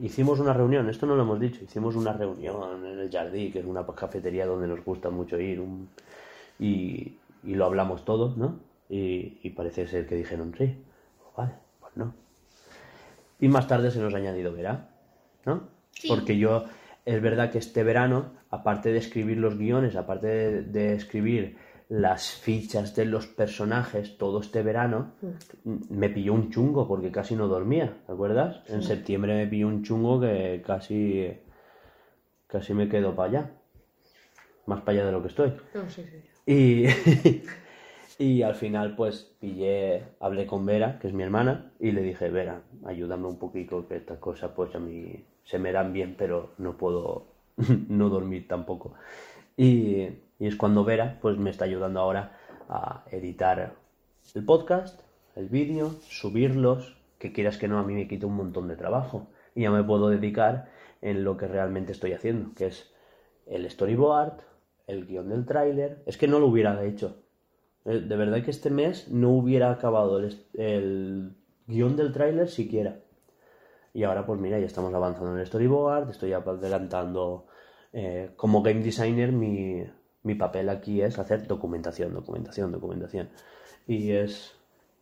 hicimos 0.00 0.38
una 0.38 0.52
reunión, 0.52 0.88
esto 0.88 1.06
no 1.06 1.16
lo 1.16 1.22
hemos 1.22 1.40
dicho, 1.40 1.64
hicimos 1.64 1.96
una 1.96 2.12
reunión 2.12 2.84
en 2.86 2.98
el 3.00 3.10
Jardí, 3.10 3.50
que 3.50 3.60
es 3.60 3.64
una 3.66 3.84
cafetería 3.86 4.46
donde 4.46 4.68
nos 4.68 4.84
gusta 4.84 5.10
mucho 5.10 5.40
ir, 5.40 5.58
un- 5.60 5.88
y, 6.60 7.16
y 7.42 7.54
lo 7.54 7.64
hablamos 7.64 8.04
todo, 8.04 8.34
¿no? 8.36 8.56
Y, 8.88 9.38
y 9.42 9.50
parece 9.50 9.86
ser 9.88 10.06
que 10.06 10.14
dijeron, 10.14 10.54
sí, 10.56 10.76
vale, 11.36 11.52
pues 11.80 11.96
no. 11.96 12.14
Y 13.40 13.48
más 13.48 13.66
tarde 13.66 13.90
se 13.90 13.98
nos 14.00 14.14
ha 14.14 14.18
añadido 14.18 14.52
Vera, 14.52 14.88
¿no? 15.44 15.62
Porque 16.06 16.38
yo, 16.38 16.64
es 17.04 17.20
verdad 17.20 17.50
que 17.50 17.58
este 17.58 17.82
verano, 17.82 18.26
aparte 18.50 18.92
de 18.92 18.98
escribir 18.98 19.38
los 19.38 19.56
guiones, 19.58 19.96
aparte 19.96 20.26
de, 20.28 20.62
de 20.62 20.94
escribir 20.94 21.56
las 21.92 22.30
fichas 22.32 22.96
de 22.96 23.04
los 23.04 23.26
personajes 23.26 24.16
todo 24.16 24.40
este 24.40 24.62
verano, 24.62 25.12
m- 25.66 25.80
me 25.90 26.08
pilló 26.08 26.32
un 26.32 26.50
chungo 26.50 26.88
porque 26.88 27.10
casi 27.12 27.36
no 27.36 27.48
dormía, 27.48 27.98
¿te 28.06 28.12
acuerdas? 28.12 28.62
En 28.68 28.82
septiembre 28.82 29.34
me 29.34 29.46
pilló 29.46 29.68
un 29.68 29.82
chungo 29.82 30.18
que 30.20 30.62
casi, 30.66 31.28
casi 32.46 32.72
me 32.74 32.88
quedo 32.88 33.14
para 33.14 33.28
allá. 33.28 33.50
Más 34.66 34.80
para 34.80 34.92
allá 34.98 35.06
de 35.06 35.12
lo 35.12 35.22
que 35.22 35.28
estoy. 35.28 35.52
No, 35.74 35.90
sí, 35.90 36.04
sí. 36.04 36.22
Y, 36.46 36.86
y 38.24 38.42
al 38.42 38.54
final, 38.54 38.94
pues 38.96 39.34
pillé, 39.40 40.04
hablé 40.20 40.46
con 40.46 40.64
Vera, 40.64 40.98
que 40.98 41.08
es 41.08 41.12
mi 41.14 41.22
hermana, 41.24 41.72
y 41.80 41.90
le 41.92 42.02
dije, 42.02 42.30
Vera, 42.30 42.62
ayúdame 42.86 43.26
un 43.26 43.38
poquito, 43.38 43.86
que 43.86 43.96
estas 43.96 44.18
cosas, 44.18 44.52
pues 44.56 44.74
a 44.74 44.78
mí 44.78 45.24
se 45.44 45.58
me 45.58 45.72
dan 45.72 45.92
bien, 45.92 46.14
pero 46.16 46.52
no 46.58 46.76
puedo 46.76 47.26
no 47.88 48.08
dormir 48.08 48.46
tampoco. 48.48 48.94
Y, 49.56 50.06
y 50.42 50.48
es 50.48 50.56
cuando 50.56 50.82
Vera, 50.82 51.20
pues 51.22 51.38
me 51.38 51.50
está 51.50 51.66
ayudando 51.66 52.00
ahora 52.00 52.36
a 52.68 53.04
editar 53.12 53.76
el 54.34 54.44
podcast, 54.44 55.00
el 55.36 55.48
vídeo, 55.48 55.94
subirlos, 56.08 56.96
que 57.20 57.32
quieras 57.32 57.58
que 57.58 57.68
no, 57.68 57.78
a 57.78 57.84
mí 57.84 57.94
me 57.94 58.08
quita 58.08 58.26
un 58.26 58.34
montón 58.34 58.66
de 58.66 58.74
trabajo. 58.74 59.28
Y 59.54 59.62
ya 59.62 59.70
me 59.70 59.84
puedo 59.84 60.08
dedicar 60.08 60.68
en 61.00 61.22
lo 61.22 61.36
que 61.36 61.46
realmente 61.46 61.92
estoy 61.92 62.12
haciendo, 62.12 62.56
que 62.56 62.66
es 62.66 62.92
el 63.46 63.70
storyboard, 63.70 64.40
el 64.88 65.06
guion 65.06 65.28
del 65.28 65.46
tráiler. 65.46 66.02
Es 66.06 66.18
que 66.18 66.26
no 66.26 66.40
lo 66.40 66.48
hubiera 66.48 66.82
hecho. 66.82 67.22
Eh, 67.84 68.00
De 68.00 68.16
verdad 68.16 68.42
que 68.42 68.50
este 68.50 68.70
mes 68.70 69.12
no 69.12 69.30
hubiera 69.30 69.70
acabado 69.70 70.18
el, 70.18 70.44
el 70.54 71.36
guion 71.68 71.94
del 71.94 72.10
tráiler 72.10 72.48
siquiera. 72.48 72.98
Y 73.94 74.02
ahora 74.02 74.26
pues 74.26 74.40
mira, 74.40 74.58
ya 74.58 74.66
estamos 74.66 74.92
avanzando 74.92 75.34
en 75.34 75.38
el 75.38 75.46
storyboard, 75.46 76.10
estoy 76.10 76.32
adelantando 76.32 77.46
eh, 77.92 78.32
como 78.34 78.60
game 78.60 78.82
designer 78.82 79.30
mi, 79.30 79.84
mi 80.22 80.34
papel 80.34 80.68
aquí 80.68 81.02
es 81.02 81.18
hacer 81.18 81.46
documentación, 81.46 82.14
documentación, 82.14 82.72
documentación. 82.72 83.28
Y 83.86 84.12
es 84.12 84.52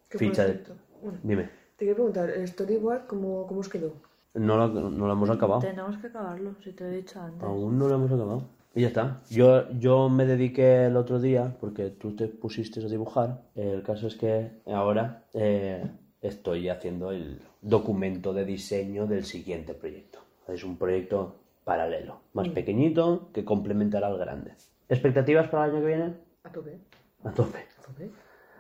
Qué 0.08 0.18
ficha 0.18 0.44
de... 0.44 0.54
proyecto. 0.54 0.74
Bueno, 1.02 1.18
Dime, 1.22 1.44
te 1.76 1.84
quería 1.84 1.94
preguntar, 1.94 2.30
¿el 2.30 2.46
storyboard 2.48 3.06
cómo, 3.06 3.46
cómo 3.46 3.60
os 3.60 3.68
quedó? 3.68 3.92
no 4.34 4.56
lo, 4.56 4.68
no 4.68 5.06
lo 5.06 5.12
hemos 5.12 5.30
acabado. 5.30 5.60
Tenemos 5.60 5.96
que 5.98 6.06
acabarlo, 6.06 6.54
si 6.62 6.72
te 6.72 6.84
lo 6.84 6.90
he 6.90 6.96
dicho 6.96 7.20
antes. 7.20 7.42
Aún 7.42 7.78
no 7.78 7.88
lo 7.88 7.94
hemos 7.94 8.12
acabado. 8.12 8.42
Y 8.74 8.82
ya 8.82 8.88
está. 8.88 9.20
Yo, 9.30 9.68
yo 9.72 10.08
me 10.08 10.24
dediqué 10.26 10.86
el 10.86 10.96
otro 10.96 11.18
día, 11.18 11.56
porque 11.60 11.90
tú 11.90 12.14
te 12.14 12.28
pusiste 12.28 12.80
a 12.80 12.88
dibujar. 12.88 13.42
El 13.56 13.82
caso 13.82 14.06
es 14.06 14.14
que 14.14 14.60
ahora 14.66 15.24
eh, 15.34 15.84
estoy 16.22 16.68
haciendo 16.68 17.10
el 17.10 17.40
documento 17.60 18.32
de 18.32 18.44
diseño 18.44 19.06
del 19.06 19.24
siguiente 19.24 19.74
proyecto. 19.74 20.20
Es 20.46 20.62
un 20.62 20.76
proyecto 20.76 21.36
paralelo, 21.64 22.20
más 22.32 22.48
pequeñito, 22.48 23.28
que 23.32 23.44
complementará 23.44 24.06
al 24.06 24.18
grande. 24.18 24.52
¿Expectativas 24.90 25.48
para 25.48 25.64
el 25.66 25.70
año 25.70 25.80
que 25.80 25.86
viene? 25.86 26.14
A 26.44 26.50
tope. 26.52 26.78
A 27.24 27.30
tope. 27.30 27.58
A 27.78 27.82
tope. 27.86 28.10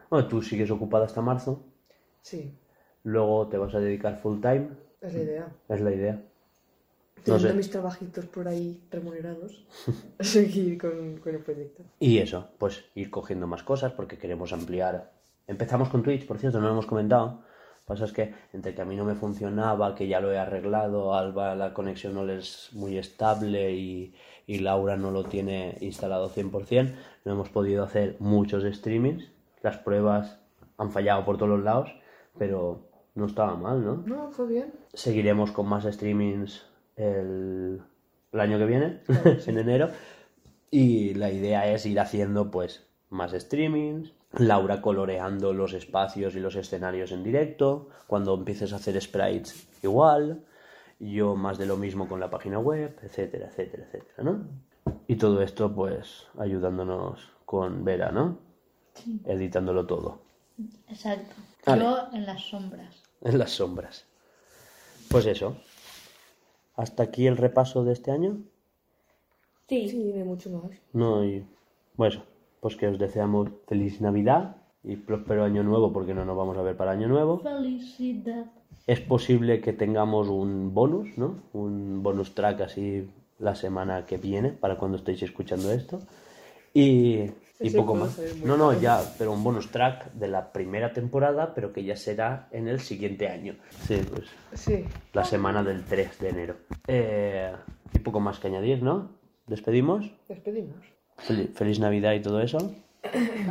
Bueno, 0.08 0.26
tú 0.28 0.40
sigues 0.42 0.70
ocupada 0.70 1.04
hasta 1.06 1.20
marzo, 1.20 1.64
Sí, 2.22 2.52
luego 3.04 3.48
te 3.48 3.56
vas 3.58 3.74
a 3.74 3.80
dedicar 3.80 4.16
full 4.18 4.40
time, 4.40 4.68
es 5.00 5.14
la 5.14 5.22
idea. 5.22 5.48
es 5.68 5.80
la 5.80 5.92
idea. 5.92 6.12
No 6.14 7.22
Teniendo 7.24 7.48
sé. 7.48 7.54
mis 7.54 7.70
trabajitos 7.70 8.26
por 8.26 8.48
ahí 8.48 8.82
remunerados, 8.90 9.66
seguir 10.20 10.78
con, 10.78 11.18
con 11.18 11.34
el 11.34 11.40
proyecto. 11.42 11.82
Y 11.98 12.18
eso, 12.18 12.48
pues 12.58 12.84
ir 12.94 13.10
cogiendo 13.10 13.46
más 13.46 13.62
cosas 13.62 13.92
porque 13.92 14.18
queremos 14.18 14.52
ampliar. 14.52 15.12
Empezamos 15.46 15.88
con 15.88 16.02
Twitch, 16.02 16.26
por 16.26 16.38
cierto, 16.38 16.60
no 16.60 16.66
lo 16.66 16.72
hemos 16.72 16.86
comentado. 16.86 17.42
Pasa 17.90 18.04
es 18.04 18.12
que 18.12 18.32
entre 18.52 18.72
que 18.72 18.82
a 18.82 18.84
mí 18.84 18.94
no 18.94 19.04
me 19.04 19.16
funcionaba, 19.16 19.96
que 19.96 20.06
ya 20.06 20.20
lo 20.20 20.30
he 20.30 20.38
arreglado, 20.38 21.12
Alba 21.12 21.56
la 21.56 21.74
conexión 21.74 22.14
no 22.14 22.24
le 22.24 22.38
es 22.38 22.68
muy 22.72 22.96
estable 22.96 23.72
y, 23.72 24.14
y 24.46 24.60
Laura 24.60 24.96
no 24.96 25.10
lo 25.10 25.24
tiene 25.24 25.76
instalado 25.80 26.30
100%, 26.30 26.94
no 27.24 27.32
hemos 27.32 27.48
podido 27.48 27.82
hacer 27.82 28.14
muchos 28.20 28.62
streamings. 28.62 29.32
Las 29.60 29.78
pruebas 29.78 30.38
han 30.78 30.92
fallado 30.92 31.24
por 31.24 31.36
todos 31.36 31.48
los 31.48 31.64
lados, 31.64 31.92
pero 32.38 32.86
no 33.16 33.26
estaba 33.26 33.56
mal, 33.56 33.84
¿no? 33.84 33.96
No, 34.06 34.30
fue 34.30 34.46
bien. 34.46 34.72
Seguiremos 34.94 35.50
con 35.50 35.66
más 35.66 35.82
streamings 35.82 36.64
el, 36.94 37.82
el 38.30 38.40
año 38.40 38.56
que 38.56 38.66
viene, 38.66 39.00
en 39.48 39.58
enero. 39.58 39.88
Y 40.70 41.14
la 41.14 41.32
idea 41.32 41.66
es 41.66 41.86
ir 41.86 41.98
haciendo 41.98 42.52
pues 42.52 42.86
más 43.08 43.32
streamings, 43.32 44.12
Laura 44.38 44.80
coloreando 44.80 45.52
los 45.52 45.72
espacios 45.72 46.36
y 46.36 46.40
los 46.40 46.54
escenarios 46.56 47.12
en 47.12 47.24
directo, 47.24 47.88
cuando 48.06 48.34
empieces 48.34 48.72
a 48.72 48.76
hacer 48.76 49.00
sprites 49.00 49.66
igual, 49.82 50.44
yo 51.00 51.34
más 51.34 51.58
de 51.58 51.66
lo 51.66 51.76
mismo 51.76 52.08
con 52.08 52.20
la 52.20 52.30
página 52.30 52.58
web, 52.58 52.96
etcétera, 53.02 53.48
etcétera, 53.48 53.84
etcétera, 53.84 54.22
¿no? 54.22 54.44
Y 55.08 55.16
todo 55.16 55.42
esto 55.42 55.74
pues 55.74 56.26
ayudándonos 56.38 57.32
con 57.44 57.84
Vera, 57.84 58.12
¿no? 58.12 58.38
Editándolo 59.24 59.86
todo, 59.86 60.20
Exacto. 60.88 61.34
Vale. 61.66 61.82
Yo 61.82 62.08
en 62.12 62.26
las 62.26 62.42
sombras. 62.42 63.02
en 63.22 63.38
las 63.38 63.50
sombras. 63.50 64.04
Pues 65.08 65.26
eso. 65.26 65.56
Hasta 66.76 67.02
aquí 67.02 67.26
el 67.26 67.36
repaso 67.36 67.84
de 67.84 67.92
este 67.92 68.10
año. 68.10 68.38
Sí. 69.68 69.88
Sí, 69.88 70.12
hay 70.12 70.22
mucho 70.24 70.50
más. 70.50 70.70
No, 70.92 71.24
y 71.24 71.44
bueno, 71.96 72.22
pues 72.60 72.76
que 72.76 72.86
os 72.88 72.98
deseamos 72.98 73.48
feliz 73.66 74.00
Navidad 74.00 74.56
y 74.82 74.96
próspero 74.96 75.44
año 75.44 75.62
nuevo 75.62 75.92
porque 75.92 76.14
no 76.14 76.24
nos 76.24 76.36
vamos 76.36 76.56
a 76.56 76.62
ver 76.62 76.76
para 76.76 76.92
año 76.92 77.08
nuevo. 77.08 77.38
Felicidad. 77.40 78.46
Es 78.86 79.00
posible 79.00 79.60
que 79.60 79.72
tengamos 79.72 80.28
un 80.28 80.72
bonus, 80.74 81.16
¿no? 81.16 81.36
Un 81.52 82.02
bonus 82.02 82.34
track 82.34 82.62
así 82.62 83.08
la 83.38 83.54
semana 83.54 84.04
que 84.06 84.16
viene 84.16 84.50
para 84.50 84.76
cuando 84.76 84.96
estéis 84.96 85.22
escuchando 85.22 85.70
esto. 85.70 86.00
Y, 86.72 87.24
y 87.58 87.70
poco 87.70 87.94
más. 87.94 88.18
No, 88.44 88.56
no, 88.56 88.78
ya, 88.78 89.02
pero 89.18 89.32
un 89.32 89.42
bonus 89.42 89.70
track 89.70 90.12
de 90.12 90.28
la 90.28 90.52
primera 90.52 90.92
temporada, 90.92 91.52
pero 91.54 91.72
que 91.72 91.84
ya 91.84 91.96
será 91.96 92.48
en 92.52 92.68
el 92.68 92.80
siguiente 92.80 93.28
año. 93.28 93.56
Sí, 93.86 94.00
pues 94.08 94.28
Sí, 94.54 94.84
la 95.12 95.24
semana 95.24 95.62
del 95.62 95.84
3 95.84 96.18
de 96.20 96.28
enero. 96.28 96.56
Eh, 96.86 97.52
y 97.92 97.98
poco 97.98 98.20
más 98.20 98.38
que 98.38 98.48
añadir, 98.48 98.82
¿no? 98.82 99.10
¿Despedimos? 99.46 100.10
despedimos. 100.28 100.99
Fel- 101.26 101.52
feliz 101.54 101.78
Navidad 101.80 102.12
y 102.14 102.20
todo 102.20 102.40
eso. 102.40 102.58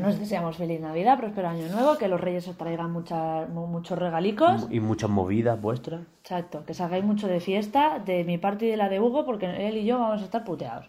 Nos 0.01 0.19
deseamos 0.19 0.57
feliz 0.57 0.79
Navidad, 0.79 1.17
próspero 1.17 1.47
año 1.49 1.67
nuevo, 1.69 1.97
que 1.97 2.07
los 2.07 2.21
reyes 2.21 2.47
os 2.47 2.55
traigan 2.57 2.91
muchos 2.91 3.97
regalicos. 3.97 4.67
Y 4.69 4.79
muchas 4.79 5.09
movidas 5.09 5.59
vuestras. 5.59 6.01
Exacto, 6.21 6.63
que 6.65 6.73
salgáis 6.75 7.03
mucho 7.03 7.27
de 7.27 7.39
fiesta, 7.39 7.99
de 7.99 8.23
mi 8.23 8.37
parte 8.37 8.65
y 8.65 8.69
de 8.69 8.77
la 8.77 8.89
de 8.89 8.99
Hugo, 8.99 9.25
porque 9.25 9.67
él 9.67 9.77
y 9.77 9.85
yo 9.85 9.97
vamos 9.99 10.21
a 10.21 10.25
estar 10.25 10.43
puteados. 10.43 10.87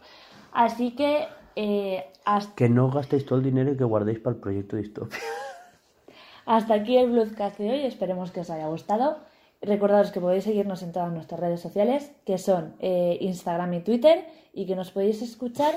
Así 0.53 0.91
que 0.95 1.25
eh, 1.57 2.05
hasta, 2.25 2.55
Que 2.55 2.69
no 2.69 2.91
gastéis 2.91 3.25
todo 3.25 3.39
el 3.39 3.45
dinero 3.45 3.73
y 3.73 3.77
que 3.79 3.85
guardéis 3.85 4.19
para 4.19 4.35
el 4.37 4.41
proyecto 4.43 4.77
Distopia. 4.77 5.19
hasta 6.47 6.75
aquí 6.75 6.97
el 6.99 7.11
Bluescast 7.11 7.59
de 7.59 7.71
hoy, 7.71 7.81
esperemos 7.87 8.31
que 8.31 8.41
os 8.41 8.51
haya 8.51 8.67
gustado. 8.67 9.19
Recordaros 9.63 10.11
que 10.11 10.21
podéis 10.21 10.45
seguirnos 10.45 10.83
en 10.83 10.93
todas 10.93 11.13
nuestras 11.13 11.41
redes 11.41 11.61
sociales, 11.61 12.13
que 12.25 12.39
son 12.39 12.75
eh, 12.81 13.19
Instagram 13.21 13.75
y 13.75 13.81
Twitter, 13.81 14.25
y 14.53 14.67
que 14.67 14.75
nos 14.77 14.91
podéis 14.91 15.23
escuchar 15.23 15.75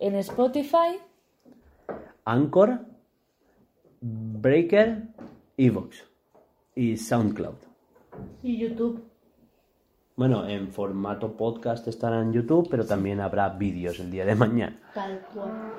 en 0.00 0.16
Spotify, 0.16 0.98
Anchor, 2.24 2.80
Breaker, 4.00 5.02
Evox 5.56 6.04
y 6.74 6.96
SoundCloud. 6.96 7.56
Y 8.42 8.58
YouTube. 8.58 9.04
Bueno, 10.16 10.48
en 10.48 10.68
formato 10.68 11.36
podcast 11.36 11.86
estará 11.86 12.20
en 12.20 12.32
YouTube, 12.32 12.68
pero 12.70 12.84
también 12.84 13.20
habrá 13.20 13.50
vídeos 13.50 14.00
el 14.00 14.10
día 14.10 14.24
de 14.24 14.34
mañana. 14.34 14.80
Tal 14.94 15.20
cual. 15.32 15.72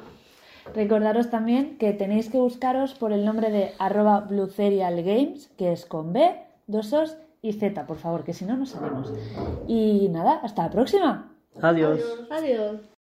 Recordaros 0.74 1.30
también 1.30 1.78
que 1.78 1.92
tenéis 1.94 2.30
que 2.30 2.38
buscaros 2.38 2.94
por 2.94 3.12
el 3.12 3.26
nombre 3.26 3.50
de 3.50 3.72
arroba 3.80 4.22
Blue 4.22 4.48
Serial 4.48 5.04
Games, 5.04 5.48
que 5.58 5.72
es 5.72 5.86
con 5.86 6.14
B, 6.14 6.36
dos 6.68 6.94
Os 6.94 7.18
y 7.42 7.54
Z, 7.54 7.88
por 7.88 7.98
favor, 7.98 8.24
que 8.24 8.34
si 8.34 8.46
no, 8.46 8.56
no 8.56 8.68
salimos. 8.68 9.12
Y 9.68 10.08
nada, 10.10 10.40
hasta 10.44 10.64
la 10.64 10.70
próxima. 10.70 11.32
Adiós. 11.60 12.00
Adiós. 12.30 12.91